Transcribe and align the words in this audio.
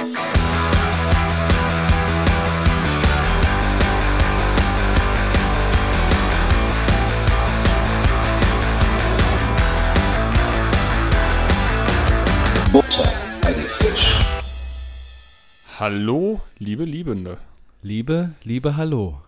Butter 0.00 0.08
bei 13.42 13.52
die 13.52 13.60
Fisch. 13.60 14.18
Hallo, 15.78 16.40
liebe 16.58 16.84
Liebende. 16.84 17.36
Liebe, 17.82 18.30
liebe 18.42 18.78
Hallo. 18.78 19.20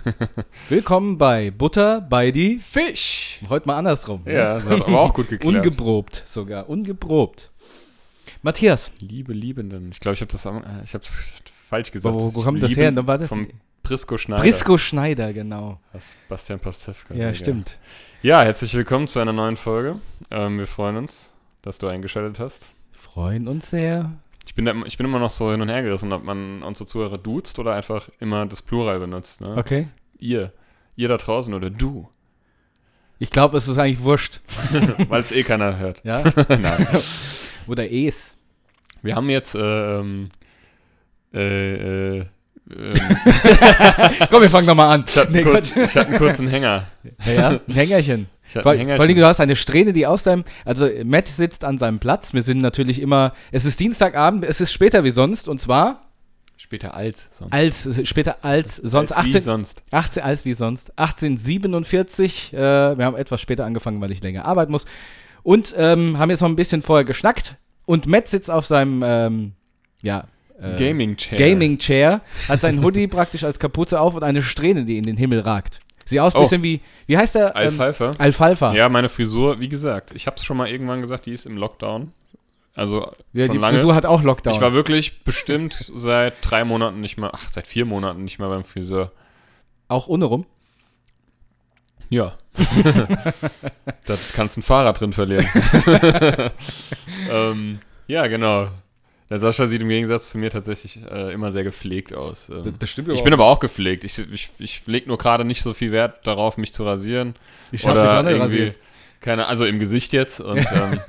Willkommen 0.70 1.18
bei 1.18 1.50
Butter 1.50 2.00
bei 2.00 2.30
die 2.30 2.58
Fisch! 2.58 3.40
Heute 3.50 3.68
mal 3.68 3.76
andersrum. 3.76 4.22
ne? 4.24 4.32
Ja, 4.32 4.54
das 4.54 4.66
hat 4.66 4.86
aber 4.86 4.98
auch 4.98 5.12
gut 5.12 5.28
geklappt. 5.28 5.54
Ungeprobt 5.56 6.22
sogar, 6.24 6.70
ungeprobt. 6.70 7.50
Matthias, 8.42 8.92
Liebe 9.00 9.32
Liebenden. 9.32 9.90
Ich 9.90 10.00
glaube, 10.00 10.14
ich 10.14 10.20
habe 10.20 10.30
das 10.30 10.44
äh, 10.46 10.50
ich 10.84 10.94
hab's 10.94 11.32
falsch 11.68 11.90
gesagt. 11.90 12.14
Wo- 12.14 12.34
wo 12.34 12.42
kommt 12.42 12.62
das 12.62 12.76
her? 12.76 12.92
Da 12.92 13.06
war 13.06 13.18
das- 13.18 13.28
Vom 13.28 13.48
Prisco 13.82 14.18
Schneider. 14.18 14.42
Brisco 14.42 14.78
Schneider, 14.78 15.32
genau. 15.32 15.80
Das 15.92 16.16
Bastian 16.28 16.58
Pastewka. 16.60 17.14
Ja, 17.14 17.32
stimmt. 17.34 17.78
Ja, 18.22 18.42
herzlich 18.42 18.74
willkommen 18.74 19.06
zu 19.08 19.20
einer 19.20 19.32
neuen 19.32 19.56
Folge. 19.56 19.96
Ähm, 20.30 20.58
wir 20.58 20.66
freuen 20.66 20.96
uns, 20.96 21.32
dass 21.62 21.78
du 21.78 21.86
eingeschaltet 21.86 22.40
hast. 22.40 22.68
Freuen 22.98 23.46
uns 23.46 23.70
sehr. 23.70 24.12
Ich 24.44 24.54
bin, 24.54 24.64
da, 24.64 24.74
ich 24.84 24.96
bin 24.96 25.06
immer 25.06 25.18
noch 25.20 25.30
so 25.30 25.50
hin 25.50 25.60
und 25.60 25.68
her 25.68 25.82
gerissen, 25.82 26.12
ob 26.12 26.24
man 26.24 26.62
unsere 26.62 26.86
Zuhörer 26.86 27.18
duzt 27.18 27.58
oder 27.58 27.74
einfach 27.74 28.08
immer 28.20 28.46
das 28.46 28.62
Plural 28.62 28.98
benutzt. 29.00 29.40
Ne? 29.40 29.56
Okay. 29.56 29.88
Ihr. 30.18 30.52
Ihr 30.96 31.08
da 31.08 31.16
draußen 31.16 31.52
oder 31.54 31.70
du. 31.70 32.08
Ich 33.18 33.30
glaube, 33.30 33.56
es 33.56 33.68
ist 33.68 33.78
eigentlich 33.78 34.02
wurscht. 34.02 34.40
Weil 35.08 35.22
es 35.22 35.30
eh 35.32 35.42
keiner 35.42 35.78
hört. 35.78 36.02
Ja? 36.04 36.22
Nein. 36.48 36.86
Oder 37.66 37.90
es. 37.90 38.34
Wir 39.02 39.14
haben 39.14 39.28
jetzt 39.30 39.56
ähm, 39.58 40.28
äh, 41.32 42.18
äh, 42.18 42.26
ähm, 42.68 42.92
Komm, 44.30 44.42
wir 44.42 44.50
fangen 44.50 44.66
nochmal 44.66 44.92
an. 44.94 45.04
ich, 45.06 45.16
hatte 45.16 45.32
Nee, 45.32 45.38
einen 45.42 45.50
kurz, 45.52 45.76
ich 45.76 45.96
hatte 45.96 46.08
einen 46.08 46.18
kurzen 46.18 46.48
Hänger. 46.48 46.86
Ja, 47.24 47.32
ja, 47.32 47.48
ein 47.48 47.74
Hängerchen. 47.74 48.26
Ich 48.44 48.54
hatte 48.56 48.62
Vor, 48.64 48.72
einen 48.72 48.80
vor 48.80 48.88
Hängerchen. 48.88 49.02
allem, 49.02 49.16
du 49.16 49.26
hast 49.26 49.40
eine 49.40 49.54
Strähne, 49.56 49.92
die 49.92 50.06
aus 50.06 50.24
deinem. 50.24 50.44
Also, 50.64 50.88
Matt 51.04 51.28
sitzt 51.28 51.64
an 51.64 51.78
seinem 51.78 52.00
Platz. 52.00 52.34
Wir 52.34 52.42
sind 52.42 52.58
natürlich 52.58 53.00
immer. 53.00 53.34
Es 53.52 53.64
ist 53.64 53.78
Dienstagabend, 53.78 54.44
es 54.44 54.60
ist 54.60 54.72
später 54.72 55.04
wie 55.04 55.10
sonst. 55.10 55.46
Und 55.48 55.60
zwar 55.60 56.02
Später 56.58 56.94
als 56.94 57.28
sonst. 57.32 57.52
als, 57.52 58.08
später 58.08 58.44
als 58.44 58.76
sonst. 58.76 59.12
Als 59.12 59.26
wie 59.26 59.30
18, 59.30 59.42
sonst. 59.42 59.82
18 59.92 60.22
als 60.22 60.44
wie 60.44 60.54
sonst. 60.54 60.98
1847. 60.98 62.52
Äh, 62.54 62.56
wir 62.98 63.04
haben 63.04 63.16
etwas 63.16 63.40
später 63.40 63.64
angefangen, 63.64 64.00
weil 64.00 64.10
ich 64.10 64.22
länger 64.22 64.44
arbeiten 64.46 64.72
muss. 64.72 64.86
Und 65.46 65.74
ähm, 65.78 66.18
haben 66.18 66.30
jetzt 66.30 66.40
noch 66.40 66.48
ein 66.48 66.56
bisschen 66.56 66.82
vorher 66.82 67.04
geschnackt. 67.04 67.54
Und 67.84 68.06
Matt 68.08 68.26
sitzt 68.26 68.50
auf 68.50 68.66
seinem. 68.66 69.04
Ähm, 69.06 69.52
ja. 70.02 70.24
äh, 70.60 70.76
Gaming 70.76 71.16
Chair. 71.16 71.38
Gaming 71.38 71.78
Chair, 71.78 72.20
hat 72.48 72.60
seinen 72.62 72.82
Hoodie 72.82 73.06
praktisch 73.18 73.44
als 73.44 73.60
Kapuze 73.60 74.00
auf 74.00 74.16
und 74.16 74.24
eine 74.24 74.42
Strähne, 74.42 74.84
die 74.84 74.98
in 74.98 75.04
den 75.06 75.16
Himmel 75.16 75.38
ragt. 75.40 75.78
Sieht 76.04 76.18
aus 76.18 76.34
ein 76.34 76.38
Oh. 76.38 76.42
bisschen 76.42 76.64
wie, 76.64 76.80
wie 77.06 77.16
heißt 77.16 77.36
der? 77.36 77.50
Ähm, 77.50 77.54
Alfalfa. 77.54 78.12
Alfalfa. 78.18 78.74
Ja, 78.74 78.88
meine 78.88 79.08
Frisur, 79.08 79.60
wie 79.60 79.68
gesagt, 79.68 80.10
ich 80.16 80.26
habe 80.26 80.36
es 80.36 80.44
schon 80.44 80.56
mal 80.56 80.68
irgendwann 80.68 81.00
gesagt, 81.00 81.26
die 81.26 81.32
ist 81.32 81.46
im 81.46 81.56
Lockdown. 81.56 82.12
Also 82.74 83.12
Ja, 83.32 83.46
die 83.46 83.56
lange. 83.58 83.76
Frisur 83.78 83.94
hat 83.94 84.04
auch 84.04 84.22
Lockdown. 84.22 84.52
ich 84.54 84.60
war 84.60 84.72
wirklich 84.72 85.22
bestimmt 85.22 85.78
seit 85.94 86.34
drei 86.42 86.64
Monaten 86.64 87.00
nicht 87.00 87.18
mehr, 87.18 87.30
ach, 87.32 87.48
seit 87.48 87.68
vier 87.68 87.84
Monaten 87.84 88.24
nicht 88.24 88.40
mehr 88.40 88.48
beim 88.48 88.64
Friseur. 88.64 89.12
auch 89.88 90.08
ohne 90.08 90.24
rum. 90.24 90.44
Ja. 92.08 92.36
da 94.06 94.14
kannst 94.34 94.56
du 94.56 94.60
ein 94.60 94.62
Fahrrad 94.62 95.00
drin 95.00 95.12
verlieren. 95.12 95.46
ähm, 97.30 97.78
ja, 98.06 98.26
genau. 98.26 98.68
Der 99.28 99.40
Sascha 99.40 99.66
sieht 99.66 99.82
im 99.82 99.88
Gegensatz 99.88 100.30
zu 100.30 100.38
mir 100.38 100.50
tatsächlich 100.50 101.00
äh, 101.10 101.32
immer 101.32 101.50
sehr 101.50 101.64
gepflegt 101.64 102.14
aus. 102.14 102.48
Ähm, 102.48 102.74
stimmt 102.84 103.08
ich 103.08 103.24
bin 103.24 103.32
aber 103.32 103.46
auch 103.46 103.58
gepflegt. 103.58 104.04
Ich, 104.04 104.18
ich, 104.18 104.50
ich 104.58 104.86
lege 104.86 105.08
nur 105.08 105.18
gerade 105.18 105.44
nicht 105.44 105.62
so 105.62 105.74
viel 105.74 105.90
Wert 105.90 106.24
darauf, 106.26 106.58
mich 106.58 106.72
zu 106.72 106.84
rasieren. 106.84 107.34
ich 107.72 107.84
hab 107.86 107.96
mich 107.96 108.04
auch 108.04 108.22
nicht 108.22 108.32
irgendwie, 108.32 108.58
rasiert. 108.58 108.78
keine, 109.20 109.48
also 109.48 109.64
im 109.64 109.80
Gesicht 109.80 110.12
jetzt. 110.12 110.38
Und 110.38 110.58
ähm, 110.72 111.00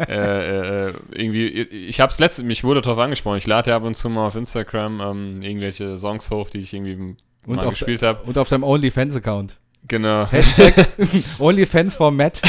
äh, 0.00 0.88
äh, 0.88 0.94
irgendwie, 1.12 1.46
ich 1.46 2.00
habe 2.00 2.10
es 2.10 2.18
letztens, 2.18 2.48
mich 2.48 2.64
wurde 2.64 2.80
darauf 2.80 2.98
angesprochen. 2.98 3.38
Ich 3.38 3.46
lade 3.46 3.70
ja 3.70 3.76
ab 3.76 3.84
und 3.84 3.96
zu 3.96 4.08
mal 4.08 4.26
auf 4.26 4.34
Instagram 4.34 5.00
ähm, 5.00 5.42
irgendwelche 5.42 5.96
Songs 5.96 6.28
hoch, 6.30 6.50
die 6.50 6.58
ich 6.58 6.74
irgendwie 6.74 7.14
Und 7.46 7.56
mal 7.56 7.66
auf, 7.66 7.74
gespielt 7.74 8.02
habe. 8.02 8.24
und 8.24 8.36
auf 8.36 8.48
deinem 8.48 8.64
OnlyFans-Account. 8.64 9.59
Genau. 9.88 10.26
Hashtag 10.30 10.88
OnlyFans 11.38 11.96
for 11.96 12.10
Matt. 12.12 12.40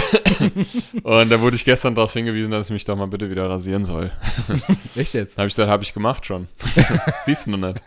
Und 1.04 1.32
da 1.32 1.40
wurde 1.42 1.56
ich 1.56 1.66
gestern 1.66 1.96
darauf 1.96 2.14
hingewiesen, 2.14 2.52
dass 2.52 2.68
ich 2.68 2.74
mich 2.74 2.86
doch 2.86 2.96
mal 2.96 3.08
bitte 3.08 3.32
wieder 3.32 3.50
rasieren 3.50 3.84
soll. 3.84 4.12
Echt 4.96 5.14
jetzt? 5.14 5.38
Habe 5.38 5.48
ich 5.48 5.54
gesagt, 5.56 5.72
habe 5.72 5.82
ich 5.84 5.94
gemacht 5.94 6.26
schon. 6.26 6.48
Siehst 7.26 7.48
du 7.48 7.52
noch 7.52 7.70
nicht. 7.70 7.82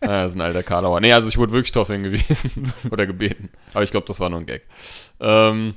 Ah, 0.00 0.22
das 0.22 0.32
ist 0.32 0.36
ein 0.36 0.40
alter 0.42 0.62
Karlauer. 0.62 1.00
Nee, 1.00 1.12
also 1.12 1.28
ich 1.28 1.38
wurde 1.38 1.52
wirklich 1.52 1.72
darauf 1.72 1.88
hingewiesen 1.88 2.70
oder 2.90 3.06
gebeten. 3.06 3.48
Aber 3.72 3.82
ich 3.84 3.90
glaube, 3.90 4.06
das 4.06 4.20
war 4.20 4.28
nur 4.28 4.40
ein 4.40 4.46
Gag. 4.46 4.62
Ähm, 5.20 5.74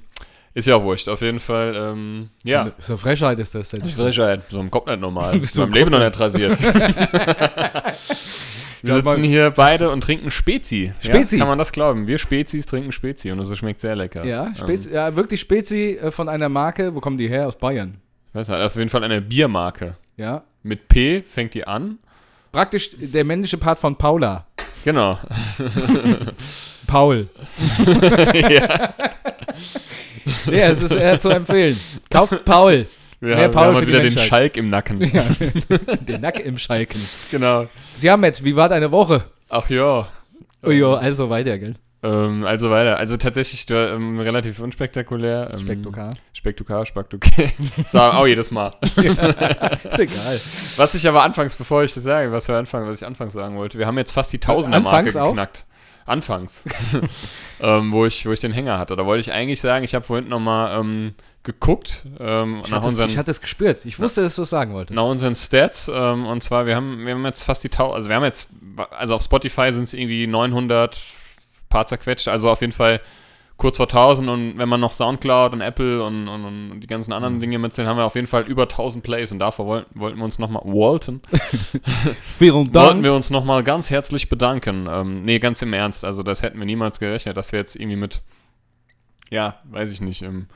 ist 0.54 0.68
ja 0.68 0.76
auch 0.76 0.84
wurscht. 0.84 1.08
Auf 1.08 1.22
jeden 1.22 1.40
Fall, 1.40 1.74
ähm, 1.76 2.30
ja. 2.44 2.66
So, 2.80 2.94
so 2.94 2.98
Frechheit 2.98 3.40
ist 3.40 3.56
das 3.56 3.72
jetzt. 3.72 3.92
Frechheit. 3.94 4.42
So 4.50 4.60
im 4.60 4.70
Kopf 4.70 4.88
nicht 4.88 5.00
normal. 5.00 5.40
Bist 5.40 5.54
So 5.54 5.62
du 5.62 5.68
im 5.68 5.74
Leben 5.74 5.92
noch 5.92 6.00
nicht 6.00 6.20
rasiert. 6.20 6.58
Wir 8.84 8.96
sitzen 8.96 9.22
mal- 9.22 9.28
hier 9.28 9.52
beide 9.52 9.90
und 9.92 10.02
trinken 10.02 10.32
Spezi. 10.32 10.92
Spezi. 11.02 11.36
Ja, 11.36 11.40
kann 11.40 11.48
man 11.48 11.58
das 11.60 11.72
glauben? 11.72 12.08
Wir 12.08 12.18
Spezis 12.18 12.66
trinken 12.66 12.92
Spezi 12.92 13.32
und 13.32 13.40
es 13.40 13.56
schmeckt 13.58 13.80
sehr 13.80 13.96
lecker. 13.96 14.26
Ja, 14.26 14.52
Spezi, 14.56 14.90
Ähm, 14.90 14.96
ja, 14.96 15.16
wirklich 15.16 15.40
Spezi 15.42 16.00
äh, 16.02 16.12
von 16.12 16.28
einer 16.30 16.50
Marke. 16.50 16.94
Wo 16.96 17.00
kommen 17.00 17.18
die 17.18 17.28
her? 17.28 17.48
Aus 17.48 17.58
Bayern. 17.58 17.98
ich 18.30 18.36
weiß 18.36 18.50
nicht, 18.50 18.60
auf 18.60 18.76
jeden 18.76 18.90
Fall 18.90 19.04
eine 19.04 19.22
Biermarke. 19.22 19.96
Ja. 20.18 20.44
Mit 20.64 20.88
P 20.88 21.24
fängt 21.28 21.54
die 21.54 21.66
an. 21.68 21.98
Praktisch 22.52 22.92
der 22.98 23.24
männliche 23.24 23.58
Part 23.58 23.80
von 23.80 23.96
Paula. 23.96 24.46
Genau. 24.84 25.18
Paul. 26.88 27.28
ja. 28.34 28.94
Ja, 30.46 30.70
es 30.70 30.82
ist 30.84 30.92
eher 30.92 31.20
zu 31.20 31.30
empfehlen. 31.30 31.78
Kauft 32.10 32.46
Paul. 32.46 32.86
Wir, 33.22 33.38
haben, 33.38 33.54
wir 33.54 33.62
haben 33.62 33.76
halt 33.76 33.88
wieder 33.88 34.00
den. 34.02 34.18
Schalk 34.18 34.58
im 34.58 34.72
Nacken. 34.72 35.00
Den 36.02 36.22
Nack 36.22 36.40
im 36.40 36.58
Schalken. 36.58 37.00
Genau. 37.30 37.68
Ja, 38.02 38.18
Matt, 38.18 38.44
wie 38.44 38.56
war 38.56 38.68
deine 38.68 38.92
Woche? 38.92 39.26
Ach 39.48 39.70
ja. 39.70 40.08
Oh 40.64 40.72
ja, 40.72 40.96
also 40.96 41.30
weiter, 41.30 41.60
gell? 41.60 41.76
Ähm, 42.02 42.46
also 42.46 42.72
weiter. 42.72 42.98
Also 42.98 43.18
tatsächlich 43.18 43.64
ähm, 43.70 44.20
relativ 44.20 44.60
unspektakulär. 44.60 45.52
Ähm, 45.54 45.62
Spektakulär. 45.62 46.14
Spektukar, 46.34 46.86
Spektukar. 46.88 47.46
Sagen 47.86 48.18
auch 48.18 48.26
jedes 48.26 48.50
Mal. 48.50 48.74
Ist 48.82 50.00
egal. 50.00 50.42
Was 50.78 50.96
ich 50.96 51.08
aber 51.08 51.22
anfangs, 51.22 51.56
bevor 51.56 51.84
ich 51.84 51.94
das 51.94 52.02
sage, 52.02 52.32
was 52.32 52.48
wir 52.48 52.56
anfangen, 52.58 52.88
was 52.90 53.02
ich 53.02 53.08
anfangs 53.08 53.34
sagen 53.34 53.56
wollte, 53.56 53.78
wir 53.78 53.86
haben 53.86 54.00
jetzt 54.00 54.12
fast 54.12 54.34
die 54.34 54.40
Tausender-Marke 54.40 54.98
Anfangs 54.98 55.16
auch? 55.16 55.28
geknackt. 55.28 55.66
Anfangs. 56.08 56.64
ähm, 57.62 57.92
wo, 57.92 58.08
ich, 58.08 58.26
wo 58.26 58.32
ich 58.32 58.40
den 58.40 58.52
Hänger 58.52 58.80
hatte. 58.80 58.96
Da 58.96 59.06
wollte 59.06 59.22
ich 59.22 59.32
eigentlich 59.32 59.62
sagen, 59.62 59.86
ich 59.86 59.94
habe 59.94 60.04
vorhin 60.04 60.28
nochmal 60.28 60.80
ähm, 60.80 61.14
geguckt 61.44 62.06
ähm, 62.20 62.62
Ich 62.64 62.72
hatte, 62.72 62.86
es, 62.86 62.92
unseren, 62.92 63.10
ich 63.10 63.18
hatte 63.18 63.32
es 63.32 63.42
gespürt. 63.42 63.84
Ich 63.86 64.00
wusste, 64.00 64.22
dass 64.22 64.36
du 64.36 64.44
es 64.44 64.50
sagen 64.50 64.74
wolltest. 64.74 64.96
nach 64.96 65.06
unseren 65.06 65.36
Stats. 65.36 65.90
Ähm, 65.94 66.26
und 66.28 66.44
zwar, 66.44 66.66
wir 66.66 66.76
haben, 66.76 67.06
wir 67.06 67.14
haben 67.14 67.26
jetzt 67.26 67.44
fast 67.44 67.64
die 67.64 67.70
Tausend, 67.70 67.96
also 67.96 68.10
wir 68.10 68.16
haben 68.16 68.24
jetzt, 68.24 68.50
also 68.92 69.16
auf 69.16 69.24
Spotify 69.24 69.74
sind 69.74 69.84
es 69.84 69.94
irgendwie 69.94 70.28
900 70.28 70.98
paar 71.70 71.86
zerquetscht, 71.88 72.28
also 72.28 72.50
auf 72.50 72.62
jeden 72.62 72.74
Fall 72.74 73.02
kurz 73.62 73.78
vor 73.78 73.86
1000 73.86 74.28
und 74.28 74.58
wenn 74.58 74.68
man 74.68 74.80
noch 74.80 74.94
Soundcloud 74.94 75.54
und 75.54 75.62
Apple 75.62 76.04
und, 76.04 76.28
und, 76.28 76.46
und 76.46 76.80
die 76.80 76.88
ganzen 76.88 77.14
anderen 77.14 77.40
Dinge 77.40 77.60
mitzählen, 77.60 77.88
haben 77.88 77.98
wir 77.98 78.06
auf 78.06 78.16
jeden 78.16 78.26
Fall 78.26 78.42
über 78.44 78.64
1000 78.64 79.04
Plays 79.04 79.32
und 79.32 79.38
davor 79.38 79.68
wollten, 79.68 80.00
wollten 80.00 80.18
wir 80.18 80.26
uns 80.26 80.40
nochmal, 80.40 80.64
wollten, 80.66 81.22
Vielen 82.40 82.56
wollten 82.56 82.72
Dank. 82.72 83.04
wir 83.04 83.14
uns 83.14 83.30
nochmal 83.30 83.64
ganz 83.64 83.92
herzlich 83.92 84.30
bedanken. 84.30 84.88
Ähm, 84.90 85.24
nee, 85.26 85.38
ganz 85.38 85.62
im 85.62 85.74
Ernst, 85.74 86.04
also 86.04 86.24
das 86.24 86.42
hätten 86.42 86.58
wir 86.58 86.66
niemals 86.66 87.00
gerechnet, 87.00 87.38
dass 87.38 87.52
wir 87.52 87.60
jetzt 87.60 87.76
irgendwie 87.76 87.98
mit, 87.98 88.22
ja, 89.30 89.60
weiß 89.66 89.92
ich 89.92 90.02
nicht, 90.02 90.24
ähm, 90.24 90.48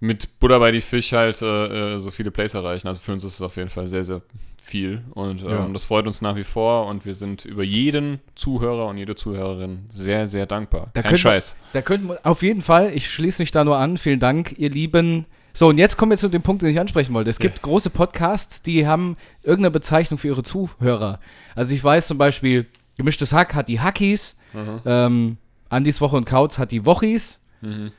mit 0.00 0.40
Buddha 0.40 0.58
bei 0.58 0.72
die 0.72 0.80
Fisch 0.80 1.12
halt 1.12 1.40
äh, 1.42 1.94
äh, 1.94 1.98
so 1.98 2.10
viele 2.10 2.30
Plays 2.30 2.54
erreichen. 2.54 2.88
Also 2.88 3.00
für 3.00 3.12
uns 3.12 3.22
ist 3.24 3.34
es 3.34 3.42
auf 3.42 3.56
jeden 3.56 3.68
Fall 3.70 3.86
sehr, 3.86 4.04
sehr 4.04 4.22
viel 4.62 5.02
und 5.12 5.42
ähm, 5.42 5.48
Ja. 5.50 5.68
das 5.72 5.84
freut 5.84 6.06
uns 6.06 6.20
nach 6.22 6.36
wie 6.36 6.44
vor 6.44 6.86
und 6.86 7.04
wir 7.04 7.14
sind 7.14 7.44
über 7.44 7.62
jeden 7.64 8.20
Zuhörer 8.34 8.86
und 8.86 8.96
jede 8.98 9.14
Zuhörerin 9.16 9.86
sehr, 9.90 10.28
sehr 10.28 10.46
dankbar. 10.46 10.90
Da 10.94 11.02
Kein 11.02 11.10
könnte 11.10 11.24
man- 11.26 11.32
Scheiß. 11.34 11.56
Da 11.72 11.82
könnten 11.82 12.08
wir, 12.08 12.18
auf 12.24 12.42
jeden 12.42 12.62
Fall, 12.62 12.92
ich 12.94 13.10
schließe 13.10 13.42
mich 13.42 13.50
da 13.50 13.64
nur 13.64 13.76
an. 13.78 13.96
Vielen 13.98 14.20
Dank, 14.20 14.54
ihr 14.58 14.70
Lieben. 14.70 15.26
So, 15.52 15.68
und 15.68 15.78
jetzt 15.78 15.96
kommen 15.96 16.10
wir 16.10 16.18
zu 16.18 16.28
dem 16.28 16.42
Punkt, 16.42 16.62
den 16.62 16.68
ich 16.70 16.78
ansprechen 16.78 17.12
wollte. 17.12 17.28
Es 17.30 17.38
Ja. 17.38 17.42
gibt 17.42 17.60
große 17.62 17.90
Podcasts, 17.90 18.62
die 18.62 18.86
haben 18.86 19.16
irgendeine 19.42 19.72
Bezeichnung 19.72 20.16
für 20.18 20.28
ihre 20.28 20.44
Zuhörer. 20.44 21.18
Also 21.56 21.74
ich 21.74 21.82
weiß 21.82 22.06
zum 22.06 22.18
Beispiel, 22.18 22.66
Gemischtes 22.96 23.32
Hack 23.32 23.54
hat 23.54 23.68
die 23.68 23.80
Hackies, 23.80 24.36
Mhm. 24.52 24.80
ähm, 24.84 25.36
Andis 25.70 26.00
Woche 26.00 26.16
und 26.16 26.26
Kautz 26.26 26.58
hat 26.58 26.70
die 26.70 26.84
Wochis. 26.86 27.40
Mhm. 27.62 27.92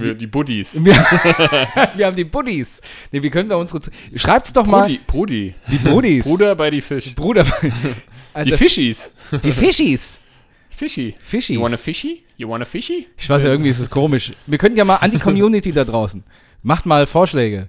Wir, 0.00 0.14
die 0.14 0.26
Buddies. 0.26 0.74
Wir, 0.84 2.06
haben 2.06 2.16
die 2.16 2.24
Buddies. 2.24 2.80
Nee, 3.12 3.22
wie 3.22 3.30
können 3.30 3.48
wir 3.48 3.58
unsere... 3.58 3.80
Schreibt's 4.14 4.52
doch 4.52 4.66
mal. 4.66 4.82
Brudi, 4.82 5.00
Brudi. 5.06 5.54
Die 5.70 5.78
Buddies. 5.78 6.24
Bruder 6.24 6.54
bei 6.54 6.70
die 6.70 6.80
Fisch. 6.80 7.14
Bruder. 7.14 7.44
Die 7.64 7.72
Alter, 8.38 8.58
Fischis. 8.58 9.12
die 9.44 9.52
Fischis. 9.52 10.20
Fischi. 10.68 11.14
Fischis. 11.22 11.54
You 11.54 11.62
want 11.62 11.74
a 11.74 11.76
fishy? 11.76 12.24
You 12.36 12.48
want 12.48 12.62
a 12.62 12.66
fishy? 12.66 13.06
Ich 13.16 13.30
weiß 13.30 13.44
ja, 13.44 13.50
irgendwie 13.50 13.70
ist 13.70 13.78
es 13.78 13.88
komisch. 13.88 14.32
Wir 14.46 14.58
könnten 14.58 14.76
ja 14.76 14.84
mal 14.84 14.96
an 14.96 15.12
die 15.12 15.18
Community 15.20 15.70
da 15.70 15.84
draußen. 15.84 16.24
Macht 16.62 16.84
mal 16.84 17.06
Vorschläge. 17.06 17.68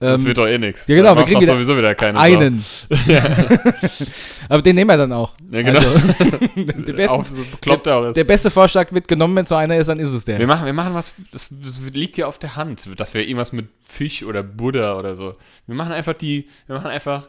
Das 0.00 0.20
Ähm, 0.20 0.26
wird 0.28 0.38
doch 0.38 0.46
eh 0.46 0.58
nichts. 0.58 0.86
ja, 0.86 0.96
genau, 0.96 1.16
wir 1.16 1.24
kriegen 1.24 1.40
wieder 1.40 1.54
sowieso 1.54 1.76
wieder 1.76 1.94
keine 1.96 2.18
Sau. 2.18 2.24
einen. 2.24 2.64
Aber 4.48 4.62
den 4.62 4.76
nehmen 4.76 4.88
wir 4.90 4.96
dann 4.96 5.12
auch. 5.12 5.32
Ja, 5.50 5.62
genau. 5.62 5.80
Also, 5.80 5.98
der, 6.56 6.92
beste, 6.92 7.10
Auf, 7.10 7.26
so 7.30 7.42
er 7.84 7.96
auch 7.96 8.04
ist. 8.04 8.16
der 8.16 8.24
beste 8.24 8.50
Vorschlag 8.50 8.92
wird 8.92 9.08
genommen, 9.08 9.34
wenn 9.34 9.44
so 9.44 9.56
einer 9.56 9.76
ist, 9.76 9.88
dann 9.88 9.98
ist 9.98 10.10
es 10.10 10.24
der. 10.24 10.38
Wir 10.38 10.46
machen, 10.46 10.66
wir 10.66 10.72
machen 10.72 10.94
was, 10.94 11.14
das, 11.32 11.48
das 11.50 11.80
liegt 11.92 12.16
ja 12.16 12.26
auf 12.26 12.38
der 12.38 12.54
Hand, 12.54 12.88
dass 12.96 13.14
wir 13.14 13.22
irgendwas 13.22 13.52
mit 13.52 13.66
Fisch 13.84 14.22
oder 14.22 14.44
Buddha 14.44 14.96
oder 14.96 15.16
so. 15.16 15.34
Wir 15.66 15.74
machen 15.74 15.92
einfach 15.92 16.14
die, 16.14 16.48
wir 16.68 16.76
machen 16.76 16.90
einfach 16.90 17.26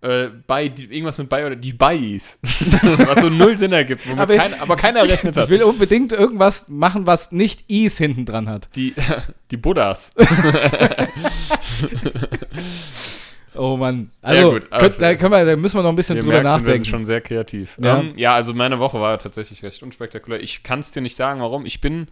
äh, 0.00 0.28
bei, 0.46 0.68
die, 0.68 0.84
irgendwas 0.84 1.18
mit 1.18 1.28
bei 1.28 1.44
oder 1.44 1.56
die 1.56 1.72
Bais. 1.72 2.38
was 2.42 3.20
so 3.20 3.28
null 3.30 3.58
Sinn 3.58 3.72
ergibt, 3.72 4.02
Aber- 4.16 4.34
kein, 4.34 4.58
aber 4.60 4.76
keiner 4.76 5.02
rechnet 5.02 5.34
Ich 5.36 5.42
hat. 5.42 5.48
will 5.48 5.62
unbedingt 5.64 6.12
irgendwas 6.12 6.68
machen, 6.68 7.06
was 7.06 7.32
nicht 7.32 7.64
Is 7.68 7.98
hinten 7.98 8.24
dran 8.24 8.48
hat. 8.48 8.68
Die, 8.76 8.94
die 9.50 9.56
Buddhas. 9.56 10.10
Oh 13.54 13.76
Mann. 13.76 14.10
Also, 14.22 14.52
gut, 14.52 14.66
aber- 14.70 14.88
könnt, 14.88 15.02
da, 15.02 15.14
können 15.16 15.32
wir, 15.32 15.44
da 15.44 15.56
müssen 15.56 15.76
wir 15.78 15.82
noch 15.82 15.90
ein 15.90 15.96
bisschen 15.96 16.16
drüber 16.16 16.28
merkt, 16.34 16.42
sind 16.44 16.52
wir 16.52 16.58
nachdenken. 16.60 16.84
sind 16.84 16.86
schon 16.90 17.04
sehr 17.04 17.20
kreativ. 17.20 17.76
Ja. 17.80 17.86
Ja. 17.96 18.00
Ähm, 18.00 18.12
ja, 18.16 18.32
also 18.34 18.54
meine 18.54 18.78
Woche 18.78 19.00
war 19.00 19.18
tatsächlich 19.18 19.62
recht 19.64 19.82
unspektakulär. 19.82 20.40
Ich 20.40 20.62
kann 20.62 20.78
es 20.78 20.92
dir 20.92 21.00
nicht 21.00 21.16
sagen, 21.16 21.40
warum. 21.40 21.66
Ich 21.66 21.80
bin 21.80 22.06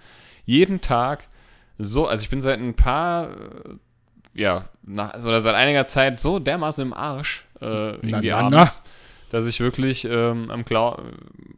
jeden 0.45 0.81
Tag 0.81 1.29
so, 1.79 2.07
also 2.09 2.23
ich 2.25 2.31
bin 2.31 2.41
seit 2.41 2.59
ein 2.59 2.75
paar, 2.75 3.29
äh, 3.31 3.31
ja, 4.35 4.65
nach, 4.83 5.15
oder 5.25 5.41
seit 5.41 5.55
einiger 5.55 5.87
Zeit 5.87 6.21
so 6.21 6.39
dermaßen 6.41 6.85
im 6.85 6.93
Arsch, 6.93 7.45
äh, 7.61 7.91
irgendwie 7.91 8.31
na, 8.31 8.49
na. 8.51 8.59
abends, 8.59 8.83
dass 9.31 9.47
ich 9.47 9.61
wirklich 9.61 10.05
ähm, 10.05 10.51
am 10.51 10.65
Klau, 10.65 11.01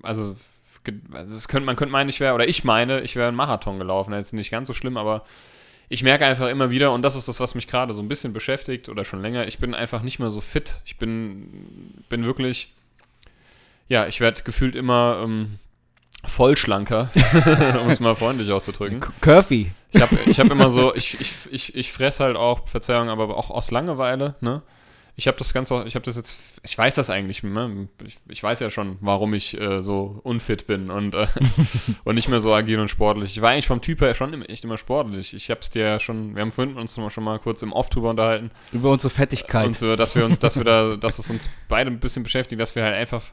also, 0.03 0.37
ge- 0.85 0.95
also 1.13 1.49
könnte, 1.49 1.67
man 1.67 1.77
könnte 1.77 1.93
meinen, 1.93 2.09
ich 2.09 2.21
wäre, 2.21 2.35
oder 2.35 2.49
ich 2.49 2.65
meine, 2.65 3.01
ich 3.03 3.17
wäre 3.17 3.29
einen 3.29 3.37
Marathon 3.37 3.79
gelaufen. 3.79 4.11
Das 4.13 4.27
ist 4.27 4.33
nicht 4.33 4.51
ganz 4.51 4.69
so 4.69 4.75
schlimm, 4.75 4.97
aber 4.97 5.25
ich 5.91 6.03
merke 6.03 6.27
einfach 6.27 6.49
immer 6.49 6.71
wieder, 6.71 6.93
und 6.93 7.03
das 7.03 7.17
ist 7.17 7.29
das, 7.29 7.41
was 7.41 7.55
mich 7.55 7.67
gerade 7.67 7.95
so 7.95 8.03
ein 8.03 8.09
bisschen 8.09 8.33
beschäftigt 8.33 8.89
oder 8.89 9.05
schon 9.05 9.23
länger, 9.23 9.47
ich 9.49 9.59
bin 9.59 9.75
einfach 9.75 10.03
nicht 10.03 10.19
mehr 10.19 10.31
so 10.31 10.41
fit. 10.41 10.83
Ich 10.85 10.99
bin, 10.99 11.49
bin 12.09 12.25
wirklich, 12.27 12.73
ja, 13.89 14.07
ich 14.07 14.21
werde 14.21 14.43
gefühlt 14.43 14.77
immer 14.77 15.21
ähm, 15.25 15.59
vollschlanker, 16.25 17.11
um 17.83 17.89
es 17.89 18.01
mal 18.01 18.15
freundlich 18.15 18.51
auszudrücken. 18.53 19.01
Curvy. 19.21 19.71
Ich 19.93 20.01
habe 20.03 20.19
ich 20.27 20.39
hab 20.41 20.51
immer 20.51 20.69
so, 20.69 20.95
ich, 20.95 21.19
ich, 21.21 21.33
ich, 21.51 21.75
ich 21.75 21.93
fress 21.93 22.21
halt 22.21 22.37
auch, 22.37 22.69
Verzeihung, 22.69 23.09
aber 23.09 23.35
auch 23.37 23.51
aus 23.51 23.71
Langeweile, 23.71 24.35
ne? 24.41 24.63
Ich 25.19 25.27
habe 25.27 25.37
das 25.37 25.53
Ganze, 25.53 25.83
ich 25.85 25.97
habe 25.97 26.05
das 26.05 26.15
jetzt, 26.15 26.39
ich 26.63 26.79
weiß 26.79 26.95
das 26.95 27.11
eigentlich, 27.11 27.43
ne? 27.43 27.89
ich, 28.07 28.19
ich 28.29 28.41
weiß 28.41 28.61
ja 28.61 28.71
schon, 28.71 28.99
warum 29.01 29.35
ich 29.35 29.61
äh, 29.61 29.83
so 29.83 30.21
unfit 30.23 30.69
bin 30.69 30.91
und, 30.91 31.13
äh, 31.17 31.27
und 32.05 32.15
nicht 32.15 32.29
mehr 32.29 32.39
so 32.39 32.55
agil 32.55 32.79
und 32.79 32.87
sportlich. 32.87 33.33
Ich 33.33 33.43
war 33.43 33.51
eigentlich 33.51 33.67
vom 33.67 33.81
Typ 33.81 34.01
her 34.01 34.15
schon 34.15 34.43
echt 34.45 34.63
immer 34.63 34.79
sportlich. 34.79 35.35
Ich 35.35 35.51
habe 35.51 35.59
es 35.59 35.71
dir 35.71 35.83
ja 35.83 35.99
schon, 35.99 36.37
wir 36.37 36.43
haben 36.43 36.53
vorhin 36.53 36.77
uns 36.77 36.95
schon 36.95 37.25
mal 37.25 37.41
kurz 37.41 37.63
im 37.63 37.73
Off 37.73 37.91
drüber 37.91 38.11
unterhalten, 38.11 38.53
Über 38.71 38.93
unsere 38.93 39.11
Fettigkeit. 39.11 39.67
und 39.67 39.77
so, 39.77 39.97
dass 39.97 40.15
wir 40.15 40.25
uns, 40.25 40.39
dass 40.39 40.57
wir 40.57 40.63
da, 40.63 40.97
dass 41.01 41.19
es 41.19 41.29
uns 41.29 41.51
beide 41.67 41.91
ein 41.91 41.99
bisschen 41.99 42.23
beschäftigt, 42.23 42.63
dass 42.63 42.77
wir 42.77 42.85
halt 42.85 42.95
einfach 42.95 43.25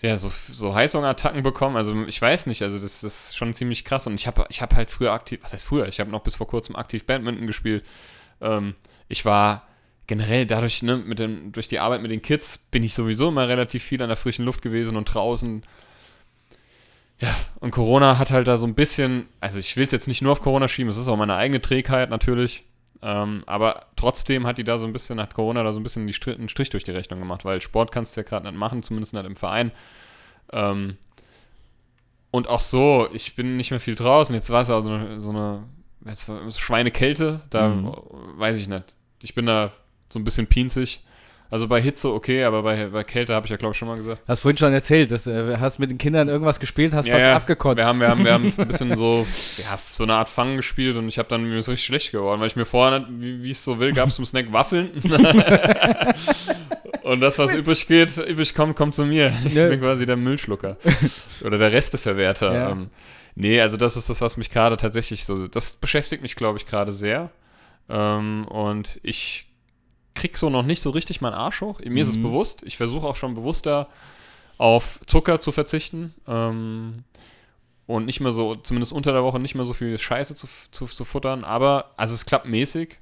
ja, 0.00 0.18
so, 0.18 0.32
so 0.50 0.74
Heißhungerattacken 0.74 1.44
bekommen. 1.44 1.76
Also 1.76 1.94
ich 2.06 2.20
weiß 2.20 2.46
nicht, 2.46 2.62
also 2.62 2.80
das, 2.80 3.02
das 3.02 3.28
ist 3.28 3.36
schon 3.36 3.54
ziemlich 3.54 3.84
krass. 3.84 4.08
Und 4.08 4.14
ich 4.14 4.26
habe 4.26 4.46
ich 4.48 4.60
hab 4.60 4.74
halt 4.74 4.90
früher 4.90 5.12
aktiv, 5.12 5.38
was 5.44 5.52
heißt 5.52 5.64
früher? 5.64 5.86
Ich 5.86 6.00
habe 6.00 6.10
noch 6.10 6.24
bis 6.24 6.34
vor 6.34 6.48
kurzem 6.48 6.74
aktiv 6.74 7.06
Badminton 7.06 7.46
gespielt. 7.46 7.84
Ähm, 8.40 8.74
ich 9.08 9.24
war 9.24 9.68
generell 10.08 10.46
dadurch, 10.46 10.82
ne, 10.82 10.96
mit 10.96 11.20
dem, 11.20 11.52
durch 11.52 11.68
die 11.68 11.78
Arbeit 11.78 12.02
mit 12.02 12.10
den 12.10 12.22
Kids, 12.22 12.58
bin 12.70 12.82
ich 12.82 12.94
sowieso 12.94 13.28
immer 13.28 13.46
relativ 13.48 13.84
viel 13.84 14.02
an 14.02 14.08
der 14.08 14.16
frischen 14.16 14.44
Luft 14.44 14.62
gewesen 14.62 14.96
und 14.96 15.04
draußen. 15.04 15.62
Ja, 17.20 17.34
und 17.60 17.70
Corona 17.72 18.18
hat 18.18 18.30
halt 18.30 18.46
da 18.48 18.58
so 18.58 18.66
ein 18.66 18.74
bisschen, 18.74 19.26
also 19.40 19.58
ich 19.58 19.76
will 19.76 19.84
es 19.84 19.92
jetzt 19.92 20.08
nicht 20.08 20.22
nur 20.22 20.32
auf 20.32 20.40
Corona 20.40 20.66
schieben, 20.68 20.88
es 20.88 20.96
ist 20.96 21.08
auch 21.08 21.16
meine 21.16 21.34
eigene 21.36 21.60
Trägheit 21.60 22.10
natürlich. 22.10 22.64
Ähm, 23.00 23.44
aber 23.46 23.86
trotzdem 23.94 24.44
hat 24.46 24.58
die 24.58 24.64
da 24.64 24.78
so 24.78 24.84
ein 24.84 24.92
bisschen, 24.92 25.20
hat 25.20 25.34
Corona 25.34 25.62
da 25.62 25.72
so 25.72 25.78
ein 25.78 25.84
bisschen 25.84 26.06
die 26.08 26.12
Stri 26.12 26.32
einen 26.32 26.48
Strich 26.48 26.70
durch 26.70 26.82
die 26.84 26.90
Rechnung 26.90 27.20
gemacht, 27.20 27.44
weil 27.44 27.60
Sport 27.60 27.92
kannst 27.92 28.16
du 28.16 28.20
ja 28.22 28.26
gerade 28.26 28.46
nicht 28.48 28.58
machen, 28.58 28.82
zumindest 28.82 29.14
nicht 29.14 29.24
im 29.26 29.36
Verein. 29.36 29.70
Ähm, 30.52 30.96
und 32.30 32.48
auch 32.48 32.60
so, 32.60 33.08
ich 33.12 33.36
bin 33.36 33.56
nicht 33.56 33.70
mehr 33.70 33.80
viel 33.80 33.94
draußen. 33.94 34.34
Jetzt 34.34 34.50
war 34.50 34.62
es 34.62 34.70
eine, 34.70 35.20
so 35.20 35.30
eine 35.30 35.64
so 36.14 36.50
Schweinekälte, 36.50 37.42
da 37.50 37.68
Mhm. 37.68 37.92
weiß 38.36 38.56
ich 38.58 38.68
nicht. 38.68 38.94
Ich 39.22 39.34
bin 39.34 39.46
da 39.46 39.72
so 40.08 40.18
ein 40.18 40.24
bisschen 40.24 40.46
pinzig. 40.46 41.02
Also 41.50 41.66
bei 41.66 41.80
Hitze 41.80 42.12
okay, 42.12 42.44
aber 42.44 42.62
bei, 42.62 42.88
bei 42.88 43.02
Kälte 43.04 43.32
habe 43.32 43.46
ich 43.46 43.50
ja, 43.50 43.56
glaube 43.56 43.72
ich, 43.72 43.78
schon 43.78 43.88
mal 43.88 43.96
gesagt. 43.96 44.20
Hast 44.28 44.40
vorhin 44.40 44.58
schon 44.58 44.70
erzählt, 44.74 45.10
dass, 45.10 45.26
äh, 45.26 45.56
hast 45.56 45.78
mit 45.78 45.90
den 45.90 45.96
Kindern 45.96 46.28
irgendwas 46.28 46.60
gespielt, 46.60 46.92
hast 46.92 47.10
was 47.10 47.22
abgekotzt. 47.22 47.78
Wir 47.78 47.86
haben, 47.86 48.00
wir 48.00 48.08
haben, 48.08 48.22
wir 48.22 48.34
haben 48.34 48.52
ein 48.58 48.68
bisschen 48.68 48.94
so, 48.96 49.26
ja, 49.56 49.78
so 49.78 50.02
eine 50.04 50.12
Art 50.16 50.28
Fangen 50.28 50.58
gespielt 50.58 50.98
und 50.98 51.08
ich 51.08 51.18
habe 51.18 51.30
dann 51.30 51.44
mir 51.44 51.56
ist 51.56 51.70
richtig 51.70 51.86
schlecht 51.86 52.12
geworden, 52.12 52.38
weil 52.40 52.48
ich 52.48 52.56
mir 52.56 52.66
vorher, 52.66 53.06
wie 53.08 53.50
ich 53.50 53.56
es 53.56 53.64
so 53.64 53.78
will, 53.80 53.92
gab 53.92 54.08
es 54.10 54.16
zum 54.16 54.26
Snack 54.26 54.52
Waffeln. 54.52 54.90
und 57.02 57.20
das, 57.20 57.38
was 57.38 57.54
übrig 57.54 57.86
geht, 57.86 58.14
übrig 58.18 58.54
kommt, 58.54 58.76
kommt 58.76 58.94
zu 58.94 59.04
mir. 59.06 59.32
Ich 59.46 59.54
Ja. 59.54 59.68
bin 59.68 59.80
quasi 59.80 60.04
der 60.04 60.16
Müllschlucker. 60.16 60.76
Oder 61.44 61.56
der 61.56 61.72
Resteverwerter. 61.72 62.52
Ja. 62.52 62.70
Ähm, 62.72 62.90
nee, 63.36 63.58
also 63.60 63.78
das 63.78 63.96
ist 63.96 64.10
das, 64.10 64.20
was 64.20 64.36
mich 64.36 64.50
gerade 64.50 64.76
tatsächlich 64.76 65.24
so, 65.24 65.48
das 65.48 65.72
beschäftigt 65.72 66.20
mich, 66.20 66.36
glaube 66.36 66.58
ich, 66.58 66.66
gerade 66.66 66.92
sehr. 66.92 67.30
Ähm, 67.88 68.46
und 68.48 69.00
ich 69.02 69.47
krieg 70.18 70.36
so 70.36 70.50
noch 70.50 70.64
nicht 70.64 70.80
so 70.82 70.90
richtig 70.90 71.20
meinen 71.20 71.34
Arsch 71.34 71.60
hoch. 71.60 71.80
Mir 71.84 72.02
ist 72.02 72.08
es 72.08 72.16
Mhm. 72.16 72.24
bewusst. 72.24 72.62
Ich 72.64 72.76
versuche 72.76 73.06
auch 73.06 73.16
schon 73.16 73.34
bewusster 73.34 73.86
auf 74.58 74.98
Zucker 75.06 75.40
zu 75.40 75.52
verzichten. 75.52 76.12
Ähm, 76.26 76.92
und 77.86 78.04
nicht 78.04 78.20
mehr 78.20 78.32
so, 78.32 78.54
zumindest 78.56 78.92
unter 78.92 79.12
der 79.12 79.22
Woche, 79.22 79.38
nicht 79.38 79.54
mehr 79.54 79.64
so 79.64 79.72
viel 79.72 79.96
Scheiße 79.98 80.34
zu, 80.34 80.46
zu, 80.72 80.86
zu 80.86 81.04
futtern. 81.04 81.44
Aber, 81.44 81.92
also 81.96 82.12
es 82.14 82.26
klappt 82.26 82.46
mäßig. 82.46 82.98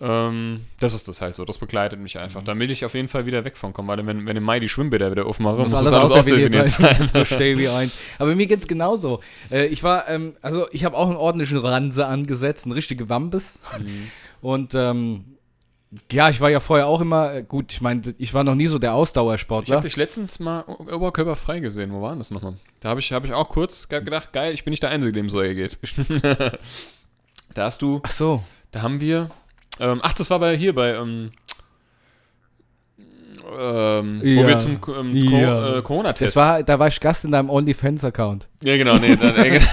Ähm, 0.00 0.62
das 0.80 0.94
ist 0.94 1.06
das 1.08 1.20
halt 1.20 1.34
so. 1.34 1.44
Das 1.44 1.58
begleitet 1.58 2.00
mich 2.00 2.18
einfach. 2.18 2.42
Da 2.42 2.58
will 2.58 2.70
ich 2.70 2.84
auf 2.84 2.94
jeden 2.94 3.08
Fall 3.08 3.26
wieder 3.26 3.44
weg 3.44 3.56
von 3.56 3.72
kommen, 3.72 3.88
weil 3.88 4.04
wenn, 4.06 4.26
wenn 4.26 4.36
im 4.36 4.42
Mai 4.42 4.58
die 4.60 4.68
Schwimmbäder 4.68 5.10
wieder 5.10 5.26
aufmachen, 5.26 5.58
muss, 5.64 5.72
das 5.72 5.92
alles 5.92 6.10
ausdefiniert 6.10 6.68
sein. 6.70 7.10
so 7.14 7.24
stell 7.24 7.58
wie 7.58 7.68
ein. 7.68 7.90
Aber 8.18 8.34
mir 8.34 8.46
geht's 8.46 8.66
genauso. 8.66 9.20
Äh, 9.50 9.66
ich 9.66 9.82
war, 9.82 10.08
ähm, 10.08 10.34
also 10.40 10.66
ich 10.72 10.84
habe 10.84 10.96
auch 10.96 11.06
einen 11.08 11.16
ordentlichen 11.16 11.58
Ranse 11.58 12.06
angesetzt, 12.06 12.64
einen 12.64 12.72
richtigen 12.72 13.08
Wambes. 13.10 13.60
Mhm. 13.78 14.10
Und 14.40 14.74
ähm, 14.74 15.24
ja, 16.10 16.30
ich 16.30 16.40
war 16.40 16.50
ja 16.50 16.60
vorher 16.60 16.86
auch 16.86 17.00
immer, 17.00 17.34
äh, 17.34 17.42
gut, 17.42 17.70
ich 17.72 17.80
meine, 17.80 18.02
ich 18.18 18.32
war 18.34 18.44
noch 18.44 18.54
nie 18.54 18.66
so 18.66 18.78
der 18.78 18.90
Ich 18.90 18.96
Ausdauersportler. 18.96 19.76
habe 19.76 19.86
dich 19.86 19.96
letztens 19.96 20.40
mal 20.40 20.62
oberkörperfrei 20.62 21.60
gesehen. 21.60 21.92
Wo 21.92 22.00
war 22.02 22.10
denn 22.10 22.18
das 22.18 22.30
nochmal? 22.30 22.54
Da 22.80 22.88
habe 22.90 23.00
ich, 23.00 23.12
hab 23.12 23.24
ich 23.24 23.32
auch 23.34 23.48
kurz 23.48 23.88
ge- 23.88 24.02
gedacht, 24.02 24.32
geil, 24.32 24.54
ich 24.54 24.64
bin 24.64 24.70
nicht 24.72 24.82
der 24.82 24.90
Einzige, 24.90 25.12
dem 25.12 25.28
so 25.28 25.40
geht. 25.40 25.78
da 27.54 27.64
hast 27.64 27.82
du, 27.82 28.00
Ach 28.02 28.10
so. 28.10 28.42
da 28.70 28.82
haben 28.82 29.00
wir, 29.00 29.30
ähm, 29.80 30.00
ach, 30.02 30.12
das 30.14 30.30
war 30.30 30.38
bei 30.38 30.56
hier 30.56 30.74
bei, 30.74 30.94
ähm, 30.94 31.32
ähm, 33.60 34.20
wo 34.22 34.26
Ja. 34.42 34.48
wir 34.48 34.58
zum 34.58 34.78
ähm, 34.98 35.14
Ja. 35.14 35.78
Äh, 35.78 35.82
Corona-Test. 35.82 36.36
Da 36.36 36.78
war 36.78 36.88
ich 36.88 37.00
Gast 37.00 37.24
in 37.24 37.30
deinem 37.32 37.50
OnlyFans-Account. 37.50 38.48
Ja, 38.64 38.76
genau, 38.76 38.96
nee, 38.96 39.16
da, 39.16 39.28
äh, 39.30 39.50
genau. 39.58 39.64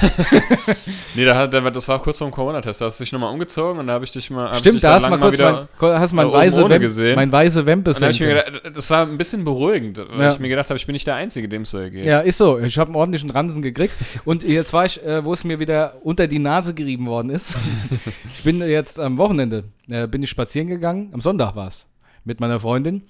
nee 1.15 1.25
da 1.25 1.37
hat, 1.37 1.53
da, 1.53 1.61
das 1.69 1.87
war 1.87 2.01
kurz 2.01 2.17
vor 2.17 2.27
dem 2.27 2.31
Corona-Test. 2.33 2.81
Da 2.81 2.85
hast 2.85 2.99
du 2.99 3.03
dich 3.03 3.11
nochmal 3.11 3.31
umgezogen 3.31 3.79
und 3.79 3.87
da 3.87 3.93
habe 3.93 4.05
ich 4.05 4.11
dich 4.11 4.29
mal. 4.29 4.53
Stimmt, 4.55 4.75
dich 4.75 4.81
da 4.81 4.93
hast 4.95 5.05
du 5.05 5.09
mal 5.09 5.19
kurz 5.19 5.37
mein, 5.37 5.99
hast 5.99 6.13
mein, 6.13 6.25
oben 6.27 6.35
weise 6.37 6.69
Wemp, 6.69 6.81
gesehen. 6.81 7.15
mein 7.15 7.31
weise 7.31 7.63
mir 7.63 7.77
gedacht, 7.77 8.75
das 8.75 8.89
war 8.89 9.05
ein 9.05 9.17
bisschen 9.17 9.43
beruhigend, 9.43 9.99
weil 9.99 10.21
Ja. 10.21 10.33
ich 10.33 10.39
mir 10.39 10.49
gedacht 10.49 10.69
habe, 10.69 10.77
ich 10.77 10.85
bin 10.85 10.93
nicht 10.93 11.05
der 11.07 11.15
Einzige, 11.15 11.47
dem 11.47 11.61
es 11.63 11.71
so 11.71 11.79
geht. 11.79 12.05
Ja, 12.05 12.19
ist 12.21 12.37
so. 12.37 12.59
Ich 12.59 12.77
habe 12.77 12.89
einen 12.89 12.95
ordentlichen 12.95 13.29
Ransen 13.29 13.61
gekriegt. 13.61 13.93
Und 14.25 14.43
jetzt 14.43 14.73
war 14.73 14.85
ich, 14.85 15.03
äh, 15.05 15.23
wo 15.23 15.33
es 15.33 15.43
mir 15.43 15.59
wieder 15.59 15.93
unter 16.03 16.27
die 16.27 16.39
Nase 16.39 16.73
gerieben 16.73 17.05
worden 17.05 17.29
ist. 17.29 17.55
ich 18.33 18.43
bin 18.43 18.61
jetzt 18.61 18.99
am 18.99 19.17
Wochenende, 19.17 19.65
äh, 19.87 20.07
bin 20.07 20.23
ich 20.23 20.29
spazieren 20.29 20.67
gegangen. 20.67 21.09
Am 21.13 21.21
Sonntag 21.21 21.55
war 21.55 21.67
es. 21.67 21.85
Mit 22.25 22.39
meiner 22.39 22.59
Freundin. 22.59 23.03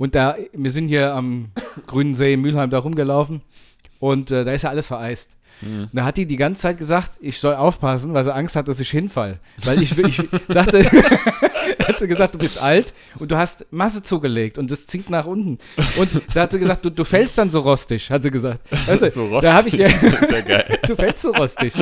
Und 0.00 0.14
da, 0.14 0.34
wir 0.54 0.70
sind 0.70 0.88
hier 0.88 1.12
am 1.12 1.50
Grünen 1.86 2.14
See 2.14 2.32
in 2.32 2.40
Mülheim 2.40 2.70
da 2.70 2.78
rumgelaufen. 2.78 3.42
Und 3.98 4.30
äh, 4.30 4.46
da 4.46 4.52
ist 4.52 4.62
ja 4.62 4.70
alles 4.70 4.86
vereist. 4.86 5.28
Mhm. 5.60 5.90
Da 5.92 6.06
hat 6.06 6.16
die 6.16 6.24
die 6.24 6.38
ganze 6.38 6.62
Zeit 6.62 6.78
gesagt, 6.78 7.18
ich 7.20 7.38
soll 7.38 7.54
aufpassen, 7.54 8.14
weil 8.14 8.24
sie 8.24 8.32
Angst 8.32 8.56
hat, 8.56 8.66
dass 8.66 8.80
ich 8.80 8.88
hinfall. 8.88 9.38
Weil 9.62 9.82
ich, 9.82 9.98
ich 9.98 10.16
sagte, 10.48 10.86
hat 11.86 11.98
sie 11.98 12.08
gesagt, 12.08 12.34
du 12.34 12.38
bist 12.38 12.62
alt 12.62 12.94
und 13.18 13.30
du 13.30 13.36
hast 13.36 13.66
Masse 13.70 14.02
zugelegt 14.02 14.56
und 14.56 14.70
das 14.70 14.86
zieht 14.86 15.10
nach 15.10 15.26
unten. 15.26 15.58
Und 15.98 16.22
da 16.32 16.44
hat 16.44 16.52
sie 16.52 16.58
gesagt, 16.58 16.82
du, 16.82 16.88
du 16.88 17.04
fällst 17.04 17.36
dann 17.36 17.50
so 17.50 17.60
rostig, 17.60 18.10
hat 18.10 18.22
sie 18.22 18.30
gesagt. 18.30 18.60
Weißt 18.86 19.02
du, 19.02 19.10
so 19.10 19.26
rostig. 19.26 19.50
da 19.50 19.54
habe 19.54 19.68
ich 19.68 19.74
ja, 19.74 19.88
das 19.88 20.22
ist 20.22 20.30
ja 20.30 20.40
geil. 20.40 20.78
du 20.86 20.96
fällst 20.96 21.20
so 21.20 21.30
rostig. 21.32 21.74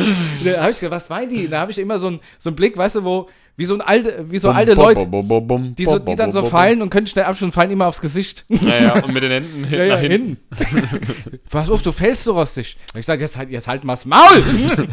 Da 0.43 0.61
habe 0.61 0.73
ich 0.73 0.81
gesagt, 0.81 0.91
was 0.91 1.09
meinen 1.09 1.29
die? 1.29 1.47
Da 1.47 1.61
habe 1.61 1.71
ich 1.71 1.79
immer 1.79 2.01
so 2.01 2.09
einen 2.09 2.19
so 2.41 2.51
einen 2.51 2.57
Blick, 2.57 2.77
weißt 2.77 2.97
du, 2.97 3.05
wo, 3.05 3.29
wie 3.59 3.65
so 3.65 3.75
ein 3.75 3.81
alte, 3.81 4.25
wie 4.31 4.39
so 4.39 4.51
alte 4.51 4.75
Leute, 4.75 5.05
die, 5.77 5.85
so, 5.85 5.99
die 5.99 6.15
dann 6.15 6.31
so 6.31 6.45
fallen 6.45 6.81
und 6.81 6.91
können 6.91 7.09
schnell 7.09 7.25
abschütteln, 7.25 7.51
fallen 7.51 7.73
immer 7.73 7.89
aufs 7.89 8.01
Gesicht. 8.01 8.45
Ja, 8.49 8.81
ja, 8.81 9.05
und 9.05 9.13
mit 9.13 9.25
den 9.25 9.33
Händen 9.43 9.65
hin, 9.65 9.79
Ja, 9.79 9.85
ja, 9.85 9.95
nach 9.95 10.01
hinten. 10.01 10.37
hinten. 10.55 11.41
Pass 11.51 11.69
auf, 11.69 11.83
du 11.83 11.91
fällst 11.91 12.23
so 12.23 12.35
rostig. 12.35 12.77
Und 12.95 13.01
ich 13.01 13.07
sage, 13.07 13.21
jetzt 13.21 13.37
halt, 13.37 13.51
jetzt 13.51 13.67
halt 13.67 13.83
mal's 13.83 14.07
Maul. 14.07 14.45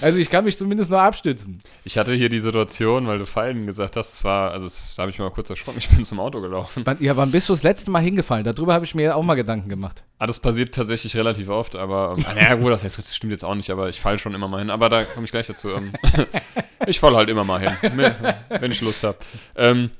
also 0.00 0.18
ich 0.18 0.28
kann 0.30 0.44
mich 0.44 0.58
zumindest 0.58 0.90
nur 0.90 1.00
abstützen. 1.00 1.60
Ich 1.84 1.96
hatte 1.96 2.12
hier 2.12 2.28
die 2.28 2.40
Situation, 2.40 3.06
weil 3.06 3.20
du 3.20 3.26
Fallen 3.26 3.66
gesagt 3.66 3.94
hast, 3.94 4.10
das 4.12 4.24
war, 4.24 4.50
also 4.50 4.66
das, 4.66 4.94
da 4.96 5.02
habe 5.02 5.12
ich 5.12 5.18
mir 5.20 5.26
mal 5.26 5.30
kurz 5.30 5.48
erschrocken, 5.48 5.78
ich 5.78 5.88
bin 5.88 6.04
zum 6.04 6.18
Auto 6.18 6.40
gelaufen. 6.40 6.84
Ja, 6.98 7.16
wann 7.16 7.30
bist 7.30 7.48
du 7.48 7.52
das 7.52 7.62
letzte 7.62 7.92
Mal 7.92 8.00
hingefallen? 8.02 8.42
Darüber 8.42 8.74
habe 8.74 8.84
ich 8.84 8.96
mir 8.96 9.14
auch 9.14 9.22
mal 9.22 9.36
Gedanken 9.36 9.68
gemacht. 9.68 10.02
Ah, 10.18 10.26
das 10.26 10.40
passiert 10.40 10.74
tatsächlich 10.74 11.16
relativ 11.16 11.48
oft, 11.48 11.76
aber, 11.76 12.16
ähm, 12.18 12.24
ah, 12.28 12.34
naja, 12.34 12.54
gut, 12.56 12.72
das, 12.72 12.82
heißt, 12.82 12.98
das 12.98 13.14
stimmt 13.14 13.30
jetzt 13.30 13.44
auch 13.44 13.54
nicht, 13.54 13.70
aber 13.70 13.88
ich 13.88 14.00
falle 14.00 14.18
schon 14.18 14.34
immer 14.34 14.48
mal 14.48 14.58
hin, 14.58 14.68
aber 14.70 14.88
da 14.88 15.04
komme 15.04 15.24
ich 15.24 15.30
gleich 15.30 15.46
dazu. 15.46 15.70
Ich 16.86 17.00
falle 17.00 17.16
halt 17.16 17.28
immer 17.28 17.44
mal 17.44 17.60
hin, 17.60 17.72
wenn 18.48 18.72
ich 18.72 18.80
Lust 18.80 19.04
habe. 19.04 19.18
Ähm, 19.56 19.90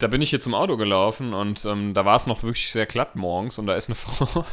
da 0.00 0.06
bin 0.06 0.22
ich 0.22 0.30
hier 0.30 0.38
zum 0.38 0.54
Auto 0.54 0.76
gelaufen 0.76 1.32
und 1.34 1.64
ähm, 1.64 1.92
da 1.92 2.04
war 2.04 2.14
es 2.16 2.28
noch 2.28 2.44
wirklich 2.44 2.70
sehr 2.70 2.86
glatt 2.86 3.16
morgens 3.16 3.58
und 3.58 3.66
da 3.66 3.74
ist 3.74 3.88
eine 3.88 3.94
Frau. 3.96 4.44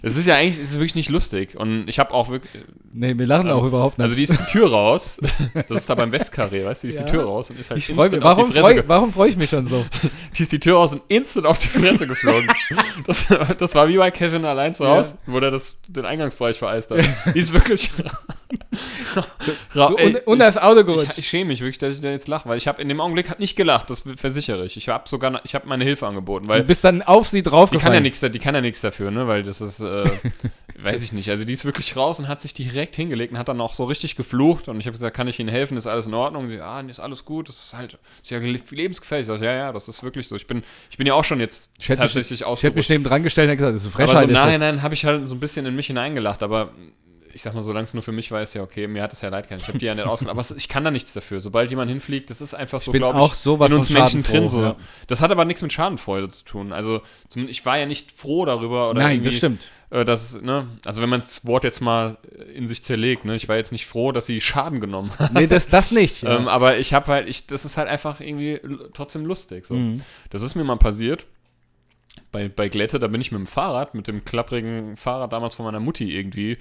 es 0.00 0.16
ist 0.16 0.26
ja 0.26 0.36
eigentlich, 0.36 0.56
es 0.58 0.70
ist 0.70 0.74
wirklich 0.76 0.94
nicht 0.94 1.10
lustig 1.10 1.56
und 1.58 1.86
ich 1.88 1.98
habe 1.98 2.12
auch 2.14 2.30
wirklich. 2.30 2.50
Nee, 2.94 3.18
wir 3.18 3.26
lachen 3.26 3.48
Ähm, 3.48 3.52
auch 3.56 3.64
überhaupt 3.64 3.98
nicht. 3.98 4.04
Also 4.04 4.14
die 4.16 4.22
ist 4.22 4.32
die 4.32 4.50
Tür 4.50 4.70
raus. 4.70 5.18
Das 5.68 5.78
ist 5.82 5.90
da 5.90 5.94
beim 5.94 6.10
Westkarree, 6.10 6.64
weißt 6.64 6.84
du? 6.84 6.86
Die 6.86 6.94
ist 6.94 7.00
Ja. 7.00 7.04
die 7.06 7.10
Tür 7.12 7.24
raus 7.24 7.50
und 7.50 7.58
ist 7.60 7.68
halt 7.70 7.78
ich 7.78 7.86
freu 7.88 7.94
mich, 7.96 8.04
instant 8.14 8.24
auf 8.24 8.30
warum 8.38 8.46
die 8.46 8.52
Fresse 8.52 8.64
freue 8.64 8.74
ge- 8.76 8.84
warum 8.86 9.12
freu 9.12 9.26
ich 9.26 9.36
mich 9.36 9.50
dann 9.50 9.66
so? 9.66 9.84
die 10.38 10.42
ist 10.42 10.52
die 10.52 10.60
Tür 10.60 10.76
raus 10.76 10.92
und 10.94 11.02
instant 11.08 11.46
auf 11.46 11.58
die 11.58 11.66
Fresse 11.68 12.06
geflogen. 12.06 12.48
das, 13.06 13.26
das 13.58 13.74
war 13.74 13.88
wie 13.88 13.98
bei 13.98 14.10
Kevin 14.10 14.46
allein 14.46 14.72
zu 14.72 14.84
Ja. 14.84 14.96
Hause, 14.96 15.18
wo 15.26 15.38
der 15.38 15.50
das, 15.50 15.76
den 15.86 16.06
Eingangsbereich 16.06 16.58
vereist 16.58 16.90
hat. 16.90 17.04
Die 17.34 17.38
ist 17.38 17.52
wirklich. 17.52 17.90
so 19.72 19.96
ey, 19.96 20.14
un, 20.14 20.20
unter 20.26 20.46
das 20.46 20.58
Auto 20.58 20.84
gerutscht. 20.84 21.12
ich, 21.12 21.18
ich 21.18 21.28
schäme 21.28 21.46
mich 21.46 21.60
wirklich, 21.60 21.78
dass 21.78 21.94
ich 21.94 22.00
da 22.00 22.10
jetzt 22.10 22.28
lache, 22.28 22.48
weil 22.48 22.58
ich 22.58 22.68
habe 22.68 22.80
in 22.80 22.88
dem 22.88 23.00
Augenblick 23.00 23.30
hat 23.30 23.40
nicht 23.40 23.56
gelacht, 23.56 23.90
das 23.90 24.04
versichere 24.16 24.64
ich. 24.64 24.76
Ich 24.76 24.88
habe 24.88 25.08
sogar, 25.08 25.40
ich 25.44 25.54
habe 25.54 25.66
meine 25.68 25.84
Hilfe 25.84 26.06
angeboten, 26.06 26.46
du 26.46 26.50
weil 26.50 26.62
bist 26.62 26.84
dann 26.84 27.02
auf 27.02 27.28
sie 27.28 27.42
die 27.42 27.50
kann 27.50 27.92
ja 27.94 28.00
nichts, 28.00 28.20
die 28.20 28.38
kann 28.38 28.54
ja 28.54 28.60
nichts 28.60 28.80
dafür, 28.80 29.10
ne, 29.10 29.26
weil 29.26 29.42
das 29.42 29.60
ist, 29.60 29.80
äh, 29.80 30.04
weiß 30.82 31.02
ich 31.02 31.12
nicht. 31.12 31.30
Also 31.30 31.44
die 31.44 31.52
ist 31.52 31.64
wirklich 31.64 31.96
raus 31.96 32.18
und 32.18 32.28
hat 32.28 32.40
sich 32.40 32.54
direkt 32.54 32.96
hingelegt 32.96 33.32
und 33.32 33.38
hat 33.38 33.48
dann 33.48 33.60
auch 33.60 33.74
so 33.74 33.84
richtig 33.84 34.16
geflucht 34.16 34.68
und 34.68 34.80
ich 34.80 34.86
habe 34.86 34.92
gesagt, 34.92 35.16
kann 35.16 35.28
ich 35.28 35.38
Ihnen 35.38 35.48
helfen? 35.48 35.76
Ist 35.76 35.86
alles 35.86 36.06
in 36.06 36.14
Ordnung? 36.14 36.44
Und 36.44 36.50
sie, 36.50 36.60
ah, 36.60 36.80
ist 36.80 37.00
alles 37.00 37.24
gut. 37.24 37.48
Das 37.48 37.56
ist 37.56 37.74
halt, 37.76 37.98
ist 38.22 38.30
ja 38.30 38.38
lebensgefährlich. 38.38 39.28
Ich 39.28 39.32
sag, 39.34 39.40
ja, 39.40 39.54
ja, 39.54 39.72
das 39.72 39.88
ist 39.88 40.02
wirklich 40.02 40.28
so. 40.28 40.36
Ich 40.36 40.46
bin, 40.46 40.62
ich 40.90 40.96
bin 40.96 41.06
ja 41.06 41.14
auch 41.14 41.24
schon 41.24 41.40
jetzt 41.40 41.70
Ich 41.78 41.86
tatsächlich 41.86 42.42
Ich 42.42 42.62
hätte 42.62 42.76
mich 42.76 42.88
neben 42.88 43.04
dran 43.04 43.22
gestellt 43.22 43.50
und 43.50 43.56
gesagt, 43.56 43.74
das 43.76 43.84
ist 43.84 43.94
eine 43.94 44.04
Aber 44.04 44.12
Frechheit. 44.12 44.22
so 44.22 44.24
im 44.24 44.30
ist 44.30 44.34
das. 44.36 44.46
Nachhinein 44.46 44.82
habe 44.82 44.94
ich 44.94 45.04
halt 45.04 45.26
so 45.26 45.34
ein 45.34 45.40
bisschen 45.40 45.66
in 45.66 45.74
mich 45.76 45.86
hineingelacht, 45.86 46.42
aber 46.42 46.72
ich 47.34 47.42
sag 47.42 47.54
mal, 47.54 47.62
solange 47.62 47.84
es 47.84 47.94
nur 47.94 48.02
für 48.02 48.12
mich 48.12 48.30
war, 48.30 48.42
ist 48.42 48.54
ja 48.54 48.62
okay. 48.62 48.86
Mir 48.86 49.02
hat 49.02 49.12
es 49.12 49.20
ja 49.20 49.28
leid 49.28 49.44
getan. 49.44 49.58
Ich 49.60 49.68
habe 49.68 49.78
die 49.78 49.86
ja 49.86 49.94
nicht 49.94 50.04
ausgemacht. 50.06 50.30
Aber 50.32 50.40
es- 50.40 50.50
ich 50.52 50.68
kann 50.68 50.84
da 50.84 50.90
nichts 50.90 51.12
dafür. 51.12 51.40
Sobald 51.40 51.68
jemand 51.70 51.90
hinfliegt, 51.90 52.30
das 52.30 52.40
ist 52.40 52.54
einfach 52.54 52.80
so, 52.80 52.92
bin 52.92 53.00
glaube 53.00 53.18
auch 53.18 53.32
ich, 53.32 53.38
sowas 53.38 53.70
in 53.70 53.76
uns 53.78 53.90
Menschen 53.90 54.22
drin. 54.22 54.48
So. 54.48 54.62
ja. 54.62 54.76
Das 55.08 55.20
hat 55.20 55.30
aber 55.30 55.44
nichts 55.44 55.60
mit 55.62 55.72
Schadenfreude 55.72 56.28
zu 56.28 56.44
tun. 56.44 56.72
Also 56.72 57.02
ich 57.34 57.66
war 57.66 57.78
ja 57.78 57.86
nicht 57.86 58.12
froh 58.12 58.44
darüber. 58.44 58.90
Oder 58.90 59.02
Nein, 59.02 59.22
das 59.22 59.34
stimmt. 59.34 59.62
Äh, 59.90 60.04
dass, 60.04 60.40
ne, 60.40 60.66
also 60.84 61.02
wenn 61.02 61.08
man 61.08 61.20
das 61.20 61.46
Wort 61.46 61.62
jetzt 61.64 61.80
mal 61.80 62.16
in 62.54 62.66
sich 62.66 62.82
zerlegt, 62.82 63.24
ne, 63.24 63.36
ich 63.36 63.48
war 63.48 63.56
jetzt 63.56 63.70
nicht 63.70 63.86
froh, 63.86 64.12
dass 64.12 64.26
sie 64.26 64.40
Schaden 64.40 64.80
genommen 64.80 65.10
hat. 65.18 65.32
Nee, 65.34 65.46
das, 65.46 65.68
das 65.68 65.90
nicht. 65.90 66.22
ja. 66.22 66.36
Ähm, 66.36 66.48
aber 66.48 66.78
ich 66.78 66.94
habe 66.94 67.06
halt, 67.12 67.28
ich, 67.28 67.46
das 67.46 67.64
ist 67.64 67.76
halt 67.76 67.88
einfach 67.88 68.20
irgendwie 68.20 68.60
trotzdem 68.94 69.24
lustig. 69.26 69.66
So. 69.66 69.74
Mhm. 69.74 70.00
Das 70.30 70.42
ist 70.42 70.54
mir 70.54 70.64
mal 70.64 70.76
passiert. 70.76 71.26
Bei, 72.32 72.48
bei 72.48 72.68
Glätte, 72.68 72.98
da 72.98 73.06
bin 73.08 73.20
ich 73.20 73.30
mit 73.32 73.38
dem 73.40 73.46
Fahrrad, 73.46 73.94
mit 73.94 74.08
dem 74.08 74.24
klapprigen 74.24 74.96
Fahrrad 74.96 75.32
damals 75.32 75.54
von 75.54 75.64
meiner 75.66 75.80
Mutti 75.80 76.16
irgendwie. 76.16 76.58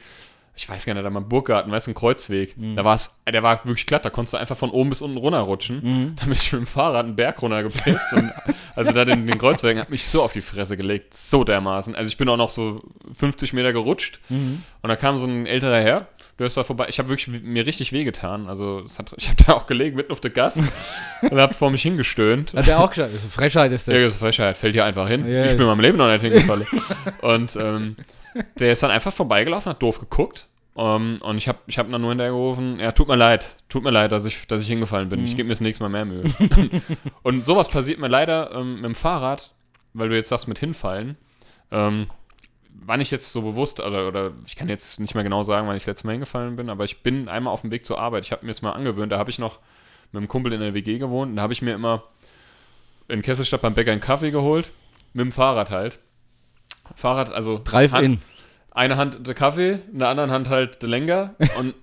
Ich 0.56 0.70
weiß 0.70 0.86
gar 0.86 0.94
nicht, 0.94 1.04
da 1.04 1.10
mal 1.10 1.22
Burggarten, 1.22 1.72
weißt 1.72 1.88
du, 1.88 1.92
ein 1.92 1.96
Kreuzweg. 1.96 2.56
Mhm. 2.56 2.76
Da 2.76 2.86
war 2.86 2.94
es, 2.94 3.16
der 3.28 3.42
war 3.42 3.58
wirklich 3.66 3.88
glatt, 3.88 4.06
da 4.06 4.12
konntest 4.12 4.34
du 4.36 4.38
einfach 4.38 4.56
von 4.56 4.70
oben 4.70 4.90
bis 4.90 5.02
unten 5.02 5.18
runterrutschen. 5.18 5.78
Mhm. 5.84 6.16
Da 6.20 6.26
bin 6.26 6.34
ich 6.34 6.52
mit 6.54 6.62
dem 6.62 6.68
Fahrrad 6.68 7.06
einen 7.06 7.16
Berg 7.16 7.42
runtergepisst 7.42 8.14
und 8.14 8.32
also 8.76 8.92
da 8.92 9.04
den, 9.04 9.26
den 9.26 9.38
Kreuzweg 9.40 9.80
hat 9.80 9.90
mich 9.90 10.06
so 10.06 10.22
auf 10.22 10.34
die 10.34 10.42
Fresse 10.42 10.78
gelegt, 10.78 11.14
so 11.16 11.44
dermaßen. 11.44 11.96
Also 11.96 12.08
ich 12.08 12.18
bin 12.18 12.30
auch 12.30 12.38
noch 12.38 12.52
so 12.52 12.82
50 13.18 13.54
Meter 13.54 13.74
gerutscht 13.74 14.20
Mhm. 14.30 14.62
und 14.84 14.90
da 14.90 14.96
kam 14.96 15.18
so 15.18 15.26
ein 15.26 15.48
älterer 15.48 15.80
Herr, 15.82 16.08
der 16.38 16.48
ist 16.48 16.56
da 16.58 16.64
vorbei. 16.64 16.86
Ich 16.90 17.00
habe 17.00 17.10
wirklich 17.10 17.28
mir 17.42 17.66
richtig 17.66 17.92
wehgetan. 17.92 18.48
Also 18.48 18.86
hat, 18.98 19.14
ich 19.18 19.28
habe 19.30 19.38
da 19.46 19.54
auch 19.54 19.66
gelegen 19.66 19.96
mitten 19.96 20.12
auf 20.12 20.20
der 20.20 20.32
Gas 20.32 20.58
und 21.22 21.40
habe 21.40 21.54
vor 21.56 21.72
mich 21.72 21.82
hingestöhnt. 21.82 22.54
Hat 22.54 22.68
er 22.68 22.80
auch 22.80 22.90
gesagt, 22.92 23.10
das 23.10 23.18
ist 23.20 23.24
eine 23.24 23.32
Frechheit 23.32 23.72
ist 23.72 23.88
das. 23.88 23.96
Ja, 23.96 24.08
das 24.08 24.18
Frechheit, 24.18 24.56
fällt 24.58 24.74
hier 24.74 24.86
einfach 24.86 25.08
hin. 25.08 25.28
Ja, 25.28 25.46
ich 25.46 25.52
bin 25.54 25.62
in 25.62 25.68
meinem 25.68 25.80
Leben 25.80 25.98
noch 25.98 26.08
nicht 26.12 26.22
hingefallen. 26.22 26.68
und 27.22 27.56
ähm, 27.56 27.96
der 28.60 28.72
ist 28.72 28.84
dann 28.84 28.92
einfach 28.92 29.14
vorbeigelaufen, 29.14 29.70
hat 29.72 29.82
doof 29.82 30.00
geguckt. 30.00 30.48
Ähm, 30.76 31.18
und 31.22 31.38
ich 31.38 31.48
habe 31.48 31.60
ich 31.68 31.78
hab 31.78 31.90
dann 31.92 32.02
nur 32.02 32.10
hinterher 32.12 32.34
gerufen, 32.34 32.80
ja, 32.80 32.92
tut 32.92 33.08
mir 33.08 33.16
leid, 33.16 33.58
tut 33.70 33.84
mir 33.84 33.92
leid, 33.92 34.12
dass 34.12 34.26
ich, 34.26 34.48
dass 34.48 34.62
ich 34.62 34.68
hingefallen 34.68 35.10
bin. 35.10 35.24
Ich 35.24 35.34
Mhm. 35.34 35.38
gebe 35.38 35.48
mir 35.48 35.54
das 35.54 35.62
nächste 35.62 35.84
Mal 35.84 35.90
mehr 35.90 36.06
Mühe. 36.06 36.24
und 37.24 37.46
sowas 37.46 37.70
passiert 37.70 38.00
mir 38.00 38.08
leider 38.08 38.52
ähm, 38.54 38.76
mit 38.76 38.86
dem 38.86 38.96
Fahrrad, 38.96 39.54
weil 39.94 40.10
du 40.10 40.16
jetzt 40.16 40.30
sagst 40.30 40.48
mit 40.48 40.58
hinfallen. 40.60 41.16
Ähm, 41.72 42.08
wann 42.86 43.02
ich 43.02 43.12
jetzt 43.12 43.32
so 43.32 43.44
bewusst, 43.44 43.80
oder, 43.80 44.08
oder 44.08 44.32
ich 44.48 44.56
kann 44.56 44.68
jetzt 44.68 45.00
nicht 45.00 45.14
mehr 45.14 45.24
genau 45.24 45.44
sagen, 45.44 45.68
wann 45.68 45.76
ich 45.76 45.84
das 45.84 45.88
letzte 45.92 46.08
Mal 46.08 46.14
hingefallen 46.14 46.56
bin, 46.56 46.70
aber 46.72 46.86
ich 46.86 47.04
bin 47.04 47.30
einmal 47.30 47.54
auf 47.54 47.62
dem 47.62 47.70
Weg 47.72 47.86
zur 47.86 48.00
Arbeit. 48.00 48.26
Ich 48.26 48.32
habe 48.32 48.44
mir 48.46 48.52
es 48.52 48.62
mal 48.64 48.72
angewöhnt, 48.72 49.12
da 49.12 49.20
habe 49.20 49.30
ich 49.30 49.38
noch 49.38 49.60
mit 50.12 50.20
einem 50.20 50.28
Kumpel 50.28 50.54
in 50.54 50.60
der 50.60 50.74
WG 50.74 50.98
gewohnt 50.98 51.30
und 51.32 51.36
da 51.38 51.44
habe 51.44 51.54
ich 51.54 51.62
mir 51.62 51.74
immer 51.76 52.04
in 53.08 53.22
Kesselstadt 53.22 53.62
beim 53.62 53.74
Bäcker 53.76 53.92
einen 53.92 54.02
Kaffee 54.02 54.32
geholt, 54.32 54.72
mit 55.14 55.24
dem 55.24 55.32
Fahrrad 55.32 55.70
halt. 55.70 56.00
Fahrrad, 56.96 57.32
also 57.32 57.58
Hand, 57.58 57.72
Drive-In. 57.72 58.20
eine 58.72 58.98
Hand 58.98 59.26
der 59.26 59.34
Kaffee, 59.34 59.80
in 59.92 60.00
der 60.00 60.10
anderen 60.10 60.32
Hand 60.32 60.50
halt 60.50 60.82
der 60.82 60.90
Lenker 60.90 61.36
und 61.60 61.74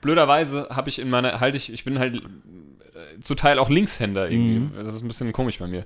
blöderweise 0.00 0.68
habe 0.70 0.88
ich 0.88 0.98
in 0.98 1.10
meiner, 1.10 1.40
halte 1.40 1.56
ich, 1.56 1.72
ich 1.72 1.84
bin 1.84 1.98
halt 1.98 2.16
äh, 2.16 3.20
zu 3.20 3.34
Teil 3.34 3.58
auch 3.58 3.68
Linkshänder 3.68 4.30
irgendwie. 4.30 4.60
Mhm. 4.60 4.72
Das 4.84 4.94
ist 4.94 5.02
ein 5.02 5.08
bisschen 5.08 5.32
komisch 5.32 5.58
bei 5.58 5.66
mir. 5.66 5.84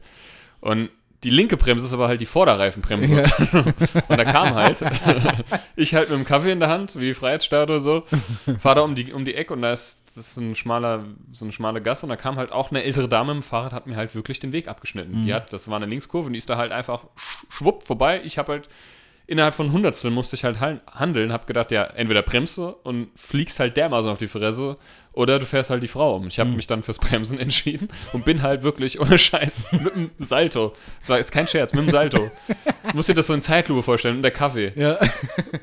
Und 0.61 0.91
die 1.25 1.31
linke 1.31 1.57
Bremse 1.57 1.87
ist 1.87 1.93
aber 1.93 2.09
halt 2.09 2.21
die 2.21 2.27
Vorderreifenbremse. 2.27 3.23
Ja. 3.23 3.61
Und 4.09 4.17
da 4.19 4.25
kam 4.25 4.55
halt, 4.55 4.81
ich 5.77 5.95
halt 5.95 6.11
mit 6.11 6.19
dem 6.19 6.25
Kaffee 6.25 6.51
in 6.53 6.61
der 6.61 6.69
Hand, 6.69 6.99
wie 6.99 7.15
Freiheitsstatue 7.15 7.81
so, 7.81 8.03
fahr 8.59 8.75
da 8.75 8.81
um 8.83 8.95
die, 8.95 9.13
um 9.13 9.25
die 9.25 9.35
Ecke 9.35 9.53
und 9.55 9.61
da 9.61 9.73
ist, 9.73 10.03
das 10.17 10.29
ist 10.33 10.37
ein 10.37 10.55
schmaler, 10.57 11.05
so 11.33 11.45
eine 11.45 11.53
schmale 11.53 11.81
Gasse 11.81 12.05
und 12.07 12.11
da 12.11 12.17
kam 12.17 12.37
halt 12.37 12.53
auch 12.53 12.71
eine 12.71 12.83
ältere 12.83 13.09
Dame 13.09 13.33
dem 13.33 13.43
Fahrrad, 13.43 13.73
hat 13.73 13.87
mir 13.87 13.97
halt 13.97 14.15
wirklich 14.15 14.41
den 14.41 14.53
Weg 14.53 14.69
abgeschnitten. 14.69 15.21
Mhm. 15.23 15.27
Die 15.27 15.35
hat, 15.35 15.53
das 15.53 15.69
war 15.69 15.77
eine 15.77 15.87
Linkskurve 15.87 16.27
und 16.27 16.33
die 16.33 16.39
ist 16.39 16.51
da 16.51 16.57
halt 16.57 16.73
einfach 16.73 17.05
sch- 17.17 17.45
schwupp 17.51 17.83
vorbei. 17.85 18.21
Ich 18.25 18.37
habe 18.39 18.53
halt, 18.53 18.69
innerhalb 19.33 19.55
von 19.55 19.73
Hundertstel 19.73 20.11
musste 20.11 20.37
ich 20.37 20.45
halt 20.45 20.61
hal- 20.61 20.81
handeln, 20.95 21.33
hab 21.33 21.47
gedacht, 21.47 21.71
ja, 21.73 21.83
entweder 21.85 22.23
bremst 22.23 22.57
du 22.59 22.69
und 22.85 23.09
fliegst 23.17 23.59
halt 23.59 23.77
dermaßen 23.77 24.11
auf 24.11 24.19
die 24.19 24.29
Fresse 24.29 24.77
oder 25.13 25.39
du 25.39 25.45
fährst 25.47 25.69
halt 25.71 25.83
die 25.83 25.89
Frau 25.89 26.17
um. 26.17 26.27
Ich 26.29 26.39
habe 26.39 26.49
Mhm. 26.51 26.57
mich 26.57 26.67
dann 26.67 26.83
fürs 26.83 26.99
Bremsen 26.99 27.39
entschieden 27.41 27.89
und 28.13 28.25
bin 28.25 28.43
halt 28.43 28.63
wirklich 28.63 29.01
ohne 29.01 29.19
Scheiß 29.19 29.65
mit 29.73 29.95
dem 29.95 30.11
Salto. 30.19 30.73
Das 31.01 31.09
war 31.09 31.19
ist 31.19 31.33
kein 31.33 31.49
Scherz, 31.49 31.73
mit 31.75 31.83
dem 31.87 31.91
Salto. 31.91 32.31
Du 32.89 32.97
musst 32.97 33.09
dir 33.09 33.15
das 33.15 33.27
so 33.27 33.35
in 33.35 33.43
Zeitlupe 33.43 33.83
vorstellen 33.83 34.17
und 34.17 34.23
der 34.23 34.31
Kaffee. 34.31 34.73
Ja. 34.77 34.99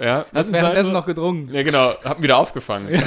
Ja, 0.01 0.25
Hast 0.33 0.47
dem 0.49 0.55
währenddessen 0.55 0.91
noch 0.91 1.05
gedrungen. 1.05 1.53
ja, 1.53 1.63
genau, 1.63 1.93
hab 2.03 2.19
ihn 2.19 2.23
wieder 2.23 2.37
aufgefangen. 2.37 2.89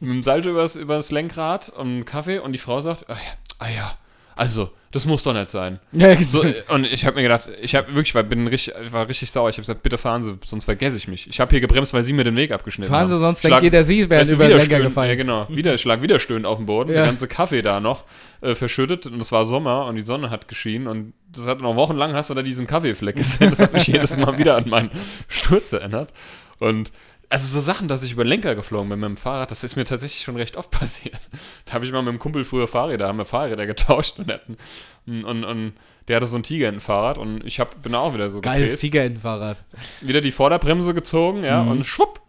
Mit 0.00 0.10
dem 0.10 0.22
Salto 0.22 0.48
übers, 0.50 0.74
übers 0.74 1.10
Lenkrad 1.12 1.68
und 1.68 2.04
Kaffee 2.06 2.38
und 2.40 2.52
die 2.52 2.58
Frau 2.58 2.80
sagt, 2.80 3.08
ah 3.08 3.14
ja, 3.14 3.18
ah 3.60 3.68
ja, 3.68 3.92
also, 4.36 4.70
das 4.90 5.06
muss 5.06 5.22
doch 5.22 5.32
nicht 5.32 5.48
sein. 5.50 5.78
Ja, 5.92 6.20
So, 6.20 6.44
und 6.68 6.84
ich 6.86 7.06
habe 7.06 7.16
mir 7.16 7.22
gedacht, 7.22 7.48
ich 7.62 7.74
habe 7.74 7.88
wirklich, 7.94 8.14
weil 8.14 8.24
bin 8.24 8.46
richtig, 8.46 8.74
ich 8.84 8.92
war 8.92 9.08
richtig 9.08 9.30
sauer. 9.30 9.48
Ich 9.48 9.56
habe 9.56 9.62
gesagt, 9.62 9.82
bitte 9.82 9.96
fahren 9.98 10.22
Sie, 10.22 10.38
sonst 10.44 10.64
vergesse 10.66 10.96
ich 10.96 11.08
mich. 11.08 11.26
Ich 11.28 11.40
habe 11.40 11.50
hier 11.50 11.60
gebremst, 11.60 11.94
weil 11.94 12.02
Sie 12.04 12.12
mir 12.12 12.24
den 12.24 12.36
Weg 12.36 12.50
abgeschnitten 12.52 12.90
Fahren 12.92 13.08
Sie, 13.08 13.14
haben. 13.14 13.20
sonst 13.20 13.40
Schlag- 13.40 13.60
denkt 13.60 13.64
jeder, 13.64 13.84
Sie 13.84 14.08
wären 14.10 14.28
über 14.28 14.48
den 14.48 14.58
Lenker 14.58 14.76
widerstöhnt- 14.76 14.78
Ja, 14.82 14.84
gefallen. 14.88 15.16
genau. 15.16 15.46
Wieder, 15.50 15.78
schlag 15.78 16.02
wieder 16.02 16.18
stöhnend 16.20 16.46
auf 16.46 16.58
dem 16.58 16.66
Boden. 16.66 16.90
Ja. 16.90 16.96
Der 16.96 17.06
ganze 17.06 17.26
Kaffee 17.28 17.62
da 17.62 17.80
noch 17.80 18.04
äh, 18.42 18.54
verschüttet 18.54 19.06
und 19.06 19.20
es 19.20 19.32
war 19.32 19.46
Sommer 19.46 19.86
und 19.86 19.94
die 19.96 20.02
Sonne 20.02 20.28
hat 20.30 20.48
geschienen 20.48 20.86
und 20.86 21.14
das 21.30 21.46
hat 21.46 21.60
noch 21.60 21.76
wochenlang 21.76 22.12
hast 22.14 22.28
du 22.30 22.34
da 22.34 22.42
diesen 22.42 22.66
Kaffeefleck 22.66 23.16
gesehen. 23.16 23.50
Das 23.50 23.60
hat 23.60 23.72
mich 23.72 23.86
jedes 23.88 24.16
Mal 24.16 24.36
wieder 24.38 24.56
an 24.56 24.68
meinen 24.68 24.90
Sturz 25.28 25.72
erinnert. 25.72 26.10
Und 26.58 26.92
also 27.32 27.46
so 27.46 27.60
Sachen, 27.60 27.88
dass 27.88 28.02
ich 28.02 28.12
über 28.12 28.24
den 28.24 28.28
Lenker 28.28 28.54
geflogen 28.54 28.90
bin 28.90 29.00
mit 29.00 29.08
dem 29.08 29.16
Fahrrad, 29.16 29.50
das 29.50 29.64
ist 29.64 29.74
mir 29.76 29.84
tatsächlich 29.84 30.22
schon 30.22 30.36
recht 30.36 30.56
oft 30.56 30.70
passiert. 30.80 31.18
Da 31.64 31.72
habe 31.74 31.84
ich 31.86 31.92
mal 31.92 32.02
mit 32.02 32.12
dem 32.12 32.18
Kumpel 32.18 32.44
früher 32.44 32.68
Fahrräder, 32.68 33.08
haben 33.08 33.18
wir 33.18 33.24
Fahrräder 33.24 33.66
getauscht 33.66 34.18
und, 34.18 34.30
hatten, 34.30 34.56
und, 35.06 35.44
und 35.44 35.72
der 36.08 36.16
hatte 36.16 36.26
so 36.26 36.36
ein 36.36 36.42
Tigerentenfahrrad 36.42 37.16
und 37.16 37.44
ich 37.46 37.58
hab, 37.58 37.80
bin 37.82 37.94
auch 37.94 38.12
wieder 38.12 38.30
so 38.30 38.40
Geiles 38.40 38.80
Tigerentenfahrrad. 38.80 39.62
wieder 40.02 40.20
die 40.20 40.30
Vorderbremse 40.32 40.94
gezogen, 40.94 41.42
ja, 41.44 41.62
Mhm. 41.62 41.70
und 41.70 41.84
schwupp. 41.84 42.20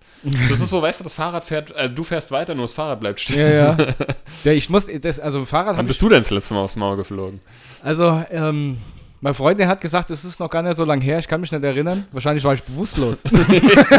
Das 0.49 0.61
ist 0.61 0.69
so, 0.69 0.81
weißt 0.81 1.01
du, 1.01 1.03
das 1.03 1.15
Fahrrad 1.15 1.43
fährt, 1.43 1.71
äh, 1.71 1.89
du 1.89 2.05
fährst 2.05 2.31
weiter, 2.31 2.55
nur 2.55 2.63
das 2.63 2.73
Fahrrad 2.73 3.01
bleibt 3.01 3.19
stehen. 3.19 3.39
Ja, 3.39 3.75
ja. 3.75 3.77
ja 4.45 4.51
ich 4.53 4.69
muss, 4.69 4.87
das, 5.01 5.19
also 5.19 5.43
Fahrrad 5.45 5.75
Wann 5.75 5.85
bist 5.87 6.01
du 6.01 6.07
denn 6.07 6.19
das 6.19 6.29
letzte 6.31 6.53
Mal 6.53 6.61
aufs 6.61 6.77
Maul 6.77 6.95
geflogen? 6.95 7.41
also, 7.83 8.23
ähm, 8.31 8.77
mein 9.23 9.33
Freund, 9.33 9.57
der 9.57 9.69
hat 9.69 9.79
gesagt, 9.79 10.09
es 10.09 10.25
ist 10.25 10.41
noch 10.41 10.49
gar 10.49 10.61
nicht 10.61 10.75
so 10.75 10.83
lange 10.83 11.01
her, 11.01 11.17
ich 11.17 11.29
kann 11.29 11.39
mich 11.39 11.49
nicht 11.49 11.63
erinnern. 11.63 12.05
Wahrscheinlich 12.11 12.43
war 12.43 12.55
ich 12.55 12.61
bewusstlos. 12.61 13.23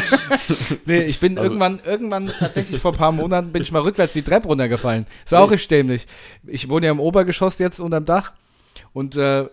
nee, 0.84 1.04
ich 1.04 1.18
bin 1.18 1.38
Also- 1.38 1.48
irgendwann, 1.50 1.80
irgendwann 1.82 2.26
tatsächlich 2.26 2.78
vor 2.78 2.92
ein 2.92 2.98
paar 2.98 3.10
Monaten 3.10 3.50
bin 3.50 3.62
ich 3.62 3.72
mal 3.72 3.80
rückwärts 3.80 4.12
die 4.12 4.20
Treppe 4.20 4.48
runtergefallen. 4.48 5.06
Das 5.24 5.32
war 5.32 5.40
auch 5.40 5.50
richtig 5.50 5.68
dämlich. 5.68 6.06
Ich 6.46 6.68
wohne 6.68 6.84
ja 6.84 6.92
im 6.92 7.00
Obergeschoss 7.00 7.58
jetzt 7.58 7.80
unterm 7.80 8.04
Dach 8.04 8.32
und 8.92 9.16
äh, 9.16 9.46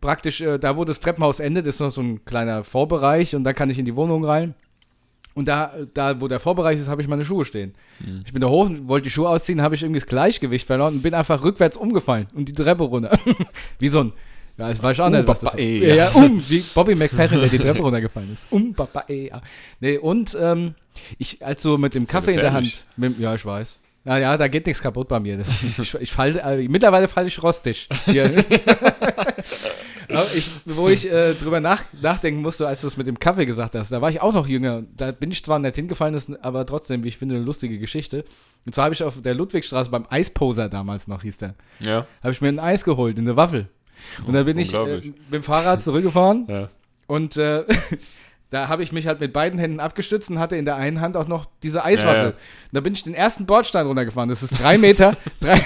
praktisch 0.00 0.40
äh, 0.40 0.58
da, 0.58 0.78
wo 0.78 0.86
das 0.86 1.00
Treppenhaus 1.00 1.38
endet, 1.38 1.66
ist 1.66 1.80
noch 1.80 1.90
so 1.90 2.00
ein 2.00 2.24
kleiner 2.24 2.64
Vorbereich 2.64 3.36
und 3.36 3.44
da 3.44 3.52
kann 3.52 3.68
ich 3.68 3.78
in 3.78 3.84
die 3.84 3.96
Wohnung 3.96 4.24
rein. 4.24 4.54
Und 5.34 5.48
da, 5.48 5.74
da 5.92 6.18
wo 6.18 6.28
der 6.28 6.40
Vorbereich 6.40 6.80
ist, 6.80 6.88
habe 6.88 7.02
ich 7.02 7.08
meine 7.08 7.26
Schuhe 7.26 7.44
stehen. 7.44 7.74
Mhm. 7.98 8.22
Ich 8.24 8.32
bin 8.32 8.40
da 8.40 8.48
hoch, 8.48 8.70
wollte 8.84 9.04
die 9.04 9.10
Schuhe 9.10 9.28
ausziehen, 9.28 9.60
habe 9.60 9.74
ich 9.74 9.82
irgendwie 9.82 10.00
das 10.00 10.08
Gleichgewicht 10.08 10.66
verloren 10.66 10.94
und 10.94 11.02
bin 11.02 11.12
einfach 11.12 11.44
rückwärts 11.44 11.76
umgefallen 11.76 12.26
und 12.34 12.48
die 12.48 12.52
Treppe 12.52 12.84
runter. 12.84 13.18
wie 13.78 13.88
so 13.88 14.00
ein, 14.00 14.12
ja, 14.60 14.68
das 14.68 14.82
weiß 14.82 14.96
ich 14.96 15.00
auch 15.02 15.06
Um, 15.06 15.12
nicht, 15.12 15.26
was 15.26 15.40
das 15.40 15.54
ist. 15.54 15.82
Ja, 15.82 15.94
ja, 15.94 16.08
um, 16.10 16.42
wie 16.48 16.60
Bobby 16.74 16.94
McFerrin, 16.94 17.40
der 17.40 17.48
die 17.48 17.58
Treppe 17.64 17.80
runtergefallen 17.80 18.32
ist. 18.32 18.50
Um, 18.52 18.74
Papa, 18.74 19.04
ja. 19.12 19.40
Nee, 19.80 19.98
und 19.98 20.36
ähm, 20.40 20.74
ich, 21.18 21.44
als 21.44 21.62
so 21.62 21.78
mit 21.78 21.94
dem 21.94 22.04
ja 22.04 22.10
Kaffee 22.12 22.32
in 22.34 22.40
der. 22.40 22.52
Hand, 22.52 22.84
mit, 22.96 23.18
ja, 23.18 23.34
ich 23.34 23.44
weiß. 23.44 23.78
Naja, 24.02 24.36
da 24.38 24.48
geht 24.48 24.66
nichts 24.66 24.82
kaputt 24.82 25.08
bei 25.08 25.20
mir. 25.20 25.36
Das, 25.36 25.62
ich, 25.78 25.94
ich 25.94 26.10
fall, 26.10 26.34
äh, 26.38 26.66
mittlerweile 26.68 27.06
falle 27.06 27.26
ich 27.28 27.42
rostig. 27.42 27.88
Ich, 30.34 30.50
wo 30.66 30.88
ich 30.88 31.08
äh, 31.10 31.34
drüber 31.34 31.60
nach, 31.60 31.84
nachdenken 32.02 32.42
musste, 32.42 32.66
als 32.66 32.80
du 32.80 32.88
es 32.88 32.96
mit 32.96 33.06
dem 33.06 33.20
Kaffee 33.20 33.46
gesagt 33.46 33.76
hast, 33.76 33.92
da 33.92 34.00
war 34.00 34.10
ich 34.10 34.20
auch 34.20 34.32
noch 34.32 34.48
jünger. 34.48 34.82
Da 34.96 35.12
bin 35.12 35.30
ich 35.30 35.44
zwar 35.44 35.60
nicht 35.60 35.76
hingefallen, 35.76 36.14
ist 36.14 36.32
aber 36.44 36.66
trotzdem, 36.66 37.04
wie 37.04 37.08
ich 37.08 37.16
finde, 37.16 37.36
eine 37.36 37.44
lustige 37.44 37.78
Geschichte. 37.78 38.24
Und 38.66 38.74
zwar 38.74 38.86
habe 38.86 38.94
ich 38.94 39.04
auf 39.04 39.20
der 39.20 39.34
Ludwigstraße 39.34 39.88
beim 39.90 40.06
Eisposer 40.10 40.68
damals 40.68 41.06
noch, 41.06 41.22
hieß 41.22 41.38
der, 41.38 41.54
Ja. 41.78 42.06
habe 42.24 42.32
ich 42.32 42.40
mir 42.40 42.48
ein 42.48 42.58
Eis 42.58 42.82
geholt, 42.82 43.18
eine 43.18 43.36
Waffel. 43.36 43.68
Und 44.26 44.34
dann 44.34 44.44
bin 44.44 44.58
ich 44.58 44.74
äh, 44.74 44.96
mit 44.96 45.14
dem 45.32 45.42
Fahrrad 45.42 45.82
zurückgefahren 45.82 46.46
Ja. 46.48 46.68
und 47.06 47.36
äh, 47.36 47.64
da 48.50 48.68
habe 48.68 48.82
ich 48.82 48.92
mich 48.92 49.06
halt 49.06 49.20
mit 49.20 49.32
beiden 49.32 49.58
Händen 49.58 49.80
abgestützt 49.80 50.28
und 50.30 50.38
hatte 50.38 50.56
in 50.56 50.64
der 50.64 50.76
einen 50.76 51.00
Hand 51.00 51.16
auch 51.16 51.28
noch 51.28 51.46
diese 51.62 51.84
Eiswaffel. 51.84 52.30
Ja, 52.30 52.32
da 52.72 52.80
bin 52.80 52.92
ich 52.92 53.04
den 53.04 53.14
ersten 53.14 53.46
Bordstein 53.46 53.86
runtergefahren. 53.86 54.28
Das 54.28 54.42
ist 54.42 54.60
drei 54.60 54.76
Meter, 54.76 55.16
drei, 55.40 55.64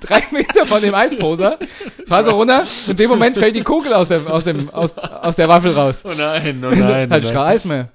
drei 0.00 0.22
Meter 0.30 0.66
von 0.66 0.80
dem 0.80 0.94
Eisposer. 0.94 1.58
Fahr 2.06 2.24
so 2.24 2.30
runter 2.30 2.60
und 2.62 2.90
in 2.92 2.96
dem 2.96 3.10
Moment 3.10 3.36
fällt 3.36 3.56
die 3.56 3.62
Kugel 3.62 3.92
aus, 3.92 4.08
dem, 4.08 4.26
aus, 4.28 4.44
dem, 4.44 4.70
aus, 4.70 4.96
aus 4.96 5.36
der 5.36 5.48
Waffel 5.48 5.72
raus. 5.72 6.04
Oh 6.04 6.12
nein, 6.16 6.64
oh 6.64 6.70
nein. 6.70 7.10
halt 7.10 7.24
oh 7.24 7.26
nein. 7.26 7.34
kein 7.34 7.36
Eis 7.36 7.64
mehr. 7.64 7.88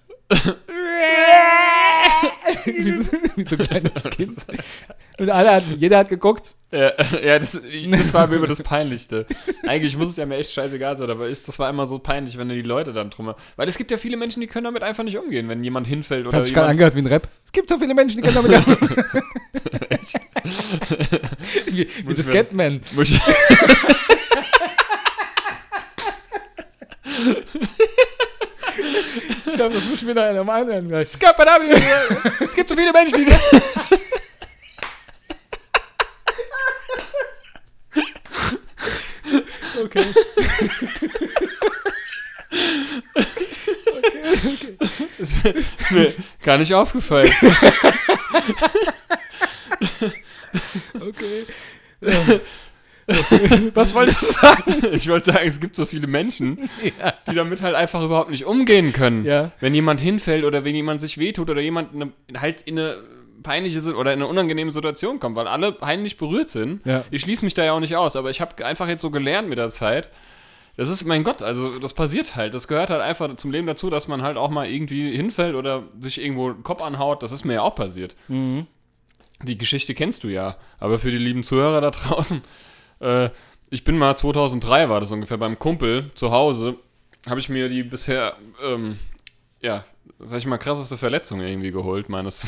wie, 2.66 2.92
so, 2.92 3.12
wie 3.36 3.44
so 3.44 3.56
ein 3.56 3.62
kleines 3.68 4.04
Kind. 4.10 4.38
Und 5.18 5.30
alle 5.30 5.52
hat, 5.52 5.64
jeder 5.78 6.00
hat 6.00 6.10
geguckt. 6.10 6.56
Ja, 6.74 6.92
ja 7.24 7.40
das, 7.40 7.52
das 7.52 8.14
war 8.14 8.28
mir 8.28 8.38
immer 8.38 8.48
das 8.48 8.62
Peinlichste. 8.64 9.28
Eigentlich 9.68 9.96
muss 9.96 10.10
es 10.10 10.18
ja 10.18 10.26
mir 10.26 10.38
echt 10.38 10.52
scheißegal 10.52 10.96
sein, 10.96 11.10
aber 11.10 11.30
ich, 11.30 11.44
das 11.44 11.60
war 11.60 11.70
immer 11.70 11.86
so 11.86 12.00
peinlich, 12.00 12.38
wenn 12.38 12.50
die 12.50 12.64
Leute 12.64 12.94
dann 12.94 13.12
drum. 13.12 13.34
Weil 13.56 13.70
es 13.70 13.78
gibt 13.78 13.92
ja 13.92 13.98
viele 13.98 14.18
Menschen, 14.18 14.42
die 14.42 14.48
können 14.48 14.66
damit 14.66 14.82
einfach 14.82 15.04
nicht 15.04 15.18
umgehen, 15.18 15.48
wenn 15.50 15.64
jemand 15.64 15.86
hinfällt 15.88 16.26
Das 16.26 16.30
oder 16.30 16.40
hat 16.40 16.46
sich 16.46 16.56
gerade 16.56 16.70
angehört 16.70 16.96
wie 16.96 17.00
ein 17.00 17.06
Rap. 17.06 17.28
Es 17.46 17.52
gibt 17.52 17.70
so 17.70 17.78
viele 17.78 17.94
Menschen, 17.94 18.22
die 18.22 18.24
können 18.24 18.36
damit 18.36 18.52
wie, 21.68 21.88
wie 21.98 22.04
Muss 22.04 22.18
The 22.18 22.24
ich 29.46 29.54
glaube, 29.56 29.76
das 29.76 29.86
muss 29.86 30.02
ich 30.02 30.04
mir 30.04 30.16
da 30.16 30.30
einer 30.30 30.44
mal 30.44 30.64
anhören 30.64 30.88
gleich. 30.88 31.10
Es 32.40 32.56
gibt 32.56 32.68
so 32.70 32.76
viele 32.76 32.92
Menschen, 32.92 33.24
die. 33.24 33.32
Okay. 39.82 40.06
Das 45.18 45.38
ist 45.44 45.92
mir 45.92 46.14
gar 46.44 46.58
nicht 46.58 46.74
aufgefallen. 46.74 47.32
Okay. 50.96 51.46
Was 53.74 53.94
wolltest 53.94 54.22
du 54.22 54.26
sagen? 54.28 54.86
Ich 54.94 55.10
wollte 55.10 55.34
sagen, 55.34 55.48
es 55.48 55.60
gibt 55.60 55.76
so 55.76 55.86
viele 55.86 56.08
Menschen, 56.08 56.70
die 57.28 57.34
damit 57.36 57.62
halt 57.62 57.76
einfach 57.76 58.02
überhaupt 58.04 58.30
nicht 58.30 58.46
umgehen 58.46 58.94
können. 58.94 59.26
Ja. 59.26 59.52
Wenn 59.60 59.74
jemand 59.74 60.00
hinfällt 60.00 60.46
oder 60.46 60.64
wenn 60.64 60.76
jemand 60.76 61.02
sich 61.02 61.18
wehtut 61.18 61.50
oder 61.50 61.62
jemand 61.62 61.94
eine, 61.94 62.14
halt 62.40 62.62
in 62.62 62.80
eine 62.80 63.04
peinliche 63.44 63.96
oder 63.96 64.14
in 64.14 64.22
eine 64.22 64.28
unangenehme 64.28 64.72
Situation 64.72 65.20
kommt, 65.20 65.36
weil 65.36 65.48
alle 65.48 65.72
peinlich 65.72 66.18
berührt 66.18 66.50
sind. 66.50 66.86
Ja. 66.86 67.04
Ich 67.12 67.22
schließe 67.22 67.46
mich 67.46 67.54
da 67.54 67.64
ja 67.64 67.74
auch 67.74 67.80
nicht 67.80 67.96
aus, 67.96 68.16
aber 68.16 68.30
ich 68.30 68.42
habe 68.42 68.66
einfach 68.66 68.88
jetzt 68.88 69.02
so 69.02 69.12
gelernt 69.12 69.50
mit 69.50 69.58
der 69.58 69.70
Zeit. 69.70 70.10
Das 70.76 70.90
ist, 70.90 71.06
mein 71.06 71.24
Gott, 71.24 71.44
also 71.44 71.78
das 71.78 71.94
passiert 71.94 72.36
halt. 72.36 72.54
Das 72.54 72.68
gehört 72.68 72.90
halt 72.90 73.02
einfach 73.02 73.36
zum 73.36 73.52
Leben 73.52 73.68
dazu, 73.68 73.90
dass 73.92 74.08
man 74.08 74.24
halt 74.24 74.38
auch 74.38 74.50
mal 74.50 74.68
irgendwie 74.68 75.16
hinfällt 75.16 75.56
oder 75.56 75.84
sich 76.00 76.20
irgendwo 76.20 76.52
den 76.52 76.64
Kopf 76.64 76.82
anhaut. 76.82 77.22
Das 77.22 77.32
ist 77.32 77.46
mir 77.46 77.54
ja 77.54 77.62
auch 77.62 77.76
passiert. 77.76 78.16
Mhm. 78.28 78.66
Die 79.44 79.58
Geschichte 79.58 79.94
kennst 79.94 80.24
du 80.24 80.30
ja. 80.30 80.58
Aber 80.80 80.98
für 80.98 81.12
die 81.12 81.18
lieben 81.18 81.44
Zuhörer 81.44 81.80
da 81.82 81.92
draußen, 81.92 82.42
äh, 83.02 83.30
ich 83.70 83.84
bin 83.84 83.98
mal 83.98 84.16
2003 84.16 84.90
war 84.90 85.00
das 85.00 85.12
ungefähr 85.12 85.38
beim 85.38 85.60
Kumpel 85.60 86.10
zu 86.16 86.32
Hause, 86.32 86.76
habe 87.28 87.40
ich 87.40 87.50
mir 87.50 87.70
die 87.70 87.84
bisher, 87.84 88.36
ähm, 88.64 88.98
ja, 89.62 89.86
sag 90.26 90.40
ich 90.40 90.46
mal, 90.46 90.58
krasseste 90.58 90.98
Verletzung 90.98 91.42
irgendwie 91.42 91.72
geholt, 91.72 92.10
meines 92.10 92.46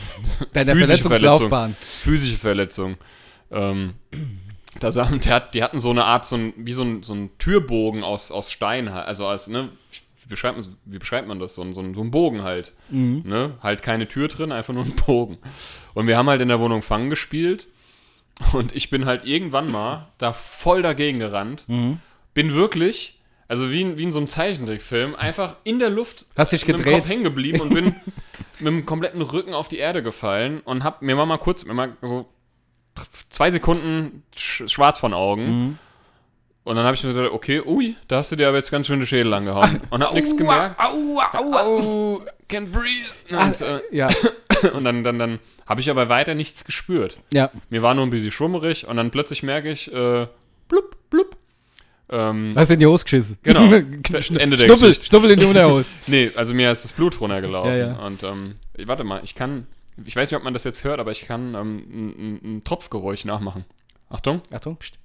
Deine 0.52 0.72
Physische 0.74 1.02
Verletzungslaufbahn. 1.02 1.74
physische 1.78 2.38
Verletzung. 2.38 2.96
Ähm, 3.50 3.94
da 4.80 4.92
sagen, 4.92 5.20
der 5.20 5.34
hat, 5.34 5.54
die 5.54 5.62
hatten 5.62 5.80
so 5.80 5.90
eine 5.90 6.04
Art, 6.04 6.26
so 6.26 6.36
ein, 6.36 6.52
wie 6.56 6.72
so 6.72 6.82
ein, 6.82 7.02
so 7.02 7.14
ein 7.14 7.30
Türbogen 7.38 8.02
aus, 8.02 8.30
aus 8.30 8.50
Stein, 8.50 8.92
halt, 8.92 9.06
also 9.06 9.26
als, 9.26 9.46
ne, 9.46 9.70
wie 10.22 10.28
beschreibt, 10.28 10.58
man, 10.58 10.76
wie 10.84 10.98
beschreibt 10.98 11.28
man 11.28 11.38
das? 11.38 11.54
So 11.54 11.62
ein, 11.62 11.72
so 11.72 11.80
ein, 11.80 11.94
so 11.94 12.02
ein 12.02 12.10
Bogen 12.10 12.42
halt. 12.42 12.72
Mhm. 12.90 13.22
Ne? 13.24 13.54
Halt 13.62 13.82
keine 13.82 14.08
Tür 14.08 14.28
drin, 14.28 14.52
einfach 14.52 14.74
nur 14.74 14.84
ein 14.84 14.96
Bogen. 15.06 15.38
Und 15.94 16.06
wir 16.08 16.18
haben 16.18 16.28
halt 16.28 16.40
in 16.40 16.48
der 16.48 16.60
Wohnung 16.60 16.82
Fangen 16.82 17.10
gespielt. 17.10 17.68
Und 18.52 18.74
ich 18.74 18.90
bin 18.90 19.06
halt 19.06 19.24
irgendwann 19.24 19.70
mal 19.70 20.08
da 20.18 20.32
voll 20.32 20.82
dagegen 20.82 21.20
gerannt. 21.20 21.64
Mhm. 21.68 22.00
Bin 22.34 22.54
wirklich, 22.54 23.18
also 23.48 23.70
wie 23.70 23.80
in, 23.80 23.96
wie 23.96 24.02
in 24.04 24.12
so 24.12 24.18
einem 24.18 24.28
Zeichentrickfilm, 24.28 25.14
einfach 25.14 25.56
in 25.64 25.78
der 25.78 25.90
Luft 25.90 26.26
Hast 26.36 26.52
dich 26.52 26.66
mit 26.66 26.78
dem 26.78 26.82
gedreht? 26.82 26.98
Kopf 26.98 27.08
hängen 27.08 27.24
geblieben 27.24 27.60
und 27.60 27.72
bin 27.74 27.84
mit 28.58 28.66
dem 28.66 28.86
kompletten 28.86 29.22
Rücken 29.22 29.54
auf 29.54 29.68
die 29.68 29.78
Erde 29.78 30.02
gefallen 30.02 30.60
und 30.64 30.84
hab 30.84 31.02
mir 31.02 31.14
mal 31.14 31.38
kurz, 31.38 31.64
mir 31.64 31.74
mal 31.74 31.96
so 32.02 32.26
zwei 33.28 33.50
Sekunden 33.50 34.22
sch 34.36 34.64
schwarz 34.68 34.98
von 34.98 35.14
Augen. 35.14 35.44
Mhm. 35.46 35.78
Und 36.64 36.74
dann 36.74 36.84
habe 36.84 36.96
ich 36.96 37.04
mir 37.04 37.12
gedacht, 37.14 37.32
okay, 37.32 37.62
ui, 37.64 37.94
da 38.08 38.16
hast 38.16 38.32
du 38.32 38.36
dir 38.36 38.48
aber 38.48 38.56
jetzt 38.56 38.72
ganz 38.72 38.88
schön 38.88 38.98
den 38.98 39.06
Schädel 39.06 39.32
angehauen. 39.32 39.80
Und 39.90 40.02
hab 40.02 40.14
nichts 40.14 40.36
gemerkt. 40.36 40.80
Aua, 40.80 41.30
aua. 41.32 41.64
Oh, 41.64 42.20
can't 42.50 42.72
breathe. 42.72 43.06
Und, 43.30 43.60
äh, 43.60 43.80
Ja, 43.92 44.08
und 44.72 44.82
dann, 44.82 45.04
dann, 45.04 45.16
dann 45.16 45.38
habe 45.64 45.80
ich 45.80 45.90
aber 45.90 46.08
weiter 46.08 46.34
nichts 46.34 46.64
gespürt. 46.64 47.18
ja. 47.32 47.52
Mir 47.70 47.82
war 47.82 47.94
nur 47.94 48.04
ein 48.04 48.10
bisschen 48.10 48.32
schwummerig 48.32 48.88
und 48.88 48.96
dann 48.96 49.12
plötzlich 49.12 49.44
merke 49.44 49.70
ich, 49.70 49.92
äh, 49.92 50.26
blub, 50.66 50.96
blub. 51.08 51.36
Ähm, 52.08 52.52
Hast 52.54 52.68
du 52.68 52.74
in 52.74 52.80
die 52.80 52.86
Hose 52.86 53.04
geschissen? 53.04 53.38
Genau. 53.42 53.64
Ende 53.72 53.98
der 54.00 54.22
Schnuppel, 54.22 54.66
Geschichte. 54.66 55.06
Schnuppel 55.06 55.30
in 55.30 55.40
die 55.40 55.46
Unterhose. 55.46 55.88
nee, 56.06 56.30
also 56.36 56.54
mir 56.54 56.70
ist 56.70 56.84
das 56.84 56.92
Blut 56.92 57.20
runtergelaufen. 57.20 57.72
Ja, 57.72 57.76
ja. 57.76 58.06
Und 58.06 58.22
ähm, 58.22 58.54
warte 58.84 59.02
mal, 59.02 59.20
ich 59.24 59.34
kann, 59.34 59.66
ich 60.04 60.14
weiß 60.14 60.30
nicht, 60.30 60.38
ob 60.38 60.44
man 60.44 60.54
das 60.54 60.64
jetzt 60.64 60.84
hört, 60.84 61.00
aber 61.00 61.10
ich 61.10 61.22
kann 61.22 61.54
ähm, 61.54 61.76
ein, 61.76 62.40
ein, 62.44 62.64
Tropfgeräusch 62.64 63.24
nachmachen. 63.24 63.64
Achtung, 64.08 64.40
Achtung. 64.52 64.76
Psst. 64.76 64.98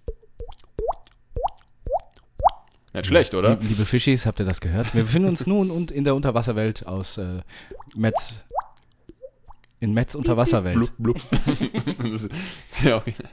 nicht 2.94 3.08
schlecht, 3.08 3.34
oder? 3.34 3.58
Liebe 3.60 3.86
Fischis, 3.86 4.28
habt 4.28 4.40
ihr 4.40 4.46
das 4.46 4.62
gehört? 4.62 4.94
Wir 4.94 5.04
befinden 5.04 5.30
uns 5.30 5.48
nun 5.48 5.72
und 5.72 5.90
in 5.90 6.04
der 6.04 6.14
Unterwasserwelt 6.14 6.86
aus 6.86 7.18
äh, 7.18 7.42
Metz. 7.96 8.34
In 9.80 9.96
Metz 9.96 10.14
Unterwasserwelt. 10.14 10.76
Blub, 10.76 10.92
blub. 11.00 11.22
das 12.12 12.26
ist 12.26 12.30
sehr 12.68 12.98
originell. 12.98 13.32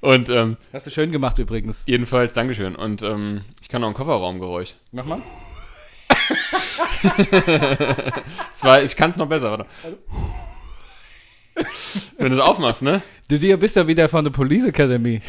Und 0.00 0.28
ähm, 0.30 0.56
Hast 0.72 0.86
du 0.86 0.90
schön 0.90 1.12
gemacht 1.12 1.38
übrigens. 1.38 1.82
jedenfalls, 1.86 2.32
Dankeschön. 2.32 2.74
Und 2.74 3.02
ähm, 3.02 3.42
ich 3.60 3.68
kann 3.68 3.84
auch 3.84 3.88
ein 3.88 3.94
Kofferraumgeräusch. 3.94 4.74
Mach 4.92 5.04
mal. 5.04 5.20
War, 8.62 8.82
ich 8.82 8.96
kann 8.96 9.10
es 9.10 9.16
noch 9.16 9.28
besser, 9.28 9.50
warte. 9.50 9.66
Wenn 12.16 12.30
du 12.30 12.36
es 12.36 12.42
aufmachst, 12.42 12.82
ne? 12.82 13.02
Du 13.28 13.38
dir 13.38 13.56
bist 13.58 13.76
ja 13.76 13.86
wieder 13.86 14.08
von 14.08 14.24
der 14.24 14.32
Police 14.32 14.64
Academy. 14.64 15.20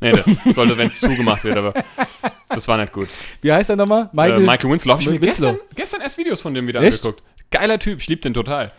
Nee, 0.00 0.12
das 0.12 0.54
sollte, 0.54 0.76
wenn 0.76 0.88
es 0.88 0.98
zugemacht 0.98 1.44
wird, 1.44 1.56
aber 1.56 1.74
das 2.48 2.66
war 2.66 2.76
nicht 2.78 2.92
gut. 2.92 3.08
Wie 3.40 3.52
heißt 3.52 3.70
er 3.70 3.76
nochmal? 3.76 4.08
Michael, 4.12 4.40
Michael. 4.40 4.42
äh, 4.42 4.46
Michael 4.46 4.70
Winslow. 4.70 4.92
Habe 4.94 5.02
ich 5.02 5.08
mir 5.10 5.20
Winslow. 5.20 5.52
gestern, 5.52 5.68
gestern 5.76 6.00
erst 6.00 6.18
Videos 6.18 6.40
von 6.40 6.54
dem 6.54 6.66
wieder 6.66 6.82
Echt? 6.82 7.04
angeguckt. 7.04 7.22
Geiler 7.50 7.78
Typ, 7.78 8.00
ich 8.00 8.08
liebe 8.08 8.20
den 8.22 8.34
total. 8.34 8.72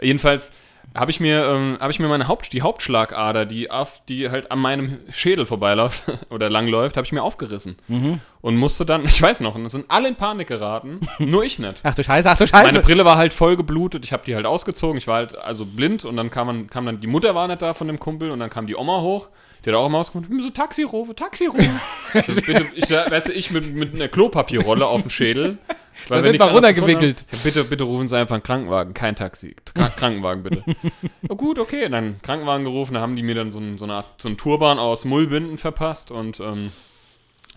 Jedenfalls 0.00 0.52
habe 0.94 1.10
ich 1.10 1.20
mir, 1.20 1.44
ähm, 1.44 1.76
habe 1.80 1.92
ich 1.92 2.00
mir 2.00 2.08
meine 2.08 2.26
Haupt, 2.26 2.52
die 2.52 2.62
Hauptschlagader, 2.62 3.46
die, 3.46 3.70
auf, 3.70 4.02
die 4.08 4.28
halt 4.28 4.50
an 4.50 4.58
meinem 4.58 4.98
Schädel 5.10 5.46
vorbeiläuft 5.46 6.04
oder 6.30 6.50
langläuft, 6.50 6.96
habe 6.96 7.06
ich 7.06 7.12
mir 7.12 7.22
aufgerissen. 7.22 7.76
Mhm. 7.88 8.20
Und 8.40 8.56
musste 8.56 8.84
dann, 8.84 9.04
ich 9.04 9.20
weiß 9.20 9.40
noch, 9.40 9.54
und 9.54 9.68
sind 9.70 9.86
alle 9.88 10.08
in 10.08 10.16
Panik 10.16 10.48
geraten, 10.48 11.00
nur 11.18 11.44
ich 11.44 11.58
nicht. 11.58 11.76
Ach 11.82 11.94
du 11.94 12.02
Scheiße, 12.02 12.28
ach 12.28 12.38
du 12.38 12.46
Scheiße. 12.46 12.72
Meine 12.72 12.80
Brille 12.80 13.04
war 13.04 13.16
halt 13.16 13.32
voll 13.32 13.56
geblutet, 13.56 14.04
ich 14.04 14.12
habe 14.12 14.24
die 14.24 14.34
halt 14.34 14.46
ausgezogen, 14.46 14.98
ich 14.98 15.06
war 15.06 15.16
halt 15.16 15.36
also 15.38 15.64
blind 15.64 16.04
und 16.04 16.16
dann 16.16 16.30
kam, 16.30 16.46
man, 16.46 16.70
kam 16.70 16.86
dann, 16.86 17.00
die 17.00 17.06
Mutter 17.06 17.34
war 17.34 17.46
nicht 17.46 17.62
da 17.62 17.74
von 17.74 17.86
dem 17.86 18.00
Kumpel 18.00 18.30
und 18.30 18.40
dann 18.40 18.50
kam 18.50 18.66
die 18.66 18.76
Oma 18.76 19.00
hoch, 19.00 19.28
die 19.64 19.70
hat 19.70 19.76
auch 19.76 19.86
immer 19.86 19.98
ausgemacht, 19.98 20.30
so 20.40 20.50
Taxi 20.50 20.82
rufe, 20.82 21.14
Taxi 21.14 21.46
rufe. 21.46 21.68
ich, 22.14 22.26
so, 22.34 22.34
bitte, 22.40 22.66
ich, 22.74 22.90
weißt 22.90 23.28
du, 23.28 23.32
ich 23.32 23.50
mit, 23.50 23.74
mit 23.74 23.94
einer 23.94 24.08
Klopapierrolle 24.08 24.86
auf 24.86 25.02
dem 25.02 25.10
Schädel. 25.10 25.58
Dann 26.08 26.24
wir 26.24 26.32
wird 26.32 26.40
anderes 26.40 26.54
runtergewickelt. 26.54 27.26
Ja, 27.30 27.38
bitte, 27.44 27.64
bitte 27.64 27.84
rufen 27.84 28.08
Sie 28.08 28.16
einfach 28.16 28.34
einen 28.34 28.42
Krankenwagen, 28.42 28.94
kein 28.94 29.16
Taxi. 29.16 29.54
Krank 29.74 29.96
Krankenwagen 29.96 30.42
bitte. 30.42 30.64
ja, 31.28 31.34
gut, 31.34 31.58
okay, 31.58 31.90
dann 31.90 32.22
Krankenwagen 32.22 32.64
gerufen, 32.64 32.94
da 32.94 33.00
haben 33.00 33.16
die 33.16 33.22
mir 33.22 33.34
dann 33.34 33.50
so, 33.50 33.58
ein, 33.58 33.76
so 33.76 33.84
eine 33.84 33.94
Art, 33.94 34.06
so 34.22 34.28
einen 34.28 34.38
Turban 34.38 34.78
aus 34.78 35.04
Mullbinden 35.04 35.58
verpasst 35.58 36.10
und 36.10 36.40
ähm, 36.40 36.72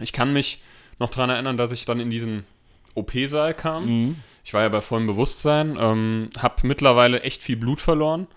ich 0.02 0.12
kann 0.12 0.34
mich 0.34 0.62
noch 1.00 1.10
daran 1.10 1.30
erinnern, 1.30 1.56
dass 1.56 1.72
ich 1.72 1.86
dann 1.86 2.02
in 2.02 2.10
diesen 2.10 2.44
OP-Saal 2.96 3.54
kam. 3.54 3.86
Mhm. 3.86 4.16
Ich 4.44 4.54
war 4.54 4.62
ja 4.62 4.70
bei 4.70 4.82
vollem 4.82 5.08
Bewusstsein, 5.08 5.78
ähm, 5.80 6.30
habe 6.38 6.68
mittlerweile 6.68 7.22
echt 7.22 7.42
viel 7.42 7.56
Blut 7.56 7.80
verloren 7.80 8.28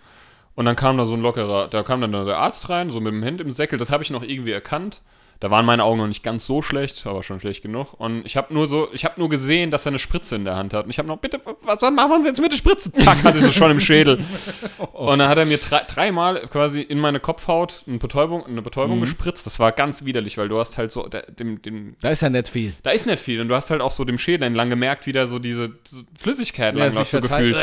Und 0.57 0.65
dann 0.65 0.75
kam 0.75 0.99
da 0.99 1.07
so 1.07 1.15
ein 1.15 1.21
lockerer, 1.23 1.69
da 1.69 1.83
kam 1.85 2.01
dann 2.01 2.11
der 2.13 2.39
Arzt 2.39 2.69
rein, 2.71 2.91
so 2.91 2.99
mit 3.01 3.13
dem 3.13 3.23
Hemd 3.23 3.41
im 3.41 3.51
Säckel, 3.53 3.79
das 3.79 3.91
habe 3.91 4.03
ich 4.03 4.11
noch 4.11 4.23
irgendwie 4.25 4.53
erkannt. 4.53 5.03
Da 5.39 5.51
waren 5.51 5.67
meine 5.67 5.85
Augen 5.85 5.99
noch 5.99 6.07
nicht 6.07 6.23
ganz 6.23 6.47
so 6.47 6.63
schlecht, 6.63 7.07
aber 7.07 7.23
schon 7.23 7.41
schlecht 7.41 7.61
genug. 7.61 7.93
Und 8.01 8.25
ich 8.25 8.39
habe 8.39 8.55
nur 8.55 8.67
so, 8.67 8.89
ich 8.95 9.05
habe 9.05 9.21
nur 9.21 9.29
gesehen, 9.29 9.71
dass 9.71 9.85
er 9.85 9.91
eine 9.91 9.99
Spritze 9.99 10.35
in 10.35 10.47
der 10.47 10.57
Hand 10.57 10.73
hat. 10.73 10.85
Und 10.87 10.91
ich 10.91 10.97
habe 10.99 11.09
noch, 11.09 11.19
bitte, 11.19 11.39
was 11.61 11.79
machen 11.91 12.23
Sie 12.23 12.31
jetzt 12.31 12.41
mit 12.41 12.53
der 12.53 12.57
Spritze? 12.57 12.91
Zack, 12.91 13.23
hatte 13.23 13.37
ich 13.37 13.45
es 13.45 13.55
schon 13.55 13.71
im 13.71 13.79
Schädel. 13.79 14.25
Und 14.95 15.19
dann 15.19 15.29
hat 15.29 15.37
er 15.37 15.45
mir 15.45 15.59
drei, 15.59 15.83
dreimal 15.87 16.41
quasi 16.51 16.81
in 16.81 16.99
meine 16.99 17.21
Kopfhaut 17.21 17.83
eine 17.87 17.99
Betäubung, 17.99 18.47
eine 18.47 18.63
Betäubung 18.63 18.97
Mhm. 18.97 19.03
gespritzt. 19.03 19.45
Das 19.45 19.59
war 19.59 19.73
ganz 19.73 20.07
widerlich, 20.07 20.39
weil 20.39 20.49
du 20.49 20.59
hast 20.59 20.79
halt 20.79 20.91
so, 20.91 21.07
dem, 21.39 21.61
dem, 21.61 21.97
Da 22.01 22.09
ist 22.09 22.23
ja 22.23 22.31
nicht 22.31 22.49
viel. 22.49 22.73
da 22.83 22.93
ist 22.93 23.05
nicht 23.07 23.21
viel. 23.21 23.39
Und 23.43 23.49
du 23.49 23.55
hast 23.57 23.69
halt 23.71 23.83
auch 23.83 23.93
so 23.93 24.07
dem 24.07 24.17
Schädel 24.17 24.47
entlang 24.47 24.71
gemerkt, 24.71 25.05
wie 25.07 25.13
da 25.13 25.27
so 25.27 25.39
diese 25.39 25.71
Flüssigkeit 26.19 26.75
Ja, 26.79 26.87
lang 26.87 26.95
läuft, 26.95 27.11
so 27.11 27.21
gefühlt. 27.21 27.57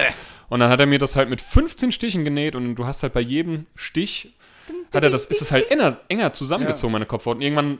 Und 0.49 0.59
dann 0.59 0.69
hat 0.69 0.79
er 0.79 0.85
mir 0.85 0.99
das 0.99 1.15
halt 1.15 1.29
mit 1.29 1.41
15 1.41 1.91
Stichen 1.91 2.23
genäht 2.25 2.55
und 2.55 2.75
du 2.75 2.85
hast 2.85 3.03
halt 3.03 3.13
bei 3.13 3.21
jedem 3.21 3.65
Stich, 3.75 4.33
hat 4.93 5.03
er 5.03 5.09
das, 5.09 5.25
ist 5.25 5.41
es 5.41 5.51
halt 5.51 5.69
enger, 5.71 5.97
enger 6.09 6.33
zusammengezogen, 6.33 6.91
meine 6.91 7.05
Kopfhaut. 7.05 7.37
Und 7.37 7.41
irgendwann 7.41 7.79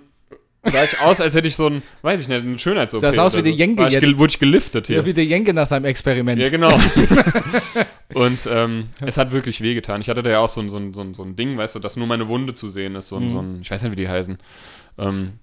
sah 0.63 0.83
ich 0.83 0.99
aus, 0.99 1.19
als 1.21 1.35
hätte 1.35 1.47
ich 1.47 1.55
so 1.55 1.67
ein, 1.67 1.83
weiß 2.01 2.21
ich 2.21 2.27
nicht, 2.27 2.43
ein 2.43 2.57
Schönheits-OP. 2.57 3.01
Sah's 3.01 3.17
aus 3.17 3.35
wie 3.35 3.39
so. 3.49 3.55
Jenke 3.55 3.83
War 3.83 3.87
ich 3.89 3.93
jetzt. 3.95 4.17
Wurde 4.17 4.31
ich 4.31 4.39
geliftet 4.39 4.87
hier. 4.87 4.97
Ja, 4.97 5.05
wie 5.05 5.13
der 5.13 5.25
Jenke 5.25 5.53
nach 5.53 5.67
seinem 5.67 5.85
Experiment. 5.85 6.41
Ja, 6.41 6.49
genau. 6.49 6.73
und 8.13 8.39
ähm, 8.49 8.85
es 9.05 9.17
hat 9.17 9.31
wirklich 9.31 9.61
wehgetan. 9.61 10.01
Ich 10.01 10.09
hatte 10.09 10.23
da 10.23 10.29
ja 10.29 10.39
auch 10.39 10.49
so 10.49 10.61
ein, 10.61 10.69
so, 10.69 10.77
ein, 10.77 10.93
so, 10.93 11.01
ein, 11.01 11.13
so 11.13 11.23
ein 11.23 11.35
Ding, 11.35 11.57
weißt 11.57 11.75
du, 11.75 11.79
dass 11.79 11.95
nur 11.95 12.07
meine 12.07 12.27
Wunde 12.27 12.55
zu 12.55 12.69
sehen 12.69 12.95
ist. 12.95 13.09
So 13.09 13.17
ein, 13.17 13.25
Mhm. 13.25 13.31
so 13.31 13.39
ein 13.39 13.59
ich 13.61 13.71
weiß 13.71 13.83
nicht, 13.83 13.91
wie 13.91 13.97
die 13.97 14.09
heißen. 14.09 14.37
Ähm, 14.97 15.33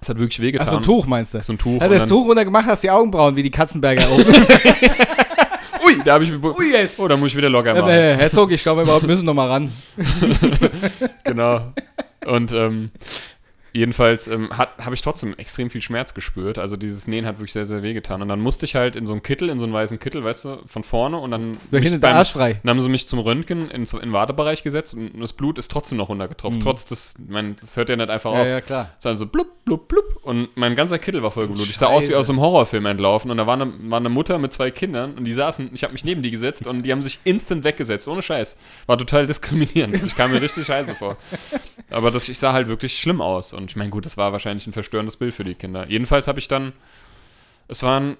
es 0.00 0.08
hat 0.08 0.18
wirklich 0.18 0.40
wehgetan. 0.40 0.66
Ach, 0.66 0.72
so 0.72 0.76
ein 0.78 0.82
Tuch 0.82 1.06
meinst 1.06 1.34
du? 1.34 1.42
So 1.42 1.52
ein 1.52 1.58
Tuch. 1.58 1.80
Hat 1.80 1.90
und 1.90 1.96
das 1.96 2.08
Tuch 2.08 2.26
runtergemacht, 2.26 2.66
hast 2.66 2.82
die 2.82 2.90
Augenbrauen 2.90 3.36
wie 3.36 3.42
die 3.42 3.50
Katzenberger 3.50 4.10
oben. 4.10 4.24
Da 6.04 6.14
habe 6.14 6.24
ich. 6.24 6.32
Ui, 6.32 6.70
yes. 6.72 6.98
Oh, 7.00 7.08
da 7.08 7.16
muss 7.16 7.28
ich 7.28 7.36
wieder 7.36 7.50
locker 7.50 7.74
machen. 7.74 7.88
äh, 7.90 8.16
Herzog, 8.16 8.50
ich 8.52 8.62
glaube, 8.62 8.86
wir 8.86 9.06
müssen 9.06 9.24
noch 9.24 9.34
mal 9.34 9.48
ran. 9.48 9.72
Genau. 11.24 11.72
Und 12.26 12.52
ähm, 12.52 12.90
jedenfalls 13.72 14.26
ähm, 14.28 14.50
habe 14.56 14.94
ich 14.94 15.02
trotzdem 15.02 15.34
extrem 15.38 15.70
viel 15.70 15.82
Schmerz 15.82 16.14
gespürt. 16.14 16.58
Also 16.58 16.76
dieses 16.76 17.06
Nähen 17.06 17.26
hat 17.26 17.38
wirklich 17.38 17.52
sehr, 17.52 17.66
sehr 17.66 17.82
wehgetan. 17.82 18.22
Und 18.22 18.28
dann 18.28 18.40
musste 18.40 18.64
ich 18.66 18.74
halt 18.76 18.96
in 18.96 19.06
so 19.06 19.12
einen 19.12 19.22
Kittel, 19.22 19.48
in 19.48 19.58
so 19.58 19.64
einen 19.64 19.72
weißen 19.72 19.98
Kittel, 20.00 20.24
weißt 20.24 20.44
du, 20.44 20.58
von 20.66 20.82
vorne 20.82 21.16
und 21.18 21.30
dann. 21.30 21.56
Da 21.70 21.78
hinten 21.78 22.00
der 22.00 22.08
beim- 22.08 22.16
Arsch 22.16 22.32
frei. 22.32 22.60
Dann 22.62 22.70
haben 22.70 22.80
sie 22.80 22.88
mich 22.88 23.06
zum 23.08 23.18
Röntgen 23.20 23.70
ins, 23.70 23.92
in 23.92 24.00
den 24.00 24.12
Wartebereich 24.12 24.62
gesetzt 24.62 24.94
und 24.94 25.20
das 25.20 25.32
Blut 25.32 25.58
ist 25.58 25.70
trotzdem 25.70 25.98
noch 25.98 26.08
runtergetropft. 26.08 26.62
Trotz 26.62 26.84
des, 26.86 27.14
ich 27.18 27.30
mein, 27.30 27.56
das 27.60 27.76
hört 27.76 27.88
ja 27.88 27.96
nicht 27.96 28.10
einfach 28.10 28.30
Mhm. 28.32 28.36
Ja, 28.36 28.42
auf. 28.42 28.48
ja, 28.48 28.60
klar. 28.60 28.90
Es 28.98 29.04
war 29.04 29.12
also 29.12 29.26
blub, 29.26 29.46
blub, 29.64 29.88
blub. 29.88 30.04
Und 30.22 30.48
mein 30.56 30.74
ganzer 30.74 30.98
Kittel 30.98 31.22
war 31.22 31.30
voll 31.30 31.46
geblutet. 31.46 31.70
Ich 31.70 31.78
sah 31.78 31.86
aus 31.86 32.08
wie 32.08 32.14
aus 32.14 32.28
einem 32.28 32.40
Horrorfilm 32.40 32.86
entlaufen. 32.86 33.30
Und 33.30 33.36
da 33.38 33.46
war 33.46 33.54
eine, 33.54 33.72
war 33.90 33.98
eine 33.98 34.08
Mutter 34.08 34.38
mit 34.38 34.52
zwei 34.52 34.70
Kindern 34.70 35.14
und 35.14 35.24
die 35.24 35.32
saßen, 35.32 35.70
ich 35.72 35.82
habe 35.82 35.92
mich 35.92 36.04
neben 36.04 36.22
die 36.22 36.30
gesetzt 36.30 36.66
und 36.66 36.82
die 36.82 36.92
haben 36.92 37.02
sich 37.02 37.18
instant 37.24 37.64
weggesetzt, 37.64 38.06
ohne 38.08 38.22
Scheiß. 38.22 38.56
War 38.86 38.98
total 38.98 39.26
diskriminierend. 39.26 40.00
Ich 40.04 40.16
kam 40.16 40.32
mir 40.32 40.40
richtig 40.42 40.66
scheiße 40.66 40.94
vor. 40.94 41.16
Aber 41.90 42.10
das, 42.10 42.28
ich 42.28 42.38
sah 42.38 42.52
halt 42.52 42.68
wirklich 42.68 42.98
schlimm 43.00 43.20
aus. 43.20 43.52
Und 43.60 43.70
ich 43.70 43.76
meine, 43.76 43.90
gut, 43.90 44.06
das 44.06 44.16
war 44.16 44.32
wahrscheinlich 44.32 44.66
ein 44.66 44.72
verstörendes 44.72 45.16
Bild 45.16 45.34
für 45.34 45.44
die 45.44 45.54
Kinder. 45.54 45.88
Jedenfalls 45.88 46.28
habe 46.28 46.38
ich 46.38 46.48
dann, 46.48 46.72
es 47.68 47.82
waren 47.82 48.16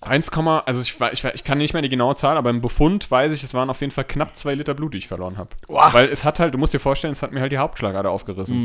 1, 0.00 0.30
also 0.32 0.80
ich, 0.80 1.00
ich, 1.12 1.24
ich 1.24 1.44
kann 1.44 1.58
nicht 1.58 1.74
mehr 1.74 1.82
die 1.82 1.88
genaue 1.88 2.16
Zahl, 2.16 2.36
aber 2.36 2.50
im 2.50 2.60
Befund 2.60 3.08
weiß 3.08 3.30
ich, 3.32 3.44
es 3.44 3.54
waren 3.54 3.70
auf 3.70 3.80
jeden 3.80 3.92
Fall 3.92 4.04
knapp 4.04 4.34
zwei 4.34 4.54
Liter 4.54 4.74
Blut, 4.74 4.94
die 4.94 4.98
ich 4.98 5.06
verloren 5.06 5.38
habe. 5.38 5.50
Weil 5.92 6.06
es 6.08 6.24
hat 6.24 6.40
halt, 6.40 6.54
du 6.54 6.58
musst 6.58 6.74
dir 6.74 6.80
vorstellen, 6.80 7.12
es 7.12 7.22
hat 7.22 7.32
mir 7.32 7.40
halt 7.40 7.52
die 7.52 7.58
Hauptschlagader 7.58 8.10
aufgerissen. 8.10 8.56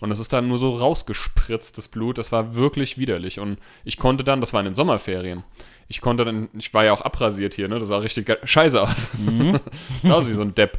Und 0.00 0.10
es 0.10 0.18
ist 0.18 0.32
dann 0.34 0.48
nur 0.48 0.58
so 0.58 0.76
rausgespritzt, 0.76 1.78
das 1.78 1.88
Blut. 1.88 2.18
Das 2.18 2.32
war 2.32 2.54
wirklich 2.54 2.98
widerlich. 2.98 3.40
Und 3.40 3.58
ich 3.84 3.96
konnte 3.96 4.24
dann, 4.24 4.40
das 4.42 4.52
war 4.52 4.60
in 4.60 4.66
den 4.66 4.74
Sommerferien, 4.74 5.44
ich 5.88 6.00
konnte 6.02 6.24
dann, 6.24 6.48
ich 6.58 6.74
war 6.74 6.84
ja 6.84 6.92
auch 6.92 7.00
abrasiert 7.00 7.54
hier, 7.54 7.68
ne? 7.68 7.78
Das 7.78 7.88
sah 7.88 7.98
richtig 7.98 8.38
scheiße 8.44 8.82
aus. 8.82 9.12
Sah 10.02 10.14
aus 10.14 10.28
wie 10.28 10.34
so 10.34 10.42
ein 10.42 10.54
Depp. 10.54 10.78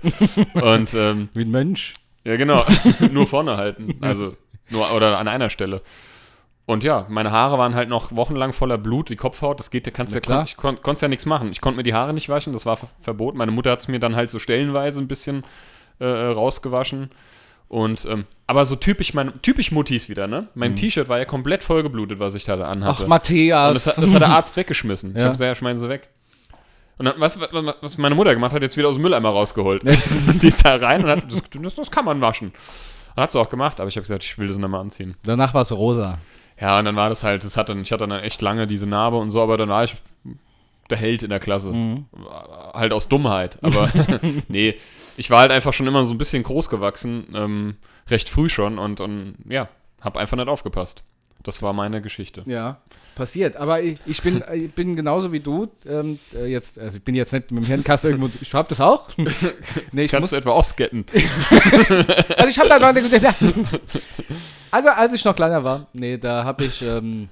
Und 0.54 0.94
ähm, 0.94 1.30
Wie 1.34 1.44
ein 1.44 1.52
Mensch. 1.52 1.94
Ja, 2.26 2.36
genau. 2.36 2.62
nur 3.12 3.28
vorne 3.28 3.56
halten. 3.58 3.96
Also, 4.02 4.36
nur 4.70 4.92
oder 4.94 5.18
an 5.20 5.28
einer 5.28 5.50
Stelle. 5.50 5.82
Und 6.68 6.84
ja, 6.84 7.06
meine 7.10 7.30
Haare 7.32 7.60
waren 7.60 7.76
halt 7.76 7.90
noch 7.90 8.16
wochenlang 8.16 8.52
voller 8.52 8.80
Blut, 8.80 9.10
die 9.10 9.16
Kopfhaut, 9.16 9.60
das 9.60 9.70
geht, 9.70 9.86
da 9.86 9.92
kannst 9.92 10.14
Na 10.14 10.18
ja 10.18 10.22
klar. 10.22 10.38
klar. 10.40 10.46
Ich 10.48 10.58
kon, 10.58 10.82
konnte 10.82 11.04
ja 11.04 11.08
nichts 11.08 11.28
machen. 11.28 11.52
Ich 11.52 11.62
konnte 11.62 11.78
mir 11.78 11.84
die 11.84 11.94
Haare 11.94 12.12
nicht 12.14 12.28
waschen, 12.28 12.54
das 12.54 12.66
war 12.66 12.76
ver 12.78 12.88
verboten. 13.02 13.38
Meine 13.38 13.52
Mutter 13.52 13.70
hat 13.72 13.82
es 13.82 13.88
mir 13.88 14.00
dann 14.00 14.16
halt 14.16 14.32
so 14.32 14.40
stellenweise 14.40 15.00
ein 15.00 15.08
bisschen 15.08 15.44
äh, 16.00 16.06
rausgewaschen. 16.06 17.12
Und, 17.68 18.06
ähm, 18.10 18.26
aber 18.48 18.66
so 18.66 18.76
typisch, 18.76 19.14
mein, 19.14 19.40
typisch 19.42 19.72
Muttis 19.72 20.08
wieder, 20.10 20.28
ne? 20.28 20.48
Mein 20.56 20.76
T-Shirt 20.76 21.10
war 21.10 21.18
ja 21.20 21.26
komplett 21.26 21.64
vollgeblutet, 21.64 22.20
was 22.20 22.34
ich 22.36 22.46
da 22.46 22.56
anhatte. 22.64 22.96
Ach, 22.98 23.02
Und 23.02 23.10
Matthias. 23.10 23.84
das, 23.84 23.98
hat- 23.98 24.04
das 24.04 24.14
hat 24.14 24.22
der 24.22 24.30
Arzt 24.30 24.56
weggeschmissen. 24.58 25.12
Ich 25.12 25.18
Ja. 25.18 25.24
habe 25.24 25.32
gesagt, 25.34 25.48
ja, 25.50 25.56
schmeißen 25.56 25.80
sie 25.80 25.90
weg. 25.90 26.10
Und 26.98 27.06
dann, 27.06 27.16
was, 27.18 27.40
was, 27.40 27.76
was 27.82 27.98
meine 27.98 28.16
Mutter 28.16 28.34
gemacht 28.34 28.54
hat, 28.54 28.62
jetzt 28.62 28.78
wieder 28.78 28.88
aus 28.88 28.96
dem 28.96 29.02
Mülleimer 29.02 29.30
rausgeholt. 29.30 29.84
Die 30.42 30.48
ist 30.48 30.66
da 30.66 30.76
rein 30.78 31.04
und 31.04 31.10
hat, 31.10 31.32
das, 31.32 31.42
das, 31.62 31.76
das 31.76 31.92
kann 31.92 32.06
man 32.06 32.22
waschen. 32.22 32.54
Und 33.16 33.24
hat 33.24 33.32
sie 33.32 33.40
auch 33.40 33.50
gemacht, 33.50 33.80
aber 33.80 33.90
ich 33.90 33.98
habe 33.98 34.04
gesagt, 34.04 34.24
ich 34.24 34.38
will 34.38 34.48
das 34.48 34.58
nicht 34.58 34.68
mehr 34.68 34.80
anziehen. 34.80 35.16
Danach 35.24 35.54
war 35.54 35.62
es 35.62 35.72
rosa. 35.72 36.20
Ja, 36.60 36.80
und 36.80 36.86
dann 36.86 36.96
war 36.96 37.10
das 37.10 37.24
halt, 37.24 37.44
das 37.44 37.58
hat 37.58 37.70
dann, 37.70 37.82
ich 37.82 37.92
hatte 37.92 38.08
dann 38.08 38.24
echt 38.24 38.42
lange 38.42 38.66
diese 38.66 38.88
Narbe 38.88 39.18
und 39.18 39.30
so, 39.30 39.42
aber 39.42 39.58
dann 39.58 39.70
war 39.70 39.84
ich 39.84 39.96
der 40.90 40.98
Held 40.98 41.24
in 41.24 41.30
der 41.30 41.40
Klasse. 41.40 41.72
Mhm. 41.72 42.06
Halt 42.74 42.94
aus 42.94 43.08
Dummheit. 43.08 43.58
Aber 43.62 43.90
nee, 44.48 44.76
ich 45.18 45.30
war 45.30 45.40
halt 45.40 45.52
einfach 45.52 45.74
schon 45.74 45.88
immer 45.88 46.06
so 46.06 46.14
ein 46.14 46.18
bisschen 46.18 46.44
groß 46.44 46.70
gewachsen, 46.70 47.28
ähm, 47.34 47.76
recht 48.10 48.30
früh 48.30 48.50
schon 48.50 48.78
und, 48.78 49.02
und 49.02 49.36
ja, 49.50 49.68
habe 50.02 50.20
einfach 50.20 50.38
nicht 50.38 50.48
aufgepasst. 50.48 51.04
Das 51.46 51.62
war 51.62 51.74
meine 51.74 52.02
Geschichte. 52.02 52.42
Ja, 52.48 52.80
passiert. 53.16 53.56
Aber 53.56 53.80
ich, 53.82 54.00
ich, 54.08 54.22
bin, 54.24 54.44
ich 54.54 54.74
bin 54.74 54.96
genauso 54.96 55.32
wie 55.32 55.40
du. 55.40 55.68
Ähm, 55.88 56.20
äh, 56.34 56.48
jetzt, 56.48 56.80
also 56.80 56.98
ich 56.98 57.04
bin 57.04 57.14
jetzt 57.14 57.32
nicht 57.34 57.52
mit 57.52 57.64
dem 57.64 57.68
Hirnkasten 57.68 58.12
irgendwo. 58.12 58.32
Ich 58.42 58.54
hab 58.54 58.68
das 58.68 58.82
auch. 58.82 59.08
nee, 59.92 60.06
ich 60.06 60.12
Kannst 60.12 60.22
muss. 60.22 60.30
du 60.32 60.36
etwa 60.38 60.52
ausgetten? 60.52 61.06
Also 62.38 62.50
ich 62.50 62.60
hab 62.60 62.68
da 62.68 62.80
noch 62.80 63.80
Also 64.72 64.90
als 64.90 65.14
ich 65.14 65.24
noch 65.24 65.36
kleiner 65.36 65.64
war, 65.64 65.88
nee, 65.94 66.18
da 66.18 66.44
habe 66.44 66.66
ich. 66.66 66.82
Ähm, 66.82 67.30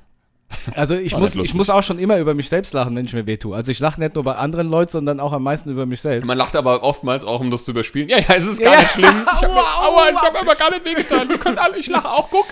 also 0.75 0.95
ich 0.95 1.15
muss, 1.17 1.35
ich 1.35 1.53
muss 1.53 1.69
auch 1.69 1.83
schon 1.83 1.99
immer 1.99 2.17
über 2.19 2.33
mich 2.33 2.49
selbst 2.49 2.73
lachen, 2.73 2.95
wenn 2.95 3.05
ich 3.05 3.13
mir 3.13 3.25
wehtue. 3.25 3.55
Also 3.55 3.71
ich 3.71 3.79
lache 3.79 3.99
nicht 3.99 4.15
nur 4.15 4.23
bei 4.23 4.35
anderen 4.35 4.69
Leuten, 4.69 4.91
sondern 4.91 5.19
auch 5.19 5.33
am 5.33 5.43
meisten 5.43 5.69
über 5.69 5.85
mich 5.85 6.01
selbst. 6.01 6.27
Man 6.27 6.37
lacht 6.37 6.55
aber 6.55 6.83
oftmals 6.83 7.23
auch, 7.23 7.39
um 7.39 7.51
das 7.51 7.65
zu 7.65 7.71
überspielen. 7.71 8.09
Ja, 8.09 8.19
ja, 8.19 8.35
es 8.35 8.45
ist 8.45 8.59
Ja, 8.59 8.65
gar 8.65 8.73
ja. 8.75 8.79
nicht 8.81 8.91
schlimm. 8.91 9.25
Ich 9.35 9.41
hab 9.41 9.53
mir, 9.53 9.57
Aua, 9.57 10.09
ich 10.11 10.21
habe 10.21 10.39
aber 10.39 10.55
gar 10.55 10.69
nicht 10.71 10.85
wehgetan. 10.85 11.29
Wir 11.29 11.37
können 11.37 11.57
alle, 11.57 11.77
ich 11.77 11.87
lache 11.87 12.09
auch, 12.09 12.29
guck. 12.29 12.45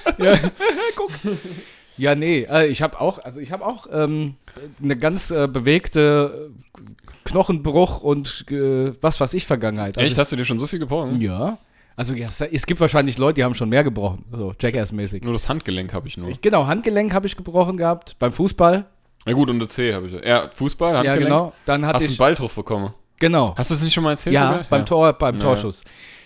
Ja, 1.97 2.15
nee, 2.15 2.47
äh, 2.49 2.67
ich 2.67 2.81
habe 2.81 2.99
auch, 2.99 3.19
also 3.19 3.39
ich 3.39 3.51
habe 3.51 3.65
auch 3.65 3.87
ähm, 3.91 4.35
eine 4.81 4.97
ganz 4.97 5.31
äh, 5.31 5.47
bewegte 5.47 6.51
äh, 6.77 6.81
Knochenbruch 7.25 8.01
und 8.01 8.45
äh, 8.49 8.93
was 9.01 9.19
weiß 9.19 9.33
ich 9.33 9.45
Vergangenheit. 9.45 9.97
Also 9.97 10.07
Echt, 10.07 10.17
hast 10.17 10.31
du 10.31 10.35
dir 10.35 10.45
schon 10.45 10.59
so 10.59 10.67
viel 10.67 10.79
gebrochen? 10.79 11.21
Ja. 11.21 11.57
Also 12.01 12.15
ja, 12.15 12.29
es- 12.51 12.65
gibt 12.65 12.81
wahrscheinlich 12.81 13.19
Leute, 13.19 13.35
die 13.35 13.43
haben 13.43 13.53
schon 13.53 13.69
mehr 13.69 13.83
gebrochen, 13.83 14.25
so 14.31 14.55
Jackass-mäßig. 14.59 15.23
Nur 15.23 15.33
das 15.33 15.47
Handgelenk 15.47 15.93
habe 15.93 16.07
ich 16.07 16.17
nur. 16.17 16.29
Ich- 16.29 16.41
Genau, 16.41 16.65
Handgelenk 16.65 17.13
habe 17.13 17.27
ich 17.27 17.37
gebrochen 17.37 17.77
gehabt 17.77 18.15
beim 18.17 18.31
Fußball. 18.31 18.85
Na 19.27 19.33
gut, 19.33 19.51
und 19.51 19.59
der 19.59 19.69
C 19.69 19.93
habe 19.93 20.07
ich. 20.07 20.25
Ja, 20.25 20.49
Fußball, 20.55 20.93
Ja, 20.93 20.97
Handgelenk. 20.97 21.25
genau. 21.25 21.53
Dann 21.65 21.85
hatte 21.85 21.97
Hast 21.97 22.05
du 22.07 22.09
einen 22.09 22.17
Ball 22.17 22.33
drauf 22.33 22.55
bekommen? 22.55 22.91
genau. 23.19 23.53
Hast 23.55 23.69
du 23.69 23.75
das 23.75 23.83
nicht 23.83 23.93
schon 23.93 24.03
mal 24.03 24.11
erzählt? 24.13 24.33
Ja, 24.33 24.47
sogar? 24.51 24.65
beim 24.67 24.83
Tor, 24.83 25.13
beim 25.13 25.35
Ja, 25.35 25.41
Torschuss. 25.41 25.83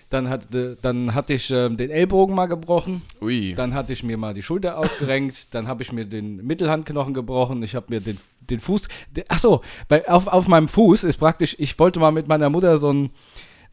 Dann, 0.09 0.29
hat, 0.29 0.55
äh, 0.55 0.77
dann 0.81 1.13
hatte 1.13 1.33
ich 1.33 1.51
ähm, 1.51 1.75
den 1.75 1.89
Ellbogen 1.89 2.35
mal 2.35 2.45
gebrochen. 2.45 3.01
Ui. 3.21 3.53
Dann 3.55 3.73
hatte 3.73 3.91
ich 3.91 4.01
mir 4.01 4.15
mal 4.17 4.33
die 4.33 4.43
Schulter 4.43 4.77
ausgerenkt. 4.77 5.53
Dann 5.53 5.67
habe 5.67 5.83
ich 5.83 5.91
mir 5.91 6.05
den 6.05 6.38
Mittelhandknochen 6.38 7.13
gebrochen. 7.13 7.61
Ich 7.63 7.75
habe 7.75 7.88
mir 7.89 7.99
den, 7.99 8.17
den 8.39 8.61
Fuß. 8.61 8.88
De, 9.11 9.25
ach 9.27 9.39
so, 9.39 9.59
bei, 9.89 10.07
auf, 10.07 10.27
auf 10.27 10.47
meinem 10.47 10.69
Fuß 10.69 11.03
ist 11.03 11.17
praktisch. 11.17 11.55
Ich 11.59 11.77
wollte 11.79 11.99
mal 11.99 12.11
mit 12.13 12.29
meiner 12.29 12.49
Mutter 12.49 12.77
so 12.77 12.93
ein 12.93 13.09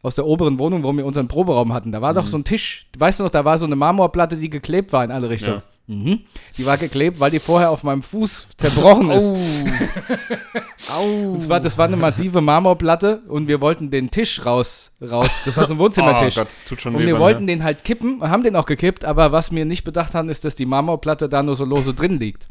aus 0.03 0.15
der 0.15 0.25
oberen 0.27 0.59
Wohnung, 0.59 0.83
wo 0.83 0.93
wir 0.93 1.05
unseren 1.05 1.27
Proberaum 1.27 1.73
hatten. 1.73 1.91
Da 1.91 2.01
war 2.01 2.11
Mhm. 2.11 2.17
doch 2.17 2.27
so 2.27 2.37
ein 2.37 2.43
Tisch. 2.43 2.87
Weißt 2.97 3.19
du 3.19 3.23
noch, 3.23 3.31
da 3.31 3.43
war 3.45 3.57
so 3.57 3.65
eine 3.65 3.75
Marmorplatte, 3.75 4.37
die 4.37 4.49
geklebt 4.51 4.93
war 4.93 5.03
in 5.03 5.09
alle 5.11 5.29
Richtungen. 5.29 5.63
Mhm. 5.87 6.21
Die 6.57 6.65
war 6.65 6.77
geklebt, 6.77 7.19
weil 7.19 7.31
die 7.31 7.39
vorher 7.41 7.69
auf 7.71 7.83
meinem 7.83 8.03
Fuß 8.03 8.47
zerbrochen 8.57 9.11
ist. 9.11 9.33
Au. 10.93 11.33
Und 11.33 11.41
zwar, 11.41 11.59
das 11.59 11.77
war 11.77 11.85
eine 11.87 11.97
massive 11.97 12.39
Marmorplatte 12.41 13.21
und 13.27 13.47
wir 13.47 13.59
wollten 13.61 13.89
den 13.89 14.09
Tisch 14.11 14.45
raus, 14.45 14.91
raus. 15.01 15.29
Das 15.45 15.57
war 15.57 15.65
so 15.65 15.73
ein 15.73 15.79
Wohnzimmertisch. 15.79 16.37
Oh 16.37 16.41
Gott, 16.41 16.47
das 16.47 16.65
tut 16.65 16.81
schon 16.81 16.95
Und 16.95 17.05
wir 17.05 17.19
wollten 17.19 17.47
den 17.47 17.63
halt 17.63 17.83
kippen, 17.83 18.21
haben 18.21 18.43
den 18.43 18.55
auch 18.55 18.65
gekippt, 18.65 19.03
aber 19.05 19.31
was 19.31 19.51
wir 19.51 19.65
nicht 19.65 19.83
bedacht 19.83 20.13
haben, 20.15 20.29
ist, 20.29 20.45
dass 20.45 20.55
die 20.55 20.65
Marmorplatte 20.65 21.27
da 21.29 21.43
nur 21.43 21.55
so 21.55 21.65
lose 21.65 21.93
drin 21.93 22.19
liegt. 22.19 22.47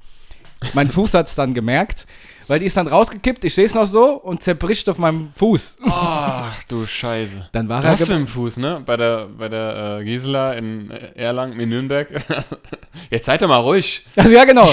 Mein 0.74 0.88
Fuß 0.88 1.14
hat 1.14 1.26
es 1.28 1.34
dann 1.34 1.54
gemerkt, 1.54 2.06
weil 2.52 2.58
die 2.58 2.66
ist 2.66 2.76
dann 2.76 2.86
rausgekippt, 2.86 3.46
ich 3.46 3.54
sehe 3.54 3.64
es 3.64 3.72
noch 3.72 3.86
so 3.86 4.12
und 4.12 4.42
zerbricht 4.42 4.86
auf 4.90 4.98
meinem 4.98 5.30
Fuß. 5.34 5.78
Ach 5.88 6.62
du 6.64 6.84
Scheiße. 6.84 7.48
Dann 7.50 7.66
war 7.66 7.80
Du 7.80 7.86
er 7.86 7.92
hast 7.94 8.06
du 8.06 8.12
im 8.12 8.26
Fuß, 8.26 8.58
ne? 8.58 8.82
Bei 8.84 8.98
der, 8.98 9.26
bei 9.38 9.48
der 9.48 10.00
äh, 10.00 10.04
Gisela 10.04 10.52
in 10.52 10.90
Erlangen, 10.90 11.58
in 11.58 11.70
Nürnberg. 11.70 12.12
Jetzt 13.10 13.24
seid 13.24 13.40
ihr 13.40 13.48
mal 13.48 13.56
ruhig. 13.56 14.04
Also 14.16 14.28
ja, 14.34 14.44
genau. 14.44 14.70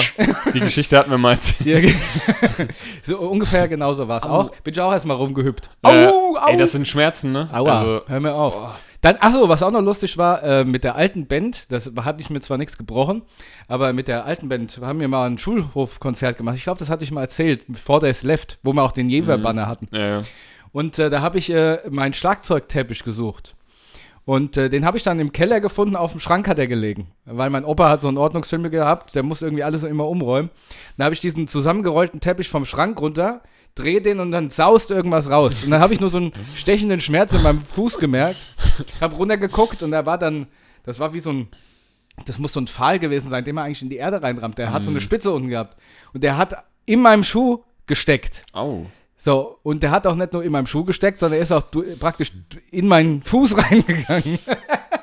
Die 0.52 0.60
Geschichte 0.60 0.98
hatten 0.98 1.10
wir 1.10 1.16
mal 1.16 1.38
so 3.02 3.16
ungefähr 3.16 3.66
genauso 3.66 4.06
war 4.06 4.18
es 4.18 4.24
auch. 4.24 4.50
Bin 4.56 4.74
ich 4.74 4.80
auch 4.82 4.92
erstmal 4.92 5.16
rumgehüpft. 5.16 5.70
Äh, 5.82 5.88
Au, 6.08 6.36
au. 6.36 6.48
Ey, 6.50 6.58
das 6.58 6.72
sind 6.72 6.86
Schmerzen, 6.86 7.32
ne? 7.32 7.48
Aua, 7.50 7.78
Also, 7.78 8.02
hör 8.08 8.20
mir 8.20 8.34
auf. 8.34 8.74
Dann, 9.00 9.16
achso, 9.18 9.48
was 9.48 9.62
auch 9.62 9.70
noch 9.70 9.80
lustig 9.80 10.18
war, 10.18 10.42
äh, 10.42 10.64
mit 10.64 10.84
der 10.84 10.94
alten 10.94 11.26
Band, 11.26 11.72
das 11.72 11.90
hatte 11.96 12.22
ich 12.22 12.28
mir 12.28 12.40
zwar 12.40 12.58
nichts 12.58 12.76
gebrochen, 12.76 13.22
aber 13.66 13.92
mit 13.92 14.08
der 14.08 14.26
alten 14.26 14.48
Band 14.48 14.78
haben 14.82 15.00
wir 15.00 15.08
mal 15.08 15.26
ein 15.26 15.38
Schulhofkonzert 15.38 16.36
gemacht. 16.36 16.56
Ich 16.56 16.64
glaube, 16.64 16.78
das 16.78 16.90
hatte 16.90 17.04
ich 17.04 17.10
mal 17.10 17.22
erzählt, 17.22 17.62
Four 17.74 18.00
Days 18.00 18.22
Left, 18.22 18.58
wo 18.62 18.72
wir 18.74 18.82
auch 18.82 18.92
den 18.92 19.08
Jever-Banner 19.08 19.66
hatten. 19.66 19.88
ja, 19.92 20.06
ja. 20.06 20.22
Und 20.72 20.98
äh, 20.98 21.10
da 21.10 21.20
habe 21.20 21.38
ich 21.38 21.50
äh, 21.50 21.78
meinen 21.90 22.12
Schlagzeugteppich 22.12 23.02
gesucht. 23.02 23.56
Und 24.24 24.56
äh, 24.56 24.68
den 24.68 24.84
habe 24.84 24.96
ich 24.96 25.02
dann 25.02 25.18
im 25.18 25.32
Keller 25.32 25.60
gefunden, 25.60 25.96
auf 25.96 26.12
dem 26.12 26.20
Schrank 26.20 26.46
hat 26.46 26.58
er 26.58 26.68
gelegen. 26.68 27.08
Weil 27.24 27.50
mein 27.50 27.64
Opa 27.64 27.88
hat 27.88 28.02
so 28.02 28.08
einen 28.08 28.18
Ordnungsfilm 28.18 28.70
gehabt, 28.70 29.14
der 29.14 29.22
muss 29.22 29.42
irgendwie 29.42 29.64
alles 29.64 29.82
immer 29.82 30.06
umräumen. 30.06 30.50
Dann 30.96 31.06
habe 31.06 31.14
ich 31.14 31.20
diesen 31.20 31.48
zusammengerollten 31.48 32.20
Teppich 32.20 32.48
vom 32.48 32.64
Schrank 32.64 33.00
runter, 33.00 33.42
drehe 33.74 34.00
den 34.00 34.20
und 34.20 34.30
dann 34.30 34.50
saust 34.50 34.90
irgendwas 34.90 35.30
raus. 35.30 35.62
Und 35.64 35.70
dann 35.70 35.80
habe 35.80 35.94
ich 35.94 36.00
nur 36.00 36.10
so 36.10 36.18
einen 36.18 36.32
stechenden 36.54 37.00
Schmerz 37.00 37.32
in 37.32 37.42
meinem 37.42 37.60
Fuß 37.60 37.98
gemerkt. 37.98 38.40
Habe 39.00 39.16
runtergeguckt 39.16 39.82
und 39.82 39.90
da 39.90 40.06
war 40.06 40.18
dann, 40.18 40.46
das 40.84 40.98
war 40.98 41.12
wie 41.12 41.20
so 41.20 41.30
ein, 41.32 41.48
das 42.26 42.38
muss 42.38 42.52
so 42.52 42.60
ein 42.60 42.66
Pfahl 42.66 42.98
gewesen 42.98 43.30
sein, 43.30 43.44
den 43.44 43.54
man 43.54 43.66
eigentlich 43.66 43.82
in 43.82 43.90
die 43.90 43.96
Erde 43.96 44.22
reinrammt. 44.22 44.58
Der 44.58 44.72
hat 44.72 44.84
so 44.84 44.90
eine 44.90 45.00
Spitze 45.00 45.30
unten 45.30 45.48
gehabt. 45.48 45.76
Und 46.12 46.22
der 46.22 46.36
hat 46.36 46.54
in 46.84 47.00
meinem 47.00 47.24
Schuh 47.24 47.64
gesteckt. 47.86 48.44
Au. 48.52 48.86
So, 49.16 49.58
und 49.62 49.82
der 49.82 49.90
hat 49.90 50.06
auch 50.06 50.14
nicht 50.14 50.32
nur 50.32 50.42
in 50.42 50.50
meinem 50.50 50.66
Schuh 50.66 50.84
gesteckt, 50.84 51.18
sondern 51.18 51.38
er 51.38 51.42
ist 51.42 51.52
auch 51.52 51.64
praktisch 51.98 52.32
in 52.70 52.88
meinen 52.88 53.22
Fuß 53.22 53.56
reingegangen. 53.70 54.38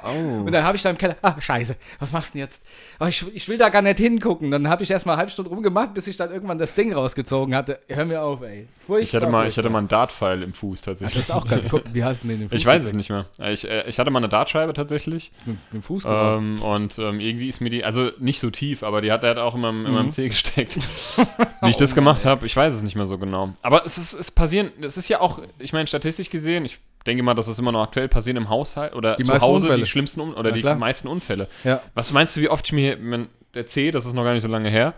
Au. 0.08 0.43
Und 0.46 0.52
dann 0.52 0.63
habe 0.63 0.78
ich 0.78 0.84
da 0.84 0.89
im 0.89 0.98
Keller, 0.98 1.15
ah, 1.22 1.36
scheiße, 1.39 1.76
was 2.00 2.12
machst 2.12 2.30
du 2.34 2.38
denn 2.38 2.46
jetzt? 2.46 2.63
Aber 3.00 3.10
ich, 3.10 3.26
ich 3.36 3.48
will 3.50 3.58
da 3.58 3.70
gar 3.70 3.82
nicht 3.82 3.98
hingucken. 3.98 4.52
Dann 4.52 4.67
habe 4.70 4.84
ich 4.84 4.91
erstmal 4.91 5.13
eine 5.13 5.20
halbe 5.20 5.32
Stunde 5.32 5.50
rumgemacht, 5.52 5.93
bis 5.93 6.08
ich 6.08 6.17
dann 6.17 6.32
irgendwann 6.32 6.58
das 6.58 6.74
Ding 6.74 6.93
rausgezogen 6.93 7.56
hatte. 7.56 7.80
Hör 7.88 8.06
mir 8.06 8.22
auf, 8.22 8.41
ey. 8.41 8.67
Furchtbar, 8.86 9.04
Ich 9.04 9.15
hatte, 9.15 9.28
mal, 9.28 9.48
ich 9.48 9.58
hatte 9.58 9.70
mal 9.70 9.80
einen 9.80 9.88
Dartpfeil 9.88 10.43
im 10.43 10.54
Fuß 10.54 10.80
Ach, 10.82 10.86
tatsächlich. 10.86 11.15
das 11.15 11.30
ist 11.30 11.36
auch 11.36 11.48
geil. 11.48 11.63
Guck, 11.70 11.84
wie 11.93 12.04
heißt 12.04 12.24
denn 12.24 12.30
den 12.30 12.41
im 12.43 12.50
Fuß? 12.50 12.58
ich 12.58 12.65
weiß 12.65 12.84
es 12.86 12.93
nicht 12.93 13.10
mehr. 13.10 13.26
Ich, 13.52 13.67
äh, 13.70 13.88
ich 13.89 14.00
hatte 14.00 14.12
mal 14.12 14.20
eine 14.20 14.30
Dartscheibe 14.30 14.74
tatsächlich. 14.74 15.32
Mit 15.46 15.58
dem 15.74 15.82
Fuß. 15.82 16.04
Ähm, 16.08 16.62
und 16.62 16.98
ähm, 17.00 17.20
irgendwie 17.20 17.50
ist 17.50 17.60
mir 17.62 17.70
die, 17.70 17.84
also 17.84 18.10
nicht 18.20 18.39
so 18.39 18.50
tief, 18.50 18.84
aber 18.84 19.02
die 19.02 19.12
hat 19.12 19.24
er 19.24 19.32
hat 19.32 19.38
auch 19.38 19.56
in 19.56 19.62
meinem, 19.62 19.86
in 19.86 19.91
Mhm. 19.91 19.98
meinem 19.98 20.12
Zeh 20.12 20.28
gesteckt. 20.30 20.78
Wie 21.62 21.70
ich 21.70 21.78
das 21.78 21.93
gemacht 21.96 22.24
habe, 22.26 22.46
ich 22.46 22.56
weiß 22.56 22.74
es 22.74 22.82
nicht 22.84 22.96
mehr 22.96 23.06
so 23.06 23.17
genau. 23.17 23.50
Aber 23.62 23.86
es 23.86 23.98
ist, 23.98 24.13
es 24.13 24.32
passieren, 24.32 24.72
es 24.82 24.96
ist 24.98 25.10
ja 25.10 25.20
auch, 25.22 25.39
ich 25.60 25.74
meine, 25.74 25.88
statistisch 25.88 26.30
gesehen, 26.30 26.63
ich 26.65 26.80
denke 27.08 27.24
mal, 27.24 27.34
dass 27.34 27.48
es 27.48 27.58
immer 27.58 27.72
noch 27.72 27.82
aktuell 27.84 28.08
passieren 28.08 28.38
im 28.38 28.50
Haushalt 28.50 28.93
oder 28.93 29.15
Die 29.15 29.24
zu 29.24 29.34
Hause 29.41 29.65
Unfälle. 29.65 29.84
die 29.84 29.89
schlimmsten 29.89 30.22
Un 30.22 30.34
oder 30.36 30.50
Ja, 30.50 30.56
die 30.56 30.62
klar. 30.62 30.76
meisten 30.76 31.08
Unfälle. 31.08 31.48
Ja. 31.63 31.82
Was 31.96 32.12
meinst 32.13 32.36
du, 32.36 32.41
wie 32.41 32.50
oft 32.50 32.65
ich 32.67 32.74
mir 32.74 32.82
hier, 32.82 32.98
mein, 32.98 33.28
der 33.56 33.65
C, 33.65 33.89
das 33.91 34.06
ist 34.06 34.13
noch 34.13 34.24
gar 34.24 34.34
nicht 34.34 34.43
so 34.43 34.48
lange 34.48 34.70
her, 34.70 34.93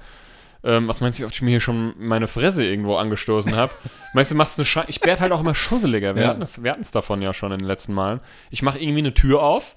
ähm, 0.63 0.89
was 0.89 0.99
meinst 0.99 1.17
du, 1.17 1.21
wie 1.21 1.25
oft 1.25 1.35
ich 1.35 1.41
mir 1.41 1.51
hier 1.51 1.61
schon 1.61 1.93
meine 1.97 2.27
Fresse 2.27 2.65
irgendwo 2.65 2.97
angestoßen 2.97 3.55
habe? 3.55 3.71
meinst 4.13 4.31
du, 4.31 4.35
machst 4.35 4.59
eine 4.59 4.65
Schei 4.65 4.83
Ich 4.87 5.01
werde 5.05 5.21
halt 5.21 5.31
auch 5.31 5.39
immer 5.39 5.55
schusseliger. 5.55 6.15
Wir 6.15 6.23
Ja. 6.23 6.27
hatten 6.29 6.41
es 6.81 6.91
davon 6.91 7.21
ja 7.21 7.33
schon 7.33 7.53
in 7.53 7.59
den 7.59 7.67
letzten 7.67 7.93
Malen. 7.93 8.19
Ich 8.49 8.61
mache 8.61 8.77
irgendwie 8.79 8.99
eine 8.99 9.13
Tür 9.13 9.41
auf, 9.41 9.75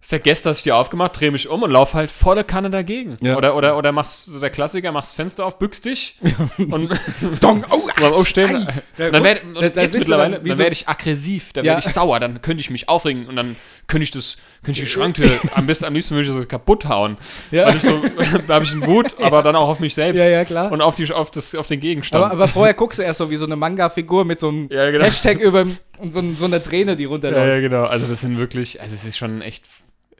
vergesse, 0.00 0.44
dass 0.44 0.58
ich 0.58 0.62
die 0.62 0.72
aufgemacht, 0.72 1.20
drehe 1.20 1.30
mich 1.30 1.48
um 1.48 1.62
und 1.62 1.70
laufe 1.70 1.94
halt 1.94 2.10
volle 2.10 2.42
Kanne 2.44 2.70
dagegen. 2.70 3.18
Ja. 3.20 3.36
Oder, 3.36 3.54
oder, 3.56 3.76
oder 3.76 3.92
machst 3.92 4.24
so 4.26 4.40
der 4.40 4.48
Klassiker, 4.48 4.90
machst 4.90 5.10
das 5.10 5.16
Fenster 5.16 5.44
auf, 5.44 5.58
bückst 5.58 5.84
dich 5.84 6.16
und 6.58 6.98
Dong, 7.40 7.64
oh, 7.68 7.80
beim 8.00 8.12
Aufstehen. 8.14 8.54
Ei. 8.66 8.82
Ja, 8.96 9.10
dann 9.10 9.22
gut. 9.22 9.24
werd, 9.24 9.42
Da- 9.42 9.60
und 9.66 9.76
da 9.76 9.82
jetzt 9.82 9.94
du 9.94 9.98
mittlerweile, 9.98 10.36
dann 10.36 10.44
dann 10.46 10.58
werde 10.58 10.72
ich 10.72 10.88
aggressiv, 10.88 11.52
dann 11.52 11.64
Ja. 11.64 11.72
werde 11.74 11.86
ich 11.86 11.92
sauer, 11.92 12.20
dann 12.20 12.40
könnte 12.40 12.60
ich 12.62 12.70
mich 12.70 12.88
aufregen 12.88 13.26
und 13.26 13.36
dann 13.36 13.56
könnte 13.86 14.04
ich 14.04 14.10
das, 14.10 14.36
könnte 14.62 14.80
ich 14.80 14.86
die 14.86 14.90
Schranktür, 14.90 15.30
am 15.54 15.66
besten, 15.66 15.84
am 15.84 15.94
liebsten 15.94 16.14
würde 16.14 16.28
ich 16.28 16.34
so 16.34 16.44
kaputt 16.46 16.86
hauen. 16.86 17.18
Ja. 17.50 17.70
So, 17.78 18.00
da 18.46 18.54
habe 18.54 18.64
ich 18.64 18.72
einen 18.72 18.86
Wut, 18.86 19.14
aber 19.20 19.42
dann 19.42 19.56
auch 19.56 19.68
auf 19.68 19.80
mich 19.80 19.94
selbst. 19.94 20.18
Ja, 20.20 20.26
ja, 20.28 20.44
klar. 20.46 20.72
Und 20.72 20.80
auf, 20.80 20.94
die, 20.94 21.12
auf, 21.12 21.30
das, 21.30 21.54
auf 21.54 21.66
den 21.66 21.80
Gegenstand. 21.80 22.24
Aber, 22.24 22.32
aber 22.32 22.48
vorher 22.48 22.72
guckst 22.74 22.98
du 22.98 23.02
erst 23.02 23.18
so 23.18 23.28
wie 23.30 23.36
so 23.36 23.44
eine 23.46 23.56
Manga-Figur 23.56 24.24
mit 24.24 24.40
so 24.40 24.48
einem 24.48 24.68
Ja, 24.70 24.90
genau. 24.90 25.04
Hashtag 25.04 25.38
über 25.40 25.66
und 25.98 26.12
so, 26.12 26.22
so 26.34 26.44
einer 26.46 26.62
Träne, 26.62 26.96
die 26.96 27.02
ja, 27.02 27.08
runterläuft. 27.10 27.46
ja, 27.46 27.60
genau. 27.60 27.84
Also 27.84 28.06
das 28.06 28.20
sind 28.22 28.38
wirklich, 28.38 28.80
also 28.80 28.94
es 28.94 29.04
ist 29.04 29.18
schon 29.18 29.42
echt 29.42 29.64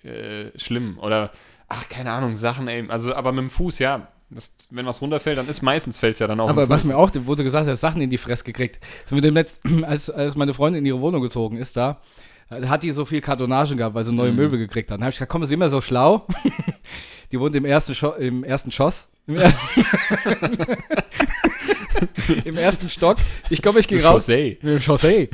äh, 0.04 0.58
schlimm. 0.58 0.98
Oder, 0.98 1.30
ach, 1.68 1.88
keine 1.88 2.12
Ahnung, 2.12 2.36
Sachen, 2.36 2.68
ey. 2.68 2.84
Also, 2.88 3.14
aber 3.14 3.32
mit 3.32 3.40
dem 3.42 3.50
Fuß, 3.50 3.78
ja. 3.78 4.08
Das, 4.30 4.52
wenn 4.70 4.84
was 4.84 5.00
runterfällt, 5.00 5.38
dann 5.38 5.48
ist 5.48 5.62
meistens 5.62 5.98
fällt 5.98 6.14
es 6.14 6.18
ja 6.18 6.26
dann 6.26 6.38
auch 6.38 6.50
Aber 6.50 6.68
was 6.68 6.84
mir 6.84 6.96
auch, 6.98 7.10
wo 7.24 7.34
du 7.34 7.42
gesagt 7.44 7.66
hast, 7.66 7.80
Sachen 7.80 8.02
in 8.02 8.10
die 8.10 8.18
Fresse 8.18 8.44
gekriegt. 8.44 8.78
So 9.06 9.14
mit 9.14 9.24
dem 9.24 9.34
Letzt, 9.34 9.60
als, 9.84 10.10
als 10.10 10.36
meine 10.36 10.52
Freundin 10.52 10.80
in 10.80 10.86
ihre 10.86 11.00
Wohnung 11.00 11.22
gezogen 11.22 11.56
ist, 11.56 11.76
da 11.78 12.00
hat 12.50 12.82
die 12.82 12.92
so 12.92 13.04
viel 13.04 13.20
Kartonagen 13.22 13.76
gehabt, 13.76 13.94
weil 13.94 14.04
sie 14.04 14.12
neue 14.12 14.30
Mhm. 14.30 14.36
Möbel 14.36 14.58
gekriegt 14.58 14.90
hat. 14.90 14.96
Dann 14.96 15.02
habe 15.04 15.10
ich 15.10 15.16
gesagt, 15.16 15.30
komm, 15.30 15.42
ist 15.42 15.52
immer 15.52 15.68
so 15.70 15.80
schlau. 15.80 16.26
die 17.32 17.40
wohnt 17.40 17.54
im 17.56 17.64
ersten, 17.64 17.94
Scho 17.94 18.12
im 18.12 18.44
ersten 18.44 18.70
Schoss. 18.70 19.08
Im 19.26 19.36
ersten, 19.36 19.82
Im 22.44 22.56
ersten 22.56 22.88
Stock. 22.90 23.16
Ich 23.50 23.62
komme, 23.62 23.80
ich 23.80 23.88
gehe 23.88 24.02
raus. 24.02 24.24
Chaussee. 24.26 24.58
Mit 24.62 24.74
dem 24.74 24.80
Chaussee. 24.80 25.28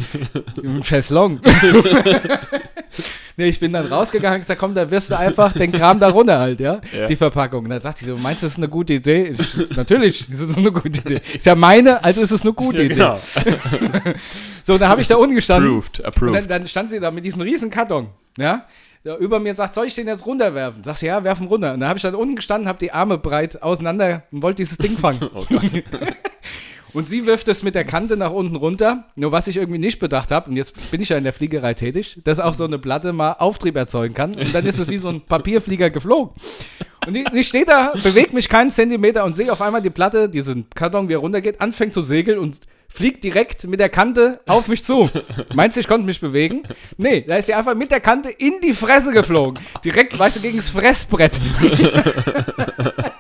Mit 0.57 0.65
dem 0.65 0.83
Chaiselong. 0.83 1.41
nee, 3.37 3.47
ich 3.47 3.61
bin 3.61 3.73
dann 3.73 3.87
rausgegangen 3.87 4.37
und 4.37 4.41
gesagt, 4.43 4.61
komm, 4.61 4.75
da 4.75 4.91
wirst 4.91 5.11
du 5.11 5.19
einfach 5.19 5.53
den 5.53 5.73
Kram 5.73 5.99
da 6.01 6.09
runter 6.09 6.39
halt, 6.39 6.61
ja? 6.61 6.81
Ja. 6.97 7.07
Die 7.07 7.17
Verpackung. 7.17 7.65
Und 7.65 7.71
dann 7.71 7.83
sagt 7.83 7.99
sie 7.99 8.07
so, 8.07 8.17
meinst 8.17 8.43
du, 8.43 8.47
das 8.47 8.53
ist 8.53 8.59
eine 8.59 8.69
gute 8.69 8.95
Idee? 8.95 9.29
Ich, 9.29 9.77
natürlich, 9.77 10.27
das 10.31 10.41
ist 10.41 10.59
eine 10.59 10.73
gute 10.73 10.89
Idee. 11.01 11.21
Ist 11.35 11.47
ja 11.47 11.55
meine, 11.55 12.03
also 12.05 12.21
ist 12.21 12.31
es 12.31 12.43
eine 12.43 12.53
gute 12.53 12.79
Ja, 12.79 12.85
Idee. 12.85 12.95
genau. 12.95 13.19
So, 14.67 14.79
dann 14.79 14.89
habe 14.89 15.03
ich 15.03 15.09
da 15.09 15.17
unten 15.17 15.35
gestanden. 15.35 15.69
Approved, 15.71 16.01
Und 16.01 16.07
approved. 16.07 16.35
dann, 16.37 16.49
dann 16.49 16.67
stand 16.67 16.89
sie 16.89 16.99
da 16.99 17.11
mit 17.11 17.23
diesem 17.25 17.43
riesen 17.43 17.69
Karton, 17.69 18.09
ja? 18.39 18.65
Über 19.05 19.39
mir 19.39 19.51
und 19.51 19.57
sagt, 19.57 19.75
soll 19.75 19.87
ich 19.87 19.95
den 19.95 20.07
jetzt 20.07 20.25
runterwerfen? 20.25 20.83
Sagt 20.83 21.01
sie, 21.01 21.07
ja, 21.07 21.23
werfen 21.25 21.47
runter. 21.47 21.75
Und 21.75 21.81
dann 21.81 21.89
habe 21.91 21.99
ich 21.99 22.03
dann 22.03 22.15
unten 22.15 22.37
gestanden, 22.37 22.69
habe 22.69 22.79
die 22.79 22.91
Arme 22.91 23.19
breit 23.19 23.63
auseinander 23.63 24.23
und 24.33 24.43
wollte 24.43 24.63
dieses 24.63 24.79
Ding 24.79 24.97
fangen. 24.97 25.21
oh 25.35 25.45
Gott. 25.49 25.63
Und 26.95 27.09
sie 27.09 27.27
wirft 27.27 27.49
es 27.49 27.65
mit 27.65 27.75
der 27.75 27.85
Kante 27.85 28.17
nach 28.17 28.31
unten 28.31 28.55
runter. 28.55 29.09
Nur 29.17 29.33
was 29.33 29.49
ich 29.49 29.57
irgendwie 29.57 29.81
nicht 29.81 29.99
bedacht 29.99 30.31
habe, 30.31 30.49
und 30.49 30.57
jetzt 30.57 30.93
bin 30.93 31.01
ich 31.01 31.09
ja 31.09 31.19
in 31.19 31.25
der 31.25 31.33
Fliegerei 31.33 31.75
tätig, 31.75 32.21
dass 32.23 32.39
auch 32.39 32.55
so 32.55 32.65
eine 32.65 32.79
Platte 32.79 33.13
mal 33.13 33.33
Auftrieb 33.33 33.75
erzeugen 33.75 34.15
kann. 34.15 34.33
Und 34.37 34.55
dann 34.55 34.65
ist 34.65 34.79
es 34.79 34.87
wie 34.87 34.99
so 34.99 35.09
ein 35.09 35.21
Papierflieger 35.21 35.91
geflogen. 35.91 36.33
Und 37.05 37.17
ich, 37.17 37.27
ich 37.33 37.49
stehe 37.49 37.65
da, 37.65 37.93
bewege 38.01 38.33
mich 38.33 38.49
keinen 38.49 38.71
Zentimeter 38.71 39.25
und 39.25 39.35
sehe 39.35 39.53
auf 39.53 39.61
einmal 39.61 39.83
die 39.83 39.91
Platte, 39.91 40.29
diesen 40.29 40.71
Karton, 40.71 41.09
wie 41.09 41.15
er 41.15 41.19
runtergeht, 41.19 41.61
anfängt 41.61 41.95
zu 41.95 42.03
segeln 42.03 42.39
und 42.39 42.61
fliegt 42.95 43.25
direkt 43.25 43.65
mit 43.65 43.81
der 43.81 43.89
Kante 43.89 44.39
auf 44.47 44.69
mich 44.69 44.85
zu. 44.85 45.11
Meinst 45.53 45.77
du, 45.77 45.81
ich 45.81 45.89
konnte 45.89 46.07
mich 46.07 46.21
bewegen? 46.21 46.63
Nee, 46.97 47.23
da 47.27 47.35
ist 47.35 47.47
sie 47.47 47.55
einfach 47.55 47.75
mit 47.75 47.91
der 47.91 47.99
Kante 47.99 48.31
in 48.31 48.61
die 48.63 48.73
Fresse 48.73 49.13
geflogen. 49.13 49.59
Direkt, 49.85 50.17
weißt 50.17 50.37
du, 50.37 50.41
gegen 50.41 50.59
das 50.59 50.69
Fressbrett. 50.69 51.41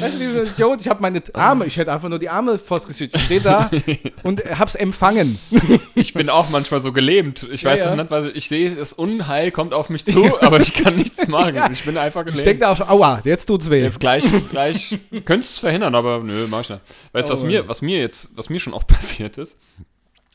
Weißt 0.00 0.14
du, 0.14 0.18
dieser 0.18 0.42
Idiot, 0.44 0.80
ich 0.80 0.88
habe 0.88 1.00
meine 1.02 1.22
Arme, 1.32 1.66
ich 1.66 1.76
hätte 1.76 1.92
einfach 1.92 2.08
nur 2.08 2.18
die 2.18 2.28
Arme 2.28 2.58
vors 2.58 2.86
Gesicht. 2.86 3.14
Ich 3.16 3.22
stehe 3.24 3.40
da 3.40 3.70
und 4.22 4.42
hab's 4.58 4.74
empfangen. 4.74 5.38
Ich 5.94 6.14
bin 6.14 6.30
auch 6.30 6.48
manchmal 6.50 6.80
so 6.80 6.92
gelähmt. 6.92 7.42
Ich 7.50 7.62
Ja, 7.62 7.70
weiß 7.72 7.80
ja. 7.84 7.96
nicht, 7.96 8.10
was 8.10 8.28
ich, 8.28 8.36
ich 8.36 8.48
sehe, 8.48 8.70
das 8.70 8.92
Unheil 8.92 9.50
kommt 9.50 9.74
auf 9.74 9.90
mich 9.90 10.04
zu, 10.06 10.40
aber 10.40 10.60
ich 10.60 10.72
kann 10.72 10.94
nichts 10.94 11.26
machen. 11.26 11.56
Ja. 11.56 11.68
Ich 11.70 11.82
bin 11.84 11.96
einfach 11.98 12.20
Ich 12.20 12.26
gelähmt. 12.28 12.46
denke 12.46 12.60
da 12.60 12.72
auch 12.72 12.76
schon, 12.76 12.88
aua, 12.88 13.20
jetzt 13.24 13.46
tut's 13.46 13.68
weh. 13.68 13.82
Jetzt 13.82 13.98
gleich, 13.98 14.24
gleich, 14.50 14.96
könntest 15.24 15.54
es 15.54 15.58
verhindern, 15.58 15.94
aber 15.96 16.20
nö, 16.20 16.46
mach 16.50 16.60
ich 16.60 16.68
nicht. 16.70 16.80
Weißt 17.12 17.28
du, 17.28 17.32
was 17.32 17.42
Oh. 17.42 17.46
mir, 17.46 17.68
was 17.68 17.82
mir 17.82 17.98
jetzt, 17.98 18.30
was 18.36 18.48
mir 18.48 18.60
schon 18.60 18.74
oft 18.74 18.86
passiert 18.86 19.38
ist? 19.38 19.58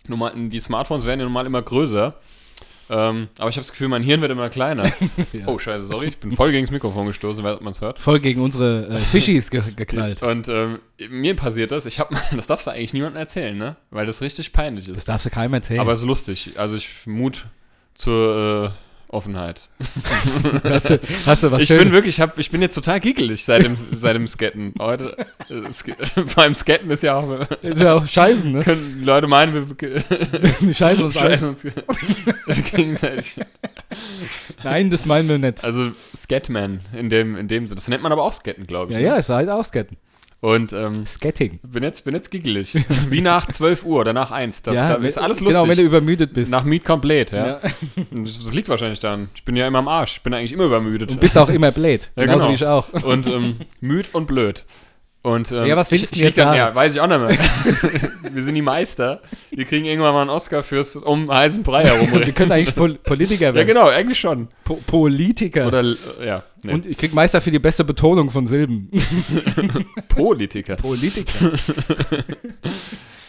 Normal, 0.08 0.34
die 0.36 0.60
Smartphones 0.60 1.06
werden 1.06 1.22
ja 1.22 1.26
normal 1.26 1.46
immer 1.46 1.62
größer. 1.62 2.14
Ähm, 2.96 3.28
aber 3.40 3.50
ich 3.50 3.56
habe 3.56 3.64
das 3.64 3.72
Gefühl, 3.72 3.88
mein 3.88 4.04
Hirn 4.04 4.22
wird 4.22 4.32
immer 4.32 4.50
kleiner. 4.50 4.92
Ja. 5.34 5.48
Oh, 5.48 5.58
scheiße, 5.58 5.86
sorry, 5.86 6.08
ich 6.08 6.18
bin 6.18 6.32
voll 6.34 6.52
gegen 6.52 6.64
das 6.66 6.72
Mikrofon 6.72 7.08
gestoßen, 7.08 7.44
weil 7.44 7.58
man 7.62 7.72
es 7.72 7.82
hört. 7.82 8.00
Voll 8.00 8.20
gegen 8.20 8.40
unsere 8.42 8.88
äh, 8.88 8.98
Fischis 9.12 9.50
ge 9.50 9.64
geknallt. 9.76 10.22
Und 10.22 10.48
ähm, 10.48 10.80
mir 11.10 11.36
passiert 11.36 11.72
das, 11.72 11.88
ich 11.88 12.00
habe, 12.00 12.16
das 12.36 12.46
darfst 12.48 12.68
du 12.68 12.72
eigentlich 12.72 12.94
niemandem 12.94 13.20
erzählen, 13.20 13.58
ne? 13.58 13.78
Weil 13.90 14.06
das 14.06 14.22
richtig 14.22 14.54
peinlich 14.54 14.86
Das 14.86 14.98
ist. 14.98 15.10
darfst 15.10 15.26
du 15.26 15.30
keinem 15.32 15.56
erzählen. 15.56 15.80
Aber 15.80 15.94
es 15.94 16.02
ist 16.02 16.06
lustig. 16.06 16.52
Also 16.58 16.76
ich 16.76 16.90
Mut 17.06 17.46
zur 17.96 18.72
äh, 18.72 18.93
Offenheit. 19.14 19.70
hast, 20.64 20.90
du, 20.90 21.00
hast 21.26 21.44
du 21.44 21.52
was 21.52 21.62
ich 21.62 21.68
Schönes? 21.68 21.84
bin 21.84 21.94
wirklich, 21.94 22.18
ich, 22.18 22.22
hab, 22.22 22.38
ich 22.38 22.52
bin 22.52 22.62
jetzt 22.62 22.76
total 22.76 23.00
gickelig 23.00 23.46
seit 23.46 23.64
dem, 23.64 23.78
seit 23.94 24.16
dem 24.16 24.28
Skaten. 24.28 24.74
Heute, 24.80 25.16
äh, 25.50 25.72
Sk 25.72 25.96
beim 26.36 26.56
Skaten 26.56 26.90
ist 26.90 27.04
ja 27.04 27.16
auch, 27.16 27.48
ist 27.62 27.82
ja 27.82 27.94
auch 27.94 28.08
scheißen, 28.08 28.52
ne? 28.52 28.60
können 28.62 29.04
Leute 29.06 29.28
meinen, 29.28 29.54
wir 29.54 30.04
Die 30.62 30.74
Scheiße 30.74 31.06
uns 31.06 31.14
scheißen 31.14 31.50
uns 31.50 31.66
gegenseitig. 32.72 33.40
Nein, 34.64 34.90
das 34.90 35.06
meinen 35.06 35.30
wir 35.30 35.38
nicht. 35.38 35.64
Also 35.64 35.92
Scatman 36.16 36.82
in 36.94 37.10
dem, 37.10 37.36
in 37.36 37.48
dem 37.48 37.68
Sinne. 37.68 37.76
Das 37.76 37.88
nennt 37.88 38.04
man 38.04 38.12
aber 38.12 38.24
auch 38.24 38.34
Skaten, 38.34 38.68
glaube 38.68 38.92
ich. 38.92 38.98
Ja, 38.98 39.02
ne? 39.02 39.08
ja, 39.08 39.16
ist 39.18 39.30
halt 39.30 39.50
auch 39.50 39.64
Skaten. 39.64 39.98
Und 40.44 40.74
ähm, 40.74 41.06
Skatting. 41.06 41.62
bin 41.64 41.84
jetzt, 41.84 42.04
bin 42.04 42.14
jetzt 42.14 42.30
giggelig. 42.30 42.76
Wie 43.10 43.22
nach 43.22 43.50
12 43.50 43.86
Uhr 43.86 44.02
oder 44.02 44.12
nach 44.12 44.30
1. 44.30 44.64
Da, 44.64 44.74
ja, 44.74 44.96
da 44.98 45.02
ist 45.02 45.18
alles 45.18 45.38
Genau, 45.40 45.52
wenn 45.62 45.68
lustig. 45.70 45.78
du 45.78 45.84
übermüdet 45.84 46.34
bist. 46.34 46.52
nach 46.52 46.66
Meet 46.66 46.84
Complete, 46.84 47.38
ja. 47.38 47.48
Ja. 47.48 47.60
Das, 48.12 48.44
das 48.44 48.54
liegt 48.54 48.68
wahrscheinlich 48.68 49.00
daran. 49.00 49.30
Ich 49.36 49.46
bin 49.46 49.56
ja 49.56 49.66
immer 49.66 49.80
am 49.80 49.88
Arsch. 49.88 50.18
Ich 50.18 50.22
bin 50.22 50.34
eigentlich 50.34 50.52
immer 50.52 50.66
übermüdet. 50.66 51.12
Und 51.12 51.22
bist 51.22 51.38
auch 51.38 51.48
immer 51.48 51.72
blöd. 51.72 52.10
Ja, 52.18 52.24
Genauso 52.24 52.40
genau. 52.40 52.50
wie 52.50 52.56
ich 52.56 52.66
auch. 52.66 52.92
und 53.06 53.26
ähm, 53.26 53.56
müd 53.80 54.08
und 54.12 54.28
blöd. 54.28 54.66
Und, 55.24 55.54
ähm, 55.54 55.66
Ja, 55.66 55.78
was 55.78 55.90
willst 55.90 56.12
ich, 56.12 56.20
du 56.20 56.26
jetzt 56.26 56.38
dann, 56.38 56.48
sagen? 56.48 56.58
Ja, 56.58 56.76
weiß 56.76 56.94
ich 56.94 57.00
auch 57.00 57.08
nicht 57.08 57.20
mehr. 57.20 58.12
Wir 58.34 58.44
sind 58.44 58.56
die 58.56 58.62
Meister. 58.62 59.22
Wir 59.52 59.64
kriegen 59.64 59.86
irgendwann 59.86 60.14
mal 60.14 60.22
einen 60.22 60.30
Oscar 60.30 60.64
fürs 60.64 60.98
um 60.98 61.32
heißen 61.32 61.64
Brei 61.64 61.86
herum. 61.86 62.12
Wir 62.26 62.34
können 62.34 62.52
eigentlich 62.52 62.76
Pol 62.76 62.96
Politiker 62.96 63.46
ja, 63.46 63.54
werden. 63.54 63.68
genau, 63.68 63.88
eigentlich 63.88 64.20
schon. 64.20 64.50
Po 64.66 64.76
Politiker. 64.86 65.68
Oder, 65.68 65.84
ja, 66.24 66.44
nee. 66.62 66.74
Und 66.74 66.86
ich 66.86 66.98
krieg 66.98 67.14
Meister 67.14 67.40
für 67.40 67.52
die 67.52 67.60
beste 67.60 67.86
Betonung 67.86 68.32
von 68.32 68.48
Silben. 68.48 68.92
Politiker. 70.10 70.76
Politiker. 70.76 71.52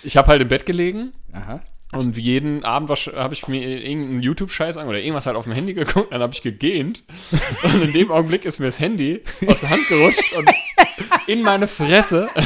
Ich 0.03 0.17
habe 0.17 0.27
halt 0.27 0.43
im 0.43 0.49
Bett 0.49 0.67
gelegen 0.67 1.13
Aha. 1.33 1.61
Und 1.92 2.16
jeden 2.18 2.64
Abend 2.64 2.90
habe 2.90 3.35
ich 3.35 3.47
mir 3.47 3.62
irgendeinen 3.62 4.23
YouTube-Scheiß 4.23 4.77
an 4.77 4.88
oder 4.88 4.99
irgendwas 4.99 5.27
halt 5.27 5.37
auf 5.37 5.44
dem 5.44 5.53
Handy 5.53 5.75
geguckt, 5.75 6.12
dann 6.12 6.23
habe 6.23 6.33
ich 6.33 6.42
gegähnt 6.42 7.05
und 7.62 7.83
in 7.83 7.92
dem 7.92 8.11
Augenblick 8.11 8.44
ist 8.44 8.59
mir 8.59 8.66
das 8.66 8.81
Handy 8.81 9.23
aus 9.47 9.61
der 9.61 9.70
Hand 9.70 9.87
gerutscht 9.88 10.33
und 10.37 10.51
in 11.27 11.42
meine 11.42 11.68
Fresse 11.68 12.29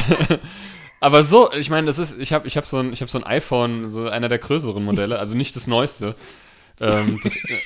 Aber 1.01 1.23
so, 1.23 1.51
ich 1.53 1.69
meine, 1.69 1.87
das 1.87 1.97
ist, 1.97 2.19
ich 2.19 2.33
habe 2.33 2.47
ich 2.47 2.57
hab 2.57 2.65
so, 2.65 2.77
ein, 2.77 2.91
ich 2.91 3.01
hab 3.01 3.09
so 3.09 3.17
ein 3.17 3.23
iPhone, 3.23 3.89
so 3.89 4.07
einer 4.07 4.27
der 4.27 4.37
größeren 4.37 4.83
Modelle, 4.83 5.19
also 5.19 5.35
nicht 5.35 5.55
das 5.55 5.65
neueste. 5.65 6.15
ähm, 6.81 7.19
das, 7.23 7.35
äh, 7.37 7.59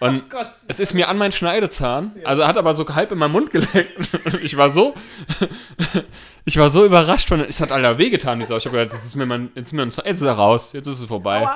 und 0.00 0.24
Oh 0.34 0.44
es 0.68 0.78
ist 0.78 0.94
mir 0.94 1.08
an 1.08 1.18
meinen 1.18 1.32
Schneidezahn, 1.32 2.12
also 2.24 2.46
hat 2.46 2.56
aber 2.56 2.74
so 2.74 2.88
halb 2.94 3.10
in 3.10 3.18
meinen 3.18 3.32
Mund 3.32 3.50
geleckt. 3.50 3.98
Ich 4.42 4.56
war 4.56 4.70
so, 4.70 4.94
ich 6.48 6.56
war 6.56 6.70
so 6.70 6.84
überrascht 6.84 7.28
von, 7.28 7.40
es 7.40 7.60
hat 7.60 7.70
Alter 7.72 7.98
wehgetan, 7.98 8.40
dieser. 8.40 8.56
Ich 8.56 8.66
habe 8.66 8.76
gedacht, 8.78 8.94
das 8.94 9.04
ist 9.04 9.14
mir 9.14 9.26
mein, 9.26 9.50
jetzt 9.54 9.68
ist 9.68 9.72
mir, 9.74 9.84
jetzt 9.84 9.98
ist 10.04 10.22
er 10.22 10.32
raus, 10.32 10.72
jetzt 10.72 10.86
ist 10.86 10.98
es 11.00 11.06
vorbei. 11.06 11.46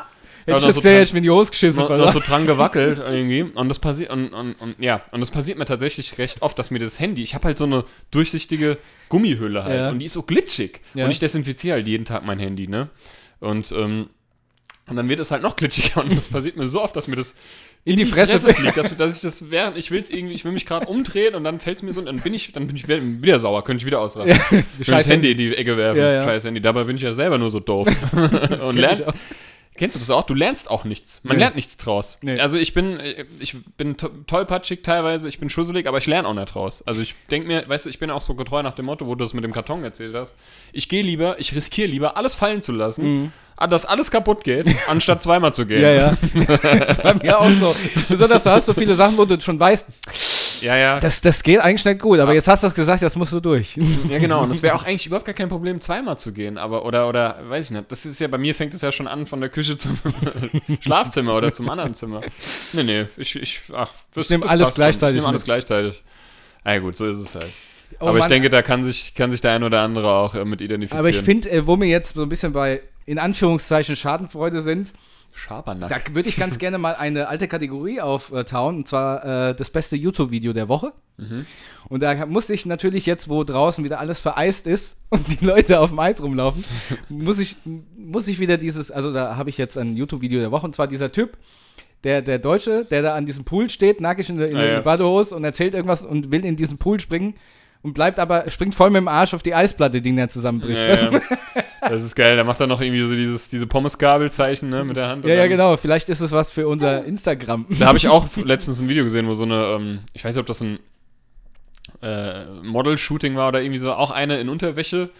Hätte 0.45 0.59
ich 0.59 0.65
das 0.67 0.75
so 0.75 0.81
gesehen, 0.81 0.83
dran- 0.83 0.93
hätte 0.95 1.03
ich 1.05 1.13
mir 1.13 1.19
in 1.19 1.23
die 1.25 1.31
Hose 1.31 1.51
geschissen. 1.53 1.79
noch, 1.83 1.89
noch 1.89 2.13
so 2.13 2.19
dran 2.21 2.47
gewackelt 2.47 2.99
irgendwie. 2.99 3.43
Und 3.43 3.69
das 3.69 3.79
passiert 3.79 4.11
und, 4.11 4.31
und, 4.35 4.55
und 4.55 4.75
ja, 4.81 5.01
und 5.13 5.21
das 5.21 5.31
passiert 5.31 5.57
mir 5.57 5.65
tatsächlich 5.67 6.19
recht 6.19 6.43
oft, 6.43 6.59
dass 6.59 6.71
mir 6.73 6.81
das 6.81 6.99
Handy, 6.99 7.23
ich 7.23 7.35
habe 7.35 7.45
halt 7.47 7.59
so 7.59 7.65
eine 7.65 7.85
durchsichtige 8.11 8.79
Gummihülle 9.09 9.63
halt 9.65 9.77
Ja. 9.79 9.89
und 9.91 9.99
die 10.01 10.07
ist 10.07 10.15
so 10.15 10.23
glitschig. 10.23 10.81
Ja. 10.95 11.05
Und 11.05 11.11
ich 11.13 11.21
desinfiziere 11.21 11.77
halt 11.77 11.87
jeden 11.87 12.05
Tag 12.05 12.25
mein 12.27 12.39
Handy, 12.41 12.67
ne? 12.69 12.89
Und, 13.41 13.73
ähm, 13.73 14.09
und 14.89 14.97
dann 14.97 15.09
wird 15.09 15.21
es 15.21 15.31
halt 15.31 15.43
noch 15.43 15.57
glitschiger 15.57 16.03
und 16.03 16.13
das 16.13 16.29
passiert 16.29 16.57
mir 16.57 16.69
so 16.69 16.83
oft, 16.83 16.95
dass 16.97 17.09
mir 17.09 17.17
das 17.17 17.35
in 17.85 17.97
die 17.97 18.05
Fresse. 18.05 18.39
fliegt, 18.55 18.77
dass, 18.77 18.97
dass 18.97 19.17
ich 19.17 19.23
das 19.23 19.51
während, 19.51 19.77
ich 19.77 19.91
will 19.91 20.01
es 20.01 20.09
irgendwie, 20.11 20.35
ich 20.35 20.45
will 20.45 20.53
mich 20.53 20.67
gerade 20.67 20.87
umdrehen 20.87 21.35
und 21.35 21.43
dann 21.45 21.59
fällt 21.59 21.79
es 21.79 21.83
mir 21.83 21.93
so 21.93 22.01
und 22.01 22.07
dann 22.07 22.21
bin 22.21 22.33
ich, 22.33 22.53
dann 22.53 22.67
bin 22.67 22.77
ich 22.77 22.87
wieder, 22.87 23.01
wieder 23.03 23.41
sauer, 23.41 23.65
könnte 23.65 23.83
ich 23.83 23.87
wieder 23.87 24.01
ausrasten. 24.01 24.37
Ja, 24.79 24.85
scheiß 24.85 25.09
Handy 25.09 25.33
in 25.33 25.37
die 25.37 25.57
Ecke 25.57 25.77
werfen, 25.77 25.99
Ja, 26.01 26.13
ja. 26.13 26.23
scheiß 26.25 26.45
Handy. 26.45 26.61
Dabei 26.61 26.85
bin 26.85 26.97
ich 26.97 27.03
ja 27.03 27.13
selber 27.13 27.39
nur 27.39 27.51
so 27.51 27.59
doof. 27.61 27.89
Und 28.13 28.31
kenn 28.31 28.75
lern, 28.75 28.95
ich 28.95 29.07
auch. 29.07 29.15
Kennst 29.75 29.97
du 29.97 30.01
das 30.01 30.11
auch? 30.11 30.25
Du 30.25 30.35
lernst 30.35 30.71
auch 30.71 30.85
nichts. 30.85 31.21
Man 31.23 31.37
Nee. 31.37 31.43
lernt 31.45 31.57
nichts 31.57 31.79
draus. 31.79 32.19
Nee. 32.21 32.39
Also 32.39 32.59
ich 32.59 32.75
bin, 32.75 33.01
äh, 33.01 33.25
ich 33.39 33.57
bin 33.79 33.97
to 33.97 34.09
tollpatschig 34.27 34.83
teilweise, 34.83 35.29
ich 35.29 35.39
bin 35.41 35.49
schusselig, 35.49 35.87
aber 35.87 35.97
ich 35.99 36.07
lerne 36.07 36.29
auch 36.29 36.35
nicht 36.35 36.55
draus. 36.55 36.83
Also 36.87 37.01
ich 37.01 37.15
denke 37.31 37.49
mir, 37.49 37.67
weißt 37.67 37.87
du, 37.87 37.91
ich 37.91 37.99
bin 37.99 38.11
auch 38.11 38.21
so 38.21 38.35
getreu 38.35 38.63
nach 38.63 38.75
dem 38.75 38.85
Motto, 38.85 39.07
wo 39.07 39.15
du 39.15 39.25
das 39.25 39.33
mit 39.33 39.45
dem 39.45 39.53
Karton 39.53 39.83
erzählt 39.83 40.15
hast. 40.15 40.35
Ich 40.73 40.89
gehe 40.91 41.03
lieber, 41.03 41.41
ich 41.41 41.55
riskiere 41.55 41.89
lieber, 41.89 42.17
alles 42.19 42.35
fallen 42.35 42.63
zu 42.63 42.73
lassen, 42.73 43.33
ah, 43.57 43.67
dass 43.67 43.87
alles 43.87 44.11
kaputt 44.11 44.45
geht, 44.45 44.67
anstatt 44.89 45.23
zweimal 45.23 45.55
zu 45.55 45.65
gehen. 45.65 45.79
Mhm. 45.79 45.85
Ja, 45.85 45.93
ja. 45.93 46.77
das 46.87 47.03
war 47.03 47.15
mir 47.15 47.41
auch 47.41 47.49
so. 47.61 47.75
Besonders, 48.11 48.43
du 48.45 48.51
hast 48.51 48.67
so 48.67 48.75
viele 48.75 48.95
Sachen, 48.95 49.17
wo 49.17 49.25
du 49.25 49.41
schon 49.41 49.59
weißt, 49.59 49.87
ja. 50.63 50.77
ja. 50.77 51.01
das, 51.01 51.21
das 51.21 51.43
geht 51.43 51.61
eigentlich 51.61 51.85
nicht 51.85 52.01
gut, 52.01 52.19
aber 52.19 52.35
jetzt 52.35 52.49
hast 52.49 52.63
du 52.63 52.69
es 52.69 52.75
gesagt, 52.75 53.03
das 53.03 53.17
musst 53.17 53.33
du 53.33 53.41
durch. 53.41 53.77
Ja, 54.09 54.19
genau. 54.19 54.43
Und 54.43 54.51
es 54.51 54.63
wäre 54.63 54.75
auch 54.75 54.85
eigentlich 54.85 55.07
überhaupt 55.07 55.27
gar 55.27 55.35
kein 55.35 55.49
Problem, 55.49 55.81
zweimal 55.81 56.19
zu 56.19 56.33
gehen. 56.33 56.59
Aber, 56.59 56.85
oder, 56.85 57.09
oder, 57.09 57.39
weiß 57.49 57.67
ich 57.67 57.71
nicht. 57.73 57.91
Das 57.91 58.05
ist 58.05 58.21
ja, 58.21 58.29
bei 58.29 58.39
mir 58.39 58.55
fängt 58.55 58.75
es 58.75 58.81
ja 58.81 58.91
schon 58.93 59.07
an 59.07 59.27
von 59.27 59.41
der 59.41 59.49
Küche 59.49 59.77
zum 59.77 59.99
Schlafzimmer 60.81 61.37
oder 61.37 61.53
zum 61.53 61.69
anderen 61.69 61.95
Zimmer. 61.95 62.21
Nee, 62.73 62.83
nee, 62.83 63.07
ich, 63.17 63.37
ich, 63.37 63.61
ach, 63.75 63.91
das, 64.15 64.25
Ich 64.25 64.31
nehm 64.31 64.41
das 64.41 64.51
alles 64.51 64.75
gleichzeitig 64.75 65.17
Ich 65.17 65.23
nehme 65.23 65.29
alles 65.29 65.45
gleichzeitig. 65.45 66.03
Na 66.65 66.75
ja, 66.75 66.81
gut, 66.81 66.97
so 66.97 67.07
ist 67.07 67.19
es 67.19 67.35
halt. 67.35 67.53
Oh 68.01 68.07
aber 68.07 68.19
ich 68.19 68.25
Mann. 68.25 68.31
denke, 68.31 68.51
da 68.51 68.63
kann 68.63 68.85
sich, 68.85 69.15
kann 69.15 69.31
sich 69.31 69.41
der 69.41 69.53
ein 69.53 69.63
oder 69.63 69.81
andere 69.81 70.13
auch 70.13 70.35
äh, 70.35 70.45
mit 70.45 70.61
identifizieren. 70.61 70.99
Aber 70.99 71.09
ich 71.09 71.23
finde, 71.23 71.51
äh, 71.51 71.67
wo 71.67 71.79
wir 71.79 71.89
jetzt 71.89 72.15
so 72.15 72.23
ein 72.23 72.29
bisschen 72.29 72.53
bei, 72.53 72.83
in 73.07 73.19
Anführungszeichen, 73.19 73.97
Schadenfreude 73.97 74.63
sind, 74.63 74.93
Schabernack. 75.33 75.89
da 75.89 76.15
würde 76.15 76.29
ich 76.29 76.37
ganz 76.37 76.59
gerne 76.59 76.79
mal 76.79 76.95
eine 76.95 77.29
alte 77.29 77.49
Kategorie 77.49 78.01
auftauen, 78.01 78.77
und 78.77 78.89
zwar 78.89 79.51
äh, 79.51 79.55
das 79.55 79.71
beste 79.71 79.97
YouTube-Video 79.97 80.53
der 80.53 80.69
Woche. 80.69 80.93
Mhm. 81.17 81.47
Und 81.89 82.03
da 82.03 82.27
musste 82.27 82.55
ich 82.55 82.67
natürlich 82.67 83.07
jetzt, 83.07 83.29
wo 83.29 83.43
draußen 83.45 83.85
wieder 83.85 83.99
alles 83.99 84.21
vereist 84.21 84.67
ist 84.67 85.01
und 85.11 85.41
die 85.41 85.45
Leute 85.45 85.81
auf 85.81 85.91
dem 85.91 85.99
Eis 85.99 86.23
rumlaufen, 86.23 86.65
muss 87.09 87.39
ich, 87.39 87.57
muss 87.97 88.29
ich 88.29 88.39
wieder 88.39 88.57
dieses, 88.59 88.91
also 88.91 89.13
da 89.13 89.37
habe 89.37 89.51
ich 89.51 89.59
jetzt 89.59 89.77
ein 89.79 89.97
YouTube-Video 89.97 90.41
der 90.41 90.51
Woche, 90.51 90.67
und 90.67 90.75
zwar 90.75 90.87
dieser 90.87 91.11
Typ, 91.13 91.37
der, 92.05 92.21
der 92.21 92.39
Deutsche, 92.39 92.85
der 92.85 93.03
da 93.03 93.15
an 93.15 93.27
diesem 93.27 93.45
Pool 93.45 93.71
steht, 93.71 94.01
nackig 94.01 94.29
in 94.29 94.37
der, 94.37 94.49
in 94.49 94.57
Ah, 94.57 94.61
der 94.61 94.73
ja. 94.73 94.81
Badehose 94.81 95.35
und 95.37 95.45
erzählt 95.45 95.75
irgendwas 95.75 96.03
und 96.03 96.31
will 96.33 96.45
in 96.45 96.57
diesen 96.57 96.79
Pool 96.79 96.99
springen 96.99 97.35
und 97.83 97.95
bleibt 97.95 98.19
aber, 98.19 98.49
springt 98.51 98.75
voll 98.75 98.91
mit 98.91 99.01
dem 99.01 99.09
Arsch 99.09 99.35
auf 99.35 99.43
die 99.43 99.55
Eisplatte, 99.55 100.01
die 100.01 100.15
da 100.17 100.29
zusammenbricht. 100.29 100.81
ja, 100.81 101.11
ja. 101.13 101.21
Das 101.89 102.05
ist 102.05 102.15
geil. 102.15 102.37
Da 102.37 102.45
macht 102.45 102.61
er 102.61 102.69
noch 102.69 102.81
irgendwie 102.81 103.03
so 103.03 103.13
dieses, 103.13 103.49
diese 103.49 103.67
Pommesgabelzeichen 103.67 104.71
ne, 104.71 104.85
mit 104.85 104.97
der 104.97 105.09
Hand. 105.09 105.25
Ja, 105.25 105.31
ja, 105.35 105.41
dann- 105.41 105.49
genau. 105.51 105.77
Vielleicht 105.77 106.09
ist 106.09 106.21
es 106.21 106.31
was 106.31 106.53
für 106.53 106.69
unser 106.69 107.05
Instagram. 107.05 107.67
Da 107.71 107.87
habe 107.87 107.99
ich 107.99 108.07
auch 108.07 108.29
letztens 108.37 108.79
ein 108.81 108.89
Video 108.89 109.03
gesehen, 109.03 109.27
wo 109.27 109.35
so 109.35 109.43
eine, 109.43 109.57
ähm, 109.77 109.99
ich 110.13 110.25
weiß 110.25 110.37
nicht, 110.37 110.41
ob 110.41 110.47
das 110.47 110.61
ein 110.61 110.79
äh, 112.03 112.45
Model-Shooting 112.63 113.35
war 113.37 113.49
oder 113.49 113.61
irgendwie 113.63 113.79
so, 113.79 113.93
auch 113.93 114.13
eine 114.13 114.39
in 114.41 114.49
Unterwäsche, 114.49 115.11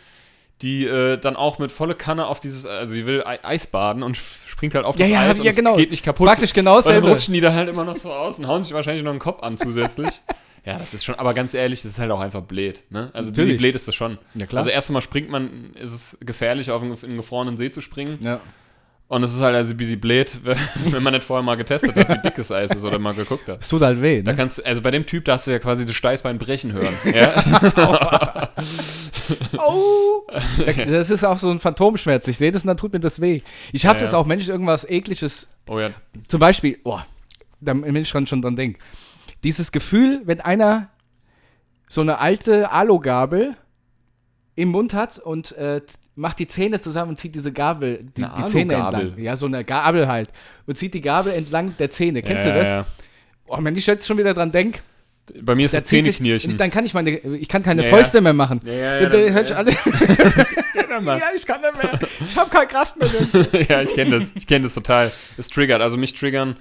die 0.63 0.85
äh, 0.87 1.17
dann 1.19 1.35
auch 1.35 1.59
mit 1.59 1.73
volle 1.73 1.97
Kanne 1.97 2.27
auf 2.27 2.39
dieses, 2.39 2.65
also 2.65 2.93
sie 2.93 3.07
will 3.07 3.25
Ei- 3.25 3.41
Eis 3.45 3.67
baden 3.67 4.05
und 4.05 4.17
springt 4.47 4.75
halt 4.77 4.85
auf 4.85 4.95
das 4.95 5.09
ja, 5.09 5.23
Eis 5.23 5.39
ja, 5.39 5.51
und 5.51 5.57
genau. 5.57 5.77
geht 5.77 5.91
nicht 5.91 6.05
kaputt. 6.05 6.29
Praktisch 6.29 6.53
genau 6.55 6.77
und 6.77 6.87
dann 6.87 7.03
rutschen 7.05 7.35
die 7.35 7.41
da 7.41 7.53
halt 7.53 7.69
immer 7.69 7.85
noch 7.85 7.97
so 7.97 8.13
aus 8.13 8.39
und 8.39 8.47
hauen 8.47 8.63
sich 8.63 8.73
wahrscheinlich 8.73 9.03
noch 9.03 9.11
einen 9.11 9.19
Kopf 9.19 9.43
an 9.43 9.59
zusätzlich. 9.59 10.23
Ja, 10.65 10.79
das 10.79 10.95
ist 10.95 11.05
schon, 11.05 11.15
aber 11.17 11.35
ganz 11.35 11.55
ehrlich, 11.55 11.83
das 11.83 11.93
ist 11.93 11.99
halt 11.99 12.11
auch 12.11 12.21
einfach 12.21 12.43
blöd. 12.43 12.83
Ne? 12.91 13.11
Also 13.13 13.33
busy 13.33 13.55
blöd 13.55 13.75
ist 13.75 13.89
das 13.89 13.95
schon. 13.95 14.19
Ja, 14.35 14.47
klar. 14.47 14.61
Also 14.61 14.71
erst 14.71 14.89
einmal 14.91 15.03
springt 15.03 15.29
man, 15.29 15.73
ist 15.75 15.93
es 15.93 16.19
gefährlich, 16.21 16.71
auf 16.71 16.83
einen, 16.83 16.93
in 16.95 17.05
einen 17.05 17.17
gefrorenen 17.17 17.57
See 17.57 17.71
zu 17.71 17.81
springen. 17.81 18.19
Ja. 18.23 18.41
Und 19.09 19.23
es 19.25 19.35
ist 19.35 19.43
halt 19.43 19.55
also 19.55 19.75
busy 19.75 19.97
blöd, 19.97 20.39
wenn 20.87 21.03
man 21.03 21.13
nicht 21.13 21.25
vorher 21.25 21.43
mal 21.43 21.57
getestet 21.57 21.95
hat, 21.97 22.09
wie 22.09 22.23
dick 22.23 22.35
das 22.37 22.51
Eis 22.51 22.71
ist 22.71 22.83
oder 22.83 22.99
mal 22.99 23.13
geguckt 23.13 23.47
hat. 23.47 23.61
Es 23.61 23.69
tut 23.69 23.83
halt 23.83 24.01
weh. 24.01 24.23
Da 24.23 24.31
Ne? 24.31 24.37
kannst 24.39 24.57
du, 24.59 24.63
also 24.65 24.81
bei 24.81 24.91
dem 24.91 25.05
Typ, 25.05 25.27
da 25.27 25.33
hast 25.35 25.47
du 25.47 25.51
ja 25.51 25.59
quasi 25.59 25.85
das 25.85 25.95
Steißbein 25.97 26.39
brechen 26.39 26.73
hören. 26.73 26.95
Ja? 27.15 28.49
Oh! 29.59 30.23
Das 30.87 31.11
ist 31.11 31.25
auch 31.25 31.39
so 31.39 31.51
ein 31.51 31.61
Phantomschmerz. 31.61 32.27
Ich 32.29 32.39
sehe 32.39 32.53
das 32.53 32.63
und 32.63 32.69
dann 32.69 32.77
tut 32.77 32.93
mir 32.93 33.01
das 33.01 33.21
weh. 33.21 33.41
Ich 33.73 33.85
habe 33.87 33.99
Ja, 33.99 34.05
das 34.05 34.13
ja. 34.13 34.19
auch, 34.19 34.29
wenn 34.29 34.39
ich 34.39 34.49
irgendwas 34.49 34.89
ekliges, 34.89 35.49
Oh 35.69 35.79
ja. 35.79 35.91
zum 36.29 36.41
Beispiel, 36.41 36.79
oh, 36.85 36.99
da 37.61 37.75
wenn 37.81 37.95
ich 37.97 38.11
dran 38.11 38.27
schon 38.27 38.41
dran 38.43 38.57
denke. 38.57 38.79
Dieses 39.45 39.73
Gefühl, 39.73 40.23
wenn 40.25 40.41
einer 40.41 40.89
so 41.89 42.01
eine 42.01 42.19
alte 42.19 42.71
Alugabel 42.73 43.55
im 44.55 44.69
Mund 44.69 44.95
hat 44.95 45.19
und 45.19 45.53
äh, 45.53 45.81
macht 46.15 46.39
die 46.39 46.49
Zähne 46.49 46.81
zusammen 46.81 47.11
und 47.11 47.19
zieht 47.19 47.35
diese 47.35 47.53
Gabel, 47.53 48.05
die, 48.17 48.23
die 48.23 48.47
Zähne 48.49 48.75
entlang. 48.75 49.19
Ja, 49.19 49.37
so 49.37 49.47
eine 49.47 49.65
Gabel 49.65 50.09
halt. 50.09 50.31
Und 50.67 50.79
zieht 50.79 50.95
die 50.95 51.01
Gabel 51.01 51.33
entlang 51.33 51.75
der 51.79 51.91
Zähne. 51.91 52.23
Kennst 52.23 52.47
ja, 52.47 52.53
du 52.53 52.59
das? 52.59 52.69
Ja, 52.69 52.87
Oh, 53.53 53.59
wenn 53.61 53.77
ich 53.77 53.87
jetzt 53.87 54.07
schon 54.07 54.17
wieder 54.17 54.33
dran 54.33 54.51
denke. 54.51 54.81
Bei 55.43 55.55
mir 55.55 55.67
ist 55.67 55.75
da 55.75 55.79
das 55.79 55.87
Zähneknirschen. 55.87 56.57
dann 56.57 56.71
kann 56.71 56.87
ich 56.87 56.95
meine, 56.95 57.11
ich 57.11 57.49
kann 57.49 57.63
keine 57.63 57.85
Ja. 57.85 57.91
Fäuste 57.91 58.21
mehr 58.23 58.33
machen. 58.33 58.63
Ja, 58.65 58.73
ja, 58.73 59.09
da 59.09 59.19
ja, 59.19 59.31
hört 59.31 59.51
ja. 59.51 59.57
alle, 59.57 59.71
ja, 59.73 61.27
ich 61.37 61.47
kann 61.47 61.61
nicht 61.61 61.83
mehr. 61.83 62.01
Ich 62.27 62.37
habe 62.37 62.51
keine 62.51 62.67
Kraft 62.67 62.97
mehr. 62.97 63.09
ja, 63.69 63.83
ich 63.83 63.95
kenne 63.95 64.19
das. 64.19 64.33
Ich 64.35 64.47
kenne 64.47 64.65
das 64.65 64.75
total. 64.75 65.13
Es 65.37 65.49
triggert. 65.49 65.83
Also 65.83 65.99
mich 65.99 66.15
triggern, 66.15 66.57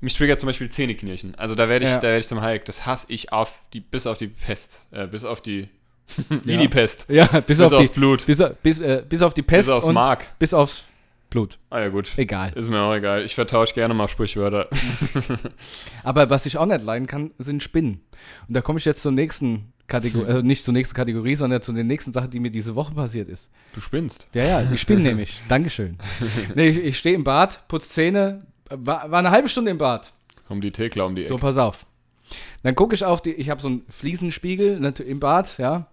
mich 0.00 0.14
triggert 0.14 0.38
zum 0.40 0.46
Beispiel 0.48 0.68
Zähneknirschen. 0.68 1.34
Also 1.36 1.54
da 1.54 1.68
werde 1.68 1.84
ich, 1.84 1.90
Ja. 1.90 1.96
da 1.98 2.04
werde 2.08 2.18
ich 2.20 2.28
zum 2.28 2.42
Hulk. 2.42 2.64
Das 2.66 2.86
hasse 2.86 3.06
ich 3.08 3.32
auf 3.32 3.54
die, 3.72 3.80
bis 3.80 4.06
auf 4.06 4.18
die 4.18 4.28
Pest. 4.28 4.86
Äh, 4.90 5.06
bis 5.06 5.24
auf 5.24 5.40
die, 5.40 5.68
Ja. 6.44 6.56
die 6.58 6.68
Pest. 6.68 7.06
Ja, 7.08 7.26
bis, 7.26 7.44
Bis 7.46 7.60
auf, 7.60 7.72
aufs 7.72 7.90
die, 7.90 7.98
Blut. 7.98 8.24
bis, 8.26 8.42
bis, 8.62 8.78
äh, 8.78 9.02
bis 9.08 9.22
auf 9.22 9.34
die 9.34 9.42
Pest 9.42 9.68
bis 9.68 9.74
aufs 9.76 9.86
und 9.86 9.94
Mark. 9.94 10.26
bis 10.38 10.54
aufs 10.54 10.84
Blut. 11.30 11.58
Ah 11.68 11.80
ja, 11.80 11.88
gut. 11.88 12.12
Egal. 12.16 12.52
Ist 12.54 12.70
mir 12.70 12.80
auch 12.80 12.94
egal. 12.94 13.22
Ich 13.24 13.34
vertausche 13.34 13.74
gerne 13.74 13.92
mal 13.92 14.08
Sprichwörter. 14.08 14.68
Aber 16.02 16.30
was 16.30 16.46
ich 16.46 16.56
auch 16.56 16.66
nicht 16.66 16.84
leiden 16.84 17.06
kann, 17.06 17.32
sind 17.38 17.62
Spinnen. 17.62 18.00
Und 18.46 18.54
da 18.56 18.60
komme 18.60 18.78
ich 18.78 18.84
jetzt 18.84 19.02
zur 19.02 19.12
nächsten 19.12 19.72
Kategorie, 19.86 20.26
Hm. 20.30 20.36
äh, 20.38 20.42
nicht 20.42 20.64
zur 20.64 20.74
nächsten 20.74 20.94
Kategorie, 20.94 21.34
sondern 21.34 21.62
zu 21.62 21.72
der 21.72 21.84
nächsten 21.84 22.12
Sache, 22.12 22.28
die 22.28 22.40
mir 22.40 22.50
diese 22.50 22.74
Woche 22.74 22.94
passiert 22.94 23.28
ist. 23.28 23.50
Du 23.74 23.80
spinnst. 23.80 24.26
Ja, 24.34 24.44
ja, 24.62 24.68
ich 24.72 24.80
spinne 24.80 25.00
nämlich. 25.02 25.40
Dankeschön. 25.48 25.98
Nee, 26.54 26.68
ich, 26.68 26.78
ich 26.78 26.98
stehe 26.98 27.14
im 27.14 27.24
Bad, 27.24 27.66
putze 27.68 27.88
Zähne, 27.88 28.46
war, 28.70 29.10
war 29.10 29.18
eine 29.18 29.30
halbe 29.30 29.48
Stunde 29.48 29.70
im 29.70 29.78
Bad. 29.78 30.12
Kommen 30.46 30.60
die 30.60 30.70
Thekla 30.72 31.04
um 31.04 31.14
die 31.14 31.22
Ecke. 31.22 31.30
So, 31.32 31.38
pass 31.38 31.56
auf. 31.58 31.86
Dann 32.62 32.74
gucke 32.74 32.94
ich 32.94 33.04
auf 33.04 33.22
die, 33.22 33.32
ich 33.32 33.50
habe 33.50 33.60
so 33.60 33.68
einen 33.68 33.82
Fliesenspiegel 33.88 34.80
nat- 34.80 35.00
im 35.00 35.20
Bad, 35.20 35.58
ja. 35.58 35.86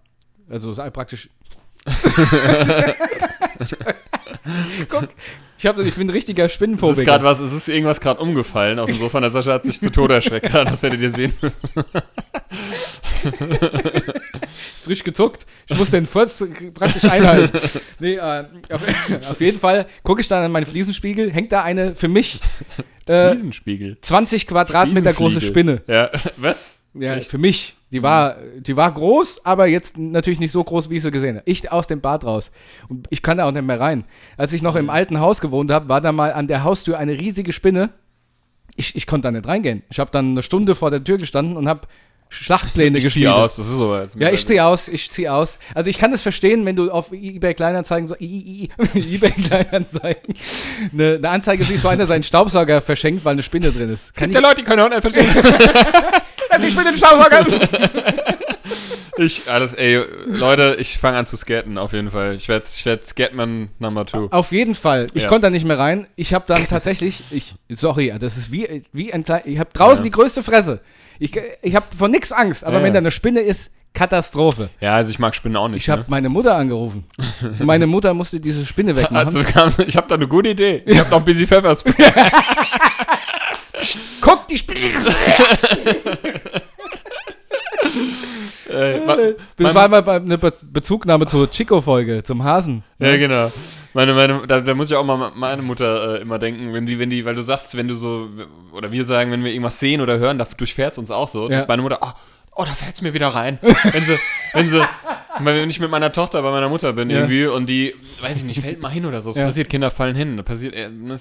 Also 0.49 0.71
ist 0.71 0.93
praktisch. 0.93 1.29
Guck, 4.89 5.09
ich, 5.57 5.65
hab, 5.65 5.77
ich 5.79 5.95
bin 5.95 6.07
ein 6.07 6.11
richtiger 6.11 6.45
Es 6.45 6.51
ist 6.51 6.55
Spinnenphobiker. 6.55 7.03
gerade 7.03 7.23
was, 7.23 7.39
es 7.39 7.51
ist 7.53 7.67
irgendwas 7.67 7.99
gerade 7.99 8.19
umgefallen 8.19 8.79
auf 8.79 8.87
dem 8.87 8.95
Sofa. 8.97 9.19
Der 9.21 9.31
Sascha 9.31 9.53
hat 9.53 9.63
sich 9.63 9.79
zu 9.79 9.91
Tode 9.91 10.15
erschreckt. 10.15 10.53
Das 10.53 10.83
hättet 10.83 11.01
ihr 11.01 11.09
sehen 11.11 11.33
müssen. 11.41 11.85
frisch 14.83 15.03
gezuckt. 15.03 15.45
Ich 15.67 15.77
muss 15.77 15.89
den 15.89 16.05
Furz 16.05 16.43
praktisch 16.73 17.09
einhalten. 17.09 17.57
nee, 17.99 18.15
äh, 18.15 18.45
auf, 18.71 18.81
auf 19.31 19.41
jeden 19.41 19.59
Fall 19.59 19.85
gucke 20.03 20.21
ich 20.21 20.27
dann 20.27 20.43
an 20.43 20.51
meinen 20.51 20.65
Fliesenspiegel, 20.65 21.31
hängt 21.31 21.51
da 21.51 21.63
eine 21.63 21.95
für 21.95 22.07
mich 22.07 22.39
äh, 23.07 23.13
Riesenspiegel. 23.13 23.97
20 24.01 24.47
Quadratmeter 24.47 25.13
große 25.13 25.41
Spinne. 25.41 25.81
Ja, 25.87 26.11
was? 26.37 26.79
Ja, 26.93 27.15
Echt? 27.15 27.29
für 27.29 27.37
mich. 27.37 27.75
Die 27.95 28.03
war, 28.03 28.35
die 28.59 28.75
war 28.75 28.91
groß, 28.91 29.41
aber 29.45 29.67
jetzt 29.67 29.97
natürlich 29.97 30.39
nicht 30.39 30.51
so 30.51 30.63
groß, 30.63 30.89
wie 30.89 30.97
ich 30.97 31.01
sie 31.01 31.11
gesehen 31.11 31.37
habe. 31.37 31.43
Ich 31.49 31.71
aus 31.71 31.87
dem 31.87 32.01
Bad 32.01 32.25
raus. 32.25 32.51
Und 32.89 33.07
ich 33.09 33.21
kann 33.23 33.37
da 33.37 33.45
auch 33.45 33.51
nicht 33.51 33.65
mehr 33.65 33.79
rein. 33.79 34.03
Als 34.37 34.53
ich 34.53 34.61
noch 34.61 34.75
im 34.75 34.89
alten 34.89 35.19
Haus 35.19 35.39
gewohnt 35.41 35.71
habe, 35.71 35.87
war 35.89 36.01
da 36.01 36.11
mal 36.11 36.33
an 36.33 36.47
der 36.47 36.63
Haustür 36.63 36.97
eine 36.99 37.13
riesige 37.19 37.53
Spinne. 37.53 37.89
Ich, 38.75 38.95
ich 38.95 39.07
konnte 39.07 39.27
da 39.29 39.31
nicht 39.31 39.47
reingehen. 39.47 39.81
Ich 39.89 39.99
habe 39.99 40.11
dann 40.11 40.31
eine 40.31 40.43
Stunde 40.43 40.75
vor 40.75 40.91
der 40.91 41.01
Tür 41.03 41.17
gestanden 41.17 41.55
und 41.55 41.69
habe 41.69 41.81
Schlachtpläne 42.29 42.97
Ich 42.97 43.03
zieh 43.03 43.07
geschmiedet. 43.07 43.31
aus, 43.33 43.55
das 43.55 43.67
ist 43.67 43.77
soweit. 43.77 44.09
Ja, 44.17 44.29
ich 44.31 44.45
ziehe 44.45 44.65
aus, 44.65 44.87
ich 44.89 45.09
ziehe 45.09 45.31
aus. 45.31 45.57
Also 45.73 45.89
ich 45.89 45.97
kann 45.97 46.11
das 46.11 46.21
verstehen, 46.21 46.65
wenn 46.65 46.75
du 46.75 46.91
auf 46.91 47.13
eBay 47.13 47.53
Kleinanzeigen 47.53 48.07
so 48.09 48.15
i- 48.19 48.65
i- 48.65 48.69
eBay 49.15 49.31
Kleinanzeigen 49.31 50.35
eine, 50.91 51.13
eine 51.15 51.29
Anzeige 51.29 51.63
siehst, 51.63 51.83
wo 51.85 51.87
einer 51.87 52.07
seinen 52.07 52.23
Staubsauger 52.23 52.81
verschenkt, 52.81 53.23
weil 53.23 53.33
eine 53.33 53.43
Spinne 53.43 53.71
drin 53.71 53.89
ist. 53.89 54.13
Kann 54.13 54.29
Gibt 54.31 54.41
ja 54.43 54.49
Leute, 54.49 54.61
die 54.61 54.67
können 54.67 54.81
auch 54.81 54.89
nicht 54.89 55.01
verstehen. 55.01 55.29
Also 56.55 56.67
ich 56.67 56.75
bin 56.75 56.87
im 56.87 56.95
Staubsauger. 56.95 57.45
Ich, 59.17 59.49
alles, 59.49 59.73
ey, 59.75 60.01
Leute, 60.25 60.75
ich 60.79 60.97
fange 60.97 61.17
an 61.17 61.25
zu 61.25 61.37
skaten, 61.37 61.77
auf 61.77 61.93
jeden 61.93 62.11
Fall. 62.11 62.35
Ich 62.35 62.49
werde 62.49 62.65
ich 62.73 62.85
werd 62.85 63.05
Skatman 63.05 63.69
Number 63.79 64.05
Two. 64.05 64.27
Auf 64.31 64.51
jeden 64.51 64.75
Fall. 64.75 65.07
Ich 65.13 65.23
Ja. 65.23 65.29
konnte 65.29 65.43
da 65.47 65.49
nicht 65.49 65.65
mehr 65.65 65.79
rein. 65.79 66.07
Ich 66.17 66.33
habe 66.33 66.43
dann 66.47 66.67
tatsächlich, 66.67 67.23
ich, 67.31 67.55
sorry, 67.69 68.13
das 68.19 68.35
ist 68.35 68.51
wie, 68.51 68.83
wie 68.91 69.13
ein 69.13 69.23
kleiner, 69.23 69.47
ich 69.47 69.57
habe 69.59 69.69
draußen 69.71 69.97
Ja. 69.99 70.03
die 70.03 70.11
größte 70.11 70.43
Fresse. 70.43 70.81
Ich, 71.17 71.31
ich 71.61 71.75
habe 71.75 71.85
vor 71.97 72.09
nichts 72.09 72.33
Angst, 72.33 72.65
aber 72.65 72.79
Ja, 72.79 72.83
wenn 72.83 72.93
da 72.93 72.97
eine 72.99 73.11
Spinne 73.11 73.39
ist, 73.39 73.71
Katastrophe. 73.93 74.69
Ja, 74.81 74.95
also 74.95 75.11
ich 75.11 75.19
mag 75.19 75.33
Spinnen 75.33 75.55
auch 75.55 75.69
nicht. 75.69 75.83
Ich 75.83 75.89
habe 75.89 76.01
ne? 76.01 76.07
meine 76.09 76.27
Mutter 76.27 76.53
angerufen. 76.55 77.05
Und 77.41 77.61
meine 77.65 77.87
Mutter 77.87 78.13
musste 78.13 78.41
diese 78.41 78.65
Spinne 78.65 78.97
wegmachen. 78.97 79.15
Also 79.55 79.83
ich 79.83 79.95
habe 79.95 80.07
da 80.09 80.15
eine 80.15 80.27
gute 80.27 80.49
Idee. 80.49 80.83
Ich 80.85 80.99
habe 80.99 81.09
noch 81.09 81.21
Busy 81.21 81.47
Pfefferspray. 81.47 81.93
Guck, 84.21 84.47
die 84.47 84.57
Spinne! 84.57 84.79
Äh, 88.69 89.33
Das 89.57 89.73
war 89.75 89.87
mal 89.87 90.01
bei- 90.01 90.15
eine 90.17 90.37
Be 90.37 90.51
Bezugnahme 90.63 91.27
zur 91.27 91.49
Chico-Folge, 91.49 92.23
zum 92.23 92.43
Hasen. 92.43 92.83
Ja, 92.99 93.15
genau. 93.17 93.51
Meine, 93.93 94.13
meine, 94.13 94.41
da, 94.47 94.59
da 94.59 94.73
muss 94.73 94.89
ich 94.91 94.97
auch 94.97 95.05
mal 95.05 95.31
meine 95.35 95.61
Mutter 95.61 96.15
äh, 96.17 96.21
immer 96.21 96.37
denken, 96.39 96.73
wenn 96.73 96.85
die, 96.85 96.99
wenn 96.99 97.09
die, 97.09 97.23
weil 97.25 97.35
du 97.35 97.41
sagst, 97.43 97.77
wenn 97.77 97.87
du 97.87 97.95
so, 97.95 98.27
oder 98.73 98.91
wir 98.91 99.05
sagen, 99.05 99.31
wenn 99.31 99.43
wir 99.43 99.51
irgendwas 99.51 99.79
sehen 99.79 100.01
oder 100.01 100.17
hören, 100.17 100.37
da 100.37 100.45
durchfährt 100.57 100.93
es 100.93 100.97
uns 100.97 101.11
auch 101.11 101.27
so. 101.29 101.49
Ja. 101.49 101.63
Meine 101.67 101.81
Mutter, 101.81 101.99
oh, 102.01 102.09
oh 102.55 102.65
da 102.65 102.73
fällt 102.73 102.95
es 102.95 103.01
mir 103.01 103.13
wieder 103.13 103.27
rein. 103.29 103.59
wenn 103.61 104.03
sie, 104.03 104.17
wenn 104.53 104.67
sie, 104.67 104.85
wenn 105.39 105.69
ich 105.69 105.79
mit 105.79 105.89
meiner 105.91 106.11
Tochter 106.11 106.41
bei 106.41 106.51
meiner 106.51 106.67
Mutter 106.67 106.91
bin 106.91 107.09
Ja. 107.09 107.17
irgendwie 107.19 107.45
und 107.45 107.67
die, 107.67 107.93
weiß 108.21 108.37
ich 108.39 108.43
nicht, 108.43 108.59
fällt 108.61 108.81
mal 108.81 108.89
hin 108.89 109.05
oder 109.05 109.21
so. 109.21 109.29
Es 109.29 109.37
Ja. 109.37 109.45
passiert, 109.45 109.69
Kinder 109.69 109.91
fallen 109.91 110.15
hin. 110.15 110.35
Da 110.37 110.43
passiert, 110.43 110.73
äh, 110.75 110.89
ah, 110.89 111.17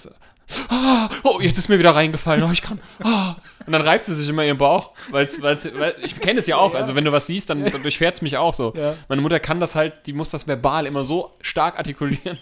oh, 1.22 1.40
jetzt 1.40 1.58
ist 1.58 1.68
mir 1.68 1.78
wieder 1.78 1.94
reingefallen. 1.94 2.42
Oh, 2.44 2.50
ich 2.52 2.62
kann. 2.62 2.80
ah. 3.02 3.36
Und 3.66 3.72
dann 3.72 3.80
reibt 3.80 4.04
sie 4.04 4.14
sich 4.14 4.28
immer 4.28 4.44
ihren 4.44 4.58
Bauch, 4.58 4.90
weil's, 5.10 5.40
weil's, 5.40 5.66
weil 5.78 5.94
ich 6.02 6.20
kenne 6.20 6.38
es 6.38 6.46
ja 6.46 6.58
auch. 6.58 6.74
Also 6.74 6.94
wenn 6.94 7.04
du 7.06 7.12
was 7.12 7.26
siehst, 7.26 7.48
dann, 7.48 7.64
dann 7.64 7.82
durchfährt 7.82 8.16
es 8.16 8.20
mich 8.22 8.36
auch 8.36 8.52
so. 8.52 8.74
Ja. 8.76 8.94
Meine 9.08 9.22
Mutter 9.22 9.40
kann 9.40 9.58
das 9.58 9.74
halt, 9.74 10.06
die 10.06 10.12
muss 10.12 10.28
das 10.28 10.46
verbal 10.46 10.84
immer 10.84 11.02
so 11.02 11.32
stark 11.40 11.78
artikulieren 11.78 12.38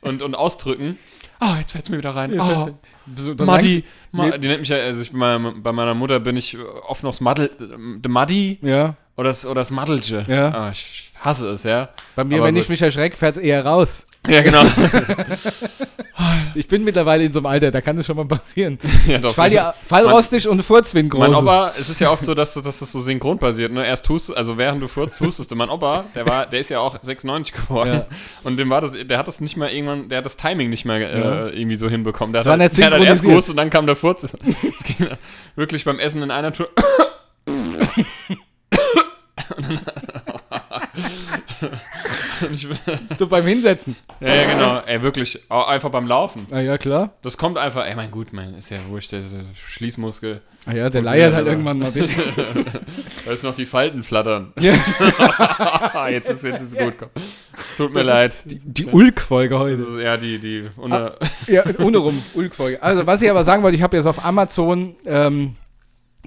und, 0.00 0.22
und 0.22 0.34
ausdrücken. 0.34 0.98
Ah, 1.40 1.56
jetzt 1.58 1.72
fällt 1.72 1.84
es 1.84 1.90
mir 1.90 1.98
wieder 1.98 2.14
rein. 2.14 2.40
Oh, 2.40 2.70
So, 3.14 3.34
Muddy. 3.44 3.84
Ma 4.12 4.30
die 4.30 4.48
nennt 4.48 4.60
mich 4.60 4.68
ja, 4.70 4.76
also 4.76 5.02
ich, 5.02 5.12
bei, 5.12 5.38
meiner 5.38 5.92
Mutter 5.94 6.20
bin 6.20 6.36
ich 6.38 6.56
oft 6.86 7.02
noch 7.02 7.10
das 7.10 7.20
Muddel, 7.20 7.50
the 8.02 8.08
Muddy 8.08 8.58
Ja, 8.62 8.94
oder 9.16 9.28
das, 9.28 9.44
oder 9.44 9.60
das 9.60 9.70
Muddelche. 9.70 10.24
Ja. 10.26 10.48
Ah, 10.54 10.70
ich 10.72 11.10
hasse 11.20 11.50
es, 11.50 11.64
ja. 11.64 11.90
bei 12.16 12.24
mir, 12.24 12.36
Aber 12.36 12.46
wenn 12.46 12.54
gut. 12.54 12.64
ich 12.64 12.68
mich 12.70 12.80
erschrecke, 12.80 13.16
fährt 13.16 13.36
es 13.36 13.42
eher 13.42 13.66
raus. 13.66 14.06
Ja, 14.28 14.42
genau. 14.42 14.64
Ich 16.54 16.68
bin 16.68 16.84
mittlerweile 16.84 17.24
in 17.24 17.32
so 17.32 17.38
einem 17.38 17.46
Alter, 17.46 17.70
da 17.70 17.80
kann 17.80 17.96
es 17.98 18.06
schon 18.06 18.16
mal 18.16 18.26
passieren. 18.26 18.78
ja, 19.06 19.18
doch. 19.18 19.30
Ich 19.30 19.36
fall 19.36 19.52
ja 19.52 19.74
fallrostig 19.88 20.46
und 20.46 20.62
furzwind 20.62 21.10
groß. 21.10 21.20
Mein 21.20 21.34
Opa, 21.34 21.72
es 21.78 21.88
ist 21.88 22.00
ja 22.00 22.10
oft 22.10 22.24
so, 22.24 22.34
dass, 22.34 22.54
dass 22.54 22.78
das 22.78 22.92
so 22.92 23.00
synchron 23.00 23.38
passiert. 23.38 23.72
Ne? 23.72 23.86
Erst 23.86 24.04
tust 24.06 24.36
also 24.36 24.58
während 24.58 24.82
du 24.82 24.88
furzt, 24.88 25.20
hustest 25.20 25.50
du. 25.50 25.56
Mein 25.56 25.70
Opa, 25.70 26.04
der 26.14 26.26
war, 26.26 26.46
der 26.46 26.60
ist 26.60 26.68
ja 26.68 26.80
auch 26.80 26.96
96 27.00 27.54
geworden. 27.54 27.92
Ja. 27.94 28.06
Und 28.44 28.58
dem 28.58 28.68
war 28.70 28.80
das, 28.80 28.92
der 28.92 29.18
hat 29.18 29.28
das 29.28 29.40
nicht 29.40 29.56
mal 29.56 29.70
irgendwann, 29.70 30.08
der 30.08 30.18
hat 30.18 30.26
das 30.26 30.36
Timing 30.36 30.68
nicht 30.70 30.84
mehr 30.84 31.00
Ja. 31.00 31.46
äh, 31.46 31.58
irgendwie 31.58 31.76
so 31.76 31.88
hinbekommen. 31.88 32.32
Der 32.32 32.44
hat, 32.44 32.46
halt, 32.46 32.76
der 32.78 32.86
hat 32.86 32.92
halt 32.92 33.04
erst 33.04 33.22
gehustet 33.22 33.52
und 33.52 33.56
dann 33.56 33.70
kam 33.70 33.86
der 33.86 33.96
Furz. 33.96 34.24
Es 34.24 34.32
ging 34.84 35.08
wirklich 35.56 35.84
beim 35.84 35.98
Essen 35.98 36.22
in 36.22 36.30
einer 36.30 36.52
Tour. 36.52 36.68
Und 39.56 39.70
ich, 39.70 39.80
so 43.18 43.26
beim 43.26 43.46
Hinsetzen. 43.46 43.96
ja, 44.20 44.34
ja, 44.34 44.52
genau. 44.52 44.80
Ey, 44.86 45.02
wirklich. 45.02 45.40
Auch 45.48 45.68
einfach 45.68 45.90
beim 45.90 46.06
Laufen. 46.06 46.46
Ah 46.50 46.60
ja, 46.60 46.78
klar. 46.78 47.10
Das 47.22 47.36
kommt 47.36 47.58
einfach, 47.58 47.86
ey, 47.86 47.94
mein 47.94 48.10
gut, 48.10 48.32
mein, 48.32 48.54
ist 48.54 48.70
ja 48.70 48.78
wurscht, 48.88 49.12
der 49.12 49.20
ist 49.20 49.32
ja 49.32 49.40
Schließmuskel. 49.54 50.40
Ah 50.64 50.74
ja, 50.74 50.90
der 50.90 51.02
leiert 51.02 51.34
halt 51.34 51.48
irgendwann 51.48 51.78
mal 51.78 51.86
ein 51.86 51.92
bisschen. 51.92 52.22
Da 53.24 53.32
ist 53.32 53.44
noch 53.44 53.54
die 53.54 53.66
Falten 53.66 54.02
flattern. 54.02 54.52
ja, 54.58 54.74
jetzt 56.08 56.28
ist 56.28 56.42
jetzt 56.42 56.60
ist 56.60 56.72
es 56.72 56.78
gut. 56.78 56.94
Komm. 56.98 57.08
Tut 57.76 57.94
mir 57.94 58.02
leid. 58.02 58.34
die, 58.44 58.58
die 58.58 58.86
Ulk-Folge 58.86 59.54
Das 59.54 59.62
heute. 59.62 60.02
ja, 60.02 60.16
die, 60.16 60.40
die, 60.40 60.68
unter, 60.76 61.16
Ja, 61.46 61.62
ohne 61.78 61.98
rum, 61.98 62.20
Ulk-Folge. 62.34 62.82
Also, 62.82 63.06
was 63.06 63.22
ich 63.22 63.30
aber 63.30 63.44
sagen 63.44 63.62
wollte, 63.62 63.76
ich 63.76 63.82
habe 63.82 63.96
jetzt 63.96 64.06
auf 64.06 64.24
Amazon 64.24 64.96
ähm, 65.06 65.54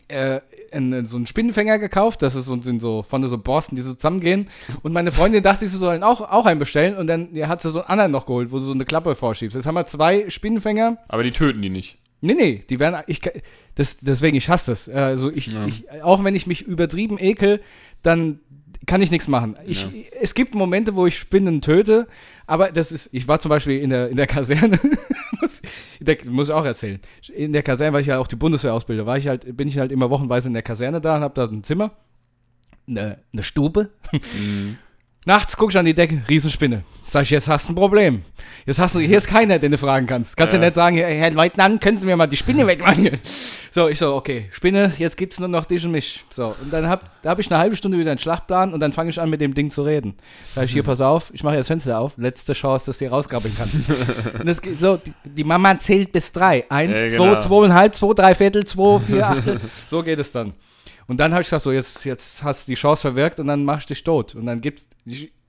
äh, 0.08 0.40
einen, 0.76 1.06
so 1.06 1.18
einen 1.18 1.26
Spinnenfänger 1.26 1.80
gekauft. 1.80 2.22
Das 2.22 2.36
ist 2.36 2.46
so, 2.46 2.62
sind 2.62 2.82
so 2.82 3.04
vorne 3.04 3.28
so 3.28 3.38
Borsten, 3.38 3.76
die 3.76 3.82
so 3.82 3.94
zusammengehen. 3.94 4.48
Und 4.84 4.94
meine 4.94 5.12
Freundin 5.12 5.42
dachte, 5.44 5.68
sie 5.68 5.78
sollen 5.78 6.04
auch, 6.04 6.22
auch 6.22 6.46
einen 6.46 6.60
bestellen. 6.60 6.96
Und 6.96 7.08
dann 7.08 7.30
ja, 7.34 7.48
hat 7.48 7.62
sie 7.62 7.72
so 7.72 7.80
einen 7.80 7.88
anderen 7.90 8.12
noch 8.12 8.26
geholt, 8.26 8.52
wo 8.52 8.58
du 8.60 8.64
so 8.66 8.74
eine 8.74 8.86
Klappe 8.86 9.16
vorschiebst. 9.16 9.56
Jetzt 9.56 9.66
haben 9.66 9.76
wir 9.76 9.86
zwei 9.86 10.30
Spinnenfänger. 10.30 10.98
aber 11.08 11.24
die 11.24 11.32
töten 11.32 11.62
die 11.62 11.70
nicht. 11.70 11.98
Nee, 12.22 12.34
nee, 12.34 12.64
die 12.70 12.80
werden. 12.80 13.02
Ich, 13.08 13.22
das, 13.76 13.98
deswegen, 13.98 14.36
ich 14.38 14.50
hasse 14.50 14.72
das. 14.72 14.90
Also, 14.90 15.32
ich, 15.32 15.48
Ja. 15.48 15.66
ich, 15.66 15.86
auch 16.02 16.24
wenn 16.24 16.34
ich 16.36 16.48
mich 16.48 16.62
übertrieben 16.64 17.18
ekel, 17.20 17.62
dann 18.02 18.40
kann 18.86 19.02
ich 19.02 19.12
nichts 19.12 19.28
machen. 19.28 19.56
Ich, 19.66 19.84
Ja. 19.84 19.90
Es 20.20 20.34
gibt 20.34 20.56
Momente, 20.56 20.96
wo 20.96 21.06
ich 21.06 21.18
Spinnen 21.18 21.62
töte, 21.62 22.08
aber 22.48 22.72
das 22.72 22.92
ist. 22.92 23.10
Ich 23.12 23.28
war 23.28 23.40
zum 23.40 23.50
Beispiel 23.50 23.80
in 23.80 23.90
der, 23.90 24.10
in 24.10 24.18
der 24.18 24.28
Kaserne. 24.28 24.80
muss, 25.42 25.62
der, 26.00 26.18
muss 26.30 26.50
ich 26.50 26.54
auch 26.54 26.66
erzählen. 26.66 27.00
In 27.34 27.54
der 27.54 27.64
Kaserne, 27.64 27.94
weil 27.94 28.02
ich 28.02 28.08
ja 28.08 28.20
auch 28.20 28.28
die 28.28 28.36
Bundeswehr 28.36 28.74
ausbilde, 28.74 29.06
war 29.06 29.18
ich 29.18 29.28
halt, 29.28 29.56
bin 29.56 29.68
ich 29.68 29.78
halt 29.78 29.92
immer 29.92 30.10
wochenweise 30.10 30.48
in 30.48 30.54
der 30.54 30.64
Kaserne 30.64 31.02
da 31.02 31.18
und 31.18 31.22
habe 31.22 31.34
da 31.34 31.46
ein 31.46 31.64
Zimmer, 31.64 31.92
eine, 32.88 33.20
eine 33.34 33.44
Stube. 33.44 33.90
Nachts 35.28 35.58
guck 35.58 35.72
ich 35.72 35.78
an 35.78 35.86
die 35.86 35.94
Decke, 35.96 36.22
Riesenspinne. 36.30 36.84
Sag 37.08 37.24
ich, 37.24 37.32
jetzt 37.32 37.48
hast 37.48 37.68
du 37.68 37.72
ein 37.72 37.76
Problem. 37.76 38.22
Jetzt 38.68 38.80
hast 38.80 38.94
du, 38.94 39.00
hier 39.00 39.18
ist 39.18 39.28
keiner, 39.28 39.58
den 39.58 39.72
du 39.72 39.78
fragen 39.78 40.06
kannst. 40.06 40.38
Kannst 40.38 40.54
ja, 40.54 40.60
Ja. 40.60 40.66
nicht 40.66 40.76
sagen, 40.76 40.98
Herr 40.98 41.32
Leutnant, 41.32 41.82
können 41.82 41.98
Sie 41.98 42.06
mir 42.06 42.16
mal 42.16 42.28
die 42.28 42.38
Spinne 42.38 42.66
wegmachen? 42.68 43.10
So, 43.72 43.88
ich 43.88 43.98
so, 43.98 44.14
okay, 44.16 44.46
Spinne, 44.52 44.94
jetzt 45.00 45.18
gibt's 45.18 45.40
nur 45.40 45.48
noch 45.50 45.66
dich 45.66 45.84
und 45.84 45.92
mich. 45.92 46.24
So, 46.30 46.56
und 46.62 46.72
dann 46.72 46.88
hab, 46.88 47.22
da 47.24 47.32
habe 47.32 47.42
ich 47.42 47.52
eine 47.52 47.60
halbe 47.60 47.76
Stunde 47.76 47.98
wieder 47.98 48.12
einen 48.12 48.20
Schlachtplan 48.20 48.72
und 48.74 48.80
dann 48.80 48.94
fange 48.94 49.10
ich 49.10 49.20
an, 49.20 49.30
mit 49.32 49.42
dem 49.42 49.56
Ding 49.56 49.72
zu 49.72 49.82
reden. 49.82 50.16
Sag 50.54 50.66
ich, 50.66 50.74
hier, 50.74 50.84
pass 50.84 51.02
auf, 51.02 51.32
ich 51.34 51.44
mache 51.44 51.56
jetzt 51.56 51.62
das 51.62 51.68
Fenster 51.70 52.00
auf, 52.00 52.14
letzte 52.18 52.54
Chance, 52.54 52.86
dass 52.88 52.98
du 53.00 53.06
hier 53.06 53.12
rauskrabbeln 53.12 53.54
kannst. 53.58 53.76
und 54.40 54.46
das 54.48 54.62
geht 54.62 54.80
so, 54.80 54.98
die, 54.98 55.14
die 55.26 55.44
Mama 55.44 55.78
zählt 55.80 56.12
bis 56.12 56.32
drei. 56.32 56.66
Eins, 56.70 56.94
Ja, 56.96 57.08
zwei, 57.18 57.28
genau. 57.30 57.40
zweieinhalb, 57.40 57.96
zwei, 57.96 58.14
drei 58.14 58.36
Viertel, 58.36 58.64
zwei, 58.66 59.00
vier, 59.00 59.28
Achtel. 59.28 59.60
so 59.88 60.04
geht 60.04 60.20
es 60.20 60.32
dann. 60.32 60.54
Und 61.08 61.18
dann 61.20 61.34
habe 61.34 61.42
ich 61.42 61.48
gesagt, 61.48 61.64
so, 61.64 61.72
jetzt, 61.72 62.04
jetzt 62.06 62.44
hast 62.44 62.68
du 62.68 62.72
die 62.72 62.76
Chance 62.76 63.02
verwirkt 63.02 63.40
und 63.40 63.48
dann 63.48 63.64
mach 63.64 63.80
ich 63.80 63.86
dich 63.86 64.04
tot. 64.04 64.36
Und 64.36 64.46
dann 64.46 64.62
gibt's. 64.62 64.88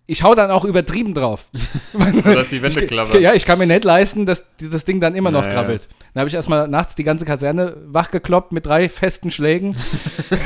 Ich, 0.09 0.23
hau 0.23 0.35
dann 0.37 0.51
auch 0.53 0.65
übertrieben 0.65 1.15
drauf. 1.15 1.47
Sodass 1.93 2.49
die 2.49 2.63
Wände 2.63 2.81
ich, 2.81 2.87
klappern. 2.87 3.21
Ja, 3.21 3.35
ich 3.35 3.45
kann 3.45 3.59
mir 3.59 3.67
nicht 3.67 3.83
leisten, 3.85 4.25
dass 4.25 4.45
das 4.61 4.85
Ding 4.85 5.01
dann 5.01 5.15
immer 5.17 5.31
noch 5.33 5.43
Ja, 5.43 5.49
ja. 5.49 5.55
krabbelt. 5.55 5.89
Dann 6.15 6.21
habe 6.21 6.29
ich 6.29 6.35
erstmal 6.35 6.67
nachts 6.69 6.95
die 6.95 7.05
ganze 7.05 7.25
Kaserne 7.25 7.77
wachgekloppt 7.89 8.53
mit 8.53 8.65
drei 8.67 8.89
festen 8.89 9.31
Schlägen 9.31 9.77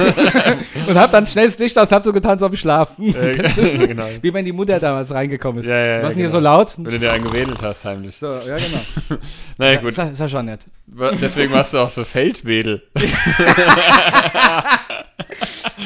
und 0.89 0.97
habe 0.97 1.13
dann 1.13 1.27
schnell 1.27 1.47
das 1.47 1.59
Licht 1.59 1.79
aus, 1.79 1.93
hab 1.93 2.03
so 2.03 2.13
getan, 2.13 2.33
als 2.33 2.43
ob 2.43 2.53
ich 2.55 2.61
schlafe. 2.61 3.01
Äh, 3.03 3.37
genau. 3.87 4.07
Wie 4.21 4.35
wenn 4.35 4.45
die 4.45 4.53
Mutter 4.53 4.81
damals 4.81 5.13
reingekommen 5.13 5.61
ist. 5.61 5.67
Ja, 5.69 5.77
ja, 5.79 5.87
ja, 5.99 6.03
Was 6.03 6.09
denn 6.09 6.15
hier 6.17 6.27
genau. 6.27 6.39
so 6.39 6.41
laut? 6.41 6.75
Wenn 6.79 6.85
du 6.93 6.99
dir 6.99 7.13
einen 7.13 7.25
gewedelt 7.25 7.59
hast, 7.63 7.85
heimlich. 7.85 8.17
So, 8.17 8.27
ja, 8.33 8.57
genau. 8.57 9.21
Naja, 9.59 9.81
gut. 9.81 9.95
Sag, 9.95 10.11
sag 10.17 10.29
schon 10.31 10.47
nicht. 10.47 10.61
Wa- 10.87 11.13
Deswegen 11.13 11.53
warst 11.53 11.73
du 11.75 11.79
auch 11.79 11.91
so 11.91 12.03
Feldwedel. 12.05 12.83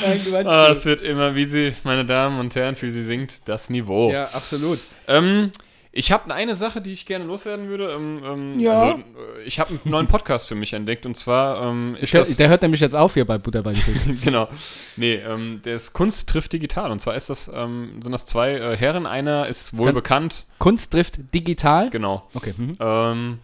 Nein, 0.01 0.20
Quatsch. 0.28 0.47
Ah, 0.47 0.68
es 0.68 0.84
wird 0.84 1.03
immer, 1.03 1.34
wie 1.34 1.45
sie, 1.45 1.74
meine 1.84 2.05
Damen 2.05 2.38
und 2.40 2.55
Herren, 2.55 2.76
für 2.76 2.90
sie 2.90 3.03
singt, 3.03 3.47
das 3.49 3.70
Niveau. 3.70 4.11
ja, 4.12 4.24
absolut. 4.32 4.78
Ähm, 5.09 5.51
ich 5.97 6.11
habe 6.11 6.34
eine 6.34 6.57
Sache, 6.57 6.80
die 6.80 6.90
ich 6.92 7.07
gerne 7.07 7.24
loswerden 7.24 7.68
würde. 7.68 7.92
Ähm, 7.92 8.20
ähm, 8.26 8.59
Ja. 8.59 8.72
Also, 8.72 8.84
äh, 8.99 9.42
ich 9.47 9.61
habe 9.61 9.70
einen 9.70 9.80
neuen 9.84 10.07
Podcast 10.09 10.49
für 10.49 10.57
mich 10.57 10.72
entdeckt 10.72 11.07
und 11.07 11.16
zwar 11.16 11.62
ähm, 11.62 11.95
ist 11.95 12.03
Ich, 12.09 12.12
hör- 12.14 12.20
das. 12.24 12.36
der 12.36 12.49
hört 12.49 12.62
nämlich 12.62 12.80
jetzt 12.80 12.97
auf 12.97 13.14
hier 13.14 13.24
bei 13.24 13.38
Butter 13.38 13.62
bei 13.62 13.74
die 13.74 13.80
Fische. 13.80 14.12
genau. 14.24 14.49
Nee, 14.97 15.14
ähm, 15.14 15.61
der 15.64 15.76
ist 15.76 15.92
Kunst 15.92 16.28
trifft 16.28 16.53
digital. 16.53 16.90
Und 16.90 16.99
zwar 17.01 17.14
ist 17.14 17.30
das, 17.30 17.49
ähm, 17.55 18.01
sind 18.03 18.11
das 18.11 18.26
zwei 18.26 18.55
äh, 18.55 18.76
Herren. 18.76 19.07
Einer 19.07 19.47
ist 19.47 19.76
wohl 19.76 19.86
Kann- 19.86 19.95
bekannt. 19.95 20.45
Kunst 20.59 20.90
trifft 20.90 21.32
digital. 21.32 21.90
Genau. 21.90 22.28
Okay. 22.34 22.55
Mhm. 22.57 23.38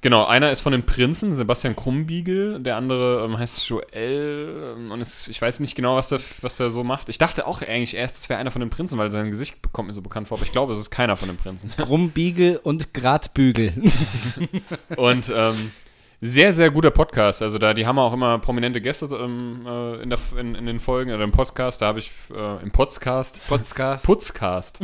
Genau, 0.00 0.24
einer 0.24 0.50
ist 0.50 0.60
von 0.60 0.72
den 0.72 0.84
Prinzen, 0.84 1.32
Sebastian 1.32 1.74
Krumbiegel, 1.74 2.60
der 2.60 2.76
andere 2.76 3.24
ähm, 3.24 3.38
heißt 3.38 3.68
Joel 3.68 4.74
ähm, 4.76 4.90
und 4.92 5.00
ist, 5.00 5.28
ich 5.28 5.40
weiß 5.40 5.60
nicht 5.60 5.74
genau, 5.74 5.96
was 5.96 6.08
der, 6.08 6.20
was 6.40 6.56
der 6.56 6.70
so 6.70 6.84
macht. 6.84 7.08
Ich 7.08 7.18
dachte 7.18 7.46
auch 7.46 7.62
eigentlich 7.62 7.96
erst, 7.96 8.16
das 8.16 8.28
wäre 8.28 8.38
einer 8.38 8.50
von 8.50 8.60
den 8.60 8.70
Prinzen, 8.70 8.98
weil 8.98 9.10
sein 9.10 9.30
Gesicht 9.30 9.56
kommt 9.72 9.88
mir 9.88 9.94
so 9.94 10.02
bekannt 10.02 10.28
vor, 10.28 10.38
aber 10.38 10.46
ich 10.46 10.52
glaube, 10.52 10.72
es 10.72 10.78
ist 10.78 10.90
keiner 10.90 11.16
von 11.16 11.28
den 11.28 11.36
Prinzen. 11.36 11.70
Rumbiegel 11.82 12.60
und 12.62 12.94
Gradbügel. 12.94 13.72
Und 14.96 15.32
ähm, 15.34 15.72
sehr, 16.20 16.52
sehr 16.52 16.70
guter 16.70 16.90
Podcast. 16.90 17.42
Also 17.42 17.58
da, 17.58 17.74
die 17.74 17.86
haben 17.86 17.98
auch 17.98 18.12
immer 18.12 18.38
prominente 18.38 18.80
Gäste 18.80 19.06
ähm, 19.06 19.66
äh, 19.66 20.02
in, 20.02 20.10
der, 20.10 20.18
in, 20.38 20.54
in 20.54 20.66
den 20.66 20.80
Folgen 20.80 21.12
oder 21.12 21.24
im 21.24 21.30
Podcast. 21.30 21.82
Da 21.82 21.86
habe 21.86 22.00
ich 22.00 22.10
äh, 22.34 22.62
im 22.62 22.70
Podcast, 22.70 23.40
Podcast. 23.46 24.04
Putzcast. 24.04 24.80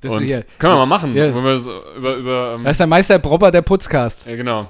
Das 0.00 0.12
und 0.12 0.22
ist 0.22 0.26
hier. 0.28 0.44
können 0.58 0.74
wir 0.74 0.78
mal 0.78 0.86
machen, 0.86 1.14
Ja. 1.16 1.34
wir 1.34 1.58
so 1.58 1.72
über, 1.96 2.16
über 2.16 2.54
ähm, 2.56 2.64
Das 2.64 2.72
ist 2.72 2.80
der 2.80 2.86
Meister 2.86 3.18
Propper 3.18 3.50
der 3.50 3.62
Putzcast. 3.62 4.26
ja, 4.26 4.36
genau. 4.36 4.68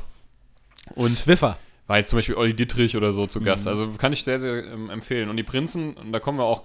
Und 0.95 1.11
Swiffer. 1.11 1.59
War 1.87 1.99
jetzt 1.99 2.11
zum 2.11 2.18
Beispiel 2.18 2.35
Olli 2.35 2.55
Dittrich 2.55 2.97
oder 2.97 3.12
so 3.12 3.26
zu 3.26 3.41
Gast. 3.41 3.64
Mhm. 3.64 3.70
Also 3.70 3.89
kann 3.99 4.12
ich 4.12 4.24
sehr, 4.24 4.41
sehr 4.41 4.64
ähm, 4.64 4.91
empfehlen. 4.91 5.29
Und 5.31 5.37
die 5.37 5.43
Prinzen, 5.43 5.95
und 5.95 6.12
da 6.12 6.20
kommen 6.20 6.39
wir 6.39 6.45
auch 6.45 6.62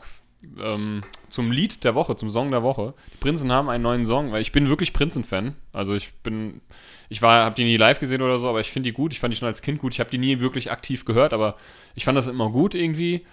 ähm, 0.62 1.02
zum 1.30 1.52
Lied 1.52 1.84
der 1.84 1.96
Woche, 1.96 2.16
zum 2.16 2.30
Song 2.30 2.52
der 2.52 2.64
Woche. 2.64 2.94
Die 3.14 3.18
Prinzen 3.18 3.52
haben 3.52 3.70
einen 3.70 3.84
neuen 3.84 4.06
Song, 4.06 4.32
weil 4.32 4.42
ich 4.42 4.52
bin 4.52 4.68
wirklich 4.70 4.92
Prinzen-Fan. 4.94 5.56
Also 5.72 5.94
ich 5.96 6.14
bin, 6.24 6.62
ich 7.10 7.22
war, 7.22 7.46
habe 7.46 7.56
die 7.56 7.64
nie 7.64 7.78
live 7.78 8.00
gesehen 8.00 8.22
oder 8.22 8.40
so, 8.40 8.48
aber 8.50 8.60
ich 8.62 8.72
finde 8.72 8.90
die 8.90 8.94
gut. 8.94 9.14
Ich 9.14 9.20
fand 9.20 9.34
die 9.34 9.38
schon 9.38 9.48
als 9.48 9.62
Kind 9.62 9.80
gut. 9.80 9.94
Ich 9.94 10.00
habe 10.00 10.10
die 10.10 10.18
nie 10.18 10.40
wirklich 10.42 10.72
aktiv 10.72 11.06
gehört, 11.06 11.32
aber 11.34 11.56
ich 11.96 12.04
fand 12.06 12.18
das 12.18 12.28
immer 12.28 12.50
gut 12.50 12.76
irgendwie. 12.76 13.26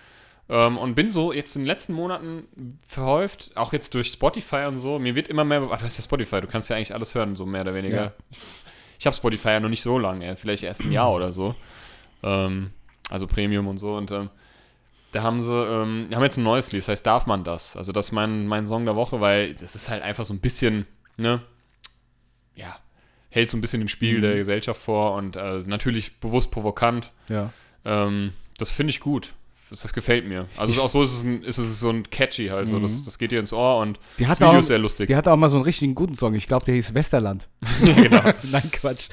Ähm, 0.52 0.78
und 0.78 0.96
bin 0.96 1.10
so 1.10 1.32
jetzt 1.32 1.54
in 1.54 1.62
den 1.62 1.66
letzten 1.66 1.92
Monaten 1.92 2.48
verhäuft, 2.86 3.52
auch 3.54 3.72
jetzt 3.72 3.94
durch 3.94 4.08
Spotify 4.08 4.64
und 4.66 4.78
so, 4.78 4.98
mir 4.98 5.14
wird 5.14 5.28
immer 5.28 5.44
mehr, 5.44 5.62
ach, 5.70 5.80
das 5.80 5.92
ist 5.92 5.98
ja 5.98 6.04
Spotify, 6.04 6.40
du 6.40 6.48
kannst 6.48 6.68
ja 6.68 6.76
eigentlich 6.76 6.92
alles 6.92 7.14
hören, 7.14 7.36
so 7.36 7.46
mehr 7.46 7.60
oder 7.62 7.74
weniger. 7.74 7.96
Ja. 7.96 8.12
Ich 8.98 9.06
habe 9.06 9.14
Spotify 9.14 9.50
ja 9.50 9.60
noch 9.60 9.68
nicht 9.68 9.82
so 9.82 9.96
lange, 9.96 10.36
vielleicht 10.36 10.64
erst 10.64 10.80
ein 10.82 10.90
Jahr 10.92 11.12
oder 11.12 11.32
so. 11.32 11.54
Ähm, 12.24 12.70
also 13.10 13.26
Premium 13.28 13.68
und 13.68 13.78
so. 13.78 13.96
Und 13.96 14.10
ähm, 14.10 14.28
da 15.12 15.22
haben 15.22 15.40
sie, 15.40 15.52
ähm, 15.52 16.08
haben 16.12 16.22
jetzt 16.22 16.36
ein 16.36 16.42
neues 16.44 16.72
Lied, 16.72 16.82
das 16.82 16.88
heißt 16.88 17.06
Darf 17.06 17.26
man 17.26 17.44
das? 17.44 17.76
Also 17.76 17.92
das 17.92 18.06
ist 18.06 18.12
mein, 18.12 18.46
mein 18.46 18.66
Song 18.66 18.84
der 18.84 18.96
Woche, 18.96 19.20
weil 19.20 19.54
das 19.54 19.74
ist 19.76 19.88
halt 19.88 20.02
einfach 20.02 20.24
so 20.24 20.34
ein 20.34 20.40
bisschen, 20.40 20.86
ne, 21.16 21.42
ja, 22.56 22.76
hält 23.30 23.48
so 23.50 23.56
ein 23.56 23.60
bisschen 23.60 23.80
den 23.80 23.88
Spiegel 23.88 24.18
Mhm. 24.18 24.22
der 24.22 24.34
Gesellschaft 24.36 24.80
vor 24.80 25.14
und 25.14 25.36
äh, 25.36 25.58
ist 25.58 25.68
natürlich 25.68 26.18
bewusst 26.18 26.50
provokant. 26.50 27.12
Ja. 27.28 27.52
Ähm, 27.84 28.32
das 28.58 28.72
finde 28.72 28.90
ich 28.90 29.00
gut. 29.00 29.32
Das, 29.70 29.92
gefällt 29.92 30.26
mir. 30.26 30.46
Also 30.56 30.82
auch 30.82 30.90
so 30.90 31.02
ist 31.04 31.12
es, 31.12 31.22
ein, 31.22 31.42
ist 31.44 31.58
es 31.58 31.78
so 31.78 31.90
ein 31.90 32.02
catchy 32.10 32.48
halt. 32.48 32.68
So. 32.68 32.78
Das, 32.80 33.04
das 33.04 33.18
geht 33.18 33.30
dir 33.30 33.38
ins 33.38 33.52
Ohr 33.52 33.78
und 33.78 33.90
Mhm. 33.90 34.02
Die 34.18 34.22
das 34.24 34.30
hat 34.30 34.40
Video 34.40 34.48
auch- 34.50 34.58
ist 34.58 34.66
sehr 34.66 34.78
lustig. 34.78 35.06
Die 35.06 35.14
hatte 35.16 35.30
auch 35.32 35.36
mal 35.36 35.48
so 35.48 35.56
einen 35.56 35.64
richtigen 35.64 35.94
guten 35.94 36.14
Song. 36.14 36.34
Ich 36.34 36.46
glaube, 36.48 36.64
der 36.64 36.74
hieß 36.74 36.92
Westerland. 36.92 37.48
genau. 37.84 38.22
Nein, 38.50 38.70
Quatsch. 38.72 39.08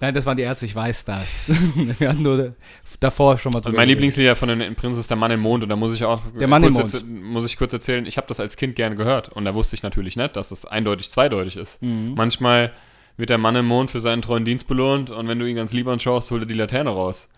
Nein, 0.00 0.14
das 0.14 0.24
waren 0.26 0.36
die 0.36 0.44
Ärzte, 0.44 0.64
ich 0.66 0.74
weiß 0.74 1.04
das. 1.04 1.48
Wir 1.98 2.08
hatten 2.08 2.22
nur 2.22 2.54
davor 3.00 3.36
schon 3.38 3.50
mal 3.52 3.58
Also 3.58 3.68
mein 3.68 3.74
geredet. 3.76 3.90
Lieblingslied 3.90 4.36
von 4.38 4.48
den 4.48 4.74
Prinz 4.76 4.96
ist 4.96 5.10
der 5.10 5.16
Mann 5.16 5.30
im 5.30 5.40
Mond 5.40 5.62
und 5.64 5.68
da 5.68 5.76
muss 5.76 5.92
ich 5.92 6.04
auch 6.04 6.20
Der 6.40 6.48
Mann 6.48 6.62
im 6.64 6.72
kurz 6.72 6.92
Mond. 6.94 7.04
erz- 7.04 7.22
muss 7.22 7.44
ich 7.46 7.56
kurz 7.58 7.72
erzählen, 7.72 8.06
ich 8.06 8.16
habe 8.16 8.26
das 8.28 8.40
als 8.40 8.56
Kind 8.56 8.76
gerne 8.76 8.96
gehört 8.96 9.28
und 9.28 9.44
da 9.44 9.54
wusste 9.54 9.76
ich 9.76 9.82
natürlich 9.82 10.16
nicht, 10.16 10.36
dass 10.36 10.50
es 10.52 10.64
eindeutig 10.64 11.10
zweideutig 11.10 11.56
ist. 11.56 11.82
Mhm. 11.82 12.14
Manchmal 12.16 12.72
wird 13.16 13.30
der 13.30 13.38
Mann 13.38 13.56
im 13.56 13.66
Mond 13.66 13.90
für 13.90 14.00
seinen 14.00 14.22
treuen 14.22 14.44
Dienst 14.44 14.68
belohnt 14.68 15.10
und 15.10 15.26
wenn 15.28 15.38
du 15.38 15.46
ihn 15.46 15.56
ganz 15.56 15.72
lieb 15.72 15.88
anschaust, 15.88 16.30
holt 16.30 16.42
er 16.44 16.46
die 16.46 16.54
Laterne 16.54 16.90
raus. 16.90 17.28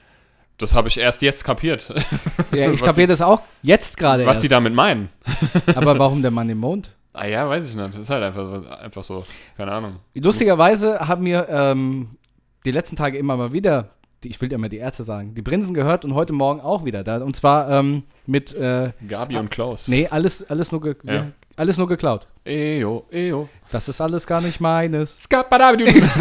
Das 0.60 0.74
habe 0.74 0.88
ich 0.88 0.98
erst 0.98 1.22
jetzt 1.22 1.42
kapiert, 1.44 1.92
Ja, 2.54 2.70
ich 2.70 2.82
kapiere 2.82 3.06
das 3.08 3.20
auch 3.22 3.40
jetzt 3.62 3.96
gerade 3.96 4.26
was 4.26 4.40
die 4.40 4.46
erst. 4.46 4.52
damit 4.52 4.74
meinen. 4.74 5.08
Aber 5.74 5.98
warum 5.98 6.22
der 6.22 6.30
Mann 6.30 6.48
im 6.50 6.58
Mond? 6.58 6.90
Ah 7.12 7.26
ja, 7.26 7.48
weiß 7.48 7.68
ich 7.68 7.74
nicht. 7.74 7.88
Das 7.94 8.00
ist 8.00 8.10
halt 8.10 8.22
einfach, 8.22 8.62
so- 8.62 8.68
einfach 8.70 9.02
so. 9.04 9.24
Keine 9.56 9.72
Ahnung. 9.72 9.96
Lustigerweise 10.14 11.00
haben 11.00 11.24
wir 11.24 11.48
ähm, 11.48 12.10
die 12.64 12.70
letzten 12.72 12.94
Tage 12.96 13.18
immer 13.18 13.36
mal 13.36 13.52
wieder, 13.52 13.90
die, 14.22 14.28
ich 14.28 14.40
will 14.40 14.50
ja 14.50 14.56
immer 14.56 14.68
die 14.68 14.76
Ärzte 14.76 15.02
sagen, 15.02 15.34
die 15.34 15.42
Prinzen 15.42 15.74
gehört 15.74 16.04
und 16.04 16.14
heute 16.14 16.32
Morgen 16.32 16.60
auch 16.60 16.84
wieder 16.84 17.02
da. 17.02 17.18
Und 17.22 17.34
zwar 17.34 17.68
ähm, 17.70 18.04
mit, 18.26 18.54
äh, 18.54 18.92
Gabi 19.08 19.36
und 19.38 19.50
Klaus. 19.50 19.88
nee, 19.88 20.06
alles, 20.08 20.48
alles, 20.48 20.70
nur 20.72 20.94
Ja. 21.04 21.26
alles 21.56 21.78
nur 21.78 21.88
geklaut. 21.88 22.26
Eyo, 22.44 23.04
eyo. 23.10 23.48
Das 23.70 23.88
ist 23.88 24.00
alles 24.00 24.26
gar 24.26 24.40
nicht 24.40 24.60
meines. 24.60 25.16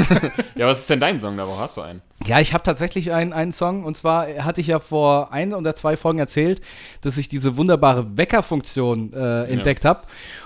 ja, 0.56 0.68
was 0.68 0.82
ist 0.82 0.90
denn 0.90 1.00
dein 1.00 1.20
Song 1.20 1.36
da? 1.36 1.48
Wo 1.48 1.58
hast 1.58 1.78
du 1.78 1.82
einen? 1.82 2.02
Ja, 2.28 2.42
ich 2.42 2.54
habe 2.54 2.64
tatsächlich 2.64 3.14
einen, 3.14 3.32
einen 3.32 3.54
Song 3.54 3.86
und 3.86 3.96
zwar 3.96 4.28
hatte 4.44 4.60
ich 4.60 4.68
ja 4.68 4.80
vor 4.80 5.32
ein 5.32 5.54
oder 5.54 5.74
zwei 5.74 5.96
Folgen 5.96 6.20
erzählt, 6.20 6.62
dass 7.00 7.18
ich 7.18 7.30
diese 7.30 7.56
wunderbare 7.56 8.18
Weckerfunktion 8.18 9.14
äh, 9.14 9.46
entdeckt 9.46 9.86
habe. 9.86 10.02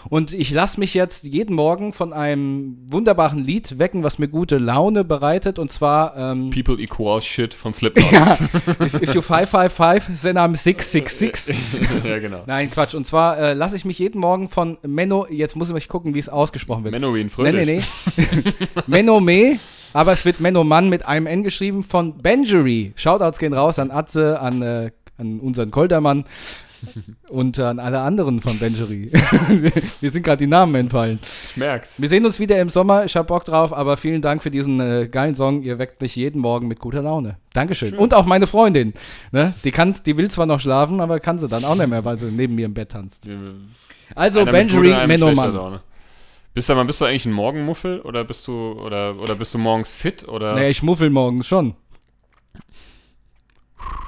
Und 0.07 0.33
ich 0.33 0.51
lasse 0.51 0.79
mich 0.79 0.93
jetzt 0.93 1.23
jeden 1.23 1.55
Morgen 1.55 1.91
von 1.91 2.13
einem 2.13 2.77
wunderbaren 2.89 3.43
Lied 3.43 3.79
wecken, 3.79 4.03
was 4.03 4.19
mir 4.19 4.27
gute 4.27 4.59
Laune 4.59 5.03
bereitet. 5.03 5.57
Und 5.57 5.71
zwar 5.71 6.15
ähm, 6.15 6.51
People 6.51 6.79
Equal 6.79 7.21
Shit 7.21 7.55
von 7.55 7.73
Slipknot. 7.73 8.11
ja, 8.11 8.37
if, 8.79 8.93
if 8.93 9.15
you 9.15 9.21
555, 9.21 10.21
then 10.21 10.37
I'm 10.37 10.55
666. 10.55 11.55
ja, 12.03 12.19
genau. 12.19 12.43
Nein, 12.45 12.69
Quatsch. 12.69 12.93
Und 12.93 13.07
zwar 13.07 13.39
äh, 13.39 13.53
lasse 13.53 13.75
ich 13.75 13.83
mich 13.83 13.97
jeden 13.97 14.19
Morgen 14.19 14.47
von 14.47 14.77
Menno, 14.83 15.25
jetzt 15.27 15.55
muss 15.55 15.62
ich 15.71 15.87
gucken, 15.87 16.13
wie 16.15 16.19
es 16.19 16.29
ausgesprochen 16.29 16.83
wird. 16.83 16.93
Menowin, 16.93 17.23
Nee, 17.25 17.29
fröhlich. 17.29 17.67
nee, 17.67 17.81
nee. 18.17 18.53
Menno 18.87 19.19
Me, 19.19 19.59
aber 19.93 20.11
es 20.13 20.25
wird 20.25 20.39
Menno 20.39 20.63
Mann 20.63 20.89
mit 20.89 21.05
einem 21.05 21.25
N 21.27 21.43
geschrieben 21.43 21.83
von 21.83 22.17
Benjury. 22.17 22.93
Shoutouts 22.95 23.37
gehen 23.39 23.53
raus 23.53 23.79
an 23.79 23.91
Atze, 23.91 24.39
an, 24.39 24.61
äh, 24.61 24.91
an 25.17 25.39
unseren 25.39 25.71
Koldermann 25.71 26.25
und 27.29 27.59
an 27.59 27.79
alle 27.79 27.99
anderen 28.01 28.41
von 28.41 28.57
Benjury. 28.59 29.11
Wir 30.01 30.11
sind 30.11 30.23
gerade 30.23 30.37
die 30.37 30.47
Namen 30.47 30.75
entfallen. 30.75 31.19
Ich 31.21 31.57
merk's. 31.57 32.01
Wir 32.01 32.09
sehen 32.09 32.25
uns 32.25 32.39
wieder 32.39 32.59
im 32.59 32.69
Sommer. 32.69 33.05
Ich 33.05 33.15
hab 33.15 33.27
Bock 33.27 33.45
drauf, 33.45 33.73
aber 33.73 33.97
vielen 33.97 34.21
Dank 34.21 34.43
für 34.43 34.51
diesen 34.51 34.79
äh, 34.79 35.07
geilen 35.09 35.35
Song. 35.35 35.63
Ihr 35.63 35.79
weckt 35.79 36.01
mich 36.01 36.15
jeden 36.15 36.41
Morgen 36.41 36.67
mit 36.67 36.79
guter 36.79 37.01
Laune. 37.01 37.37
Dankeschön. 37.53 37.95
Und 37.95 38.13
auch 38.13 38.25
meine 38.25 38.47
Freundin. 38.47 38.93
Ne? 39.31 39.53
Die, 39.63 39.71
kann, 39.71 39.95
die 40.05 40.17
will 40.17 40.29
zwar 40.31 40.45
noch 40.45 40.59
schlafen, 40.59 40.99
aber 40.99 41.19
kann 41.19 41.39
sie 41.39 41.47
dann 41.47 41.65
auch 41.65 41.75
nicht 41.75 41.87
mehr, 41.87 42.03
weil 42.05 42.17
sie 42.17 42.31
neben 42.31 42.55
mir 42.55 42.65
im 42.65 42.73
Bett 42.73 42.91
tanzt. 42.91 43.27
Also 44.15 44.41
Einer 44.41 44.51
mit 44.51 44.69
Benjury. 44.69 44.89
Laune. 44.89 45.81
Bist 46.53 46.69
du, 46.69 46.85
bist 46.85 47.01
du 47.01 47.05
eigentlich 47.05 47.25
ein 47.25 47.33
Morgenmuffel 47.33 48.01
oder 48.01 48.23
bist 48.23 48.47
du 48.47 48.73
oder, 48.73 49.19
oder 49.19 49.33
bist 49.33 49.55
du 49.55 49.57
morgens 49.57 49.91
fit 49.91 50.27
oder 50.27 50.53
Naja, 50.53 50.69
ich 50.69 50.83
muffel 50.83 51.09
morgens 51.09 51.47
schon. 51.47 51.75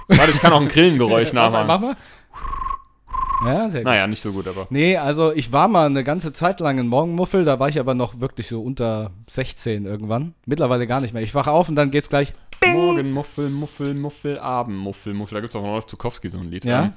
Warte, 0.07 0.31
ich 0.31 0.39
kann 0.39 0.53
auch 0.53 0.61
ein 0.61 0.67
Grillengeräusch 0.67 1.33
nachmachen. 1.33 1.67
Mach 1.67 1.79
mal. 1.81 1.95
Ja, 3.45 3.69
sehr 3.69 3.81
gut. 3.81 3.85
Naja, 3.85 4.07
nicht 4.07 4.21
so 4.21 4.31
gut, 4.31 4.47
aber. 4.47 4.67
Nee, 4.69 4.97
also 4.97 5.31
ich 5.33 5.51
war 5.51 5.67
mal 5.67 5.87
eine 5.87 6.03
ganze 6.03 6.33
Zeit 6.33 6.59
lang 6.59 6.79
ein 6.79 6.87
Morgenmuffel, 6.87 7.45
da 7.45 7.59
war 7.59 7.69
ich 7.69 7.79
aber 7.79 7.93
noch 7.93 8.19
wirklich 8.19 8.47
so 8.47 8.61
unter 8.61 9.11
16 9.27 9.85
irgendwann. 9.85 10.33
Mittlerweile 10.45 10.87
gar 10.87 11.01
nicht 11.01 11.13
mehr. 11.13 11.23
Ich 11.23 11.35
wache 11.35 11.51
auf 11.51 11.69
und 11.69 11.75
dann 11.75 11.91
geht's 11.91 12.09
gleich. 12.09 12.33
Morgenmuffel, 12.65 13.49
Muffel, 13.49 13.93
Muffel, 13.93 14.39
Abendmuffel, 14.39 15.13
Muffel. 15.13 15.35
Da 15.35 15.41
gibt 15.41 15.49
es 15.49 15.55
auch 15.55 15.63
Rolf 15.63 15.85
Zukowski 15.85 16.29
so 16.29 16.39
ein 16.39 16.49
Lied. 16.49 16.65
Ja? 16.65 16.83
Ähm, 16.85 16.93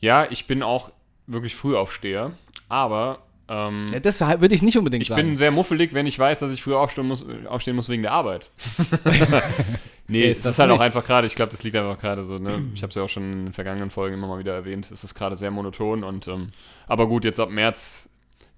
ja, 0.00 0.26
ich 0.30 0.46
bin 0.46 0.62
auch 0.62 0.90
wirklich 1.26 1.54
Frühaufsteher, 1.54 2.32
aber 2.68 3.18
ähm, 3.48 3.86
Ja, 3.92 4.00
das 4.00 4.20
würde 4.20 4.54
ich 4.54 4.62
nicht 4.62 4.76
unbedingt 4.78 5.02
ich 5.02 5.08
sagen. 5.08 5.22
bin 5.28 5.36
sehr 5.36 5.50
muffelig, 5.50 5.92
wenn 5.94 6.06
ich 6.06 6.18
weiß, 6.18 6.38
dass 6.40 6.50
ich 6.50 6.62
früh 6.62 6.74
aufstehen 6.74 7.06
muss, 7.06 7.24
aufstehen 7.46 7.76
muss 7.76 7.88
wegen 7.88 8.02
der 8.02 8.12
Arbeit. 8.12 8.50
nee, 10.08 10.24
Ja, 10.24 10.30
es 10.30 10.38
ist 10.40 10.46
ist 10.46 10.58
halt 10.58 10.70
auch 10.70 10.80
einfach 10.80 11.04
gerade, 11.04 11.26
ich 11.26 11.34
glaube, 11.34 11.52
das 11.52 11.62
liegt 11.62 11.76
einfach 11.76 11.98
gerade 12.00 12.22
so, 12.24 12.38
ne? 12.38 12.64
Ich 12.74 12.82
habe 12.82 12.90
es 12.90 12.94
ja 12.96 13.02
auch 13.02 13.08
schon 13.08 13.32
in 13.32 13.44
den 13.46 13.52
vergangenen 13.52 13.90
Folgen 13.90 14.14
immer 14.14 14.26
mal 14.26 14.38
wieder 14.38 14.54
erwähnt, 14.54 14.90
es 14.90 15.04
ist 15.04 15.14
gerade 15.14 15.36
sehr 15.36 15.50
monoton 15.50 16.04
und 16.04 16.28
ähm, 16.28 16.48
aber 16.86 17.06
gut, 17.06 17.24
jetzt 17.24 17.40
ab 17.40 17.50
März 17.50 18.08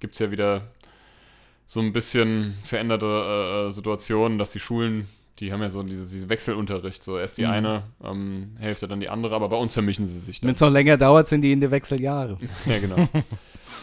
gibt 0.01 0.15
es 0.15 0.21
ja 0.21 0.31
wieder 0.31 0.63
so 1.67 1.81
ein 1.81 1.93
bisschen 1.93 2.55
veränderte 2.65 3.07
äh, 3.07 3.67
äh, 3.69 3.71
Situationen, 3.71 4.39
dass 4.39 4.53
die 4.53 4.61
Schulen, 4.61 5.07
die 5.39 5.53
haben 5.53 5.61
ja 5.61 5.69
so 5.69 5.83
diese, 5.83 6.09
diese 6.09 6.29
Wechselunterricht, 6.31 7.03
so 7.03 7.19
erst 7.19 7.37
die 7.39 7.45
Mhm. 7.45 7.51
eine 7.51 7.83
ähm, 8.03 8.57
Hälfte, 8.59 8.89
dann 8.89 9.01
die 9.01 9.09
andere, 9.11 9.35
aber 9.35 9.49
bei 9.51 9.57
uns 9.57 9.75
vermischen 9.75 10.07
sie 10.07 10.19
sich 10.19 10.41
dann. 10.41 10.49
Wenn 10.49 10.55
es 10.55 10.61
noch 10.61 10.71
länger 10.71 10.97
dauert, 10.97 11.29
sind 11.29 11.43
die 11.43 11.53
in 11.53 11.61
den 11.61 11.71
Wechseljahre. 11.71 12.37
Ja, 12.67 12.79
genau. 12.79 12.97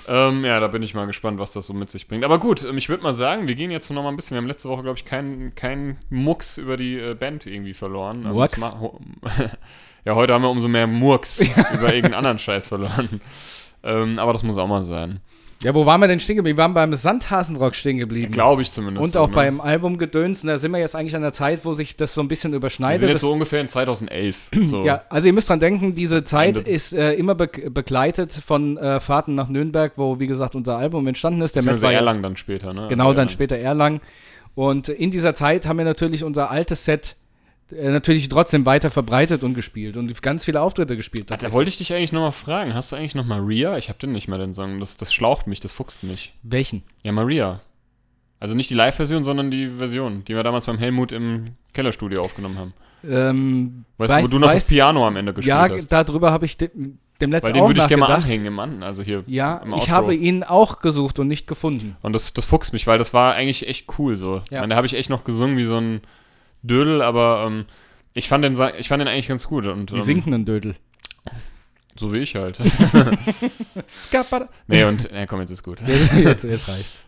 ähm, 0.08 0.44
ja, 0.46 0.60
da 0.60 0.68
bin 0.68 0.84
ich 0.84 0.94
mal 0.94 1.06
gespannt, 1.08 1.40
was 1.40 1.52
das 1.52 1.68
so 1.68 1.74
mit 1.74 1.90
sich 1.90 2.08
bringt. 2.08 2.24
Aber 2.26 2.40
gut, 2.40 2.64
ähm, 2.64 2.78
ich 2.78 2.90
würde 2.90 3.04
mal 3.04 3.14
sagen, 3.14 3.48
wir 3.48 3.56
gehen 3.56 3.72
jetzt 3.72 3.90
noch 3.90 4.04
mal 4.04 4.10
ein 4.10 4.16
bisschen. 4.16 4.36
Wir 4.36 4.40
haben 4.42 4.48
letzte 4.48 4.70
Woche, 4.70 4.84
glaube 4.84 4.98
ich, 4.98 5.06
keinen 5.06 5.56
keinen 5.56 5.98
Mucks 6.10 6.58
über 6.58 6.78
die 6.78 6.98
äh, 7.00 7.14
Band 7.16 7.46
irgendwie 7.46 7.74
verloren. 7.74 8.24
Ähm, 8.26 8.32
Murks? 8.34 8.62
ho- 8.80 9.00
ja, 10.06 10.16
heute 10.16 10.34
haben 10.34 10.42
wir 10.44 10.50
umso 10.50 10.68
mehr 10.68 10.88
Murks 10.88 11.40
über 11.74 11.88
irgendeinen 11.94 12.14
anderen 12.16 12.40
Scheiß 12.40 12.68
verloren. 12.68 13.22
Ähm, 13.84 14.18
aber 14.20 14.34
das 14.34 14.44
muss 14.44 14.58
auch 14.58 14.68
mal 14.68 14.84
sein. 14.84 15.20
Ja, 15.66 15.74
wo 15.74 15.88
waren 15.88 16.00
wir 16.00 16.08
denn 16.08 16.20
stehen 16.20 16.36
geblieben? 16.36 16.58
Wir 16.58 16.62
waren 16.62 16.76
beim 16.76 16.94
Sandhasenrock 16.94 17.74
stehen 17.74 17.98
geblieben. 17.98 18.32
Glaube 18.32 18.62
ich 18.62 18.72
zumindest. 18.72 19.04
und 19.04 19.18
auch 19.18 19.30
ne? 19.30 19.34
beim 19.34 19.60
Album 19.60 19.98
Gedöns. 19.98 20.44
Und 20.44 20.50
da 20.50 20.60
sind 20.60 20.72
wir 20.72 20.78
jetzt 20.78 20.96
eigentlich 20.96 21.16
an 21.16 21.24
der 21.24 21.34
Zeit, 21.34 21.66
wo 21.66 21.74
sich 21.74 21.96
das 21.96 22.14
so 22.14 22.22
ein 22.22 22.28
bisschen 22.28 22.52
Wir 22.52 22.58
überschneidet. 22.58 23.00
sind 23.00 23.10
jetzt 23.10 23.22
so 23.22 23.32
ungefähr 23.32 23.62
in 23.62 23.70
2011. 23.70 24.50
So. 24.66 24.86
Ja, 24.86 25.04
also 25.10 25.28
ihr 25.28 25.34
müsst 25.34 25.50
dran 25.50 25.60
denken, 25.60 25.96
diese 25.96 26.24
Zeit 26.24 26.58
Ende. 26.58 26.70
ist 26.70 26.94
äh, 26.94 27.14
immer 27.14 27.34
be 27.34 27.48
begleitet 27.48 28.32
von 28.32 28.78
äh, 28.78 29.00
Fahrten 29.00 29.34
nach 29.34 29.48
Nürnberg, 29.48 29.94
wo, 29.96 30.20
wie 30.20 30.28
gesagt, 30.28 30.54
unser 30.54 30.78
Album 30.78 31.08
entstanden 31.08 31.42
ist. 31.42 31.56
Der 31.56 31.64
Matt 31.64 31.82
war 31.82 31.92
Erlangen 31.92 32.22
dann 32.22 32.38
später, 32.38 32.74
ne? 32.74 32.88
Genau, 32.88 33.14
dann 33.14 33.30
später 33.30 33.58
Erlangen. 33.58 34.02
Und 34.54 34.90
in 34.90 35.10
dieser 35.10 35.34
Zeit 35.34 35.66
haben 35.66 35.78
wir 35.78 35.86
natürlich 35.86 36.24
unser 36.24 36.52
altes 36.52 36.86
Set 36.86 37.16
natürlich 37.72 38.30
trotzdem 38.30 38.66
weiter 38.66 38.92
verbreitet 38.92 39.44
und 39.44 39.54
gespielt 39.54 39.98
und 39.98 40.22
ganz 40.22 40.44
viele 40.46 40.62
Auftritte 40.62 40.96
gespielt. 40.96 41.32
Da 41.32 41.52
wollte 41.52 41.70
ich 41.70 41.78
dich 41.78 41.94
eigentlich 41.94 42.12
noch 42.12 42.22
mal 42.22 42.32
fragen. 42.32 42.74
Hast 42.74 42.92
du 42.92 42.96
eigentlich 42.96 43.16
noch 43.16 43.26
Maria? 43.26 43.78
Ich 43.78 43.90
habe 43.90 43.98
den 44.00 44.12
nicht 44.12 44.28
mehr, 44.28 44.38
den 44.38 44.54
Song. 44.54 44.80
Das, 44.80 44.98
das 44.98 45.14
schlaucht 45.14 45.48
mich, 45.48 45.60
das 45.60 45.72
fuchst 45.74 46.04
mich. 46.04 46.34
Welchen? 46.44 46.84
Ja, 47.04 47.12
Maria. 47.12 47.62
Also 48.40 48.54
nicht 48.54 48.70
die 48.70 48.76
Live-Version, 48.76 49.24
sondern 49.24 49.50
die 49.50 49.68
Version, 49.70 50.24
die 50.26 50.36
wir 50.36 50.44
damals 50.44 50.66
beim 50.68 50.78
Helmut 50.78 51.12
im 51.12 51.46
Kellerstudio 51.74 52.22
aufgenommen 52.24 52.58
haben. 52.60 52.74
Ähm, 53.08 53.86
Weißt 53.98 54.14
du, 54.20 54.24
wo 54.24 54.28
du 54.28 54.40
noch 54.40 54.52
das 54.52 54.66
weiß- 54.66 54.70
Piano 54.70 55.08
am 55.08 55.16
Ende 55.16 55.34
gespielt 55.34 55.50
Ja, 55.50 55.70
hast? 55.70 55.88
darüber 55.92 56.32
habe 56.32 56.46
ich 56.46 56.58
dem, 56.58 57.00
dem 57.22 57.32
letzten 57.32 57.48
Weil 57.48 57.54
den 57.54 57.68
würde 57.68 57.82
ich 57.82 57.88
gerne 57.88 58.02
mal 58.02 58.12
anhängen 58.14 58.46
im 58.46 58.60
An, 58.60 58.84
also 58.84 59.04
hier 59.04 59.24
Ja, 59.28 59.62
ich 59.78 59.90
habe 59.90 60.14
ihn 60.16 60.44
auch 60.44 60.80
gesucht 60.80 61.18
und 61.20 61.28
nicht 61.28 61.48
gefunden. 61.48 61.96
Und 62.02 62.14
das, 62.14 62.34
das 62.34 62.46
fuchst 62.46 62.74
mich, 62.74 62.88
weil 62.88 62.98
das 62.98 63.14
war 63.14 63.34
eigentlich 63.36 63.68
echt 63.68 63.88
cool 64.00 64.16
so. 64.16 64.42
Ich 64.46 64.52
Ja. 64.52 64.60
meine, 64.62 64.72
da 64.72 64.76
habe 64.78 64.88
ich 64.88 64.96
echt 64.96 65.10
noch 65.10 65.24
gesungen 65.24 65.58
wie 65.58 65.64
so 65.64 65.78
ein 65.78 66.02
Dödel, 66.68 67.02
aber 67.02 67.46
ähm, 67.48 67.66
ich, 68.14 68.28
fand 68.28 68.44
den, 68.44 68.54
ich 68.78 68.88
fand 68.88 69.02
den 69.02 69.08
eigentlich 69.08 69.28
ganz 69.28 69.48
gut. 69.48 69.66
Und, 69.66 69.92
Wie 69.92 69.98
ähm, 69.98 70.02
singt 70.02 70.26
denn 70.26 70.34
ein 70.34 70.46
Dödel? 70.46 70.76
So 71.98 72.12
wie 72.12 72.18
ich 72.18 72.36
halt. 72.36 72.60
nee, 74.68 74.84
und, 74.84 75.10
ja 75.12 75.26
komm, 75.26 75.40
jetzt 75.40 75.52
ist 75.52 75.64
gut. 75.64 75.80
Jetzt, 75.86 76.14
jetzt, 76.14 76.44
jetzt 76.44 76.68
reicht's. 76.68 77.08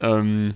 Ähm, 0.00 0.54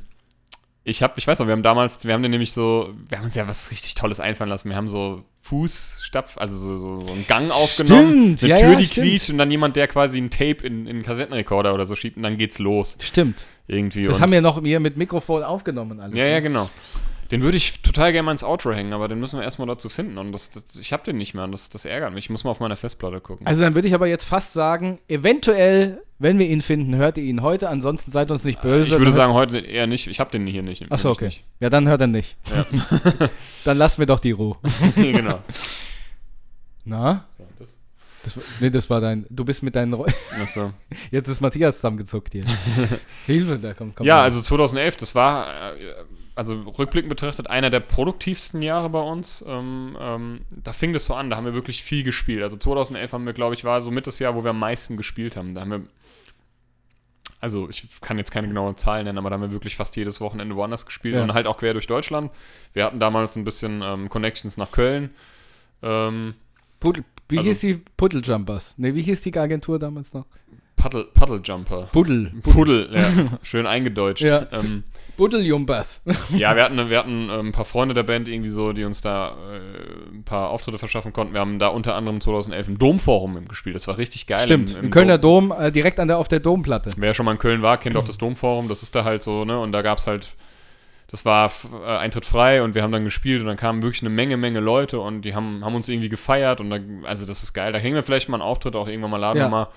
ich 0.82 1.02
habe, 1.02 1.14
ich 1.16 1.26
weiß 1.26 1.40
noch, 1.40 1.46
wir 1.46 1.52
haben 1.52 1.62
damals, 1.62 2.04
wir 2.04 2.14
haben 2.14 2.22
den 2.22 2.30
nämlich 2.30 2.52
so, 2.52 2.94
wir 3.08 3.18
haben 3.18 3.24
uns 3.24 3.34
ja 3.34 3.46
was 3.48 3.70
richtig 3.70 3.94
Tolles 3.94 4.20
einfallen 4.20 4.48
lassen. 4.48 4.70
Wir 4.70 4.76
haben 4.76 4.88
so 4.88 5.24
Fußstapf, 5.42 6.38
also 6.38 6.56
so, 6.56 6.78
so, 6.78 7.00
so 7.00 7.12
einen 7.12 7.26
Gang 7.26 7.50
aufgenommen, 7.50 8.38
Stimmt, 8.38 8.44
eine 8.44 8.50
ja, 8.50 8.56
Tür, 8.56 8.70
ja, 8.70 8.76
die 8.76 8.86
stimmt. 8.86 9.06
quietscht 9.06 9.30
und 9.30 9.38
dann 9.38 9.50
jemand, 9.50 9.76
der 9.76 9.88
quasi 9.88 10.18
ein 10.18 10.30
Tape 10.30 10.64
in, 10.64 10.86
in 10.86 10.96
einen 10.96 11.02
Kassettenrekorder 11.02 11.74
oder 11.74 11.86
so 11.86 11.96
schiebt 11.96 12.16
und 12.16 12.22
dann 12.22 12.36
geht's 12.36 12.58
los. 12.58 12.96
Stimmt. 13.00 13.44
Irgendwie. 13.68 14.04
Das 14.04 14.20
haben 14.20 14.32
wir 14.32 14.40
noch 14.40 14.62
hier 14.62 14.80
mit 14.80 14.96
Mikrofon 14.96 15.42
aufgenommen 15.42 16.00
alles. 16.00 16.16
Ja, 16.16 16.24
ne? 16.24 16.30
ja, 16.30 16.40
genau. 16.40 16.70
Den 17.30 17.42
würde 17.42 17.56
ich 17.56 17.80
total 17.82 18.12
gerne 18.12 18.24
mal 18.26 18.32
ins 18.32 18.44
Outro 18.44 18.72
hängen, 18.72 18.92
aber 18.92 19.08
den 19.08 19.18
müssen 19.18 19.38
wir 19.38 19.44
erstmal 19.44 19.66
dazu 19.68 19.88
finden. 19.88 20.16
Und 20.18 20.32
das, 20.32 20.50
das, 20.50 20.76
ich 20.76 20.92
habe 20.92 21.02
den 21.04 21.16
nicht 21.16 21.34
mehr 21.34 21.44
und 21.44 21.52
das, 21.52 21.70
das 21.70 21.84
ärgert 21.84 22.12
mich. 22.12 22.26
Ich 22.26 22.30
muss 22.30 22.44
mal 22.44 22.50
auf 22.50 22.60
meiner 22.60 22.76
Festplatte 22.76 23.20
gucken. 23.20 23.46
Also 23.46 23.62
dann 23.62 23.74
würde 23.74 23.88
ich 23.88 23.94
aber 23.94 24.06
jetzt 24.06 24.24
fast 24.24 24.52
sagen, 24.52 24.98
eventuell, 25.08 26.02
wenn 26.18 26.38
wir 26.38 26.46
ihn 26.46 26.62
finden, 26.62 26.94
hört 26.96 27.18
ihr 27.18 27.24
ihn 27.24 27.42
heute. 27.42 27.68
Ansonsten 27.68 28.10
seid 28.12 28.30
uns 28.30 28.44
nicht 28.44 28.62
böse. 28.62 28.92
ich 28.94 28.98
würde 28.98 29.12
sagen, 29.12 29.32
heute 29.34 29.58
eher 29.58 29.86
nicht. 29.86 30.06
Ich 30.06 30.20
habe 30.20 30.30
den 30.30 30.46
hier 30.46 30.62
nicht. 30.62 30.90
Achso, 30.92 31.10
okay. 31.10 31.26
nicht. 31.26 31.44
Ja, 31.60 31.68
dann 31.70 31.88
hört 31.88 32.00
er 32.00 32.06
nicht. 32.06 32.36
dann 33.64 33.78
lass 33.78 33.98
mir 33.98 34.06
doch 34.06 34.20
die 34.20 34.30
Ruhe. 34.32 34.56
genau. 34.96 35.40
Na? 36.84 37.26
So, 37.36 37.44
das, 37.58 37.76
Das, 38.24 38.36
war- 38.36 38.44
nee, 38.60 38.70
das 38.70 38.88
war 38.90 39.00
dein. 39.00 39.26
Du 39.30 39.44
bist 39.44 39.62
mit 39.62 39.74
deinen. 39.74 39.94
Reu- 39.94 40.12
achso. 40.40 40.72
Jetzt 41.10 41.28
ist 41.28 41.40
Matthias 41.40 41.76
zusammengezuckt 41.76 42.32
hier. 42.32 42.44
Hilfe, 43.26 43.58
da 43.58 43.74
kommt. 43.74 43.96
kommt 43.96 44.06
Ja, 44.06 44.16
mal. 44.16 44.22
also 44.22 44.40
2011, 44.40 44.96
das 44.96 45.14
war, 45.14 45.74
äh, 45.76 45.94
also 46.36 46.54
rückblickend 46.78 47.08
betrachtet, 47.08 47.48
einer 47.48 47.70
der 47.70 47.80
produktivsten 47.80 48.60
Jahre 48.62 48.90
bei 48.90 49.00
uns. 49.00 49.42
Ähm, 49.48 49.96
ähm, 49.98 50.40
da 50.50 50.72
fing 50.72 50.92
das 50.92 51.06
so 51.06 51.14
an, 51.14 51.30
da 51.30 51.36
haben 51.36 51.46
wir 51.46 51.54
wirklich 51.54 51.82
viel 51.82 52.02
gespielt. 52.04 52.42
Also 52.42 52.56
2011 52.58 53.12
haben 53.12 53.24
wir, 53.26 53.32
glaube 53.32 53.54
ich, 53.54 53.64
war 53.64 53.80
so 53.80 53.90
mit 53.90 54.06
das 54.06 54.18
Jahr, 54.18 54.34
wo 54.36 54.44
wir 54.44 54.50
am 54.50 54.58
meisten 54.60 54.96
gespielt 54.98 55.34
haben. 55.36 55.54
Da 55.54 55.62
haben 55.62 55.70
wir, 55.70 55.82
also 57.40 57.68
ich 57.70 57.88
kann 58.00 58.18
jetzt 58.18 58.30
keine 58.30 58.48
genauen 58.48 58.76
Zahlen 58.76 59.04
nennen, 59.04 59.18
aber 59.18 59.30
da 59.30 59.34
haben 59.34 59.42
wir 59.42 59.52
wirklich 59.52 59.76
fast 59.76 59.96
jedes 59.96 60.20
Wochenende 60.20 60.54
woanders 60.56 60.84
gespielt 60.86 61.14
Ja. 61.14 61.22
und 61.22 61.32
halt 61.34 61.46
auch 61.46 61.56
quer 61.58 61.72
durch 61.72 61.86
Deutschland. 61.86 62.30
Wir 62.74 62.84
hatten 62.84 63.00
damals 63.00 63.36
ein 63.36 63.44
bisschen 63.44 63.80
ähm, 63.82 64.08
Connections 64.10 64.56
nach 64.56 64.70
Köln. 64.70 65.10
Ähm, 65.82 66.34
Puddel, 66.80 67.04
wie 67.28 67.38
also- 67.38 67.48
hieß 67.48 67.60
die 67.60 67.80
Puddlejumpers? 67.96 68.74
Ne, 68.76 68.94
wie 68.94 69.02
hieß 69.02 69.22
die 69.22 69.36
Agentur 69.36 69.78
damals 69.78 70.12
noch? 70.12 70.26
Paddle, 70.76 71.06
Paddlejumper. 71.14 71.88
Puddel. 71.90 72.32
Puddel, 72.42 72.90
ja, 72.92 73.38
schön 73.42 73.66
eingedeutscht. 73.66 74.22
Ja. 74.22 74.46
Ähm, 74.52 74.84
Puddlejumpers. 75.16 76.02
Ja, 76.36 76.54
wir 76.54 76.64
hatten, 76.64 76.90
wir 76.90 76.98
hatten 76.98 77.30
ähm, 77.30 77.46
ein 77.48 77.52
paar 77.52 77.64
Freunde 77.64 77.94
der 77.94 78.02
Band 78.02 78.28
irgendwie 78.28 78.50
so, 78.50 78.72
die 78.72 78.84
uns 78.84 79.00
da 79.00 79.30
äh, 79.30 80.14
ein 80.14 80.24
paar 80.24 80.50
Auftritte 80.50 80.78
verschaffen 80.78 81.12
konnten. 81.12 81.32
Wir 81.32 81.40
haben 81.40 81.58
da 81.58 81.68
unter 81.68 81.94
anderem 81.94 82.20
2011 82.20 82.68
im 82.68 82.78
Domforum 82.78 83.48
gespielt. 83.48 83.74
Das 83.74 83.88
war 83.88 83.96
richtig 83.98 84.26
geil. 84.26 84.44
Stimmt, 84.44 84.76
im, 84.76 84.90
Kölner 84.90 85.18
Dom, 85.18 85.52
äh, 85.58 85.72
direkt 85.72 85.98
an 85.98 86.08
der, 86.08 86.18
auf 86.18 86.28
der 86.28 86.40
Domplatte. 86.40 86.92
Wer 86.96 87.14
schon 87.14 87.24
mal 87.24 87.32
in 87.32 87.38
Köln 87.38 87.62
war, 87.62 87.78
kennt 87.78 87.96
auch 87.96 88.04
das 88.04 88.18
Domforum. 88.18 88.68
Das 88.68 88.82
ist 88.82 88.94
da 88.94 89.04
halt 89.04 89.22
so, 89.22 89.44
ne? 89.44 89.58
Und 89.58 89.72
da 89.72 89.80
gab 89.82 89.98
es 89.98 90.06
halt, 90.06 90.34
das 91.10 91.24
war 91.24 91.50
äh, 91.86 91.96
Eintritt 91.96 92.26
frei 92.26 92.62
und 92.62 92.74
wir 92.74 92.82
haben 92.82 92.92
dann 92.92 93.04
gespielt 93.04 93.40
und 93.40 93.46
dann 93.46 93.56
kamen 93.56 93.82
wirklich 93.82 94.02
eine 94.02 94.10
Menge, 94.10 94.36
Menge 94.36 94.60
Leute 94.60 95.00
und 95.00 95.22
die 95.22 95.34
haben, 95.34 95.64
haben 95.64 95.74
uns 95.74 95.88
irgendwie 95.88 96.10
gefeiert 96.10 96.60
und 96.60 96.68
da, 96.70 96.78
also 97.04 97.24
das 97.24 97.42
ist 97.42 97.54
geil. 97.54 97.72
Da 97.72 97.78
hängen 97.78 97.94
wir 97.94 98.02
vielleicht 98.02 98.28
mal 98.28 98.36
einen 98.36 98.42
Auftritt 98.42 98.76
auch 98.76 98.88
irgendwann 98.88 99.12
mal, 99.12 99.16
laden 99.16 99.38
Ja. 99.38 99.46
wir 99.46 99.50
mal 99.50 99.68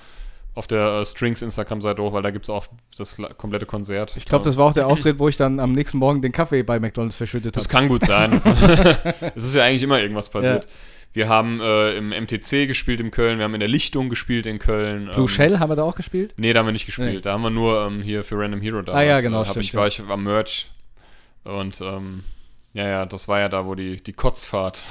auf 0.55 0.67
der 0.67 1.01
äh, 1.01 1.05
Strings 1.05 1.41
Instagram-Seite 1.41 2.01
hoch, 2.01 2.13
weil 2.13 2.23
da 2.23 2.31
gibt 2.31 2.45
es 2.45 2.49
auch 2.49 2.67
das 2.97 3.17
komplette 3.37 3.65
Konzert. 3.65 4.15
Ich 4.17 4.25
glaube, 4.25 4.43
das 4.43 4.57
war 4.57 4.65
auch 4.65 4.73
der 4.73 4.87
Auftritt, 4.87 5.19
wo 5.19 5.29
ich 5.29 5.37
dann 5.37 5.59
am 5.59 5.73
nächsten 5.73 5.97
Morgen 5.97 6.21
den 6.21 6.31
Kaffee 6.31 6.63
bei 6.63 6.79
McDonalds 6.79 7.15
verschüttet 7.15 7.55
Das 7.55 7.65
habe. 7.65 7.73
kann 7.73 7.87
gut 7.87 8.05
sein. 8.05 8.41
es 9.35 9.45
ist 9.45 9.55
ja 9.55 9.63
eigentlich 9.63 9.83
immer 9.83 10.01
irgendwas 10.01 10.29
passiert. 10.29 10.65
Ja. 10.65 10.71
Wir 11.11 11.27
haben 11.27 11.59
äh, 11.59 11.97
im 11.97 12.09
MTC 12.09 12.67
gespielt 12.67 12.99
in 12.99 13.09
Köln, 13.09 13.39
wir 13.39 13.45
haben 13.45 13.55
in 13.55 13.59
der 13.59 13.69
Lichtung 13.69 14.09
gespielt 14.09 14.45
in 14.45 14.59
Köln. 14.59 15.05
Blue 15.05 15.21
ähm, 15.21 15.27
Shell 15.27 15.59
haben 15.59 15.69
wir 15.69 15.75
da 15.75 15.83
auch 15.83 15.95
gespielt? 15.95 16.33
Nee, 16.37 16.53
da 16.53 16.59
haben 16.59 16.67
wir 16.67 16.71
nicht 16.71 16.85
gespielt. 16.85 17.13
Nee. 17.13 17.21
Da 17.21 17.33
haben 17.33 17.41
wir 17.41 17.49
nur 17.49 17.87
ähm, 17.87 18.01
hier 18.01 18.23
für 18.23 18.37
Random 18.37 18.61
Hero 18.61 18.81
da. 18.83 18.93
Ah 18.93 19.01
ja, 19.01 19.19
genau, 19.21 19.39
Hab 19.39 19.47
stimmt, 19.47 19.65
ich, 19.65 19.71
ja. 19.73 19.79
war 19.79 19.87
ich 19.87 19.99
am 19.99 20.23
Merch. 20.23 20.69
Und 21.45 21.81
ähm, 21.81 22.23
ja, 22.73 22.87
ja, 22.87 23.05
das 23.05 23.27
war 23.27 23.39
ja 23.39 23.49
da, 23.49 23.65
wo 23.65 23.73
die, 23.73 24.01
die 24.01 24.11
Kotzfahrt. 24.13 24.83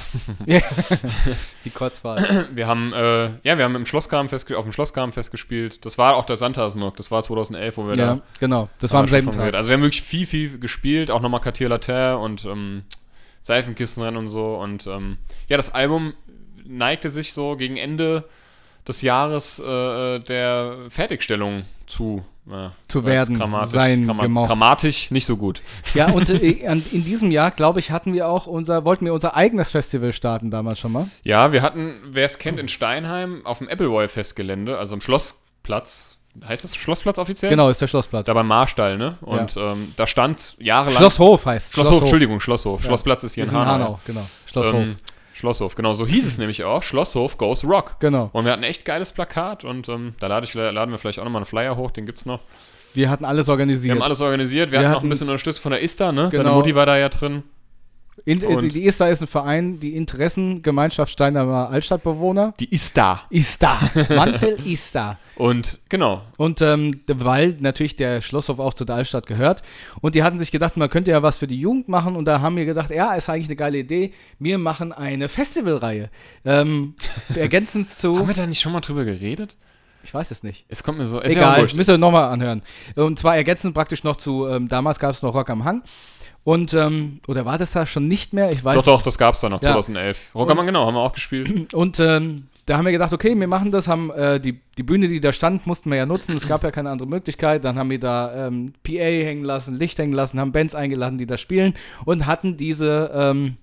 Die 1.64 1.70
Kurzfahrt. 1.70 2.48
Wir 2.54 2.66
haben, 2.66 2.92
äh, 2.92 3.26
ja, 3.44 3.56
wir 3.56 3.64
haben 3.64 3.76
im 3.76 3.86
Schlossgraben 3.86 4.28
fest, 4.28 4.52
auf 4.52 4.64
dem 4.64 4.72
Schlossgraben 4.72 5.12
festgespielt. 5.12 5.84
Das 5.84 5.96
war 5.96 6.16
auch 6.16 6.26
der 6.26 6.36
Sandhasnock, 6.36 6.96
das 6.96 7.10
war 7.10 7.22
2011, 7.22 7.76
wo 7.76 7.86
wir 7.86 7.94
ja, 7.94 8.14
da 8.14 8.20
genau. 8.40 8.68
Das 8.80 8.92
war 8.92 9.00
am 9.00 9.08
selben. 9.08 9.30
Tag. 9.30 9.54
Also 9.54 9.70
wir 9.70 9.74
haben 9.74 9.82
wirklich 9.82 10.02
viel, 10.02 10.26
viel 10.26 10.58
gespielt, 10.58 11.10
auch 11.10 11.20
nochmal 11.20 11.40
Cartier 11.40 11.68
Laterre 11.68 12.18
und 12.18 12.44
ähm, 12.44 12.82
Seifenkistenrennen 13.42 14.18
und 14.18 14.28
so. 14.28 14.56
Und 14.56 14.86
ähm, 14.88 15.18
ja, 15.48 15.56
das 15.56 15.72
Album 15.72 16.14
neigte 16.64 17.10
sich 17.10 17.32
so 17.32 17.56
gegen 17.56 17.76
Ende 17.76 18.24
des 18.86 19.02
Jahres 19.02 19.58
äh, 19.60 20.18
der 20.18 20.76
Fertigstellung 20.88 21.64
zu. 21.86 22.24
Ja, 22.50 22.72
Zu 22.88 23.00
ich 23.00 23.04
weiß, 23.04 23.12
werden, 23.12 23.38
grammatisch, 23.38 23.74
sein 23.74 24.06
gemocht. 24.06 24.48
Grammatisch 24.48 25.10
nicht 25.10 25.26
so 25.26 25.36
gut. 25.36 25.60
Ja, 25.94 26.10
und 26.10 26.28
äh, 26.42 26.50
in 26.92 27.04
diesem 27.04 27.30
Jahr, 27.30 27.50
glaube 27.50 27.80
ich, 27.80 27.90
hatten 27.90 28.14
wir 28.14 28.28
auch 28.28 28.46
unser, 28.46 28.84
wollten 28.84 29.04
wir 29.04 29.12
unser 29.12 29.36
eigenes 29.36 29.70
Festival 29.70 30.12
starten 30.12 30.50
damals 30.50 30.78
schon 30.78 30.92
mal. 30.92 31.08
Ja, 31.24 31.52
wir 31.52 31.62
hatten, 31.62 32.00
wer 32.06 32.26
es 32.26 32.38
kennt, 32.38 32.58
in 32.58 32.68
Steinheim 32.68 33.44
auf 33.44 33.58
dem 33.58 33.68
Appleboy-Festgelände, 33.68 34.78
also 34.78 34.94
am 34.94 35.00
Schlossplatz. 35.00 36.16
Heißt 36.46 36.62
das 36.64 36.76
Schlossplatz 36.76 37.18
offiziell? 37.18 37.50
Genau, 37.50 37.68
ist 37.68 37.80
der 37.80 37.88
Schlossplatz. 37.88 38.26
Da 38.26 38.34
beim 38.34 38.46
Marstall, 38.46 38.96
ne? 38.96 39.18
Und 39.22 39.56
ähm, 39.56 39.92
da 39.96 40.06
stand 40.06 40.56
jahrelang. 40.58 40.98
Schlosshof 40.98 41.46
heißt 41.46 41.72
Schlosshof, 41.74 42.02
Entschuldigung, 42.02 42.38
Schlosshof. 42.40 42.80
Ja. 42.80 42.86
Schlossplatz 42.86 43.24
ist 43.24 43.34
hier 43.34 43.44
Ist 43.44 43.50
in 43.50 43.56
in 43.56 43.66
Hanau. 43.66 43.72
Hanau, 43.72 44.00
genau. 44.06 44.26
Schlosshof. 44.46 44.74
Ähm, 44.74 44.96
Schlosshof, 45.38 45.74
genau, 45.76 45.94
so 45.94 46.06
hieß 46.06 46.26
es 46.26 46.38
nämlich 46.38 46.64
auch. 46.64 46.82
Schlosshof 46.82 47.38
Goes 47.38 47.64
Rock. 47.64 47.96
genau. 48.00 48.28
Und 48.32 48.44
wir 48.44 48.52
hatten 48.52 48.64
ein 48.64 48.70
echt 48.70 48.84
geiles 48.84 49.12
Plakat 49.12 49.64
und 49.64 49.88
ähm, 49.88 50.14
da 50.20 50.26
lade 50.26 50.44
ich, 50.46 50.54
laden 50.54 50.90
wir 50.90 50.98
vielleicht 50.98 51.18
auch 51.20 51.24
nochmal 51.24 51.40
einen 51.40 51.46
Flyer 51.46 51.76
hoch, 51.76 51.90
den 51.92 52.06
gibt's 52.06 52.26
noch. 52.26 52.40
Wir 52.94 53.08
hatten 53.10 53.24
alles 53.24 53.46
Wir 53.46 53.52
organisiert. 53.52 53.94
haben 53.94 54.02
alles 54.02 54.20
organisiert, 54.20 54.72
wir, 54.72 54.80
Wir 54.80 54.88
hatten 54.88 54.94
noch 54.96 55.02
ein 55.04 55.08
bisschen 55.08 55.28
Unterstützung 55.28 55.62
von 55.62 55.72
der 55.72 55.82
ISTA, 55.82 56.10
ne? 56.10 56.22
Deine 56.30 56.42
Genau. 56.42 56.54
Mutti 56.56 56.74
war 56.74 56.86
da 56.86 56.98
ja 56.98 57.08
drin. 57.08 57.42
In, 58.28 58.68
die 58.68 58.84
ISTA 58.84 59.08
ist 59.08 59.22
ein 59.22 59.26
Verein, 59.26 59.80
die 59.80 59.96
Interessengemeinschaft 59.96 61.10
Steinheimer 61.10 61.70
Altstadtbewohner. 61.70 62.52
Die 62.60 62.72
ISTA. 62.74 63.22
ISTA. 63.30 63.78
Mantel 64.14 64.58
ISTA. 64.66 65.16
Und 65.36 65.78
genau, 65.88 66.20
Und 66.36 66.60
ähm, 66.60 67.00
weil 67.06 67.56
natürlich 67.60 67.96
der 67.96 68.20
Schlosshof 68.20 68.58
auch 68.58 68.74
zu 68.74 68.84
der 68.84 68.96
Altstadt 68.96 69.26
gehört. 69.26 69.62
Und 70.02 70.14
die 70.14 70.22
hatten 70.22 70.38
sich 70.38 70.50
gedacht, 70.50 70.76
man 70.76 70.90
könnte 70.90 71.10
ja 71.10 71.22
was 71.22 71.38
für 71.38 71.46
die 71.46 71.58
Jugend 71.58 71.88
machen. 71.88 72.16
Und 72.16 72.26
da 72.26 72.42
haben 72.42 72.56
wir 72.56 72.66
gedacht, 72.66 72.90
ja, 72.90 73.14
ist 73.14 73.30
eigentlich 73.30 73.48
eine 73.48 73.56
geile 73.56 73.78
Idee. 73.78 74.12
Wir 74.38 74.58
machen 74.58 74.92
eine 74.92 75.30
Festivalreihe. 75.30 76.10
Ähm, 76.44 76.96
ergänzend 77.34 77.88
zu. 77.88 78.18
haben 78.18 78.28
wir 78.28 78.34
da 78.34 78.46
nicht 78.46 78.60
schon 78.60 78.72
mal 78.72 78.80
drüber 78.80 79.06
geredet? 79.06 79.56
Ich 80.04 80.12
weiß 80.12 80.30
es 80.32 80.42
nicht. 80.42 80.66
Es 80.68 80.82
kommt 80.82 80.98
mir 80.98 81.06
so, 81.06 81.16
ja 81.16 81.24
Egal, 81.24 81.62
wurscht. 81.62 81.76
müsst 81.76 81.88
ihr 81.88 81.96
nochmal 81.98 82.30
anhören. 82.30 82.62
Und 82.94 83.18
zwar 83.18 83.36
ergänzend 83.36 83.74
praktisch 83.74 84.04
noch 84.04 84.16
zu, 84.16 84.46
ähm, 84.48 84.68
damals 84.68 84.98
gab 84.98 85.12
es 85.12 85.22
noch 85.22 85.34
Rock 85.34 85.48
am 85.48 85.64
Hang. 85.64 85.82
Und, 86.48 86.72
ähm, 86.72 87.20
oder 87.28 87.44
war 87.44 87.58
das 87.58 87.72
da 87.72 87.84
schon 87.84 88.08
nicht 88.08 88.32
mehr? 88.32 88.48
Ich 88.50 88.64
weiß 88.64 88.76
Doch, 88.76 88.84
doch, 88.86 89.02
das 89.02 89.18
gab's 89.18 89.40
dann 89.42 89.50
noch, 89.50 89.62
Ja. 89.62 89.72
2011. 89.72 90.34
Rockermann, 90.34 90.64
genau, 90.64 90.86
haben 90.86 90.94
wir 90.94 91.00
auch 91.02 91.12
gespielt. 91.12 91.74
Und 91.74 92.00
ähm, 92.00 92.46
da 92.64 92.78
haben 92.78 92.86
wir 92.86 92.92
gedacht, 92.92 93.12
okay, 93.12 93.38
wir 93.38 93.46
machen 93.46 93.70
das, 93.70 93.86
haben 93.86 94.10
äh, 94.12 94.40
die, 94.40 94.58
die 94.78 94.82
Bühne, 94.82 95.08
die 95.08 95.20
da 95.20 95.34
stand, 95.34 95.66
mussten 95.66 95.90
wir 95.90 95.98
ja 95.98 96.06
nutzen. 96.06 96.34
Es 96.38 96.48
gab 96.48 96.64
ja 96.64 96.70
keine 96.70 96.88
andere 96.88 97.06
Möglichkeit. 97.06 97.66
Dann 97.66 97.78
haben 97.78 97.90
wir 97.90 98.00
da 98.00 98.46
ähm, 98.46 98.72
PA 98.82 98.92
hängen 98.92 99.44
lassen, 99.44 99.74
Licht 99.74 99.98
hängen 99.98 100.14
lassen, 100.14 100.40
haben 100.40 100.52
Bands 100.52 100.74
eingeladen, 100.74 101.18
die 101.18 101.26
da 101.26 101.36
spielen 101.36 101.74
und 102.06 102.24
hatten 102.24 102.56
diese, 102.56 103.10
ähm, 103.12 103.58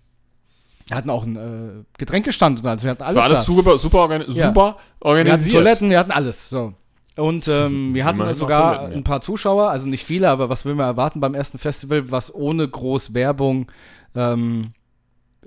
hatten 0.91 1.09
auch 1.09 1.23
einen 1.23 1.35
äh, 1.37 1.83
Getränkestand 1.97 2.59
und 2.59 2.67
alles. 2.67 2.83
Wir 2.83 2.91
hatten 2.91 3.01
alles 3.01 3.15
war 3.15 3.23
alles 3.23 3.39
da. 3.39 3.45
super, 3.45 3.77
super, 3.79 3.97
organi 4.01 4.25
Ja. 4.27 4.47
super 4.49 4.53
Wir 4.53 4.67
hatten 4.67 4.77
organisiert. 5.01 5.55
Toiletten, 5.55 5.89
wir 5.89 5.97
hatten 5.97 6.11
alles. 6.11 6.49
So. 6.49 6.73
Und 7.15 7.47
ähm, 7.47 7.93
wir 7.93 8.05
hatten 8.05 8.17
Immerhin 8.17 8.33
noch 8.33 8.39
sogar 8.39 8.75
Toiletten, 8.75 8.91
ja. 8.91 8.97
ein 8.97 9.03
paar 9.03 9.21
Zuschauer, 9.21 9.69
also 9.69 9.87
nicht 9.87 10.05
viele, 10.05 10.29
aber 10.29 10.49
was 10.49 10.65
will 10.65 10.75
man 10.75 10.87
erwarten 10.87 11.19
beim 11.19 11.33
ersten 11.33 11.57
Festival, 11.57 12.11
was 12.11 12.33
ohne 12.33 12.67
groß 12.67 13.13
Werbung, 13.13 13.71
ähm, 14.15 14.71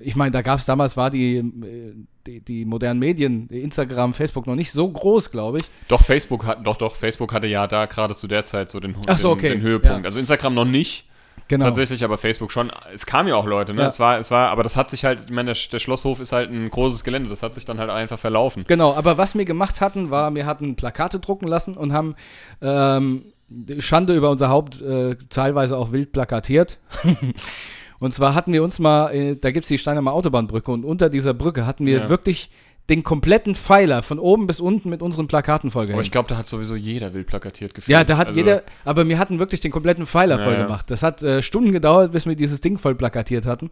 ich 0.00 0.16
meine, 0.16 0.30
da 0.30 0.42
gab 0.42 0.60
es 0.60 0.64
damals, 0.64 0.96
war 0.96 1.10
die, 1.10 1.36
äh, 1.36 1.94
die, 2.26 2.40
die 2.40 2.64
modernen 2.64 3.00
Medien, 3.00 3.48
Instagram, 3.48 4.14
Facebook 4.14 4.46
noch 4.46 4.54
nicht 4.54 4.70
so 4.70 4.88
groß, 4.88 5.30
glaube 5.30 5.58
ich. 5.58 5.64
Doch, 5.88 6.02
Facebook 6.02 6.46
hat, 6.46 6.66
doch, 6.66 6.76
doch, 6.76 6.94
Facebook 6.94 7.32
hatte 7.32 7.46
ja 7.46 7.66
da 7.66 7.86
gerade 7.86 8.14
zu 8.14 8.28
der 8.28 8.44
Zeit 8.44 8.70
so 8.70 8.80
den, 8.80 8.94
so, 8.94 9.00
den, 9.00 9.26
okay, 9.26 9.48
den 9.50 9.60
Höhepunkt. 9.60 9.98
ja. 9.98 10.04
Also 10.04 10.18
Instagram 10.18 10.54
noch 10.54 10.64
nicht, 10.64 11.08
Genau. 11.48 11.64
tatsächlich, 11.64 12.04
aber 12.04 12.18
Facebook 12.18 12.52
schon. 12.52 12.70
Es 12.92 13.06
kamen 13.06 13.28
ja 13.28 13.36
auch 13.36 13.46
Leute, 13.46 13.74
ne? 13.74 13.82
Ja. 13.82 13.88
Es 13.88 13.98
war, 13.98 14.18
es 14.18 14.30
war, 14.30 14.50
aber 14.50 14.62
das 14.62 14.76
hat 14.76 14.90
sich 14.90 15.04
halt, 15.04 15.24
ich 15.26 15.30
meine, 15.30 15.54
der, 15.54 15.62
der 15.72 15.78
Schlosshof 15.80 16.20
ist 16.20 16.32
halt 16.32 16.50
ein 16.50 16.70
großes 16.70 17.04
Gelände, 17.04 17.30
das 17.30 17.42
hat 17.42 17.54
sich 17.54 17.64
dann 17.64 17.78
halt 17.78 17.90
einfach 17.90 18.18
verlaufen. 18.18 18.64
Genau, 18.68 18.94
aber 18.94 19.18
was 19.18 19.34
wir 19.34 19.44
gemacht 19.44 19.80
hatten, 19.80 20.10
war, 20.10 20.34
wir 20.34 20.46
hatten 20.46 20.76
Plakate 20.76 21.18
drucken 21.18 21.48
lassen 21.48 21.74
und 21.74 21.92
haben 21.92 22.14
ähm, 22.60 23.32
Schande 23.78 24.14
über 24.14 24.30
unser 24.30 24.50
Haupt 24.50 24.80
äh, 24.82 25.16
teilweise 25.30 25.76
auch 25.76 25.90
wild 25.90 26.12
plakatiert. 26.12 26.78
und 27.98 28.12
zwar 28.14 28.34
hatten 28.34 28.52
wir 28.52 28.62
uns 28.62 28.78
mal, 28.78 29.10
äh, 29.14 29.36
da 29.36 29.50
gibt 29.50 29.64
es 29.64 29.68
die 29.68 29.78
Steinheimer 29.78 30.12
Autobahnbrücke 30.12 30.70
und 30.70 30.84
unter 30.84 31.08
dieser 31.08 31.34
Brücke 31.34 31.66
hatten 31.66 31.86
wir 31.86 31.98
Ja. 32.00 32.08
wirklich 32.08 32.50
den 32.88 33.02
kompletten 33.02 33.54
Pfeiler 33.54 34.02
von 34.02 34.18
oben 34.18 34.46
bis 34.46 34.60
unten 34.60 34.88
mit 34.88 35.02
unseren 35.02 35.28
Plakaten 35.28 35.68
Aber 35.68 35.72
vollgehängt. 35.72 36.02
ich 36.04 36.10
glaube, 36.10 36.28
da 36.28 36.36
hat 36.38 36.46
sowieso 36.46 36.74
jeder 36.74 37.12
wild 37.12 37.26
plakatiert 37.26 37.74
gefühlt. 37.74 37.92
Ja, 37.92 38.02
da 38.04 38.16
hat 38.16 38.28
Also, 38.28 38.40
jeder, 38.40 38.62
aber 38.84 39.06
wir 39.06 39.18
hatten 39.18 39.38
wirklich 39.38 39.60
den 39.60 39.70
kompletten 39.72 40.06
Pfeiler 40.06 40.38
Ja, 40.38 40.44
voll 40.44 40.54
ja. 40.54 40.62
gemacht. 40.62 40.90
Das 40.90 41.02
hat 41.02 41.22
äh, 41.22 41.42
Stunden 41.42 41.72
gedauert, 41.72 42.12
bis 42.12 42.24
wir 42.26 42.34
dieses 42.34 42.60
Ding 42.62 42.78
voll 42.78 42.94
plakatiert 42.94 43.44
hatten. 43.44 43.70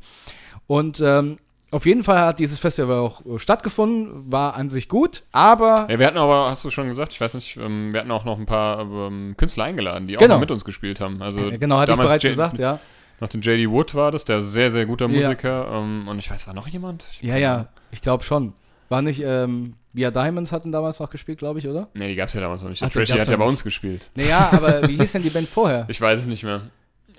Und 0.66 1.00
ähm, 1.04 1.38
auf 1.70 1.86
jeden 1.86 2.04
Fall 2.04 2.20
hat 2.20 2.38
dieses 2.38 2.58
Festival 2.58 2.98
auch 2.98 3.24
äh, 3.24 3.38
stattgefunden, 3.38 4.30
war 4.30 4.54
an 4.54 4.68
sich 4.68 4.88
gut, 4.88 5.22
aber 5.32 5.86
Ja, 5.90 5.98
wir 5.98 6.06
hatten 6.06 6.18
aber, 6.18 6.50
hast 6.50 6.64
du 6.64 6.70
schon 6.70 6.86
gesagt, 6.88 7.12
ich 7.12 7.20
weiß 7.20 7.34
nicht, 7.34 7.56
ähm, 7.56 7.92
wir 7.92 8.00
hatten 8.00 8.10
auch 8.10 8.24
noch 8.24 8.38
ein 8.38 8.46
paar 8.46 8.80
ähm, 8.82 9.34
Künstler 9.36 9.64
eingeladen, 9.64 10.06
die 10.06 10.16
auch 10.16 10.20
Genau. 10.20 10.34
noch 10.34 10.40
mit 10.40 10.50
uns 10.50 10.64
gespielt 10.64 11.00
haben. 11.00 11.22
Also 11.22 11.48
äh, 11.50 11.58
genau, 11.58 11.78
hatte 11.78 11.92
ich 11.92 11.98
bereits 11.98 12.22
J- 12.22 12.32
gesagt, 12.32 12.58
ja. 12.58 12.78
Noch 13.18 13.28
den 13.28 13.40
JD 13.40 13.70
Wood 13.70 13.94
war 13.94 14.12
das, 14.12 14.26
der 14.26 14.42
sehr, 14.42 14.70
sehr 14.70 14.84
guter 14.84 15.08
Ja. 15.08 15.16
Musiker. 15.16 15.68
Ähm, 15.72 16.06
und 16.06 16.18
ich 16.18 16.30
weiß, 16.30 16.46
war 16.46 16.54
noch 16.54 16.68
jemand? 16.68 17.06
Ich 17.12 17.22
Ja, 17.22 17.36
ja, 17.38 17.68
ich 17.90 18.02
glaube 18.02 18.22
schon. 18.22 18.52
War 18.88 19.02
nicht, 19.02 19.20
ähm, 19.22 19.74
Via 19.92 20.10
Diamonds 20.10 20.52
hatten 20.52 20.70
damals 20.72 21.00
noch 21.00 21.10
gespielt, 21.10 21.38
glaube 21.38 21.58
ich, 21.58 21.66
oder? 21.68 21.88
Nee, 21.94 22.08
die 22.08 22.14
gab's 22.16 22.34
ja 22.34 22.40
damals 22.40 22.62
noch 22.62 22.68
nicht. 22.68 22.82
Ach, 22.82 22.90
gab's 22.92 23.10
hat 23.10 23.28
ja 23.28 23.36
bei 23.36 23.44
uns 23.44 23.64
gespielt. 23.64 24.08
Naja, 24.14 24.50
aber 24.52 24.86
wie 24.88 24.96
hieß 24.98 25.12
denn 25.12 25.22
die 25.22 25.30
Band 25.30 25.48
vorher? 25.48 25.86
Ich 25.88 26.00
weiß 26.00 26.20
es 26.20 26.26
nicht 26.26 26.42
mehr. 26.44 26.62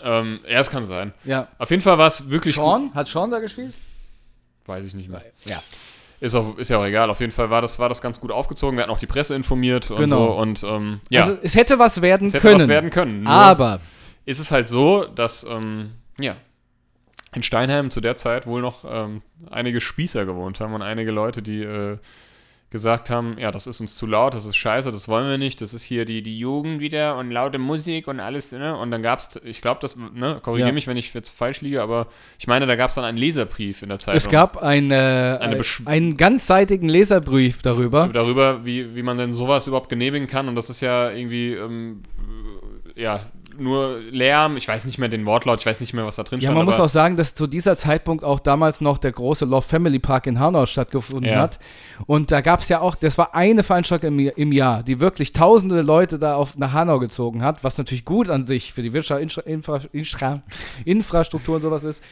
Ähm, 0.03 0.39
ja, 0.47 0.59
es 0.59 0.69
kann 0.69 0.85
sein. 0.85 1.13
Ja. 1.23 1.47
Auf 1.57 1.71
jeden 1.71 1.81
Fall 1.81 1.97
war 1.97 2.07
es 2.07 2.29
wirklich. 2.29 2.53
Sean? 2.55 2.91
Hat 2.93 3.07
Sean 3.07 3.31
da 3.31 3.39
gespielt? 3.39 3.73
Weiß 4.67 4.85
ich 4.85 4.93
nicht 4.93 5.09
mehr. 5.09 5.23
Ja. 5.45 5.61
Ist, 6.19 6.35
auch, 6.35 6.57
ist 6.57 6.69
ja 6.69 6.77
auch 6.77 6.85
egal. 6.85 7.09
Auf 7.09 7.19
jeden 7.19 7.31
Fall 7.31 7.49
war 7.49 7.61
das, 7.61 7.79
war 7.79 7.89
das 7.89 8.01
ganz 8.01 8.19
gut 8.19 8.31
aufgezogen. 8.31 8.75
Wir 8.77 8.83
hatten 8.83 8.91
auch 8.91 8.99
die 8.99 9.05
Presse 9.07 9.35
informiert 9.35 9.89
und 9.91 9.97
Genau. 9.97 10.17
so. 10.27 10.31
Und 10.33 10.63
ähm, 10.63 10.99
ja, 11.09 11.23
Also 11.23 11.37
es 11.41 11.55
hätte 11.55 11.79
was 11.79 12.01
werden 12.01 12.27
es 12.27 12.33
hätte 12.33 12.41
können. 12.41 12.59
was 12.59 12.67
werden 12.67 12.89
können. 12.89 13.23
Nur 13.23 13.31
aber 13.31 13.79
ist 14.25 14.39
es 14.39 14.51
halt 14.51 14.67
so, 14.67 15.05
dass 15.05 15.43
ähm, 15.49 15.91
ja, 16.19 16.35
in 17.35 17.43
Steinheim 17.43 17.91
zu 17.91 18.01
der 18.01 18.15
Zeit 18.15 18.47
wohl 18.47 18.61
noch 18.61 18.85
ähm, 18.89 19.21
einige 19.51 19.81
Spießer 19.81 20.25
gewohnt 20.25 20.59
haben 20.59 20.73
und 20.73 20.81
einige 20.81 21.11
Leute, 21.11 21.41
die 21.41 21.61
äh, 21.61 21.97
gesagt 22.69 23.09
haben, 23.09 23.37
ja, 23.39 23.49
das 23.51 23.65
ist 23.65 23.79
uns 23.79 23.95
zu 23.95 24.05
laut, 24.05 24.33
das 24.33 24.43
ist 24.43 24.57
scheiße, 24.57 24.91
das 24.91 25.07
wollen 25.07 25.29
wir 25.29 25.37
nicht, 25.37 25.61
das 25.61 25.73
ist 25.73 25.83
hier 25.83 26.03
die, 26.03 26.21
die 26.21 26.37
Jugend 26.37 26.81
wieder 26.81 27.15
und 27.17 27.31
laute 27.31 27.59
Musik 27.59 28.09
und 28.09 28.19
alles, 28.19 28.51
ne? 28.51 28.75
Und 28.77 28.91
dann 28.91 29.01
gab 29.01 29.19
es, 29.19 29.39
ich 29.45 29.61
glaube, 29.61 29.79
das, 29.81 29.95
ne, 29.95 30.39
korrigiere 30.41 30.67
Ja. 30.69 30.73
mich, 30.73 30.85
wenn 30.85 30.97
ich 30.97 31.13
jetzt 31.13 31.29
falsch 31.29 31.61
liege, 31.61 31.81
aber 31.81 32.07
ich 32.37 32.47
meine, 32.47 32.65
da 32.67 32.75
gab 32.75 32.89
es 32.89 32.95
dann 32.95 33.05
einen 33.05 33.17
Leserbrief 33.17 33.83
in 33.83 33.89
der 33.89 33.99
Zeitung. 33.99 34.17
es 34.17 34.27
gab 34.29 34.57
ein, 34.57 34.91
äh, 34.91 35.37
Eine 35.39 35.61
einen 35.85 36.17
ganzseitigen 36.17 36.89
Leserbrief 36.89 37.61
darüber. 37.61 38.09
darüber, 38.11 38.65
wie, 38.65 38.95
wie 38.97 39.03
man 39.03 39.17
denn 39.17 39.33
sowas 39.33 39.65
überhaupt 39.67 39.87
genehmigen 39.87 40.27
kann. 40.27 40.49
Und 40.49 40.55
das 40.55 40.69
ist 40.69 40.81
ja 40.81 41.09
irgendwie, 41.09 41.53
ähm, 41.53 42.03
äh, 42.97 43.01
ja, 43.01 43.21
nur 43.59 43.99
Lärm. 44.11 44.57
Ich 44.57 44.67
weiß 44.67 44.85
nicht 44.85 44.97
mehr 44.97 45.09
den 45.09 45.25
Wortlaut, 45.25 45.59
ich 45.59 45.65
weiß 45.65 45.79
nicht 45.79 45.93
mehr, 45.93 46.05
was 46.05 46.15
da 46.17 46.23
drin 46.23 46.39
Ja, 46.39 46.47
stand. 46.47 46.57
man 46.57 46.65
muss 46.65 46.79
auch 46.79 46.89
sagen, 46.89 47.15
dass 47.15 47.33
zu 47.33 47.47
dieser 47.47 47.77
Zeitpunkt 47.77 48.23
auch 48.23 48.39
damals 48.39 48.81
noch 48.81 48.97
der 48.97 49.11
große 49.11 49.45
Love 49.45 49.67
Family 49.67 49.99
Park 49.99 50.27
in 50.27 50.39
Hanau 50.39 50.65
stattgefunden 50.65 51.31
Ja. 51.31 51.39
hat. 51.39 51.59
Und 52.05 52.31
da 52.31 52.41
gab 52.41 52.59
es 52.61 52.69
ja 52.69 52.79
auch, 52.81 52.95
das 52.95 53.17
war 53.17 53.35
eine 53.35 53.63
Veranstaltung 53.63 54.19
im, 54.19 54.31
im 54.35 54.51
Jahr, 54.51 54.83
die 54.83 54.99
wirklich 54.99 55.33
tausende 55.33 55.81
Leute 55.81 56.19
da 56.19 56.35
auf, 56.35 56.57
nach 56.57 56.73
Hanau 56.73 56.99
gezogen 56.99 57.43
hat, 57.43 57.63
was 57.63 57.77
natürlich 57.77 58.05
gut 58.05 58.29
an 58.29 58.45
sich 58.45 58.73
für 58.73 58.81
die 58.83 58.93
Wirtschaft, 58.93 59.21
Infra, 59.47 59.79
Infra, 59.91 60.35
Infrastruktur 60.85 61.55
und 61.57 61.61
sowas 61.61 61.83
ist. 61.83 62.03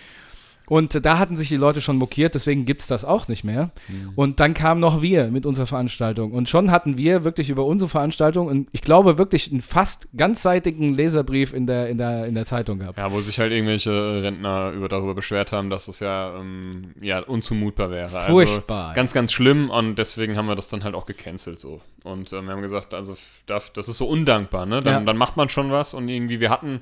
Und 0.68 1.06
da 1.06 1.18
hatten 1.20 1.36
sich 1.38 1.50
die 1.50 1.58
Leute 1.58 1.82
schon 1.82 1.98
mokiert, 1.98 2.36
deswegen 2.36 2.66
gibt 2.66 2.82
es 2.82 2.88
das 2.88 3.06
auch 3.06 3.28
nicht 3.28 3.44
mehr. 3.44 3.72
Mhm. 3.88 4.14
Und 4.16 4.40
dann 4.40 4.54
kamen 4.54 4.82
noch 4.82 5.02
wir 5.02 5.28
mit 5.28 5.46
unserer 5.46 5.68
Veranstaltung. 5.68 6.32
Und 6.32 6.50
schon 6.50 6.72
hatten 6.72 6.98
wir 6.98 7.24
wirklich 7.24 7.50
über 7.50 7.66
unsere 7.66 7.90
Veranstaltung, 7.90 8.48
und 8.48 8.68
ich 8.72 8.82
glaube 8.82 9.18
wirklich 9.18 9.52
einen 9.52 9.62
fast 9.62 10.08
ganzseitigen 10.16 10.94
Leserbrief 10.94 11.54
in 11.54 11.68
der, 11.68 11.90
in 11.90 11.98
der, 11.98 12.26
in 12.26 12.36
der 12.36 12.46
Zeitung 12.46 12.80
gehabt. 12.80 12.98
Ja, 12.98 13.12
wo 13.12 13.20
sich 13.22 13.40
halt 13.40 13.52
irgendwelche 13.52 14.24
Rentner 14.24 14.72
über, 14.72 14.90
darüber 14.90 15.14
beschwert 15.16 15.52
haben, 15.52 15.70
dass 15.70 15.88
es 15.88 16.00
ja, 16.00 16.36
ähm, 16.40 16.94
ja 17.02 17.20
unzumutbar 17.20 17.92
wäre. 17.92 18.10
Furchtbar. 18.10 18.90
Also, 18.90 18.96
ganz, 18.96 19.14
ganz 19.14 19.32
schlimm 19.32 19.70
und 19.70 19.96
deswegen 19.98 20.38
haben 20.38 20.48
wir 20.48 20.56
das 20.56 20.68
dann 20.68 20.84
halt 20.84 20.96
auch 20.96 21.06
gecancelt 21.06 21.60
so. 21.60 21.82
Und 22.04 22.32
ähm, 22.34 22.46
wir 22.46 22.54
haben 22.54 22.62
gesagt, 22.62 22.94
also 22.94 23.16
das 23.48 23.88
ist 23.88 23.98
so 23.98 24.08
undankbar, 24.08 24.66
ne? 24.66 24.80
Dann, 24.80 24.94
Ja. 24.94 25.00
dann 25.02 25.18
macht 25.18 25.38
man 25.38 25.50
schon 25.50 25.72
was 25.72 25.94
und 25.94 26.08
irgendwie, 26.08 26.40
wir 26.40 26.50
hatten, 26.50 26.82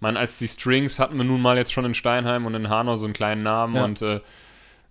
man, 0.00 0.16
als 0.16 0.38
die 0.38 0.48
Strings 0.48 0.98
hatten 0.98 1.16
wir 1.16 1.24
nun 1.24 1.40
mal 1.40 1.56
jetzt 1.56 1.72
schon 1.72 1.84
in 1.84 1.94
Steinheim 1.94 2.46
und 2.46 2.54
in 2.54 2.68
Hanau 2.68 2.96
so 2.96 3.04
einen 3.06 3.14
kleinen 3.14 3.42
Namen 3.42 3.74
Ja. 3.76 3.84
und 3.84 4.02
äh, 4.02 4.20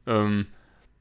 ähm, 0.07 0.47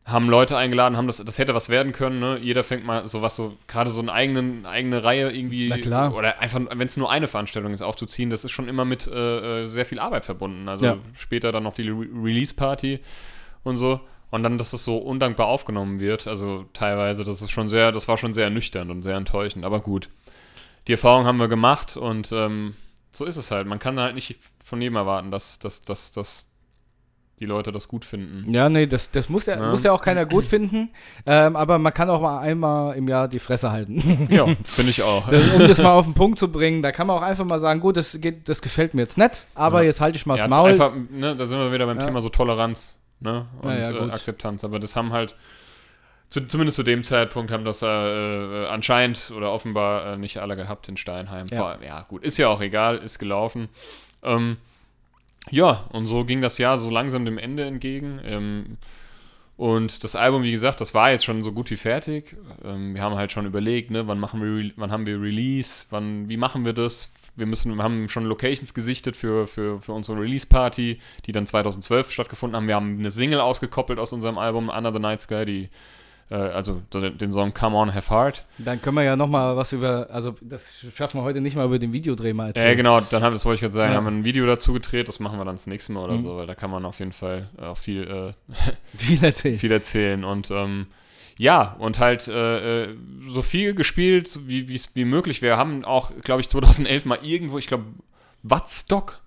haben 0.05 0.28
Leute 0.28 0.57
eingeladen, 0.57 0.96
haben 0.96 1.07
das, 1.07 1.18
das 1.18 1.38
hätte 1.38 1.55
was 1.55 1.68
werden 1.68 1.92
können, 1.92 2.18
ne? 2.18 2.36
Jeder 2.42 2.64
fängt 2.64 2.84
mal 2.84 3.07
sowas 3.07 3.36
so, 3.36 3.57
gerade 3.68 3.90
so 3.92 4.00
eine 4.00 4.12
eigenen, 4.12 4.66
eigene 4.66 5.05
Reihe 5.05 5.30
irgendwie, 5.30 5.68
Na 5.68 5.78
klar. 5.78 6.12
oder 6.14 6.40
einfach, 6.40 6.61
wenn 6.72 6.86
es 6.88 6.96
nur 6.96 7.11
eine 7.11 7.28
Veranstaltung 7.28 7.72
ist, 7.72 7.82
aufzuziehen, 7.82 8.28
das 8.28 8.44
ist 8.44 8.50
schon 8.50 8.66
immer 8.68 8.84
mit 8.84 9.07
äh, 9.07 9.62
äh, 9.62 9.66
sehr 9.66 9.86
viel 9.86 10.00
Arbeit 10.00 10.24
verbunden. 10.24 10.68
Also 10.68 10.86
Ja. 10.86 10.96
später 11.14 11.53
dann 11.53 11.62
noch 11.62 11.74
die 11.74 11.88
Re 11.88 12.07
Release-Party 12.20 12.98
und 13.62 13.76
so. 13.76 14.00
Und 14.32 14.42
dann, 14.42 14.59
dass 14.59 14.72
das 14.72 14.82
so 14.82 14.96
undankbar 14.96 15.46
aufgenommen 15.46 16.00
wird, 16.00 16.26
also 16.26 16.64
teilweise, 16.72 17.22
das 17.22 17.40
ist 17.42 17.50
schon 17.53 17.68
sehr, 17.68 17.92
das 17.92 18.09
war 18.09 18.16
schon 18.16 18.34
sehr 18.34 18.44
ernüchternd 18.44 18.90
und 18.90 19.03
sehr 19.03 19.16
enttäuschend, 19.16 19.64
aber 19.64 19.78
gut. 19.80 20.09
Die 20.88 20.92
Erfahrung 20.92 21.26
haben 21.26 21.38
wir 21.38 21.48
gemacht 21.48 21.96
und 21.96 22.32
ähm, 22.32 22.74
so 23.12 23.24
ist 23.24 23.36
es 23.36 23.50
halt. 23.50 23.66
Man 23.66 23.78
kann 23.78 23.98
halt 24.00 24.14
nicht 24.14 24.38
von 24.64 24.80
jedem 24.80 24.96
erwarten, 24.96 25.30
dass, 25.30 25.58
dass, 25.58 25.84
dass, 25.84 26.12
dass 26.12 26.48
die 27.40 27.46
Leute 27.46 27.72
das 27.72 27.88
gut 27.88 28.04
finden. 28.04 28.52
Ja, 28.52 28.68
nee, 28.68 28.86
das, 28.86 29.10
das 29.10 29.28
muss, 29.28 29.46
ja, 29.46 29.56
Ja. 29.58 29.70
muss 29.70 29.82
ja 29.82 29.90
auch 29.92 30.00
keiner 30.00 30.26
gut 30.26 30.46
finden. 30.46 30.90
Ähm, 31.26 31.56
aber 31.56 31.78
man 31.78 31.92
kann 31.92 32.08
auch 32.08 32.20
mal 32.20 32.38
einmal 32.38 32.94
im 32.96 33.08
Jahr 33.08 33.26
die 33.26 33.40
Fresse 33.40 33.72
halten. 33.72 34.26
Ja, 34.30 34.46
finde 34.64 34.90
ich 34.90 35.02
auch. 35.02 35.28
Das, 35.28 35.50
um 35.52 35.58
das 35.66 35.82
mal 35.82 35.92
auf 35.92 36.04
den 36.04 36.14
Punkt 36.14 36.38
zu 36.38 36.52
bringen, 36.52 36.82
da 36.82 36.92
kann 36.92 37.06
man 37.08 37.16
auch 37.18 37.22
einfach 37.22 37.44
mal 37.44 37.58
sagen, 37.58 37.80
gut, 37.80 37.96
das, 37.96 38.20
geht, 38.20 38.48
das 38.48 38.62
gefällt 38.62 38.94
mir 38.94 39.02
jetzt 39.02 39.18
nicht, 39.18 39.44
aber 39.54 39.80
Ja. 39.80 39.86
jetzt 39.88 40.00
halte 40.00 40.16
ich 40.16 40.24
mal 40.26 40.34
das 40.34 40.42
Ja, 40.42 40.48
Maul. 40.48 40.70
einfach, 40.70 40.92
ne, 41.10 41.34
da 41.34 41.46
sind 41.46 41.58
wir 41.58 41.72
wieder 41.72 41.86
beim. 41.86 41.98
Thema 41.98 42.20
so 42.22 42.28
Toleranz 42.28 42.98
ne, 43.20 43.46
und 43.60 43.70
äh. 43.70 44.10
Akzeptanz. 44.12 44.62
Aber 44.62 44.78
das 44.78 44.94
haben 44.94 45.12
halt, 45.12 45.34
zu, 46.33 46.47
zumindest 46.47 46.76
zu 46.76 46.83
dem 46.83 47.05
Zeitpunkt, 47.05 47.51
haben 47.51 47.66
das 47.66 47.83
äh, 47.83 47.87
äh, 47.87 48.66
anscheinend 48.66 49.30
oder 49.37 49.53
offenbar 49.53 50.14
äh, 50.14 50.16
nicht 50.16 50.39
alle 50.39 50.57
gehabt 50.57 50.89
in 50.89 50.97
Steinheim. 50.97 51.47
Ja. 51.51 51.59
Vor 51.59 51.68
allem, 51.68 51.83
ja, 51.83 52.07
gut, 52.09 52.24
ist 52.24 52.39
ja 52.39 52.49
auch 52.49 52.62
egal, 52.62 52.97
ist 52.97 53.18
gelaufen. 53.18 53.68
Ähm, 54.22 54.57
ja, 55.51 55.85
und 55.93 56.07
so 56.07 56.24
ging 56.24 56.41
das 56.41 56.57
Jahr 56.57 56.78
so 56.78 56.89
langsam 56.89 57.26
dem 57.26 57.37
Ende 57.37 57.66
entgegen. 57.66 58.18
Ähm, 58.24 58.78
und 59.59 60.05
das 60.05 60.16
Album, 60.16 60.43
wie 60.43 60.53
gesagt, 60.53 60.80
das 60.80 60.95
war 60.95 61.11
jetzt 61.11 61.26
schon 61.26 61.43
so 61.43 61.53
gut 61.53 61.70
wie 61.70 61.76
fertig. 61.76 62.35
Ähm, 62.64 62.95
wir 62.95 63.03
haben 63.03 63.16
halt 63.16 63.30
schon 63.30 63.45
überlegt, 63.45 63.91
ne, 63.91 64.09
wann 64.09 64.18
machen 64.18 64.41
wir, 64.41 64.72
wann 64.76 64.91
haben 64.91 65.05
wir 65.05 65.20
Release, 65.20 65.85
wann, 65.91 66.30
wie 66.30 66.39
machen 66.39 66.64
wir 66.64 66.72
das? 66.72 67.12
Wir 67.37 67.45
müssen, 67.45 67.74
wir 67.74 67.83
haben 67.83 68.09
schon 68.09 68.24
Locations 68.24 68.72
gesichtet 68.72 69.16
für, 69.16 69.47
für, 69.47 69.80
für 69.80 69.93
unsere 69.93 70.18
Release-Party, 70.18 70.99
die 71.26 71.33
dann 71.33 71.47
2012 71.47 72.11
stattgefunden 72.11 72.57
haben. 72.57 72.68
Wir 72.68 72.76
haben 72.76 72.99
eine 72.99 73.11
Single 73.11 73.41
ausgekoppelt 73.41 73.99
aus 73.99 74.14
unserem 74.14 74.39
Album 74.39 74.70
Another 74.70 74.99
Night 74.99 75.20
Sky, 75.20 75.45
die, 75.45 75.68
also 76.31 76.81
den 76.93 77.31
Song 77.33 77.53
Come 77.53 77.77
On 77.77 77.95
Have 77.95 78.09
Heart. 78.11 78.45
Dann 78.59 78.81
können 78.81 78.97
wir 78.97 79.03
ja 79.05 79.16
noch 79.16 79.27
mal 79.29 79.57
was 79.57 79.73
über, 79.73 80.09
also 80.11 80.35
das 80.41 80.85
schaffen 80.97 81.20
wir 81.20 81.25
heute 81.25 81.41
nicht 81.41 81.57
mal 81.57 81.66
über 81.66 81.79
den 81.79 81.93
Videodreh 81.93 82.33
mal 82.33 82.49
erzählen. 82.49 82.68
Ja, 82.68 82.75
genau, 82.75 83.01
dann 83.01 83.23
haben, 83.23 83.33
das 83.35 83.45
wollte 83.45 83.57
ich 83.57 83.61
gerade 83.61 83.75
sagen, 83.75 83.93
Ja. 83.93 83.97
haben 83.99 84.05
wir 84.05 84.12
ein 84.12 84.25
Video 84.25 84.47
dazu 84.47 84.73
gedreht, 84.73 85.09
das 85.09 85.20
machen 85.20 85.39
wir 85.39 85.45
dann 85.45 85.55
das 85.57 85.66
nächste 85.66 85.93
Mal 85.93 86.05
oder 86.05 86.14
Mhm. 86.14 86.18
so, 86.20 86.37
weil 86.37 86.47
da 86.47 86.55
kann 86.55 86.70
man 86.70 86.85
auf 86.87 86.99
jeden 87.01 87.12
Fall 87.12 87.49
äh, 87.59 87.64
auch 87.66 87.77
viel, 87.79 88.03
äh, 88.05 88.33
Viel 88.97 89.23
erzählen. 89.25 89.59
viel 89.59 89.73
erzählen 89.73 90.25
und 90.25 90.51
ähm, 90.51 90.87
ja, 91.39 91.77
und 91.79 91.99
halt 91.99 92.29
äh, 92.29 92.85
äh, 92.85 92.89
so 93.27 93.43
viel 93.43 93.75
gespielt, 93.75 94.39
wie 94.47 94.68
wie 94.68 94.75
es 94.75 94.95
wie 94.95 95.05
möglich. 95.05 95.43
Wir 95.43 95.57
haben 95.57 95.85
auch, 95.85 96.12
glaube 96.23 96.41
ich, 96.43 96.49
2011 96.49 97.05
mal 97.07 97.18
irgendwo, 97.23 97.59
ich 97.59 97.66
glaube, 97.66 97.85
Wattstock. 98.43 99.20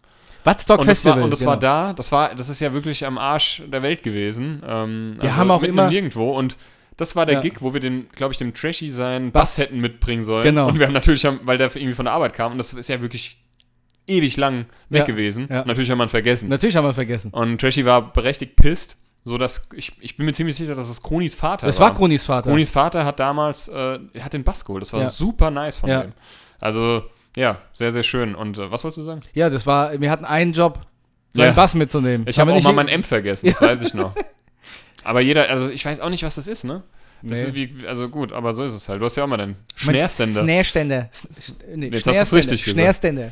Wattstock 0.43 0.79
Und 0.81 0.87
das, 0.87 0.97
Festival. 0.99 1.17
war, 1.17 1.23
und 1.23 1.31
das 1.31 1.39
genau. 1.39 1.51
war 1.51 1.59
da, 1.59 1.93
das 1.93 2.11
war, 2.11 2.35
das 2.35 2.49
ist 2.49 2.59
ja 2.59 2.71
wirklich 2.73 3.05
am 3.05 3.17
Arsch 3.17 3.63
der 3.65 3.81
Welt 3.81 4.03
gewesen. 4.03 4.61
Ähm, 4.65 5.17
Wir 5.19 5.35
haben 5.35 5.49
auch 5.49 5.63
immer- 5.63 5.85
im 5.85 5.89
Nirgendwo 5.89 6.31
und 6.37 6.55
das 6.97 7.15
war 7.15 7.25
der 7.25 7.35
Ja. 7.35 7.41
Gig, 7.41 7.55
wo 7.61 7.73
wir 7.73 7.79
den, 7.81 8.07
glaube 8.15 8.31
ich, 8.33 8.37
dem 8.37 8.53
Trashy 8.53 8.89
seinen 8.89 9.31
Bass. 9.31 9.55
Bass 9.55 9.57
hätten 9.57 9.79
mitbringen 9.81 10.23
sollen. 10.23 10.43
Genau. 10.43 10.67
Und 10.67 10.79
wir 10.79 10.85
haben 10.85 10.93
natürlich, 10.93 11.25
weil 11.43 11.57
der 11.57 11.67
irgendwie 11.75 11.93
von 11.93 12.05
der 12.05 12.13
Arbeit 12.13 12.33
kam, 12.33 12.53
und 12.53 12.57
das 12.57 12.73
ist 12.73 12.87
ja 12.89 13.01
wirklich 13.01 13.37
ewig 14.07 14.37
lang 14.37 14.65
weg 14.89 14.99
Ja, 14.99 15.05
gewesen. 15.05 15.47
ja. 15.49 15.65
Natürlich 15.65 15.89
haben 15.91 15.97
wir 15.97 16.05
ihn 16.05 16.09
vergessen. 16.09 16.47
Natürlich 16.49 16.75
haben 16.75 16.85
wir 16.85 16.93
vergessen. 16.93 17.31
Und 17.31 17.59
Trashy 17.59 17.85
war 17.85 18.13
berechtigt 18.13 18.55
pisst, 18.55 18.97
so 19.23 19.37
dass 19.39 19.67
ich, 19.75 19.93
ich 19.99 20.15
bin 20.17 20.25
mir 20.27 20.33
ziemlich 20.33 20.55
sicher, 20.55 20.75
dass 20.75 20.87
es 20.87 21.01
Kronis 21.01 21.33
Vater 21.35 21.65
Das 21.65 21.79
war. 21.79 21.89
war 21.89 21.95
Kronis 21.95 22.23
Vater. 22.25 22.49
Kronis 22.51 22.69
Vater 22.69 23.03
hat 23.03 23.19
damals, 23.19 23.67
äh, 23.67 23.97
hat 24.19 24.33
den 24.33 24.43
Bass 24.43 24.63
geholt. 24.63 24.83
Das 24.83 24.93
war 24.93 25.07
super 25.07 25.49
nice 25.51 25.77
von 25.77 25.89
dem. 25.89 26.13
Also, 26.59 27.03
ja, 27.35 27.57
sehr, 27.73 27.91
sehr 27.91 28.03
schön. 28.03 28.35
Und 28.35 28.57
äh, 28.57 28.71
was 28.71 28.83
wolltest 28.83 28.99
du 28.99 29.03
sagen? 29.03 29.21
Ja, 29.33 29.49
das 29.49 29.65
war, 29.65 29.99
wir 29.99 30.09
hatten 30.11 30.23
einen 30.25 30.53
Job, 30.53 30.79
seinen. 31.33 31.53
Bass 31.55 31.73
mitzunehmen. 31.75 32.25
Ich 32.29 32.39
habe 32.39 32.53
auch 32.53 32.61
mal 32.63 32.71
mein 32.73 32.89
Amp 32.89 33.05
vergessen, 33.05 33.47
das 33.49 33.59
weiß 33.61 33.81
ich 33.81 33.93
noch. 33.93 34.13
Aber 35.05 35.21
jeder, 35.21 35.49
also 35.49 35.69
ich 35.69 35.85
weiß 35.85 36.01
auch 36.01 36.09
nicht, 36.09 36.23
was 36.23 36.35
das 36.35 36.47
ist, 36.47 36.63
ne? 36.65 36.83
Nee. 37.21 37.47
wie, 37.53 37.87
also 37.87 38.09
gut, 38.09 38.33
aber 38.33 38.53
so 38.53 38.63
ist 38.63 38.73
es 38.73 38.87
halt. 38.89 39.01
Du 39.01 39.05
hast 39.05 39.15
ja 39.15 39.23
auch 39.23 39.27
mal 39.27 39.37
deinen 39.37 39.55
Mein 39.85 39.95
Schnärständer. 39.95 40.41
Snärständer. 40.43 41.09
S- 41.11 41.27
s- 41.31 41.55
Nee, 41.73 41.85
Jetzt 41.87 42.05
hast 42.07 42.31
du's 42.31 42.43
Schnärständer. 42.43 43.23
richtig 43.23 43.31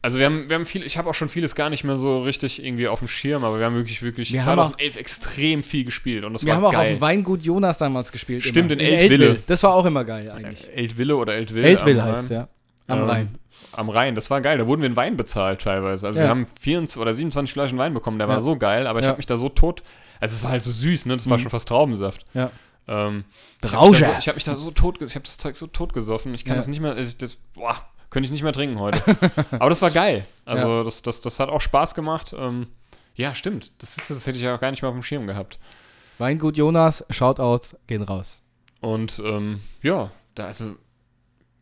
Also 0.00 0.18
wir 0.18 0.26
haben, 0.26 0.48
wir 0.48 0.54
haben 0.54 0.64
viel, 0.64 0.84
ich 0.84 0.96
habe 0.96 1.10
auch 1.10 1.14
schon 1.14 1.28
vieles 1.28 1.54
gar 1.56 1.68
nicht 1.70 1.82
mehr 1.82 1.96
so 1.96 2.22
richtig 2.22 2.64
irgendwie 2.64 2.86
auf 2.86 3.00
dem 3.00 3.08
Schirm, 3.08 3.42
aber 3.44 3.58
wir 3.58 3.66
haben 3.66 3.74
wirklich, 3.74 4.00
wirklich 4.00 4.32
Wir 4.32 4.46
haben 4.46 4.58
auch- 4.60 4.66
2011 4.70 4.96
extrem 4.96 5.62
viel 5.64 5.84
gespielt 5.84 6.24
und 6.24 6.32
das 6.34 6.44
Wir 6.44 6.50
war 6.50 6.56
haben 6.58 6.64
auch 6.66 6.74
auf 6.80 6.86
dem 6.86 7.00
Weingut 7.00 7.42
Jonas 7.42 7.78
damals 7.78 8.12
gespielt. 8.12 8.44
Stimmt, 8.44 8.70
immer. 8.70 8.80
in 8.80 8.86
Eltville. 8.94 9.38
Das 9.48 9.62
war 9.64 9.74
auch 9.74 9.84
immer 9.84 10.04
geil 10.04 10.30
eigentlich. 10.30 10.68
Eltville 10.74 11.16
oder 11.16 11.34
Eltville. 11.34 11.66
Eltville 11.66 12.02
heißt 12.04 12.30
Rhein. 12.30 12.36
ja. 12.36 12.48
Am 12.86 13.00
Ähm, 13.00 13.04
Rhein. 13.08 13.28
Am 13.72 13.88
Rhein, 13.90 14.14
das 14.14 14.30
war 14.30 14.40
geil. 14.40 14.56
Da 14.58 14.66
wurden 14.68 14.82
wir 14.82 14.88
in 14.88 14.96
Wein 14.96 15.16
bezahlt 15.16 15.62
teilweise. 15.62 16.06
Also 16.06 16.20
Ja. 16.20 16.26
wir 16.26 16.30
haben 16.30 16.46
24 16.60 17.00
oder 17.02 17.12
27 17.12 17.52
Flaschen 17.52 17.76
Wein 17.76 17.92
bekommen, 17.92 18.18
der 18.18 18.28
Ja. 18.28 18.34
war 18.34 18.40
so 18.40 18.56
geil, 18.56 18.86
aber 18.86 19.00
ich 19.00 19.04
Ja. 19.04 19.10
habe 19.10 19.18
mich 19.18 19.26
da 19.26 19.36
so 19.36 19.48
tot. 19.48 19.82
Also 20.20 20.34
es 20.34 20.42
war 20.42 20.50
halt 20.50 20.62
so 20.62 20.72
süß, 20.72 21.06
ne? 21.06 21.16
Das 21.16 21.28
war 21.28 21.38
Mhm. 21.38 21.42
schon 21.42 21.50
fast 21.50 21.68
Traubensaft. 21.68 22.24
Ja. 22.34 22.50
Ähm, 22.86 23.24
ich 23.62 23.72
habe 23.72 23.90
mich, 23.90 23.98
so, 23.98 24.06
hab 24.06 24.34
mich 24.34 24.44
da 24.44 24.56
so 24.56 24.70
tot, 24.70 25.00
ich 25.02 25.14
habe 25.14 25.24
das 25.24 25.36
Zeug 25.38 25.56
so 25.56 25.66
tot 25.66 25.92
gesoffen. 25.92 26.32
Ich 26.34 26.44
kann 26.44 26.54
Ja. 26.54 26.56
das 26.58 26.66
nicht 26.68 26.80
mehr, 26.80 26.96
ich, 26.96 27.16
das, 27.18 27.36
boah, 27.54 27.76
könnte 28.10 28.26
ich 28.26 28.30
nicht 28.30 28.42
mehr 28.42 28.52
trinken 28.52 28.78
heute. 28.78 29.02
aber 29.52 29.68
das 29.70 29.82
war 29.82 29.90
geil. 29.90 30.26
Also 30.46 30.84
das, 30.84 31.02
das, 31.02 31.20
das 31.20 31.38
hat 31.40 31.48
auch 31.50 31.60
Spaß 31.60 31.94
gemacht. 31.94 32.34
Ähm, 32.36 32.68
ja, 33.14 33.34
stimmt. 33.34 33.72
Das, 33.78 33.96
ist, 33.96 34.10
das 34.10 34.26
hätte 34.26 34.38
ich 34.38 34.44
ja 34.44 34.54
auch 34.54 34.60
gar 34.60 34.70
nicht 34.70 34.82
mehr 34.82 34.88
auf 34.88 34.94
dem 34.96 35.02
Schirm 35.02 35.26
gehabt. 35.26 35.58
Weingut 36.18 36.56
Jonas, 36.56 37.04
Shoutouts, 37.10 37.76
gehen 37.86 38.02
raus. 38.02 38.40
Und 38.80 39.20
ähm, 39.24 39.60
ja, 39.82 40.10
da 40.34 40.46
also 40.46 40.76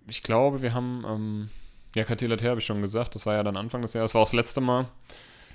ich 0.07 0.23
glaube, 0.23 0.63
wir 0.63 0.73
haben 0.75 1.05
ähm, 1.09 1.49
ja 1.95 2.05
Katila 2.05 2.37
habe 2.49 2.61
ich 2.61 2.67
schon 2.67 2.83
gesagt, 2.83 3.15
das 3.15 3.27
war 3.27 3.35
ja 3.35 3.43
dann 3.43 3.57
Anfang 3.57 3.83
des 3.83 3.95
Jahres, 3.95 4.11
das 4.11 4.15
war 4.15 4.23
auch 4.23 4.27
das 4.27 4.35
letzte 4.35 4.61
Mal. 4.61 4.87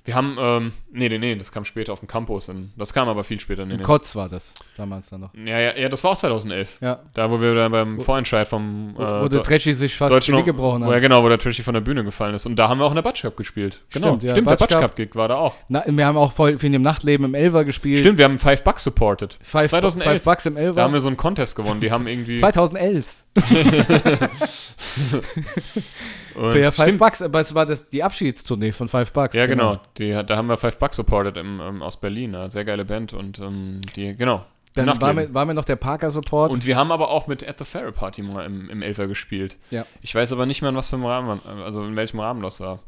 Wir 0.04 0.16
haben, 0.16 0.36
ähm, 0.40 0.72
nee, 0.92 1.10
nee, 1.10 1.20
nee, 1.20 1.36
das 1.36 1.52
kam 1.52 1.64
später 1.64 1.94
auf 1.94 2.00
dem 2.00 2.08
Campus. 2.08 2.48
In, 2.50 2.72
das 2.76 2.92
kam 2.92 3.08
aber 3.08 3.24
viel 3.24 3.40
später. 3.40 3.66
Nee, 3.66 3.74
In 3.74 3.78
nee. 3.80 3.84
Kotz 3.84 4.16
war 4.16 4.28
das 4.30 4.52
damals 4.76 5.12
dann 5.12 5.22
noch. 5.22 5.30
Ja, 5.36 5.60
ja, 5.60 5.78
ja, 5.78 5.90
das 5.90 6.04
war 6.04 6.12
auch 6.12 6.18
2011. 6.18 6.80
Ja. 6.82 7.00
Da, 7.14 7.30
wo 7.30 7.40
wir 7.40 7.54
dann 7.54 7.72
beim 7.72 8.00
Vorentscheid 8.00 8.48
vom 8.48 8.94
Wo, 8.96 9.04
äh, 9.04 9.22
wo 9.24 9.28
der 9.28 9.44
Treschi 9.44 9.76
sich 9.76 9.96
fast 9.96 10.12
Deutschen 10.12 10.32
Genick 10.32 10.48
gebrochen 10.48 10.82
Wo, 10.84 10.90
ja, 10.90 10.96
hat. 10.96 11.02
genau, 11.04 11.24
wo 11.24 11.30
der 11.30 11.38
Trashy 11.38 11.62
von 11.62 11.76
der 11.76 11.82
Bühne 11.82 12.04
gefallen 12.04 12.34
ist. 12.34 12.48
Und 12.48 12.56
da 12.56 12.68
haben 12.68 12.80
wir 12.80 12.86
auch 12.86 12.92
in 12.92 12.96
der 12.96 13.04
Batsch 13.04 13.22
Cup 13.22 13.38
gespielt. 13.38 13.80
Genau. 13.92 14.08
Stimmt, 14.08 14.24
ja, 14.24 14.32
Stimmt, 14.32 14.48
der 14.48 14.56
Batsch 14.56 14.70
Batsch 14.72 14.82
Cup. 14.82 14.96
Gig 14.96 15.16
war 15.16 15.28
da 15.28 15.36
auch. 15.36 15.56
Na, 15.70 15.84
wir 15.86 16.06
haben 16.08 16.18
auch 16.18 16.34
viel 16.34 16.58
in 16.60 16.74
dem 16.74 16.82
Nachtleben 16.82 17.28
im 17.28 17.36
Elver 17.36 17.64
gespielt. 17.64 18.00
Stimmt, 18.00 18.18
wir 18.18 18.26
haben 18.26 18.40
Five 18.40 18.64
Bucks 18.64 18.84
supported. 18.84 19.38
Five, 19.44 19.70
2011. 19.70 20.14
Five 20.18 20.26
Bucks 20.26 20.46
im 20.48 20.56
Da 20.56 20.62
Elver. 20.62 20.82
haben 20.82 20.94
wir 20.94 21.02
so 21.02 21.10
einen 21.10 21.18
Contest 21.18 21.56
gewonnen. 21.56 21.80
Die 21.80 21.92
haben 21.92 22.08
irgendwie. 22.08 22.36
2011. 22.40 23.24
und 26.36 26.52
Für 26.52 26.72
Five 26.72 26.86
stimmt, 26.86 27.00
Bucks, 27.00 27.22
aber 27.22 27.40
es 27.40 27.54
war 27.54 27.66
das, 27.66 27.90
die 27.90 28.04
Abschiedstournee 28.04 28.72
von 28.72 28.88
Five 28.88 29.12
Bucks. 29.14 29.36
Ja, 29.36 29.46
genau. 29.46 29.80
Die, 29.98 30.12
da 30.12 30.38
haben 30.38 30.48
wir 30.48 30.58
Five 30.58 30.78
Bucks 30.78 30.96
supported 30.96 31.38
im, 31.38 31.60
ähm, 31.60 31.82
aus 31.82 32.00
Berlin. 32.00 32.36
Eine 32.36 32.50
sehr 32.50 32.66
geile 32.66 32.86
Band. 32.86 33.14
Und 33.14 33.40
ähm, 33.40 33.82
die, 33.96 34.16
genau. 34.16 34.46
Dann 34.74 35.02
war 35.02 35.14
mir, 35.14 35.34
war 35.34 35.46
mir 35.46 35.54
noch 35.54 35.66
der 35.66 35.76
Parker-Support. 35.76 36.52
Und 36.52 36.66
wir 36.66 36.78
haben 36.78 36.92
aber 36.92 37.10
auch 37.10 37.28
mit 37.28 37.48
At 37.48 37.58
the 37.58 37.66
Fair 37.66 37.92
Party 37.92 38.22
mal 38.22 38.46
im, 38.46 38.70
im 38.70 38.82
Elfer 38.82 39.08
gespielt. 39.08 39.58
Ja. 39.70 39.86
Ich 40.02 40.16
weiß 40.16 40.32
aber 40.32 40.46
nicht 40.46 40.62
mehr, 40.62 40.70
in 40.70 40.78
was 40.78 40.90
für 40.90 40.96
einem 40.96 41.06
Rahmen, 41.06 41.42
also 41.64 41.84
in 41.84 41.98
welchem 41.98 42.20
Rahmen 42.20 42.42
das 42.42 42.62
war. 42.62 42.80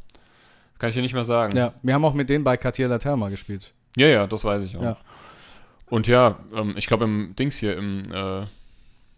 Kann 0.79 0.89
ich 0.89 0.95
dir 0.95 1.01
nicht 1.01 1.13
mehr 1.13 1.25
sagen. 1.25 1.57
Ja, 1.57 1.73
wir 1.81 1.93
haben 1.93 2.05
auch 2.05 2.13
mit 2.13 2.29
denen 2.29 2.43
bei 2.43 2.57
Cartier 2.57 2.87
Laterre 2.87 3.17
mal 3.17 3.31
gespielt. 3.31 3.71
ja, 3.97 4.07
ja, 4.07 4.27
das 4.27 4.45
weiß 4.45 4.63
ich 4.63 4.77
auch. 4.77 4.81
Ja. 4.81 4.97
Und 5.89 6.07
ja, 6.07 6.39
ähm, 6.55 6.73
ich 6.77 6.87
glaube 6.87 7.03
im 7.03 7.35
Dings 7.35 7.57
hier, 7.57 7.77
im, 7.77 8.11
äh, 8.11 8.45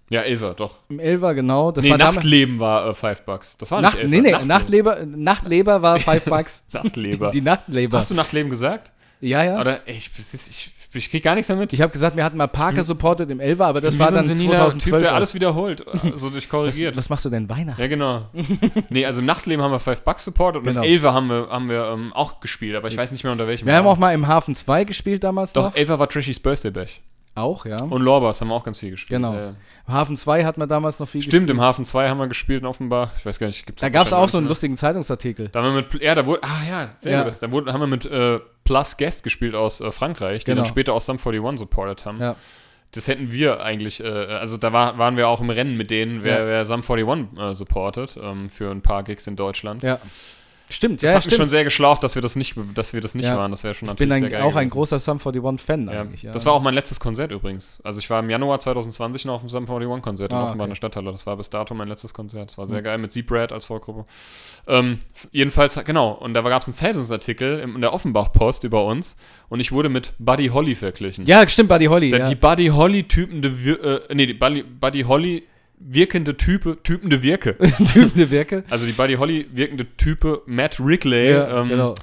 ja, 0.10 0.22
Elfer, 0.22 0.54
doch. 0.54 0.76
Im 0.90 1.00
Elver, 1.00 1.34
genau. 1.34 1.72
Das 1.72 1.84
nee, 1.84 1.90
war. 1.90 1.98
Nachtleben 1.98 2.60
war 2.60 2.90
äh, 2.90 2.94
Five 2.94 3.24
Bucks. 3.24 3.58
Das 3.58 3.72
war 3.72 3.82
Nacht, 3.82 3.98
nicht 3.98 4.10
nee, 4.10 4.22
nee, 4.22 4.46
Nachtleber, 4.46 5.00
Nachtleber 5.06 5.82
war 5.82 6.00
Five 6.00 6.26
Bucks. 6.26 6.64
Nachtleber. 6.72 7.32
Die 7.32 7.42
Nachtleber. 7.42 7.98
Hast 7.98 8.12
du 8.12 8.16
Nachtleben 8.16 8.50
gesagt? 8.50 8.92
ja, 9.22 9.44
ja. 9.44 9.60
Oder, 9.60 9.80
ey, 9.88 9.96
ich, 9.96 10.12
ich, 10.18 10.72
ich 10.94 11.10
krieg 11.10 11.24
gar 11.24 11.34
nichts 11.34 11.48
damit. 11.48 11.74
Ich 11.74 11.82
habe 11.82 11.92
gesagt, 11.92 12.16
wir 12.16 12.24
hatten 12.24 12.38
mal 12.38 12.48
Parker 12.48 12.84
supported 12.84 13.30
im 13.32 13.40
Elver, 13.40 13.66
aber 13.66 13.82
das 13.82 13.98
war 13.98 14.10
so 14.10 14.16
dann 14.16 14.26
seniler 14.26 14.58
2012. 14.58 14.84
Typ, 14.84 14.92
der 14.92 15.02
erst. 15.02 15.16
alles 15.16 15.34
wiederholt, 15.34 15.82
äh, 15.94 16.12
so 16.16 16.30
dich 16.30 16.44
was, 16.44 16.50
korrigiert. 16.50 16.96
was 16.96 17.10
machst 17.10 17.26
du 17.26 17.30
denn 17.30 17.50
Weihnachten? 17.50 17.82
Ja, 17.82 17.88
genau. 17.88 18.30
nee, 18.90 19.06
also 19.06 19.22
im 19.22 19.26
Nachtleben 19.26 19.64
haben 19.64 19.72
wir 19.72 19.80
Five 19.80 20.04
Bucks 20.04 20.26
supported 20.26 20.60
und 20.60 20.66
Genau. 20.68 20.84
im 20.84 20.90
Elfer 20.90 21.14
haben 21.14 21.30
wir, 21.30 21.48
haben 21.50 21.70
wir 21.70 21.86
ähm, 21.92 22.14
auch 22.14 22.40
gespielt, 22.40 22.76
aber 22.76 22.88
ich 22.90 22.98
weiß 22.98 23.12
nicht 23.12 23.24
mehr 23.24 23.32
unter 23.34 23.48
welchem. 23.48 23.66
Wir 23.66 23.76
haben 23.76 23.88
auch 23.88 23.98
mal 23.98 24.14
im 24.14 24.28
Hafen 24.28 24.54
2 24.56 24.84
gespielt 24.84 25.24
damals 25.24 25.54
Doch, 25.54 25.66
noch. 25.66 25.76
Elfer 25.76 25.98
war 25.98 26.08
Trishys 26.08 26.40
Birthday 26.40 26.72
Bash. 26.72 27.02
Auch, 27.36 27.66
ja. 27.66 27.82
Und 27.84 28.02
Lorbas 28.02 28.40
haben 28.40 28.48
wir 28.48 28.56
auch 28.56 28.64
ganz 28.64 28.80
viel 28.80 28.92
gespielt. 28.92 29.22
Genau. 29.22 29.36
Äh, 29.36 29.54
Hafen 29.90 30.16
2 30.16 30.46
hat 30.46 30.58
man 30.58 30.70
damals 30.70 31.00
noch 31.00 31.08
viel 31.10 31.22
stimmt, 31.22 31.50
im 31.50 31.60
Hafen 31.60 31.84
2 31.84 32.08
haben 32.10 32.18
wir 32.18 32.28
gespielt 32.28 32.62
in 32.62 32.66
Offenbach. 32.66 33.10
Ich 33.20 33.26
weiß 33.26 33.40
gar 33.40 33.48
nicht, 33.48 33.66
gibt's 33.66 33.82
Da 33.82 33.90
gab 33.90 34.08
es 34.08 34.14
auch 34.14 34.30
so 34.30 34.38
einen 34.38 34.48
lustigen 34.48 34.78
Zeitungsartikel. 34.78 35.50
Da 35.50 35.62
haben 35.62 35.76
wir 35.76 35.82
mit, 35.92 36.02
ja, 36.02 36.16
da 36.16 36.26
wurde, 36.26 36.42
ah 36.44 36.62
ja, 36.68 36.90
sehr 36.98 37.12
Ja. 37.12 37.24
gut. 37.24 37.34
Da 37.42 37.52
wurde, 37.52 37.74
haben 37.74 37.82
wir 37.82 37.88
mit 37.88 38.06
äh, 38.06 38.40
Plus 38.64 38.96
Guest 38.98 39.24
gespielt 39.24 39.54
aus 39.54 39.82
äh, 39.82 39.92
Frankreich, 39.92 40.46
die 40.46 40.52
Genau. 40.52 40.62
dann 40.64 40.70
später 40.70 40.94
auch 40.94 41.02
Sum 41.02 41.18
41 41.18 41.60
supported 41.60 42.06
haben. 42.06 42.20
Ja. 42.22 42.36
Das 42.94 43.10
hätten 43.10 43.32
wir 43.34 43.62
eigentlich, 43.62 44.02
äh, 44.02 44.08
also 44.08 44.56
da 44.56 44.72
war, 44.72 44.98
waren 44.98 45.18
wir 45.18 45.28
auch 45.28 45.42
im 45.42 45.50
Rennen 45.50 45.76
mit 45.76 45.92
denen, 45.92 46.24
wer, 46.24 46.40
Ja. 46.40 46.46
wer 46.48 46.66
Sum 46.66 46.82
41 46.88 47.38
äh, 47.38 47.54
supportet, 47.54 48.18
ähm, 48.22 48.50
für 48.50 48.72
ein 48.72 48.82
paar 48.82 49.04
Gigs 49.04 49.28
in 49.28 49.36
Deutschland. 49.36 49.84
Ja. 49.84 50.00
Stimmt, 50.68 51.04
Das 51.04 51.12
ja, 51.12 51.16
hat 51.18 51.26
mich 51.26 51.34
stimmt. 51.34 51.44
schon 51.44 51.50
sehr 51.50 51.64
geschlaucht, 51.64 52.04
dass 52.04 52.16
wir 52.16 52.22
das 52.24 52.36
nicht, 52.36 52.56
dass 52.74 52.94
wir 52.94 53.00
das 53.02 53.14
nicht 53.14 53.26
Ja. 53.26 53.38
waren. 53.38 53.52
Das 53.52 53.64
wäre 53.64 53.76
schon 53.76 53.88
ich 53.88 53.96
bin 53.96 54.10
natürlich 54.10 54.26
ein, 54.26 54.30
sehr 54.32 54.40
geil 54.40 54.42
auch 54.50 54.56
ein 54.56 54.68
gewesen. 54.68 54.70
großer 54.72 55.00
Sum 55.00 55.20
41-Fan 55.20 55.88
Ja. 55.88 56.02
eigentlich. 56.02 56.24
Ja. 56.24 56.32
Das 56.32 56.46
war 56.46 56.54
auch 56.54 56.62
mein 56.62 56.74
letztes 56.74 57.00
Konzert 57.00 57.32
übrigens. 57.32 57.80
Also 57.84 58.00
ich 58.00 58.10
war 58.10 58.20
im 58.20 58.30
Januar 58.30 58.60
2020 58.60 59.26
noch 59.26 59.36
auf 59.36 59.42
dem 59.42 59.50
Sum 59.50 59.66
41 59.70 60.02
Konzert 60.02 60.32
in 60.32 60.38
Ah, 60.38 60.46
Offenbach 60.46 60.66
in 60.66 60.72
okay. 60.72 60.72
der 60.72 60.76
Stadthalle. 60.76 61.12
Das 61.12 61.26
war 61.28 61.38
bis 61.38 61.50
dato 61.52 61.74
mein 61.76 61.88
letztes 61.88 62.14
Konzert. 62.14 62.50
Das 62.50 62.58
war 62.58 62.66
sehr 62.66 62.80
Mhm. 62.80 62.84
geil 62.86 62.98
mit 62.98 63.12
Zeebrad 63.12 63.52
als 63.52 63.66
Vorgruppe. 63.66 64.06
Ähm, 64.68 64.98
jedenfalls, 65.32 65.76
genau. 65.86 66.12
Und 66.14 66.34
da 66.34 66.42
gab 66.42 66.62
es 66.64 66.68
einen 66.68 66.74
Zeitungsartikel 66.74 67.60
in 67.60 67.80
der 67.82 67.94
Offenbach-Post 67.94 68.64
über 68.64 68.86
uns 68.86 69.18
und 69.50 69.60
ich 69.60 69.72
wurde 69.72 69.90
mit 69.90 70.14
Buddy 70.18 70.48
Holly 70.48 70.74
verglichen. 70.76 71.26
Ja, 71.28 71.48
stimmt, 71.48 71.70
Buddy 71.70 71.86
Holly. 71.86 72.10
Der. 72.10 72.28
Die 72.30 72.36
Buddy 72.36 72.68
Holly 72.68 73.04
typende, 73.04 73.64
Wir- 73.64 73.84
äh, 74.10 74.16
nee, 74.16 74.26
die 74.26 74.34
Buddy, 74.34 74.64
Buddy 74.64 75.02
Holly 75.04 75.44
wirkende 75.80 76.38
Type, 76.38 76.78
typende 76.84 77.22
Wirke. 77.24 77.58
Typende 77.94 78.32
Werke. 78.32 78.64
Also 78.70 78.86
die 78.86 78.94
Buddy 78.94 79.16
Holly 79.16 79.48
wirkende 79.52 79.86
Type 79.98 80.42
Matt 80.46 80.80
Wrigley. 80.80 81.32
Ja, 81.32 81.62
ähm, 81.62 81.70
genau. 81.70 81.96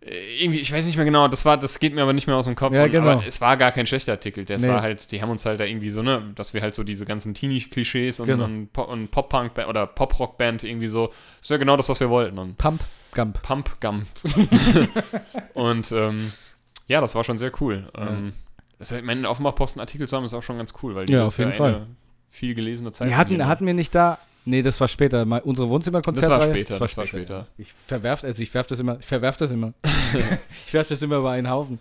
äh, 0.00 0.14
irgendwie, 0.40 0.60
ich 0.60 0.72
weiß 0.72 0.84
nicht 0.86 0.96
mehr 0.96 1.04
genau, 1.04 1.26
das 1.28 1.44
war, 1.44 1.56
das 1.56 1.78
geht 1.80 1.94
mir 1.94 2.02
aber 2.02 2.12
nicht 2.12 2.26
mehr 2.26 2.36
aus 2.36 2.44
dem 2.44 2.54
Kopf. 2.54 2.74
Ja, 2.74 2.84
Und- 2.84 2.92
genau. 2.92 3.10
Aber 3.10 3.26
es 3.26 3.40
war 3.40 3.56
gar 3.56 3.72
kein 3.72 3.86
schlechter 3.86 4.12
Artikel. 4.12 4.44
Das 4.44 4.62
Nee. 4.62 4.68
war 4.68 4.82
halt, 4.82 5.10
die 5.12 5.20
haben 5.22 5.30
uns 5.30 5.44
halt 5.46 5.58
da 5.60 5.64
irgendwie 5.64 5.88
so, 5.88 6.02
ne, 6.02 6.30
dass 6.34 6.54
wir 6.54 6.60
halt 6.62 6.74
so 6.74 6.84
diese 6.84 7.04
ganzen 7.06 7.34
Teenie-Klischees 7.34 8.20
und, 8.20 8.26
Genau. 8.26 8.44
und, 8.44 8.68
und 8.76 9.10
Pop-Punk 9.10 9.52
oder 9.68 9.86
Pop-Rock-Band 9.86 10.62
irgendwie 10.64 10.88
so, 10.88 11.12
ist 11.40 11.50
ja 11.50 11.56
genau 11.56 11.76
das, 11.76 11.88
was 11.88 11.98
wir 12.00 12.10
wollten. 12.10 12.38
Und 12.38 12.58
Pump, 12.58 12.80
Gump. 13.14 13.40
Pump 13.42 13.80
Gum. 13.80 14.02
und 15.54 15.90
ähm, 15.92 16.30
ja, 16.88 17.00
das 17.00 17.14
war 17.14 17.24
schon 17.24 17.38
sehr 17.38 17.50
cool. 17.60 17.84
Ähm, 17.96 18.32
das 18.78 18.92
ist, 18.92 19.02
mein 19.04 19.24
Offenbach-Posten 19.24 19.80
Artikel 19.80 20.06
zu 20.06 20.16
haben, 20.16 20.24
ist 20.24 20.34
auch 20.34 20.42
schon 20.42 20.58
ganz 20.58 20.72
cool, 20.82 20.94
weil 20.94 21.06
die 21.06 21.14
Ja, 21.14 21.24
auf 21.26 21.38
jeden 21.38 21.52
Fall. 21.54 21.86
Viel 22.30 22.54
gelesene 22.54 22.92
Zeit. 22.92 23.08
Wir 23.08 23.16
hatten, 23.16 23.46
hatten 23.46 23.66
wir 23.66 23.74
nicht 23.74 23.94
da. 23.94 24.18
Nee, 24.44 24.62
das 24.62 24.80
war 24.80 24.88
später. 24.88 25.24
Mal 25.24 25.40
unsere 25.40 25.68
Wohnzimmerkonzerte. 25.68 26.28
Das 26.28 26.40
war 26.40 26.48
später, 26.48 26.78
das 26.78 26.96
war 26.96 27.06
später. 27.06 27.46
Ich 27.58 27.74
verwerf, 27.84 28.22
also 28.22 28.42
ich 28.42 28.54
werf 28.54 28.66
das 28.68 28.78
immer, 28.78 28.98
ich 29.00 29.06
verwerf 29.06 29.36
das 29.36 29.50
immer. 29.50 29.72
ich 30.66 30.72
werf 30.72 30.88
das 30.88 31.02
immer 31.02 31.16
über 31.16 31.32
einen 31.32 31.50
Haufen. 31.50 31.80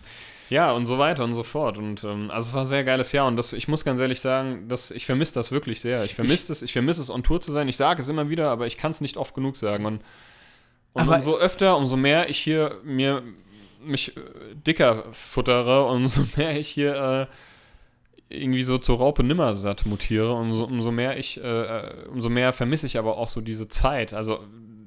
Ja, 0.49 0.71
und 0.71 0.85
so 0.85 0.97
weiter 0.97 1.23
und 1.23 1.33
so 1.33 1.43
fort. 1.43 1.77
Und 1.77 2.03
ähm, 2.03 2.29
also 2.31 2.49
es 2.49 2.53
war 2.53 2.61
ein 2.61 2.67
sehr 2.67 2.83
geiles 2.83 3.11
Jahr. 3.11 3.27
Und 3.27 3.37
das, 3.37 3.53
ich 3.53 3.67
muss 3.67 3.85
ganz 3.85 3.99
ehrlich 3.99 4.19
sagen, 4.19 4.67
dass 4.67 4.91
ich 4.91 5.05
vermisse 5.05 5.33
das 5.33 5.51
wirklich 5.51 5.81
sehr. 5.81 6.03
Ich 6.05 6.15
vermisse 6.15 6.51
es, 6.51 6.61
ich 6.61 6.73
vermisse 6.73 7.01
es, 7.01 7.09
on 7.09 7.23
Tour 7.23 7.41
zu 7.41 7.51
sein. 7.51 7.67
Ich 7.67 7.77
sage 7.77 8.01
es 8.01 8.09
immer 8.09 8.29
wieder, 8.29 8.49
aber 8.49 8.67
ich 8.67 8.77
kann 8.77 8.91
es 8.91 9.01
nicht 9.01 9.17
oft 9.17 9.33
genug 9.33 9.55
sagen. 9.55 9.85
Und, 9.85 10.01
und 10.93 11.07
umso 11.07 11.37
öfter, 11.37 11.77
umso 11.77 11.97
mehr 11.97 12.29
ich 12.29 12.39
hier 12.39 12.79
mir 12.83 13.23
mich 13.83 14.17
äh, 14.17 14.21
dicker 14.55 15.03
futtere, 15.13 15.85
umso 15.85 16.25
mehr 16.35 16.59
ich 16.59 16.67
hier 16.67 16.95
äh, 17.29 17.35
irgendwie 18.29 18.63
so 18.63 18.77
zur 18.77 18.97
Raupe 18.97 19.23
Nimmersatt 19.23 19.85
mutiere, 19.85 20.33
umso, 20.33 20.65
umso 20.65 20.91
mehr 20.91 21.17
ich, 21.17 21.37
äh, 21.37 21.41
äh, 21.43 22.07
umso 22.07 22.29
mehr 22.29 22.53
vermisse 22.53 22.87
ich 22.87 22.97
aber 22.97 23.17
auch 23.17 23.29
so 23.29 23.41
diese 23.41 23.67
Zeit. 23.67 24.13
Also 24.13 24.39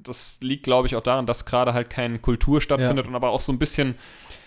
das 0.03 0.39
liegt, 0.41 0.63
glaube 0.63 0.87
ich, 0.87 0.95
auch 0.95 1.01
daran, 1.03 1.25
dass 1.25 1.45
gerade 1.45 1.73
halt 1.73 1.89
keine 1.89 2.19
Kultur 2.19 2.61
stattfindet 2.61 3.07
und 3.07 3.15
aber 3.15 3.29
auch 3.29 3.41
so 3.41 3.51
ein 3.51 3.59
bisschen 3.59 3.95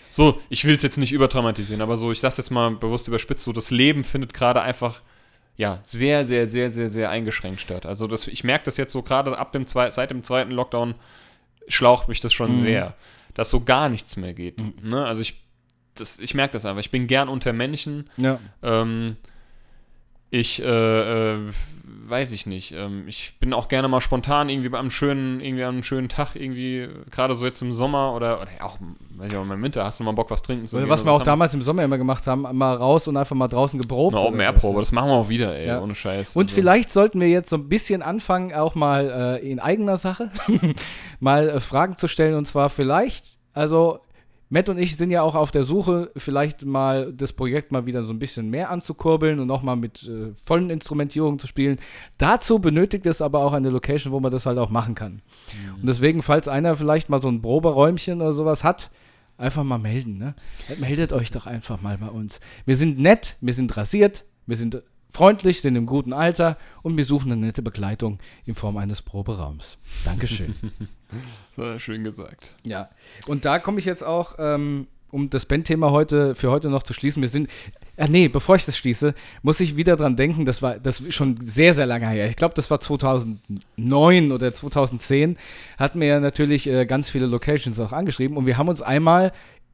so, 0.09 0.39
ich 0.49 0.65
will 0.65 0.75
es 0.75 0.83
jetzt 0.83 0.97
nicht 0.97 1.11
überdramatisieren, 1.11 1.81
aber 1.81 1.97
so, 1.97 2.11
ich 2.11 2.19
sag's 2.19 2.37
jetzt 2.37 2.51
mal 2.51 2.69
bewusst 2.71 3.07
überspitzt, 3.07 3.43
so 3.45 3.51
das 3.51 3.71
Leben 3.71 4.03
findet 4.03 4.33
gerade 4.33 4.61
einfach 4.61 5.01
ja, 5.55 5.79
sehr, 5.83 6.25
sehr, 6.25 6.47
sehr, 6.47 6.69
sehr, 6.69 6.89
sehr 6.89 7.09
eingeschränkt 7.09 7.61
statt. 7.61 7.85
Also 7.85 8.07
das, 8.07 8.27
ich 8.27 8.43
merke 8.43 8.65
das 8.65 8.77
jetzt 8.77 8.91
so 8.91 9.03
gerade 9.03 9.37
ab 9.37 9.51
dem 9.51 9.67
zwei, 9.67 9.89
seit 9.91 10.09
dem 10.11 10.23
zweiten 10.23 10.51
Lockdown 10.51 10.95
schlaucht 11.67 12.07
mich 12.07 12.19
das 12.19 12.33
schon 12.33 12.51
Mhm. 12.51 12.59
sehr, 12.59 12.95
dass 13.33 13.49
so 13.49 13.61
gar 13.61 13.89
nichts 13.89 14.15
mehr 14.17 14.33
geht. 14.33 14.61
Ne? 14.83 15.05
Also 15.05 15.21
ich, 15.21 15.41
das, 15.95 16.19
ich 16.19 16.33
merke 16.33 16.53
das 16.53 16.65
einfach. 16.65 16.81
Ich 16.81 16.91
bin 16.91 17.07
gern 17.07 17.29
unter 17.29 17.53
Menschen. 17.53 18.09
Ja. 18.17 18.39
Ähm, 18.61 19.15
ich, 20.29 20.63
äh, 20.63 21.35
äh, 21.35 21.37
weiß 22.07 22.31
ich 22.31 22.47
nicht. 22.47 22.71
Ähm, 22.73 23.03
ich 23.07 23.35
bin 23.39 23.53
auch 23.53 23.67
gerne 23.67 23.87
mal 23.87 24.01
spontan 24.01 24.49
irgendwie 24.49 24.69
bei 24.69 24.79
einem 24.79 24.89
schönen, 24.89 25.39
irgendwie 25.39 25.63
an 25.63 25.75
einem 25.75 25.83
schönen 25.83 26.09
Tag 26.09 26.35
irgendwie, 26.35 26.89
gerade 27.11 27.35
so 27.35 27.45
jetzt 27.45 27.61
im 27.61 27.71
Sommer 27.71 28.15
oder, 28.15 28.41
oder 28.41 28.49
auch, 28.61 28.79
weiß 29.17 29.29
ich 29.31 29.37
auch, 29.37 29.43
im 29.43 29.61
Winter, 29.63 29.83
hast 29.85 29.99
du 29.99 30.03
mal 30.03 30.11
Bock, 30.13 30.31
was 30.31 30.41
trinken 30.41 30.65
zu 30.65 30.77
gehen 30.77 30.89
was 30.89 31.05
wir 31.05 31.11
auch 31.11 31.19
haben- 31.19 31.25
damals 31.25 31.53
im 31.53 31.61
Sommer 31.61 31.83
immer 31.83 31.99
gemacht 31.99 32.25
haben, 32.25 32.41
mal 32.57 32.73
raus 32.75 33.07
und 33.07 33.15
einfach 33.15 33.35
mal 33.35 33.47
draußen 33.47 33.79
geprobt. 33.79 34.15
Eine 34.15 34.25
Open-Air-Probe, 34.25 34.79
das 34.79 34.91
machen 34.91 35.09
wir 35.09 35.15
auch 35.15 35.29
wieder, 35.29 35.55
ey, 35.55 35.67
Ja. 35.67 35.81
ohne 35.81 35.93
Scheiß. 35.93 36.35
Und 36.35 36.45
Also- 36.45 36.55
vielleicht 36.55 36.89
sollten 36.91 37.19
wir 37.21 37.29
jetzt 37.29 37.51
so 37.51 37.57
ein 37.57 37.69
bisschen 37.69 38.01
anfangen, 38.01 38.53
auch 38.55 38.73
mal 38.73 39.39
äh, 39.43 39.47
in 39.51 39.59
eigener 39.59 39.97
Sache 39.97 40.31
mal 41.19 41.47
äh, 41.47 41.59
Fragen 41.59 41.95
zu 41.95 42.07
stellen. 42.07 42.33
Und 42.35 42.45
zwar 42.47 42.69
vielleicht, 42.69 43.37
also 43.53 43.99
Matt 44.53 44.69
und 44.69 44.77
ich 44.77 44.97
sind 44.97 45.09
ja 45.09 45.23
auch 45.23 45.33
auf 45.33 45.49
der 45.49 45.63
Suche, 45.63 46.11
vielleicht 46.15 46.63
mal 46.63 47.11
das 47.11 47.33
Projekt 47.33 47.71
mal 47.71 47.87
wieder 47.87 48.03
so 48.03 48.13
ein 48.13 48.19
bisschen 48.19 48.51
mehr 48.51 48.69
anzukurbeln 48.69 49.39
und 49.39 49.49
auch 49.49 49.63
mal 49.63 49.75
mit 49.75 50.07
äh, 50.07 50.31
vollen 50.35 50.69
Instrumentierungen 50.69 51.39
zu 51.39 51.47
spielen. 51.47 51.79
Dazu 52.19 52.59
benötigt 52.59 53.07
es 53.07 53.19
aber 53.19 53.39
auch 53.39 53.53
eine 53.53 53.71
Location, 53.71 54.13
wo 54.13 54.19
man 54.19 54.31
das 54.31 54.45
halt 54.45 54.59
auch 54.59 54.69
machen 54.69 54.93
kann. 54.93 55.13
Mhm. 55.13 55.81
Und 55.81 55.87
deswegen, 55.87 56.21
falls 56.21 56.47
einer 56.47 56.75
vielleicht 56.75 57.09
mal 57.09 57.19
so 57.19 57.29
ein 57.29 57.41
Proberäumchen 57.41 58.21
oder 58.21 58.31
sowas 58.31 58.63
hat, 58.63 58.91
einfach 59.39 59.63
mal 59.63 59.79
melden. 59.79 60.19
Ne? 60.19 60.35
Meldet 60.79 61.13
euch 61.13 61.31
doch 61.31 61.47
einfach 61.47 61.81
mal 61.81 61.97
bei 61.97 62.09
uns. 62.09 62.39
Wir 62.67 62.75
sind 62.75 62.99
nett, 62.99 63.37
wir 63.41 63.55
sind 63.55 63.75
rasiert, 63.75 64.23
wir 64.45 64.55
sind 64.55 64.83
freundlich, 65.13 65.61
sind 65.61 65.75
im 65.75 65.85
guten 65.85 66.11
Alter 66.11 66.57
und 66.81 66.97
wir 66.97 67.05
suchen 67.05 67.31
eine 67.31 67.45
nette 67.45 67.61
Begleitung 67.61 68.19
in 68.45 68.55
Form 68.55 68.77
eines 68.77 69.01
Proberaums. 69.01 69.77
Dankeschön. 70.03 70.55
Sehr 71.55 71.79
schön 71.79 72.03
gesagt. 72.03 72.55
ja, 72.63 72.89
und 73.27 73.45
da 73.45 73.59
komme 73.59 73.77
ich 73.77 73.85
jetzt 73.85 74.03
auch, 74.03 74.35
ähm, 74.39 74.87
um 75.11 75.29
das 75.29 75.45
Bandthema 75.45 75.91
heute 75.91 76.33
für 76.33 76.49
heute 76.49 76.69
noch 76.69 76.81
zu 76.81 76.95
schließen. 76.95 77.21
Wir 77.21 77.29
sind, 77.29 77.47
ah 77.97 78.07
nee, 78.07 78.27
bevor 78.27 78.55
ich 78.55 78.65
das 78.65 78.75
schließe, 78.75 79.13
muss 79.43 79.59
ich 79.59 79.75
wieder 79.75 79.95
dran 79.95 80.15
denken, 80.15 80.45
das 80.45 80.63
war 80.63 80.79
das 80.79 80.99
ist 80.99 81.13
schon 81.13 81.39
sehr, 81.39 81.75
sehr 81.75 81.85
lange 81.85 82.09
her. 82.09 82.27
Ich 82.27 82.35
glaube, 82.35 82.55
das 82.55 82.71
war 82.71 82.79
2009 82.79 84.31
oder 84.31 84.51
2010, 84.51 85.37
hatten 85.77 85.99
wir 85.99 86.07
ja 86.07 86.19
natürlich 86.19 86.67
äh, 86.67 86.87
ganz 86.87 87.11
viele 87.11 87.27
Locations 87.27 87.79
auch 87.79 87.91
angeschrieben 87.91 88.35
und 88.35 88.47
wir 88.47 88.57
haben 88.57 88.69
uns 88.69 88.81
einmal 88.81 89.31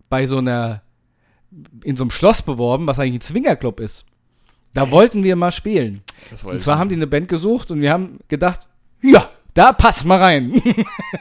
bei 0.10 0.26
so 0.26 0.40
einer, 0.40 0.82
in 1.86 1.96
so 1.96 2.04
einem 2.04 2.12
Schloss 2.12 2.42
beworben, 2.42 2.88
was 2.88 3.00
eigentlich 3.00 3.20
ein 3.20 3.22
Zwingerclub 3.22 3.80
ist. 3.80 4.06
Da 4.74 4.91
wollten 4.91 5.24
wir 5.24 5.36
mal 5.36 5.51
spielen. 5.51 6.01
Und 6.43 6.61
zwar 6.61 6.78
haben 6.78 6.89
die 6.89 6.95
eine 6.95 7.07
Band 7.07 7.28
gesucht 7.28 7.72
und 7.72 7.82
wir 7.82 7.91
haben 7.91 8.20
gedacht, 8.28 8.61
ja, 9.01 9.30
Da 9.53 9.74
passt 9.74 10.05
mal 10.05 10.20
rein. 10.20 10.53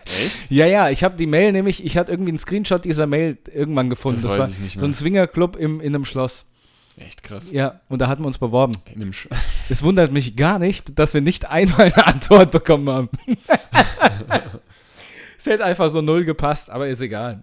Echt? 0.05 0.47
ja, 0.51 0.67
ja, 0.67 0.91
ich 0.91 1.03
habe 1.03 1.17
die 1.17 1.27
Mail 1.27 1.53
nämlich, 1.53 1.85
ich 1.85 1.97
hatte 1.97 2.13
irgendwie 2.13 2.31
einen 2.31 2.39
Screenshot 2.39 2.85
dieser 2.85 3.07
Mail 3.07 3.39
irgendwann 3.53 3.91
gefunden. 3.91 4.23
Das 4.23 4.31
Das, 4.31 4.39
weiß 4.39 4.39
war 4.39 4.49
ich 4.49 4.59
nicht 4.59 4.79
so 4.79 4.85
ein 4.85 4.95
Swingerclub 4.95 5.57
im, 5.57 5.81
in 5.81 5.95
einem 5.95 6.05
Schloss. 6.05 6.45
Echt 6.99 7.23
krass. 7.23 7.51
Ja, 7.53 7.81
und 7.89 8.01
da 8.01 8.09
hatten 8.09 8.23
wir 8.23 8.27
uns 8.27 8.39
beworben. 8.39 8.75
In 8.93 9.01
dem 9.01 9.13
Sch 9.13 9.29
Es 9.69 9.83
wundert 9.83 10.13
mich 10.13 10.37
gar 10.37 10.59
nicht, 10.59 10.99
dass 10.99 11.15
wir 11.15 11.21
nicht 11.21 11.49
einmal 11.49 11.93
eine 11.93 12.07
Antwort 12.07 12.51
bekommen 12.51 12.89
haben. 12.91 13.09
es 15.39 15.47
hätte 15.47 15.65
einfach 15.65 15.91
so 15.91 16.03
null 16.03 16.25
gepasst, 16.25 16.71
aber 16.71 16.89
ist 16.89 17.01
egal. 17.01 17.43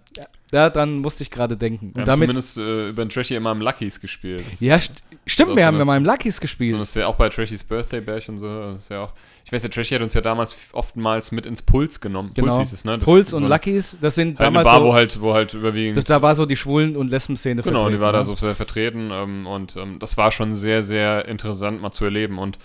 Daran 0.52 0.98
musste 0.98 1.24
ich 1.24 1.30
gerade 1.30 1.56
denken. 1.56 1.90
wir 1.94 2.02
Und 2.02 2.08
haben 2.08 2.20
zumindest 2.20 2.56
äh, 2.56 2.90
über 2.90 3.04
den 3.04 3.08
Trashy 3.08 3.34
immer 3.34 3.50
am 3.50 3.60
Luckies 3.60 4.00
gespielt. 4.00 4.44
Das, 4.48 4.60
Ja, 4.60 4.78
st 4.78 5.02
stimmt, 5.26 5.56
wir 5.56 5.66
haben 5.66 5.74
ja 5.74 5.78
das- 5.80 5.86
mal 5.86 5.96
im 5.96 6.04
Luckies 6.04 6.36
so, 6.36 6.40
gespielt. 6.40 6.78
das 6.78 6.90
ist 6.90 6.94
ja 6.94 7.08
auch 7.08 7.16
bei 7.16 7.28
Trashys 7.28 7.64
Birthday 7.64 8.00
Bash 8.00 8.28
und 8.28 8.38
so. 8.38 8.46
Das 8.72 8.82
ist 8.82 8.90
ja 8.90 9.02
auch, 9.02 9.12
ich 9.44 9.50
weiß, 9.52 9.62
der 9.62 9.70
Trashy 9.72 9.94
hat 9.96 10.02
uns 10.02 10.14
ja 10.14 10.20
damals 10.20 10.56
oftmals 10.72 11.32
mit 11.32 11.46
ins 11.46 11.62
Puls 11.62 12.00
genommen. 12.00 12.30
Genau. 12.34 12.54
Puls 12.56 12.58
hieß 12.68 12.72
es, 12.78 12.84
ne? 12.84 12.96
Das 12.98 13.04
Puls 13.04 13.34
und 13.34 13.42
so 13.42 13.48
Luckies, 13.48 13.96
das 14.00 14.14
sind 14.14 14.38
Halt 14.38 14.46
eine 14.48 14.58
damals 14.58 14.64
Bar, 14.64 14.78
so, 14.78 14.84
wo 14.86 14.94
halt, 14.94 15.20
wo 15.20 15.34
halt 15.34 15.54
überwiegend 15.54 15.98
das, 15.98 16.04
da 16.04 16.22
war 16.22 16.36
so 16.36 16.46
die 16.46 16.56
Schwulen- 16.56 16.96
und 16.96 17.10
Lesben-Szene 17.10 17.62
Genau, 17.62 17.90
die 17.90 17.98
war 18.00 18.12
da 18.12 18.20
ne? 18.20 18.24
so 18.24 18.36
sehr 18.36 18.54
vertreten 18.54 19.10
ähm, 19.12 19.48
und 19.48 19.76
ähm, 19.76 19.98
das 19.98 20.16
war 20.16 20.30
schon 20.30 20.54
sehr, 20.54 20.84
sehr 20.84 21.26
interessant 21.26 21.82
mal 21.82 21.90
zu 21.90 22.04
erleben. 22.04 22.38
Und 22.38 22.58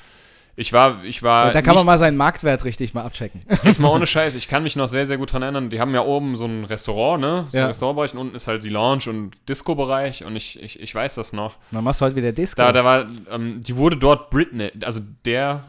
ich 0.55 0.73
war, 0.73 1.03
ich 1.03 1.23
war. 1.23 1.53
Da 1.53 1.61
kann 1.61 1.75
man 1.75 1.85
mal 1.85 1.97
seinen 1.97 2.17
Marktwert 2.17 2.65
richtig 2.65 2.93
mal 2.93 3.03
abchecken. 3.03 3.41
Jetzt 3.63 3.79
mal 3.79 3.89
ohne 3.89 4.05
Scheiß, 4.07 4.35
ich 4.35 4.47
kann 4.47 4.63
mich 4.63 4.75
noch 4.75 4.87
sehr, 4.87 5.05
sehr 5.05 5.17
gut 5.17 5.33
dran 5.33 5.41
erinnern. 5.41 5.69
Die 5.69 5.79
haben 5.79 5.93
ja 5.93 6.01
oben 6.01 6.35
so 6.35 6.45
ein 6.45 6.65
Restaurant, 6.65 7.21
ne? 7.21 7.45
So 7.49 7.57
Ja. 7.57 7.63
ein 7.63 7.67
Restaurantbereich 7.69 8.13
und 8.13 8.19
unten 8.19 8.35
ist 8.35 8.47
halt 8.47 8.63
die 8.63 8.69
Lounge 8.69 9.03
und 9.07 9.31
Disco-Bereich 9.49 10.23
und 10.25 10.35
ich, 10.35 10.61
ich, 10.61 10.79
ich 10.79 10.93
weiß 10.93 11.15
das 11.15 11.33
noch. 11.33 11.55
Dann 11.71 11.83
machst 11.83 12.01
du 12.01 12.05
heute 12.05 12.15
wieder 12.15 12.31
Disco. 12.31 12.61
Da, 12.61 12.71
da 12.71 12.83
war, 12.83 13.05
ähm, 13.31 13.63
die 13.63 13.75
wurde 13.75 13.97
dort 13.97 14.29
Britney, 14.29 14.71
also 14.83 15.01
der 15.25 15.63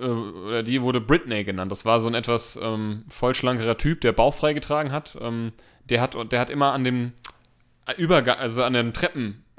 äh, 0.00 0.04
oder 0.06 0.62
die 0.62 0.80
wurde 0.82 1.00
Britney 1.00 1.44
genannt. 1.44 1.70
Das 1.70 1.84
war 1.84 2.00
so 2.00 2.08
ein 2.08 2.14
etwas 2.14 2.58
ähm, 2.62 3.04
vollschlankerer 3.08 3.76
Typ, 3.76 4.00
der 4.00 4.12
bauchfrei 4.12 4.52
getragen 4.54 4.92
hat. 4.92 5.16
Ähm, 5.20 5.52
der 5.90 6.00
hat, 6.00 6.16
der 6.32 6.40
hat 6.40 6.48
immer 6.50 6.72
an 6.72 6.84
dem 6.84 7.12
Übergang, 7.98 8.38
also 8.38 8.62
an 8.62 8.72
dem 8.74 8.92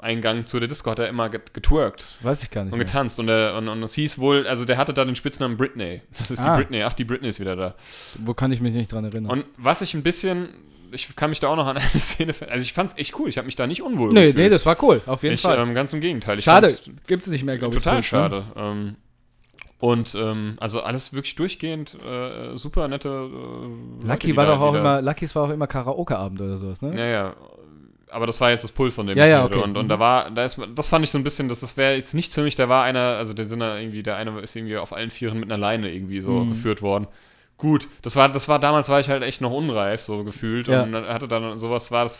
Treppeneingang 0.04 0.46
zu 0.46 0.58
der 0.58 0.68
Disco 0.68 0.90
hat 0.90 0.98
er 0.98 1.08
immer 1.08 1.28
get- 1.30 1.54
getwerkt 1.54 2.16
Weiß 2.22 2.42
ich 2.42 2.50
gar 2.50 2.64
nicht. 2.64 2.72
und 2.72 2.78
Mehr. 2.78 2.86
getanzt 2.86 3.18
und, 3.18 3.26
der, 3.26 3.56
und, 3.56 3.68
und 3.68 3.82
es 3.82 3.94
hieß 3.94 4.18
wohl, 4.18 4.46
also 4.46 4.64
der 4.64 4.76
hatte 4.76 4.92
da 4.92 5.04
den 5.04 5.16
Spitznamen 5.16 5.56
Britney. 5.56 6.02
Das 6.18 6.30
ist 6.30 6.40
Ah. 6.40 6.52
die 6.56 6.62
Britney. 6.62 6.82
Ach, 6.82 6.92
die 6.92 7.04
Britney 7.04 7.28
ist 7.28 7.40
wieder 7.40 7.56
da. 7.56 7.74
Wo 8.18 8.34
kann 8.34 8.52
ich 8.52 8.60
mich 8.60 8.74
nicht 8.74 8.92
dran 8.92 9.04
erinnern? 9.04 9.30
Und 9.30 9.44
was 9.56 9.80
ich 9.80 9.94
ein 9.94 10.02
bisschen, 10.02 10.48
ich 10.92 11.14
kann 11.16 11.30
mich 11.30 11.40
da 11.40 11.48
auch 11.48 11.56
noch 11.56 11.66
an 11.66 11.76
eine 11.78 11.88
Szene, 11.98 12.34
also 12.48 12.62
ich 12.62 12.72
fand's 12.72 12.94
echt 12.96 13.18
cool. 13.18 13.28
Ich 13.28 13.38
habe 13.38 13.46
mich 13.46 13.56
da 13.56 13.66
nicht 13.66 13.82
unwohl 13.82 14.08
nee, 14.10 14.26
gefühlt. 14.26 14.36
nee, 14.36 14.48
das 14.50 14.66
war 14.66 14.76
cool, 14.82 15.00
auf 15.06 15.22
jeden 15.22 15.34
ich, 15.34 15.40
Fall. 15.42 15.58
Ähm, 15.58 15.74
ganz 15.74 15.92
im 15.92 16.00
Gegenteil. 16.00 16.38
Ich 16.38 16.44
Schade, 16.44 16.68
fand's 16.68 16.90
gibt 17.06 17.24
es 17.24 17.28
nicht 17.30 17.44
mehr, 17.44 17.58
glaube 17.58 17.74
ich. 17.76 17.82
Total 17.82 17.96
ne? 17.96 18.02
schade. 18.02 18.42
Ähm, 18.56 18.96
und 19.80 20.14
ähm, 20.14 20.56
also 20.60 20.80
alles 20.82 21.12
wirklich 21.12 21.34
durchgehend 21.34 21.96
äh, 22.02 22.56
super 22.56 22.88
nette. 22.88 23.08
Äh, 23.08 23.12
Leute, 23.12 24.06
Lucky 24.06 24.26
die 24.28 24.36
war 24.36 24.46
doch 24.46 24.60
auch 24.60 24.74
immer, 24.74 25.02
Luckys 25.02 25.34
war 25.34 25.44
auch 25.44 25.50
immer 25.50 25.66
Karaoke-Abend 25.66 26.40
oder 26.40 26.56
sowas, 26.56 26.80
ne? 26.80 26.96
Ja, 26.96 27.04
ja. 27.06 27.36
Aber 28.10 28.26
das 28.26 28.40
war 28.40 28.50
jetzt 28.50 28.62
das 28.64 28.72
Puls 28.72 28.94
von 28.94 29.06
dem 29.06 29.16
Ja, 29.18 29.26
ja, 29.26 29.44
okay. 29.44 29.58
Und, 29.58 29.76
und 29.76 29.86
Mhm. 29.86 29.88
da 29.88 29.98
war, 29.98 30.30
da 30.30 30.44
ist, 30.44 30.58
das 30.74 30.88
fand 30.88 31.04
ich 31.04 31.10
so 31.10 31.18
ein 31.18 31.24
bisschen, 31.24 31.48
dass 31.48 31.60
das 31.60 31.76
wäre 31.76 31.94
jetzt 31.94 32.14
nichts 32.14 32.34
für 32.34 32.42
mich. 32.42 32.54
Da 32.54 32.68
war 32.68 32.84
einer, 32.84 33.00
also 33.16 33.32
der 33.34 33.44
sind 33.44 33.60
da 33.60 33.78
irgendwie, 33.78 34.02
der 34.02 34.16
eine 34.16 34.38
ist 34.40 34.54
irgendwie 34.54 34.76
auf 34.76 34.92
allen 34.92 35.10
Vieren 35.10 35.40
mit 35.40 35.50
einer 35.50 35.58
Leine 35.60 35.90
irgendwie 35.92 36.20
so 36.20 36.30
Mhm. 36.30 36.50
geführt 36.50 36.82
worden. 36.82 37.06
Gut, 37.56 37.88
das 38.02 38.16
war, 38.16 38.28
das 38.28 38.48
war 38.48 38.58
damals 38.58 38.88
war 38.88 39.00
ich 39.00 39.08
halt 39.08 39.22
echt 39.22 39.40
noch 39.40 39.52
unreif, 39.52 40.00
so 40.00 40.24
gefühlt. 40.24 40.66
Ja. 40.68 40.82
Und 40.82 40.92
dann 40.92 41.06
hatte 41.06 41.28
dann 41.28 41.58
sowas, 41.58 41.90
war 41.90 42.04
das, 42.04 42.18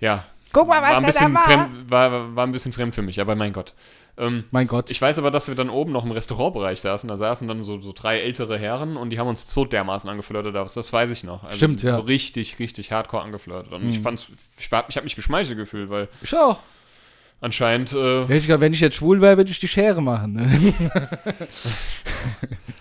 ja, 0.00 0.24
Guck 0.52 0.68
mal, 0.68 0.80
war 0.80 0.96
ein 0.98 1.04
bisschen 1.04 1.36
fremd, 1.36 1.90
war, 1.90 2.36
war 2.36 2.46
ein 2.46 2.52
bisschen 2.52 2.72
fremd 2.72 2.94
für 2.94 3.02
mich, 3.02 3.20
aber 3.20 3.34
mein 3.34 3.52
Gott. 3.52 3.72
Ähm, 4.16 4.44
Mein 4.52 4.66
Gott. 4.68 4.90
ich 4.92 5.02
weiß 5.02 5.18
aber, 5.18 5.30
dass 5.32 5.48
wir 5.48 5.54
dann 5.56 5.70
oben 5.70 5.90
noch 5.90 6.04
im 6.04 6.12
Restaurantbereich 6.12 6.80
saßen. 6.80 7.08
Da 7.08 7.16
saßen 7.16 7.48
dann 7.48 7.62
so, 7.64 7.80
so 7.80 7.92
drei 7.92 8.20
ältere 8.20 8.56
Herren 8.58 8.96
und 8.96 9.10
die 9.10 9.18
haben 9.18 9.26
uns 9.28 9.52
so 9.52 9.64
dermaßen 9.64 10.08
angeflirtet. 10.08 10.54
Das, 10.54 10.74
das 10.74 10.92
weiß 10.92 11.10
ich 11.10 11.24
noch. 11.24 11.42
Also 11.42 11.56
Stimmt, 11.56 11.82
ja. 11.82 11.94
So 11.94 12.00
richtig, 12.02 12.58
richtig 12.60 12.92
hardcore 12.92 13.22
angeflirtet. 13.24 13.72
Und 13.72 13.88
ich 13.88 13.98
Mhm. 13.98 14.02
fand's, 14.02 14.28
ich, 14.58 14.70
war- 14.70 14.84
ich 14.88 14.96
habe 14.96 15.04
mich 15.04 15.16
geschmeichelt 15.16 15.58
gefühlt, 15.58 15.90
weil 15.90 16.08
Schau. 16.22 16.58
anscheinend, 17.40 17.92
äh, 17.92 18.22
Hätte 18.26 18.34
ich, 18.34 18.48
wenn 18.48 18.72
ich 18.72 18.80
jetzt 18.80 18.96
schwul 18.96 19.20
wäre, 19.20 19.36
würde 19.36 19.50
ich 19.50 19.58
die 19.58 19.66
Schere 19.68 20.00
machen. 20.00 20.34
Ne? 20.34 20.46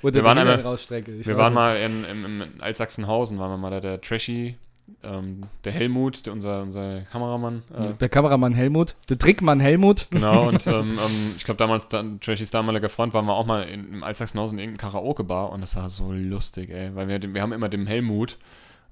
Oder 0.01 0.15
Wir 0.15 0.23
waren 0.23 0.37
die 0.37 0.41
einmal-. 0.41 0.75
Ich 1.19 1.25
wir 1.27 1.37
waren 1.37 1.53
mal 1.53 1.75
in, 1.77 2.05
im 2.05 2.41
in 2.41 2.61
Altsachsenhausen, 2.61 3.39
waren 3.39 3.51
wir 3.51 3.57
mal 3.57 3.71
da, 3.71 3.79
der 3.79 4.01
Trashy, 4.01 4.55
ähm, 5.03 5.43
der 5.63 5.71
Helmut, 5.71 6.25
der, 6.25 6.33
unser, 6.33 6.61
unser 6.61 7.01
Kameramann. 7.11 7.63
Äh, 7.73 7.93
Der 7.99 8.09
Kameramann 8.09 8.53
Helmut, 8.53 8.95
der 9.09 9.17
Trickmann 9.17 9.59
Helmut. 9.59 10.07
Genau, 10.11 10.47
und 10.49 10.65
ähm, 10.67 10.93
ähm, 10.93 11.33
ich 11.37 11.43
glaube, 11.45 11.57
damals, 11.57 11.87
dann, 11.89 12.19
Trashys 12.19 12.51
damaliger 12.51 12.89
Freund, 12.89 13.13
waren 13.13 13.25
wir 13.25 13.33
auch 13.33 13.45
mal 13.45 13.63
in, 13.63 13.93
im 13.93 14.03
Altsachsenhausen 14.03 14.57
in 14.57 14.63
irgendeinem 14.65 14.91
Karaoke-Bar 14.91 15.51
und 15.51 15.61
das 15.61 15.75
war 15.75 15.89
so 15.89 16.11
lustig, 16.11 16.69
ey. 16.69 16.95
Weil 16.95 17.07
wir, 17.07 17.33
wir 17.33 17.41
haben 17.41 17.53
immer 17.53 17.69
dem 17.69 17.87
Helmut, 17.87 18.37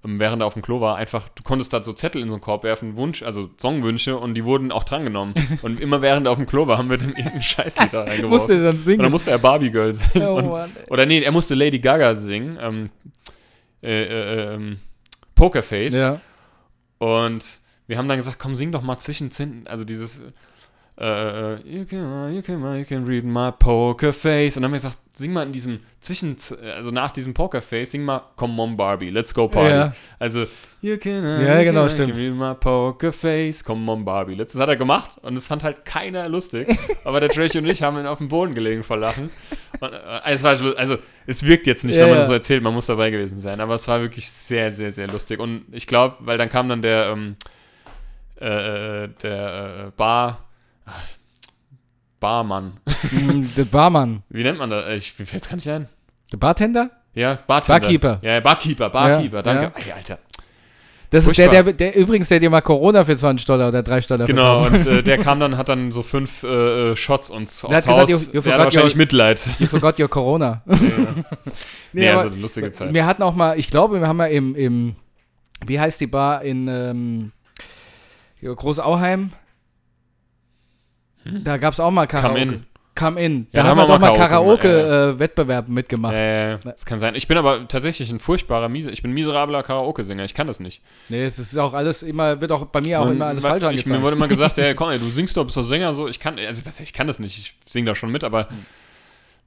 ähm, 0.03 0.19
während 0.19 0.41
er 0.41 0.47
auf 0.47 0.53
dem 0.53 0.61
Klo 0.61 0.79
war, 0.81 0.95
einfach, 0.95 1.29
du 1.29 1.43
konntest 1.43 1.73
da 1.73 1.83
so 1.83 1.93
Zettel 1.93 2.21
in 2.21 2.27
so 2.29 2.35
einen 2.35 2.41
Korb 2.41 2.63
werfen, 2.63 2.95
Wunsch, 2.95 3.21
also 3.23 3.49
Songwünsche 3.59 4.17
und 4.17 4.33
die 4.33 4.45
wurden 4.45 4.71
auch 4.71 4.83
drangenommen. 4.83 5.33
und 5.61 5.79
immer 5.79 6.01
während 6.01 6.25
er 6.25 6.31
auf 6.31 6.37
dem 6.37 6.47
Klo 6.47 6.67
war, 6.67 6.77
haben 6.77 6.89
wir 6.89 6.97
dem 6.97 7.09
irgendein 7.09 7.41
Scheißlied 7.41 7.93
da 7.93 8.05
Musste 8.05 8.11
reingeworfen. 8.11 8.47
dann 8.49 8.57
Und 8.57 8.63
dann 8.75 8.77
singen. 8.77 9.11
musste 9.11 9.31
er 9.31 9.39
Barbie 9.39 9.71
Girl 9.71 9.93
singen. 9.93 10.25
Oh 10.25 10.35
und, 10.37 10.71
oder 10.89 11.05
nee, 11.05 11.19
er 11.19 11.31
musste 11.31 11.53
Lady 11.55 11.79
Gaga 11.79 12.15
singen. 12.15 12.57
Ähm, 12.61 12.89
äh, 13.83 14.03
äh, 14.03 14.53
ähm, 14.55 14.77
Pokerface. 15.41 15.95
Ja. 15.95 16.21
Und 16.99 17.43
wir 17.87 17.97
haben 17.97 18.07
dann 18.07 18.17
gesagt, 18.17 18.37
komm, 18.37 18.55
sing 18.55 18.71
doch 18.71 18.83
mal 18.83 18.99
zwischen 18.99 19.31
Zinten, 19.31 19.65
also 19.65 19.83
dieses 19.83 20.21
äh, 20.99 21.55
you, 21.67 21.85
can, 21.85 22.33
you, 22.33 22.41
can, 22.41 22.77
you 22.77 22.85
can 22.85 23.05
read 23.05 23.23
my 23.23 23.51
poker 23.51 24.13
face. 24.13 24.55
Und 24.55 24.63
dann 24.63 24.69
haben 24.69 24.73
wir 24.73 24.79
gesagt, 24.79 24.97
sing 25.13 25.33
mal 25.33 25.43
in 25.43 25.51
diesem 25.51 25.79
Zwischen, 26.01 26.35
also 26.75 26.89
nach 26.89 27.11
diesem 27.11 27.35
Poker 27.35 27.61
Face, 27.61 27.91
sing 27.91 28.03
mal 28.03 28.23
Come 28.35 28.59
on 28.59 28.75
Barbie, 28.75 29.11
let's 29.11 29.33
go 29.33 29.47
party. 29.47 29.69
Ja. 29.69 29.93
Also, 30.17 30.47
you 30.81 30.97
can, 30.97 31.23
Ja, 31.23 31.59
you 31.59 31.65
genau, 31.65 31.81
can, 31.81 31.89
stimmt. 31.91 32.17
You 32.17 32.31
can 32.31 32.39
read 32.39 32.49
my 32.49 32.55
poker 32.55 33.13
face, 33.13 33.63
come 33.63 33.89
on 33.91 34.03
Barbie. 34.03 34.33
Let's, 34.33 34.53
das 34.53 34.61
hat 34.61 34.69
er 34.69 34.77
gemacht 34.77 35.11
und 35.21 35.37
es 35.37 35.45
fand 35.45 35.63
halt 35.63 35.85
keiner 35.85 36.27
lustig. 36.27 36.75
aber 37.03 37.19
der 37.19 37.29
Tracy 37.29 37.59
und 37.59 37.67
ich 37.67 37.83
haben 37.83 37.99
ihn 37.99 38.07
auf 38.07 38.17
dem 38.17 38.29
Boden 38.29 38.55
gelegen 38.55 38.83
vor 38.83 38.97
Lachen. 38.97 39.29
Und, 39.79 39.93
äh, 39.93 40.21
es 40.25 40.41
war, 40.41 40.57
also, 40.75 40.97
es 41.27 41.45
wirkt 41.45 41.67
jetzt 41.67 41.83
nicht, 41.83 41.97
Ja, 41.97 42.03
wenn 42.03 42.09
man 42.09 42.17
das 42.17 42.27
so 42.27 42.33
erzählt, 42.33 42.63
man 42.63 42.73
muss 42.73 42.87
dabei 42.87 43.11
gewesen 43.11 43.39
sein. 43.39 43.59
Aber 43.59 43.75
es 43.75 43.87
war 43.87 44.01
wirklich 44.01 44.27
sehr, 44.27 44.71
sehr, 44.71 44.91
sehr 44.91 45.07
lustig. 45.07 45.39
Und 45.39 45.65
ich 45.71 45.85
glaube, 45.85 46.15
weil 46.21 46.39
dann 46.39 46.49
kam 46.49 46.67
dann 46.67 46.81
der, 46.81 47.09
ähm, 47.11 47.35
äh, 48.37 49.07
der 49.21 49.85
äh, 49.87 49.91
Bar, 49.95 50.39
Barmann. 52.21 52.77
Mm, 53.11 53.41
Der 53.57 53.65
Barmann. 53.65 54.23
Wie 54.29 54.43
nennt 54.43 54.57
man 54.59 54.69
das? 54.69 54.87
Ich 54.95 55.19
mir 55.19 55.25
fällt's 55.25 55.49
gar 55.49 55.55
nicht 55.55 55.67
ein. 55.67 55.89
Der 56.31 56.37
Bartender? 56.37 56.89
Ja, 57.13 57.37
Bartender. 57.45 57.79
Barkeeper. 57.81 58.19
Ja, 58.21 58.39
Barkeeper, 58.39 58.89
Barkeeper, 58.89 59.35
Ja, 59.37 59.41
danke. 59.41 59.63
ja. 59.63 59.85
Ey, 59.87 59.91
Alter. 59.91 60.19
Das 61.09 61.27
ist 61.27 61.37
der, 61.37 61.47
Furchtbar. 61.49 61.73
der, 61.73 61.91
der, 61.91 61.95
übrigens, 61.97 62.29
der 62.29 62.39
dir 62.39 62.49
mal 62.49 62.61
Corona 62.61 63.03
für 63.03 63.17
20 63.17 63.45
Dollar 63.45 63.67
oder 63.67 63.83
3 63.83 63.99
Dollar 64.01 64.25
Genau, 64.27 64.65
und 64.65 64.87
äh, 64.87 65.03
der 65.03 65.17
kam 65.17 65.41
dann, 65.41 65.57
hat 65.57 65.67
dann 65.67 65.91
so 65.91 66.03
fünf 66.03 66.43
äh, 66.43 66.91
äh, 66.91 66.95
Shots 66.95 67.29
uns 67.29 67.65
aufs 67.65 67.75
hat 67.75 67.85
Haus. 67.87 68.05
gesagt, 68.07 68.09
you- 68.09 68.27
you 68.27 68.31
der 68.31 68.43
forgot 68.43 68.59
hat 68.59 68.65
wahrscheinlich 68.67 68.93
your- 68.93 68.97
Mitleid. 68.97 69.41
You 69.59 69.67
forgot 69.67 69.99
your 69.99 70.07
Corona. 70.07 70.61
nee, 71.91 72.07
aber 72.09 72.21
also 72.21 72.31
eine 72.31 72.41
lustige 72.41 72.71
Zeit. 72.71 72.93
Wir 72.93 73.05
hatten 73.05 73.23
auch 73.23 73.35
mal, 73.35 73.59
ich 73.59 73.67
glaube, 73.67 73.99
wir 73.99 74.07
haben 74.07 74.19
ja 74.19 74.27
im, 74.27 74.55
im 74.55 74.95
wie 75.65 75.79
heißt 75.81 75.99
die 75.99 76.07
Bar 76.07 76.43
in 76.43 76.69
ähm, 76.69 77.31
hier, 78.39 78.55
Großauheim? 81.23 81.43
Da 81.43 81.57
gab 81.57 81.73
es 81.73 81.79
auch 81.79 81.91
mal 81.91 82.07
Karaoke. 82.07 82.39
Come 82.39 82.53
in. 82.55 82.65
Come 82.93 83.19
in. 83.21 83.47
Ja, 83.53 83.63
Da 83.63 83.63
da 83.63 83.69
haben 83.69 83.77
wir 83.77 83.87
doch 83.87 83.99
mal 83.99 84.11
mal 84.11 84.17
Karaoke 84.17 84.67
Karaoke-Wettbewerb 84.67 85.69
mitgemacht. 85.69 86.13
Äh, 86.13 86.57
das 86.63 86.85
kann 86.85 86.99
sein. 86.99 87.15
Ich 87.15 87.27
bin 87.27 87.37
aber 87.37 87.67
tatsächlich 87.67 88.11
ein 88.11 88.19
furchtbarer, 88.19 88.67
miese, 88.67 88.91
ich 88.91 89.01
bin 89.01 89.11
ein 89.11 89.13
miserabler 89.13 89.63
Karaoke-Sänger. 89.63 90.25
Ich 90.25 90.33
kann 90.33 90.47
das 90.47 90.59
nicht. 90.59 90.81
Nee, 91.09 91.23
es 91.23 91.39
ist 91.39 91.57
auch 91.57 91.73
alles 91.73 92.03
immer, 92.03 92.41
wird 92.41 92.51
auch 92.51 92.65
bei 92.65 92.81
mir 92.81 92.99
auch 92.99 93.05
Man- 93.05 93.15
immer 93.15 93.27
alles 93.27 93.43
falsch 93.43 93.63
ich, 93.63 93.69
angezeigt. 93.69 93.89
Mir 93.89 94.01
wurde 94.01 94.17
immer 94.17 94.27
gesagt, 94.27 94.57
ey, 94.59 94.75
komm, 94.75 94.89
ey, 94.89 94.99
du 94.99 95.09
singst 95.09 95.37
doch, 95.37 95.45
bist 95.45 95.55
doch 95.57 95.63
Sänger, 95.63 95.93
so. 95.93 96.07
Ich 96.09 96.19
kann, 96.19 96.37
also 96.37 96.65
was, 96.65 96.79
ich 96.81 96.91
kann 96.93 97.07
das 97.07 97.17
nicht. 97.19 97.37
Ich 97.37 97.55
singe 97.65 97.85
da 97.87 97.95
schon 97.95 98.11
mit, 98.11 98.23
aber 98.25 98.49
Hm. 98.49 98.65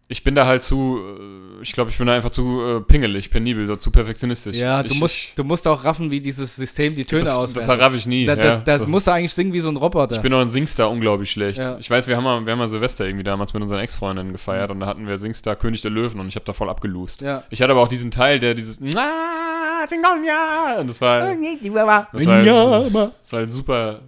Ich 0.07 0.23
bin 0.23 0.35
da 0.35 0.45
halt 0.47 0.63
zu, 0.63 0.99
äh, 0.99 1.63
ich 1.63 1.73
glaube, 1.73 1.91
ich 1.91 1.97
bin 1.97 2.07
da 2.07 2.15
einfach 2.15 2.29
zu 2.31 2.61
äh, 2.63 2.81
pingelig, 2.83 3.31
penibel, 3.31 3.67
so, 3.67 3.77
zu 3.77 3.91
perfektionistisch. 3.91 4.55
ja, 4.55 4.83
du 4.83 4.91
ich, 4.93 5.01
musst, 5.01 5.15
ich, 5.15 5.33
du 5.35 5.45
musst 5.45 5.67
auch 5.67 5.83
raffen, 5.83 6.11
wie 6.11 6.21
dieses 6.21 6.55
System 6.57 6.95
die 6.95 7.05
Töne 7.07 7.25
das, 7.25 7.53
das 7.55 7.67
raff 7.69 7.95
ich 7.95 8.07
nie. 8.07 8.27
Da, 8.27 8.35
ja, 8.35 8.43
da, 8.43 8.57
da 8.57 8.79
das- 8.79 8.87
musst 8.89 9.07
du 9.07 9.13
eigentlich 9.13 9.33
singen 9.33 9.53
wie 9.55 9.61
so 9.61 9.71
ein 9.71 9.77
Roboter. 9.77 10.15
Ich 10.17 10.21
bin 10.21 10.33
auch 10.35 10.41
ein 10.41 10.51
Singstar 10.51 10.91
unglaublich 10.91 11.31
schlecht. 11.31 11.59
Ja. 11.59 11.79
Ich 11.79 11.89
weiß, 11.89 12.07
wir 12.07 12.17
haben, 12.17 12.25
mal, 12.25 12.45
wir 12.45 12.53
haben 12.53 12.59
mal 12.59 12.69
Silvester 12.69 13.07
irgendwie 13.07 13.25
damals 13.25 13.55
mit 13.55 13.63
unseren 13.63 13.81
Ex-Freundinnen 13.81 14.33
gefeiert 14.33 14.71
und 14.71 14.81
da 14.81 14.87
hatten 14.87 15.07
wir 15.07 15.17
Singstar 15.17 15.57
König 15.57 15.81
der 15.81 15.91
Löwen 15.91 16.21
und 16.21 16.29
ich 16.29 16.35
habe 16.37 16.45
da 16.45 16.53
voll 16.53 16.69
abgelust. 16.69 17.23
ja. 17.23 17.43
Ich 17.49 17.63
hatte 17.63 17.73
aber 17.73 17.81
auch 17.81 17.89
diesen 17.89 18.11
Teil, 18.11 18.39
der 18.39 18.55
dieses 18.55 18.79
"Ah, 18.97 19.87
Zingonja", 19.89 20.77
und 20.81 20.89
das 20.91 21.01
war, 21.01 21.21
das 21.35 21.39
war, 21.75 22.09
das 22.13 23.33
war 23.33 23.39
halt 23.41 23.51
super 23.51 24.01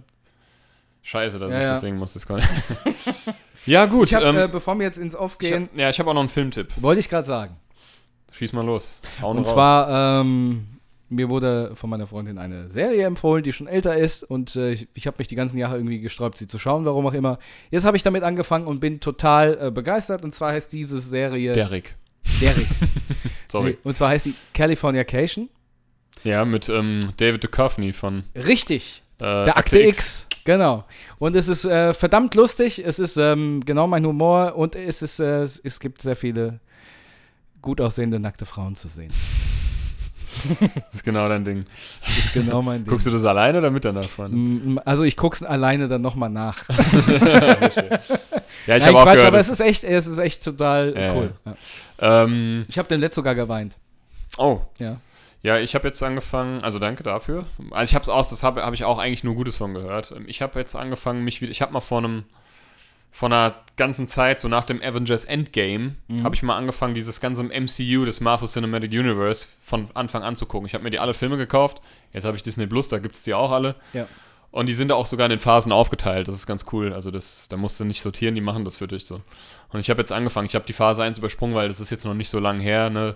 scheiße, 1.01 1.39
dass 1.39 1.51
Ja, 1.53 1.57
ich 1.59 1.63
ja. 1.65 1.71
das 1.71 1.81
singen 1.81 1.97
musste. 1.97 2.19
Das 2.19 2.27
konnte- 2.27 2.45
ja 3.67 3.85
gut, 3.85 4.07
Ich 4.07 4.15
hab, 4.15 4.23
ähm, 4.23 4.37
äh, 4.37 4.47
bevor 4.47 4.75
wir 4.77 4.83
jetzt 4.85 4.97
ins 4.97 5.15
Off 5.15 5.37
ich 5.41 5.49
gehen, 5.49 5.69
hab, 5.71 5.77
ja, 5.79 5.89
ich 5.89 5.99
habe 5.99 6.09
auch 6.09 6.13
noch 6.13 6.21
einen 6.21 6.29
Filmtipp. 6.29 6.69
wollte 6.77 6.99
ich 6.99 7.09
gerade 7.09 7.27
sagen. 7.27 7.55
Schieß 8.31 8.53
mal 8.53 8.65
los. 8.65 8.99
Hau 9.21 9.31
Und 9.31 9.39
raus. 9.39 9.49
zwar, 9.51 10.21
ähm, 10.21 10.67
mir 11.09 11.29
wurde 11.29 11.71
von 11.75 11.89
meiner 11.89 12.05
Freundin 12.05 12.37
eine 12.37 12.69
Serie 12.69 13.05
empfohlen, 13.05 13.41
die 13.43 13.53
schon 13.53 13.67
älter 13.67 13.95
ist 13.97 14.23
und 14.23 14.55
äh, 14.55 14.71
ich, 14.73 14.87
ich 14.93 15.07
habe 15.07 15.15
mich 15.19 15.27
die 15.27 15.35
ganzen 15.35 15.57
Jahre 15.57 15.77
irgendwie 15.77 15.99
gesträubt, 15.99 16.37
sie 16.37 16.47
zu 16.47 16.59
schauen, 16.59 16.83
warum 16.85 17.07
auch 17.07 17.13
immer. 17.13 17.39
Jetzt 17.71 17.85
habe 17.85 17.95
ich 17.97 18.03
damit 18.03 18.23
angefangen 18.23 18.67
und 18.67 18.79
bin 18.79 18.99
total 18.99 19.57
äh, 19.61 19.71
begeistert 19.71 20.23
und 20.23 20.35
zwar 20.35 20.51
heißt 20.51 20.71
diese 20.73 20.99
Serie 20.99 21.53
Derek. 21.53 21.95
Derek. 22.41 22.67
Sorry. 23.51 23.71
Nee, 23.71 23.77
und 23.83 23.95
zwar 23.95 24.09
heißt 24.09 24.25
die 24.25 24.33
Californication. 24.53 25.49
Ja, 26.23 26.43
mit 26.45 26.67
ähm, 26.67 26.99
David 27.17 27.43
Duchovny 27.43 27.93
von 27.93 28.23
Richtig. 28.35 29.01
äh, 29.19 29.45
Der 29.45 29.57
Akte 29.57 29.79
X. 29.81 30.26
Genau. 30.47 30.85
Und 31.19 31.35
es 31.35 31.49
ist 31.49 31.65
äh, 31.65 31.93
verdammt 31.93 32.33
lustig. 32.33 32.81
Es 32.83 32.99
ist 32.99 33.17
ähm, 33.17 33.59
genau 33.65 33.85
mein 33.85 34.05
Humor 34.05 34.55
und 34.55 34.77
es 34.77 35.01
ist 35.01 35.19
äh, 35.19 35.43
es, 35.43 35.59
es 35.61 35.77
gibt 35.81 36.01
sehr 36.01 36.15
viele 36.15 36.61
gut 37.61 37.81
aussehende 37.81 38.17
nackte 38.17 38.45
Frauen 38.45 38.77
zu 38.77 38.87
sehen. 38.87 39.11
Das 40.75 40.85
ist 40.93 41.03
genau 41.03 41.27
dein 41.27 41.43
Ding. 41.43 41.65
Das 41.99 42.17
ist 42.17 42.33
genau 42.33 42.61
mein 42.61 42.77
Ding. 42.85 42.87
Guckst 42.89 43.07
du 43.07 43.11
das 43.11 43.25
alleine 43.25 43.57
oder 43.57 43.71
mit 43.71 43.83
deiner 43.83 44.03
Freundin? 44.03 44.79
Also 44.85 45.03
ich 45.03 45.17
guck's 45.17 45.43
alleine 45.43 45.89
dann 45.89 46.01
nochmal 46.01 46.29
nach. 46.29 46.63
Ja, 48.67 48.75
ich 48.77 48.85
habe 48.85 48.97
auch 48.97 49.03
Quatsch, 49.03 49.13
gehört. 49.15 49.27
aber 49.27 49.39
es 49.39 49.47
ist 49.49 49.59
echt, 49.61 49.83
es 49.85 50.07
ist 50.07 50.17
echt 50.17 50.43
total 50.43 50.93
Ja, 50.97 51.13
cool. 51.13 51.31
Ja. 51.45 52.23
ähm, 52.23 52.63
Ich 52.67 52.77
habe 52.77 52.87
den 52.89 52.99
letzt 52.99 53.15
sogar 53.15 53.33
geweint. 53.35 53.77
oh, 54.37 54.59
Ja. 54.79 54.97
Ja, 55.47 55.57
ich 55.59 55.75
habe 55.75 55.87
jetzt 55.87 56.03
angefangen, 56.03 56.61
also 56.61 56.77
danke 56.77 57.03
dafür. 57.03 57.45
Also 57.71 57.89
ich 57.89 57.95
habe 57.95 58.03
es 58.03 58.09
auch, 58.09 58.27
das 58.27 58.43
habe 58.43 58.63
hab 58.63 58.73
ich 58.73 58.83
auch 58.83 58.97
eigentlich 58.99 59.23
nur 59.23 59.33
Gutes 59.35 59.55
von 59.55 59.73
gehört. 59.73 60.11
Ähm, 60.11 60.25
Ich 60.27 60.41
habe 60.41 60.59
jetzt 60.59 60.75
angefangen, 60.75 61.23
mich 61.23 61.41
wieder, 61.41 61.51
ich 61.51 61.61
habe 61.61 61.71
mal 61.71 61.79
vor 61.79 61.99
einem, 61.99 62.23
vor 63.11 63.27
einer 63.29 63.53
ganzen 63.77 64.07
Zeit, 64.07 64.39
so 64.41 64.49
nach 64.49 64.65
dem 64.65 64.81
Avengers 64.81 65.23
Endgame, 65.23 65.95
Mhm. 66.09 66.23
habe 66.23 66.35
ich 66.35 66.43
mal 66.43 66.57
angefangen, 66.57 66.93
dieses 66.95 67.21
ganze 67.21 67.43
MCU, 67.43 68.03
das 68.05 68.19
Marvel 68.19 68.49
Cinematic 68.49 68.91
Universe, 68.91 69.47
von 69.63 69.87
Anfang 69.93 70.21
an 70.23 70.35
zu 70.35 70.45
gucken. 70.47 70.67
Ich 70.67 70.73
habe 70.73 70.83
mir 70.83 70.89
die 70.91 70.99
alle 70.99 71.13
Filme 71.13 71.37
gekauft. 71.37 71.81
Jetzt 72.11 72.25
habe 72.25 72.35
ich 72.35 72.43
Disney 72.43 72.67
Plus, 72.67 72.89
da 72.89 72.97
gibt 72.99 73.15
es 73.15 73.23
die 73.23 73.33
auch 73.33 73.51
alle. 73.51 73.75
Ja. 73.93 74.05
Und 74.51 74.67
die 74.67 74.73
sind 74.73 74.89
da 74.89 74.95
auch 74.95 75.05
sogar 75.05 75.25
in 75.27 75.29
den 75.29 75.39
Phasen 75.39 75.71
aufgeteilt. 75.71 76.27
Das 76.27 76.35
ist 76.35 76.47
ganz 76.47 76.65
cool. 76.71 76.91
Also 76.93 77.09
das, 77.11 77.47
da 77.49 77.57
musst 77.57 77.79
du 77.79 77.85
nicht 77.85 78.01
sortieren, 78.01 78.35
die 78.35 78.41
machen 78.41 78.65
das 78.65 78.75
für 78.75 78.87
dich 78.87 79.05
so. 79.05 79.21
Und 79.71 79.79
ich 79.79 79.89
habe 79.89 79.99
jetzt 80.01 80.11
angefangen. 80.11 80.45
Ich 80.47 80.55
habe 80.55 80.65
die 80.65 80.73
Phase 80.73 81.03
1 81.03 81.17
übersprungen, 81.19 81.55
weil 81.55 81.67
das 81.69 81.79
ist 81.79 81.89
jetzt 81.89 82.05
noch 82.05 82.13
nicht 82.13 82.29
so 82.29 82.39
lang 82.39 82.59
her. 82.59 82.89
Ne? 82.89 83.15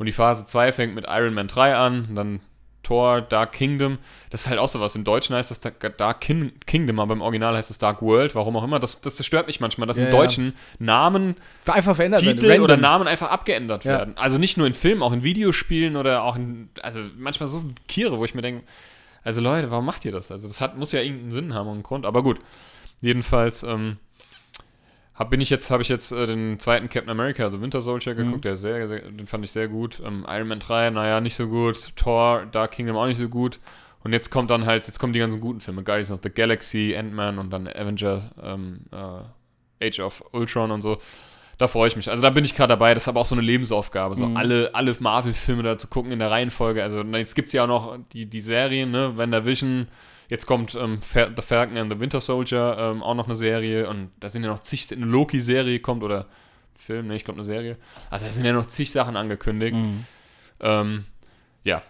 Und 0.00 0.06
die 0.06 0.12
Phase 0.12 0.46
2 0.46 0.72
fängt 0.72 0.94
mit 0.94 1.04
Iron 1.08 1.34
Man 1.34 1.46
3 1.46 1.76
an, 1.76 2.08
dann 2.14 2.40
Thor, 2.82 3.20
Dark 3.20 3.52
Kingdom. 3.52 3.98
Das 4.30 4.40
ist 4.40 4.48
halt 4.48 4.58
auch 4.58 4.68
so 4.68 4.80
was. 4.80 4.96
Im 4.96 5.04
Deutschen 5.04 5.36
heißt 5.36 5.50
das 5.50 5.60
Dark 5.60 5.98
Dark 5.98 6.22
Kin 6.22 6.52
Kingdom, 6.64 6.98
aber 6.98 7.12
im 7.12 7.20
Original 7.20 7.54
heißt 7.54 7.70
es 7.70 7.76
Dark 7.76 8.00
World. 8.00 8.34
Warum 8.34 8.56
auch 8.56 8.64
immer. 8.64 8.80
Das, 8.80 9.02
das, 9.02 9.16
das 9.16 9.26
stört 9.26 9.46
mich 9.46 9.60
manchmal, 9.60 9.86
dass 9.86 9.98
Ja, 9.98 10.06
im 10.06 10.12
ja. 10.12 10.16
Deutschen 10.18 10.54
Namen, 10.78 11.36
Einfach 11.66 11.94
verändert 11.94 12.24
werden. 12.24 12.38
Titel 12.40 12.46
oder 12.62 12.72
random. 12.74 12.80
Namen 12.80 13.06
einfach 13.08 13.30
abgeändert 13.30 13.84
Ja. 13.84 13.98
werden. 13.98 14.16
Also 14.16 14.38
nicht 14.38 14.56
nur 14.56 14.66
in 14.66 14.72
Filmen, 14.74 15.02
auch 15.02 15.12
in 15.12 15.22
Videospielen 15.22 15.96
oder 15.96 16.24
auch 16.24 16.36
in, 16.36 16.70
also 16.82 17.00
manchmal 17.18 17.48
so 17.50 17.62
Kiere, 17.86 18.18
wo 18.18 18.24
ich 18.24 18.34
mir 18.34 18.42
denke, 18.42 18.64
also 19.22 19.42
Leute, 19.42 19.70
warum 19.70 19.84
macht 19.84 20.06
ihr 20.06 20.12
das? 20.12 20.30
Also 20.32 20.48
das 20.48 20.62
hat, 20.62 20.78
muss 20.78 20.92
ja 20.92 21.00
irgendeinen 21.02 21.32
Sinn 21.32 21.54
haben 21.54 21.66
und 21.68 21.74
einen 21.74 21.82
Grund. 21.82 22.06
Aber 22.06 22.22
gut, 22.22 22.40
jedenfalls 23.02 23.62
ähm, 23.62 23.98
hab, 25.20 25.30
bin 25.30 25.40
ich 25.40 25.50
jetzt, 25.50 25.70
habe 25.70 25.82
ich 25.82 25.88
jetzt 25.88 26.10
äh, 26.10 26.26
den 26.26 26.58
zweiten 26.58 26.88
Captain 26.88 27.10
America, 27.10 27.44
also 27.44 27.60
Winter 27.60 27.80
Soldier 27.80 28.14
geguckt, 28.14 28.38
Mhm. 28.38 28.40
der 28.40 28.52
ist 28.54 28.62
sehr, 28.62 28.88
sehr, 28.88 29.00
den 29.02 29.26
fand 29.28 29.44
ich 29.44 29.52
sehr 29.52 29.68
gut. 29.68 30.00
Ähm, 30.04 30.26
Iron 30.28 30.48
Man 30.48 30.58
3, 30.58 30.90
naja, 30.90 31.20
nicht 31.20 31.36
so 31.36 31.46
gut. 31.46 31.94
Thor, 31.94 32.46
Dark 32.50 32.72
Kingdom 32.72 32.96
auch 32.96 33.06
nicht 33.06 33.18
so 33.18 33.28
gut. 33.28 33.60
Und 34.02 34.12
jetzt 34.12 34.30
kommt 34.30 34.50
dann 34.50 34.64
halt, 34.66 34.86
jetzt 34.86 34.98
kommen 34.98 35.12
die 35.12 35.18
ganzen 35.18 35.40
guten 35.40 35.60
Filme, 35.60 35.84
Guardians 35.84 36.10
of 36.10 36.20
the 36.22 36.30
Galaxy, 36.30 36.96
Ant-Man 36.98 37.38
und 37.38 37.50
dann 37.50 37.68
Avenger, 37.68 38.30
ähm, 38.42 38.80
äh, 38.90 39.86
Age 39.86 40.00
of 40.00 40.24
Ultron 40.32 40.70
und 40.70 40.80
so. 40.82 40.98
Da 41.58 41.68
freue 41.68 41.88
ich 41.88 41.96
mich. 41.96 42.08
Also 42.08 42.22
da 42.22 42.30
bin 42.30 42.42
ich 42.46 42.54
gerade 42.56 42.68
dabei. 42.70 42.94
Das 42.94 43.02
ist 43.04 43.08
aber 43.08 43.20
auch 43.20 43.26
so 43.26 43.34
eine 43.34 43.42
Lebensaufgabe, 43.42 44.14
so 44.14 44.24
Mhm. 44.26 44.36
alle, 44.38 44.70
alle 44.74 44.96
Marvel-Filme 44.98 45.62
da 45.62 45.76
zu 45.76 45.88
gucken 45.88 46.10
in 46.12 46.18
der 46.18 46.30
Reihenfolge. 46.30 46.82
Also 46.82 47.02
jetzt 47.02 47.34
gibt 47.34 47.48
es 47.48 47.52
ja 47.52 47.64
auch 47.64 47.68
noch 47.68 47.98
die, 48.14 48.24
die 48.24 48.40
Serien, 48.40 48.90
ne? 48.90 49.18
WandaVision, 49.18 49.86
jetzt 50.30 50.46
kommt 50.46 50.74
ähm, 50.74 51.00
The 51.02 51.42
Falcon 51.42 51.76
and 51.76 51.92
the 51.92 52.00
Winter 52.00 52.20
Soldier, 52.20 52.76
ähm, 52.78 53.02
auch 53.02 53.14
noch 53.14 53.26
eine 53.26 53.34
Serie. 53.34 53.88
Und 53.88 54.10
da 54.20 54.28
sind 54.28 54.42
ja 54.42 54.48
noch 54.48 54.60
zig, 54.60 54.90
eine 54.92 55.04
Loki-Serie 55.04 55.80
kommt 55.80 56.02
oder 56.02 56.26
Film, 56.74 57.08
ne, 57.08 57.16
ich 57.16 57.24
glaube 57.24 57.38
eine 57.38 57.44
Serie. 57.44 57.76
Also 58.08 58.26
da 58.26 58.32
sind 58.32 58.44
ja 58.44 58.52
noch 58.52 58.66
zig 58.66 58.90
Sachen 58.90 59.16
angekündigt. 59.16 59.74
Mhm. 59.74 60.06
Ähm, 60.60 61.04
ja. 61.64 61.82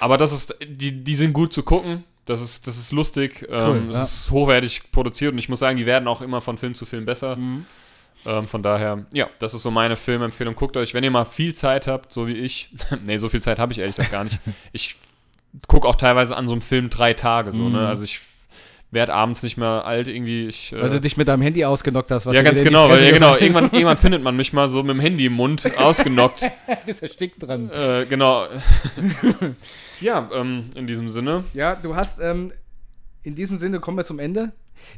Aber 0.00 0.16
das 0.16 0.32
ist, 0.32 0.56
die, 0.66 1.04
die 1.04 1.14
sind 1.14 1.32
gut 1.32 1.52
zu 1.52 1.62
gucken. 1.62 2.04
Das 2.24 2.40
ist, 2.40 2.66
das 2.66 2.78
ist 2.78 2.92
lustig. 2.92 3.46
ähm, 3.50 3.90
ja. 3.90 4.02
Es 4.02 4.12
ist 4.12 4.30
hochwertig 4.30 4.90
produziert 4.90 5.32
und 5.32 5.38
ich 5.38 5.48
muss 5.48 5.58
sagen, 5.58 5.76
die 5.76 5.86
werden 5.86 6.08
auch 6.08 6.22
immer 6.22 6.40
von 6.40 6.56
Film 6.56 6.74
zu 6.74 6.86
Film 6.86 7.04
besser. 7.04 7.36
Mhm. 7.36 7.66
Ähm, 8.24 8.46
von 8.46 8.62
daher, 8.62 9.04
ja, 9.12 9.28
das 9.38 9.52
ist 9.54 9.62
so 9.62 9.70
meine 9.70 9.96
Filmempfehlung. 9.96 10.54
Guckt 10.54 10.76
euch, 10.76 10.94
wenn 10.94 11.04
ihr 11.04 11.10
mal 11.10 11.24
viel 11.24 11.54
Zeit 11.54 11.86
habt, 11.86 12.12
so 12.12 12.26
wie 12.26 12.34
ich. 12.34 12.70
nee, 13.04 13.16
so 13.18 13.28
viel 13.28 13.42
Zeit 13.42 13.58
habe 13.58 13.72
ich 13.72 13.80
ehrlich 13.80 13.96
gesagt 13.96 14.12
gar 14.12 14.24
nicht. 14.24 14.38
Ich 14.72 14.96
gucke 15.68 15.86
auch 15.88 15.96
teilweise 15.96 16.36
an 16.36 16.46
so 16.48 16.52
einem 16.54 16.62
Film 16.62 16.90
drei 16.90 17.14
Tage 17.14 17.52
so, 17.52 17.62
Mhm. 17.62 17.72
ne? 17.72 17.88
Also 17.88 18.04
ich 18.04 18.20
werde 18.90 19.14
abends 19.14 19.42
nicht 19.42 19.56
mehr 19.56 19.86
alt 19.86 20.06
irgendwie. 20.06 20.46
Ich, 20.48 20.72
Weil 20.72 20.86
äh, 20.86 20.90
du 20.90 21.00
dich 21.00 21.16
mit 21.16 21.26
deinem 21.26 21.40
Handy 21.40 21.64
ausgenockt 21.64 22.10
hast. 22.10 22.26
was 22.26 22.34
ja, 22.34 22.42
ganz 22.42 22.62
genau, 22.62 22.90
weil 22.90 23.02
ja, 23.02 23.10
genau, 23.10 23.36
irgendwann, 23.36 23.64
irgendwann 23.72 23.96
findet 23.96 24.22
man 24.22 24.36
mich 24.36 24.52
mal 24.52 24.68
so 24.68 24.82
mit 24.82 24.90
dem 24.94 25.00
Handy 25.00 25.26
im 25.26 25.32
Mund 25.32 25.64
ausgenockt. 25.78 26.42
ist 26.86 27.02
erstickt 27.02 27.42
dran. 27.42 27.70
äh, 27.70 28.04
genau. 28.08 28.46
ja, 30.00 30.28
ähm, 30.34 30.70
in 30.74 30.86
diesem 30.86 31.08
Sinne. 31.08 31.44
Ja, 31.54 31.74
du 31.74 31.94
hast, 31.96 32.20
ähm, 32.20 32.52
in 33.22 33.34
diesem 33.34 33.56
Sinne 33.56 33.80
kommen 33.80 33.96
wir 33.96 34.04
zum 34.04 34.18
Ende. 34.18 34.52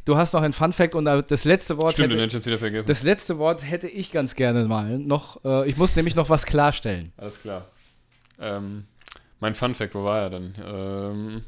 Du 0.06 0.16
hast 0.16 0.32
noch 0.32 0.42
ein 0.42 0.52
Fun 0.54 0.72
Fact 0.72 0.94
und 0.94 1.04
das 1.04 1.44
letzte 1.44 1.78
Wort 1.78 1.92
Stimmt, 1.92 2.12
den 2.12 2.18
hätte, 2.18 2.22
hätte 2.22 2.28
ich 2.28 2.34
jetzt 2.34 2.46
wieder 2.46 2.58
vergessen. 2.58 2.88
das 2.88 3.02
letzte 3.02 3.38
Wort 3.38 3.68
hätte 3.68 3.86
ich 3.86 4.12
ganz 4.12 4.34
gerne 4.34 4.64
mal 4.64 4.98
noch. 4.98 5.44
Äh, 5.44 5.68
ich 5.68 5.76
muss 5.76 5.94
nämlich 5.94 6.16
noch 6.16 6.30
was 6.30 6.46
klarstellen. 6.46 7.12
Alles 7.18 7.40
klar. 7.42 7.66
Ähm, 8.40 8.84
mein 9.44 9.54
Fun 9.54 9.74
Fact, 9.74 9.94
wo 9.94 10.04
war 10.04 10.20
er 10.22 10.30
denn? 10.30 10.54
Ähm, 10.66 11.42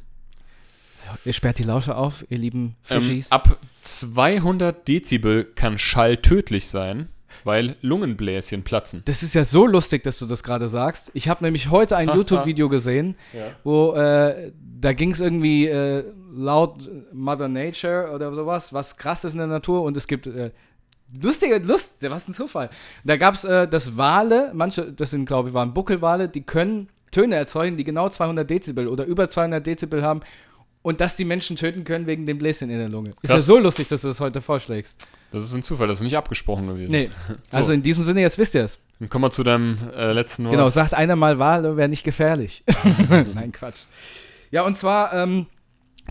Ihr 1.25 1.33
sperrt 1.33 1.59
die 1.59 1.63
Lausche 1.65 1.97
auf, 1.97 2.25
ihr 2.29 2.37
lieben 2.39 2.77
ähm, 2.91 3.01
Fischis. 3.01 3.31
ab 3.33 3.57
200 3.83 4.87
Dezibel 4.87 5.45
kann 5.45 5.79
Schall 5.79 6.19
tödlich 6.19 6.67
sein, 6.69 7.09
weil 7.45 7.77
Lungenbläschen 7.81 8.65
platzen. 8.65 9.01
das 9.07 9.23
ist 9.23 9.35
ja 9.35 9.45
so 9.45 9.67
lustig, 9.67 10.03
dass 10.03 10.19
du 10.19 10.27
das 10.27 10.43
gerade 10.43 10.69
sagst. 10.69 11.11
Ich 11.15 11.29
habe 11.29 11.43
nämlich 11.45 11.71
heute 11.71 11.97
ein. 11.97 12.09
YouTube-Video 12.09 12.69
gesehen, 12.69 13.15
Ja. 13.33 13.53
wo 13.65 13.95
äh, 13.95 14.53
da 14.81 14.93
ging 14.93 15.13
es 15.13 15.21
irgendwie 15.21 15.69
äh, 15.69 16.05
laut 16.35 16.81
Mother 17.15 17.49
Nature 17.49 18.11
oder 18.15 18.35
sowas, 18.35 18.73
was 18.75 18.97
krass 18.99 19.25
ist 19.25 19.33
in 19.33 19.39
der 19.39 19.47
Natur 19.47 19.83
und 19.85 19.97
es 19.97 20.07
gibt 20.09 20.27
äh, 20.27 20.51
lustige 21.23 21.59
Lust, 21.59 21.97
was 22.11 22.29
ein 22.29 22.35
Zufall. 22.35 22.69
Da 23.05 23.17
gab 23.17 23.35
es 23.35 23.45
äh, 23.45 23.67
das 23.69 23.97
Wale, 23.97 24.51
manche, 24.55 24.93
das 24.93 25.11
sind 25.13 25.25
glaube 25.25 25.49
ich 25.51 25.55
waren 25.55 25.73
Buckelwale, 25.73 26.29
die 26.29 26.43
können 26.43 26.89
Töne 27.17 27.37
erzeugen, 27.37 27.79
die 27.79 27.85
genau 27.85 28.11
200 28.11 28.49
Dezibel 28.49 28.89
oder 28.89 29.07
über 29.07 29.29
200 29.29 29.67
Dezibel 29.67 30.03
haben 30.03 30.21
und 30.83 31.01
dass 31.01 31.17
die 31.17 31.25
Menschen 31.25 31.57
töten 31.57 31.83
können 31.85 32.07
wegen 32.07 32.27
dem 32.27 32.37
Bläschen 32.37 32.69
in 32.69 32.79
der 32.79 32.91
Lunge. 32.91 33.11
Ist 33.23 33.31
ja 33.31 33.37
Krass. 33.37 33.47
so 33.47 33.59
lustig, 33.59 33.89
dass 33.89 34.03
du 34.03 34.09
das 34.09 34.21
heute 34.21 34.43
vorschlägst. 34.43 35.09
Das 35.33 35.43
ist 35.43 35.55
ein 35.55 35.62
Zufall, 35.62 35.89
das 35.89 35.99
ist 35.99 36.05
nicht 36.05 36.17
abgesprochen 36.17 36.67
gewesen. 36.67 36.91
Nee, 36.93 37.09
also 37.51 37.73
in 37.73 37.83
diesem 37.83 38.03
Sinne, 38.03 38.21
jetzt 38.21 38.37
wisst 38.37 38.55
ihr 38.55 38.64
es. 38.64 38.79
Dann 39.01 39.09
kommen 39.09 39.25
wir 39.25 39.31
zu 39.31 39.43
deinem 39.45 39.79
äh, 39.97 40.12
letzten 40.12 40.45
Wort. 40.45 40.53
Genau, 40.53 40.69
sagt 40.69 40.93
einer 40.93 41.17
mal 41.17 41.39
Wale 41.39 41.79
wäre 41.79 41.89
nicht 41.89 42.05
gefährlich. 42.05 42.62
Nein, 43.09 43.51
Quatsch. 43.51 43.85
Ja, 44.51 44.62
und 44.62 44.77
zwar, 44.77 45.14
ähm, 45.14 45.47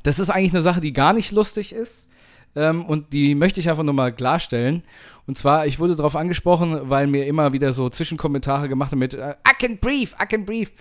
das 0.01 0.18
ist 0.18 0.32
eigentlich 0.32 0.53
eine 0.53 0.64
Sache, 0.64 0.82
die 0.82 0.91
gar 0.91 1.14
nicht 1.14 1.32
lustig 1.32 1.72
ist. 1.72 2.10
Ähm, 2.56 2.84
und 2.84 3.14
die 3.14 3.36
möchte 3.36 3.60
ich 3.60 3.70
einfach 3.70 3.84
nur 3.84 3.93
mal 3.93 4.12
klarstellen. 4.12 4.84
Und 5.28 5.38
zwar, 5.38 5.65
ich 5.65 5.80
wurde 5.80 5.95
darauf 5.95 6.15
angesprochen, 6.15 6.80
weil 6.84 7.07
mir 7.07 7.26
immer 7.26 7.51
wieder 7.53 7.73
so 7.73 7.89
Zwischenkommentare 7.89 8.69
gemacht 8.69 8.91
haben 8.91 8.99
mit 8.99 9.13
äh, 9.13 9.32
I 9.47 9.53
can 9.59 9.78
breathe, 9.80 10.11
I 10.21 10.26
can 10.28 10.45
breathe. 10.45 10.71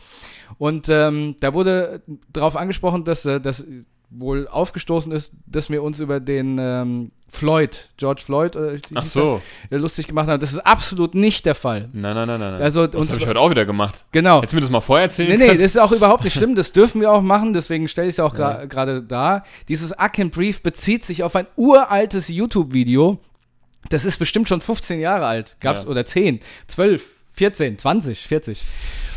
Und 0.58 0.88
ähm, 0.90 1.36
da 1.40 1.54
wurde 1.54 2.02
darauf 2.32 2.56
angesprochen, 2.56 3.04
dass 3.04 3.24
äh, 3.24 3.40
das 3.40 3.64
wohl 4.16 4.46
aufgestoßen 4.46 5.10
ist, 5.10 5.32
dass 5.46 5.70
wir 5.70 5.82
uns 5.82 5.98
über 5.98 6.20
den 6.20 6.56
ähm, 6.60 7.10
Floyd, 7.28 7.90
George 7.96 8.22
Floyd, 8.24 8.54
äh, 8.54 8.78
Ach 8.94 9.04
so. 9.04 9.40
er, 9.70 9.76
äh, 9.78 9.80
lustig 9.80 10.06
gemacht 10.06 10.28
haben. 10.28 10.38
Das 10.38 10.52
ist 10.52 10.60
absolut 10.64 11.16
nicht 11.16 11.46
der 11.46 11.56
Fall. 11.56 11.88
Nein, 11.92 12.14
nein, 12.14 12.28
nein, 12.28 12.38
nein. 12.38 12.62
Also, 12.62 12.86
das 12.86 13.08
habe 13.10 13.20
ich 13.20 13.26
heute 13.26 13.40
auch 13.40 13.50
wieder 13.50 13.64
gemacht. 13.66 14.04
Genau. 14.12 14.36
Hättest 14.36 14.52
du 14.52 14.56
mir 14.56 14.60
das 14.60 14.70
mal 14.70 14.82
vorher 14.82 15.04
erzählen 15.06 15.30
Nee, 15.30 15.36
nee, 15.38 15.46
können? 15.48 15.60
das 15.60 15.72
ist 15.74 15.80
auch 15.80 15.90
überhaupt 15.90 16.22
nicht 16.22 16.34
schlimm. 16.34 16.54
Das 16.54 16.70
dürfen 16.70 17.00
wir 17.00 17.10
auch 17.10 17.22
machen, 17.22 17.54
deswegen 17.54 17.88
stelle 17.88 18.06
ich 18.08 18.14
es 18.14 18.20
auch 18.20 18.38
Ja. 18.38 18.66
gerade 18.66 19.02
da. 19.02 19.42
Dieses 19.68 19.90
I 19.92 20.08
Can 20.12 20.30
Brief 20.30 20.62
bezieht 20.62 21.04
sich 21.04 21.24
auf 21.24 21.34
ein 21.34 21.46
uraltes 21.56 22.28
YouTube-Video. 22.28 23.18
Das 23.94 24.04
ist 24.04 24.18
bestimmt 24.18 24.48
schon 24.48 24.60
15 24.60 24.98
Jahre 24.98 25.24
alt. 25.26 25.56
Gab's, 25.60 25.84
Ja. 25.84 25.88
Oder 25.88 26.04
10, 26.04 26.40
12, 26.66 27.04
14, 27.34 27.78
20, 27.78 28.26
40. 28.26 28.60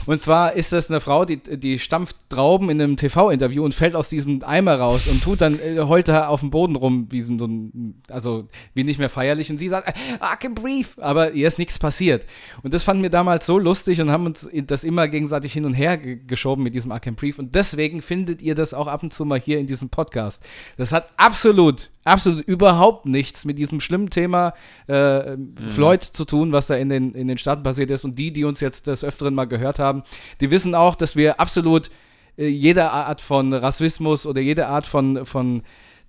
Und 0.08 0.20
zwar 0.20 0.53
ist 0.53 0.72
das 0.74 0.89
eine 0.89 0.99
Frau, 1.01 1.26
die, 1.26 1.38
die 1.38 1.78
stampft 1.78 2.16
Trauben 2.30 2.70
in 2.70 2.82
einem 2.82 2.97
TV-Interview 2.97 3.64
und 3.64 3.76
fällt 3.76 3.95
aus 3.95 4.10
diesem 4.10 4.43
Eimer 4.43 4.80
raus 4.80 5.05
und 5.08 5.22
tut 5.24 5.41
dann 5.41 5.60
äh, 5.60 5.80
heult 5.82 6.08
da 6.08 6.28
auf 6.28 6.39
dem 6.39 6.49
Boden 6.49 6.76
rum, 6.76 7.08
wie 7.12 7.22
so 7.22 7.34
ein, 7.45 8.01
also 8.10 8.47
wie 8.74 8.84
nicht 8.84 8.97
mehr 8.99 9.10
feierlich. 9.10 9.49
Und 9.51 9.60
sie 9.60 9.68
sagt, 9.70 9.89
I 9.89 10.36
can 10.39 10.55
breathe, 10.55 10.89
aber 10.97 11.32
ihr 11.34 11.47
ist 11.47 11.60
nichts 11.60 11.78
passiert. 11.78 12.26
Und 12.64 12.74
das 12.74 12.84
fanden 12.84 13.03
wir 13.03 13.10
damals 13.10 13.45
so 13.45 13.60
lustig 13.60 14.01
und 14.01 14.10
haben 14.10 14.26
uns 14.26 14.49
das 14.66 14.84
immer 14.84 15.08
gegenseitig 15.08 15.54
hin 15.54 15.66
und 15.66 15.74
her 15.74 15.97
ge- 15.97 16.20
geschoben 16.25 16.63
mit 16.63 16.74
diesem 16.74 16.92
I 16.92 17.00
can 17.00 17.16
breathe. 17.16 17.38
Und 17.39 17.54
deswegen 17.55 18.01
findet 18.01 18.42
ihr 18.42 18.55
das 18.55 18.74
auch 18.74 18.88
ab 18.88 19.04
und 19.04 19.13
zu 19.13 19.24
mal 19.25 19.39
hier 19.39 19.59
in 19.59 19.67
diesem 19.67 19.89
Podcast. 19.89 20.42
Das 20.78 20.92
hat 20.92 21.09
absolut, 21.17 21.89
absolut 22.04 22.42
überhaupt 22.42 23.05
nichts 23.05 23.46
mit 23.46 23.58
diesem 23.59 23.79
schlimmen 23.82 24.09
Thema 24.09 24.54
äh, 24.88 25.36
Floyd 25.67 26.04
zu 26.04 26.25
tun, 26.25 26.51
was 26.51 26.67
da 26.67 26.75
in 26.75 26.89
den, 26.89 27.13
in 27.13 27.28
den 27.28 27.38
Staaten 27.38 27.63
passiert 27.63 27.89
ist. 27.92 28.05
Und 28.05 28.17
die, 28.17 28.32
die 28.32 28.46
uns 28.46 28.59
jetzt 28.62 28.88
des 28.88 29.04
Öfteren 29.04 29.34
mal 29.34 29.46
gehört 29.46 29.79
haben, 29.79 29.96
die 30.41 30.51
wissen 30.51 30.75
auch, 30.75 30.95
dass 30.95 31.15
wir 31.15 31.39
absolut 31.39 31.89
äh, 32.37 32.47
jede 32.47 32.91
Art 32.91 33.21
von 33.21 33.53
Rassismus 33.53 34.25
oder 34.25 34.41
jede 34.41 34.67
Art 34.67 34.86
von, 34.86 35.25
von 35.25 35.63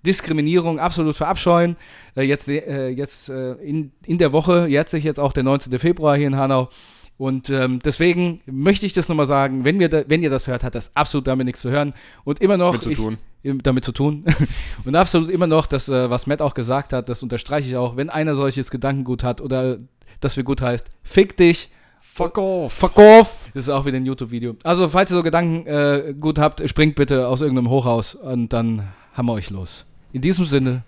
Diskriminierung 0.05 0.79
absolut 0.79 1.15
verabscheuen. 1.15 1.75
Äh, 2.15 2.23
jetzt 2.23 2.47
äh, 2.47 2.89
jetzt 2.89 3.29
in, 3.29 3.91
in 4.05 4.17
der 4.17 4.31
Woche, 4.31 4.67
jetzt 4.67 4.91
sich 4.91 5.03
jetzt 5.03 5.19
auch 5.19 5.33
der 5.33 5.43
19. 5.43 5.77
Februar 5.79 6.15
hier 6.15 6.27
in 6.27 6.37
Hanau, 6.37 6.69
Und 7.17 7.49
ähm, 7.49 7.79
deswegen 7.83 8.41
möchte 8.45 8.85
ich 8.85 8.93
das 8.93 9.09
nochmal 9.09 9.27
sagen, 9.27 9.65
wenn, 9.65 9.79
wir 9.79 9.89
da, 9.89 10.03
wenn 10.07 10.23
ihr 10.23 10.29
das 10.29 10.47
hört, 10.47 10.63
hat 10.63 10.75
das 10.75 10.91
absolut 10.95 11.27
damit 11.27 11.45
nichts 11.45 11.61
zu 11.61 11.69
hören. 11.69 11.93
Und 12.23 12.41
immer 12.41 12.57
noch. 12.57 12.79
Zu 12.79 12.91
ich, 12.91 12.97
tun. 12.97 13.17
damit 13.43 13.83
zu 13.83 13.91
tun. 13.91 14.25
und 14.85 14.95
absolut 14.95 15.29
immer 15.29 15.47
noch, 15.47 15.65
das, 15.65 15.89
was 15.89 16.27
Matt 16.27 16.41
auch 16.41 16.53
gesagt 16.53 16.93
hat, 16.93 17.09
das 17.09 17.23
unterstreiche 17.23 17.69
ich 17.69 17.75
auch, 17.75 17.97
wenn 17.97 18.09
einer 18.09 18.35
solches 18.35 18.71
Gedankengut 18.71 19.23
hat 19.23 19.41
oder 19.41 19.79
das 20.21 20.35
für 20.35 20.43
gut 20.43 20.61
heißt, 20.61 20.85
fick 21.03 21.35
dich. 21.37 21.69
Fuck 22.13 22.37
off. 22.37 22.73
Fuck 22.73 22.97
off. 22.97 23.37
Das 23.53 23.65
ist 23.65 23.69
auch 23.69 23.85
wieder 23.85 23.97
ein 23.97 24.05
YouTube-Video. 24.05 24.55
Also, 24.63 24.89
falls 24.89 25.11
ihr 25.11 25.17
so 25.17 25.23
Gedankengut 25.23 25.67
äh, 25.67 26.13
gut 26.13 26.37
habt, 26.37 26.67
springt 26.69 26.95
bitte 26.95 27.27
aus 27.27 27.41
irgendeinem 27.41 27.69
Hochhaus 27.69 28.15
und 28.15 28.51
dann 28.51 28.89
haben 29.13 29.27
wir 29.27 29.33
euch 29.33 29.49
los. 29.49 29.85
In 30.11 30.21
diesem 30.21 30.45
Sinne 30.45 30.83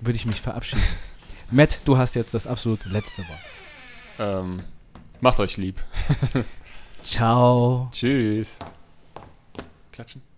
würde 0.00 0.16
ich 0.16 0.26
mich 0.26 0.40
verabschieden. 0.40 0.82
Matt, 1.50 1.80
du 1.84 1.98
hast 1.98 2.14
jetzt 2.14 2.34
das 2.34 2.46
absolut 2.46 2.84
letzte 2.86 3.22
Wort. 3.22 3.38
Ähm, 4.18 4.62
macht 5.20 5.40
euch 5.40 5.56
lieb. 5.56 5.82
Ciao. 7.02 7.88
Tschüss. 7.92 8.58
Klatschen. 9.92 10.35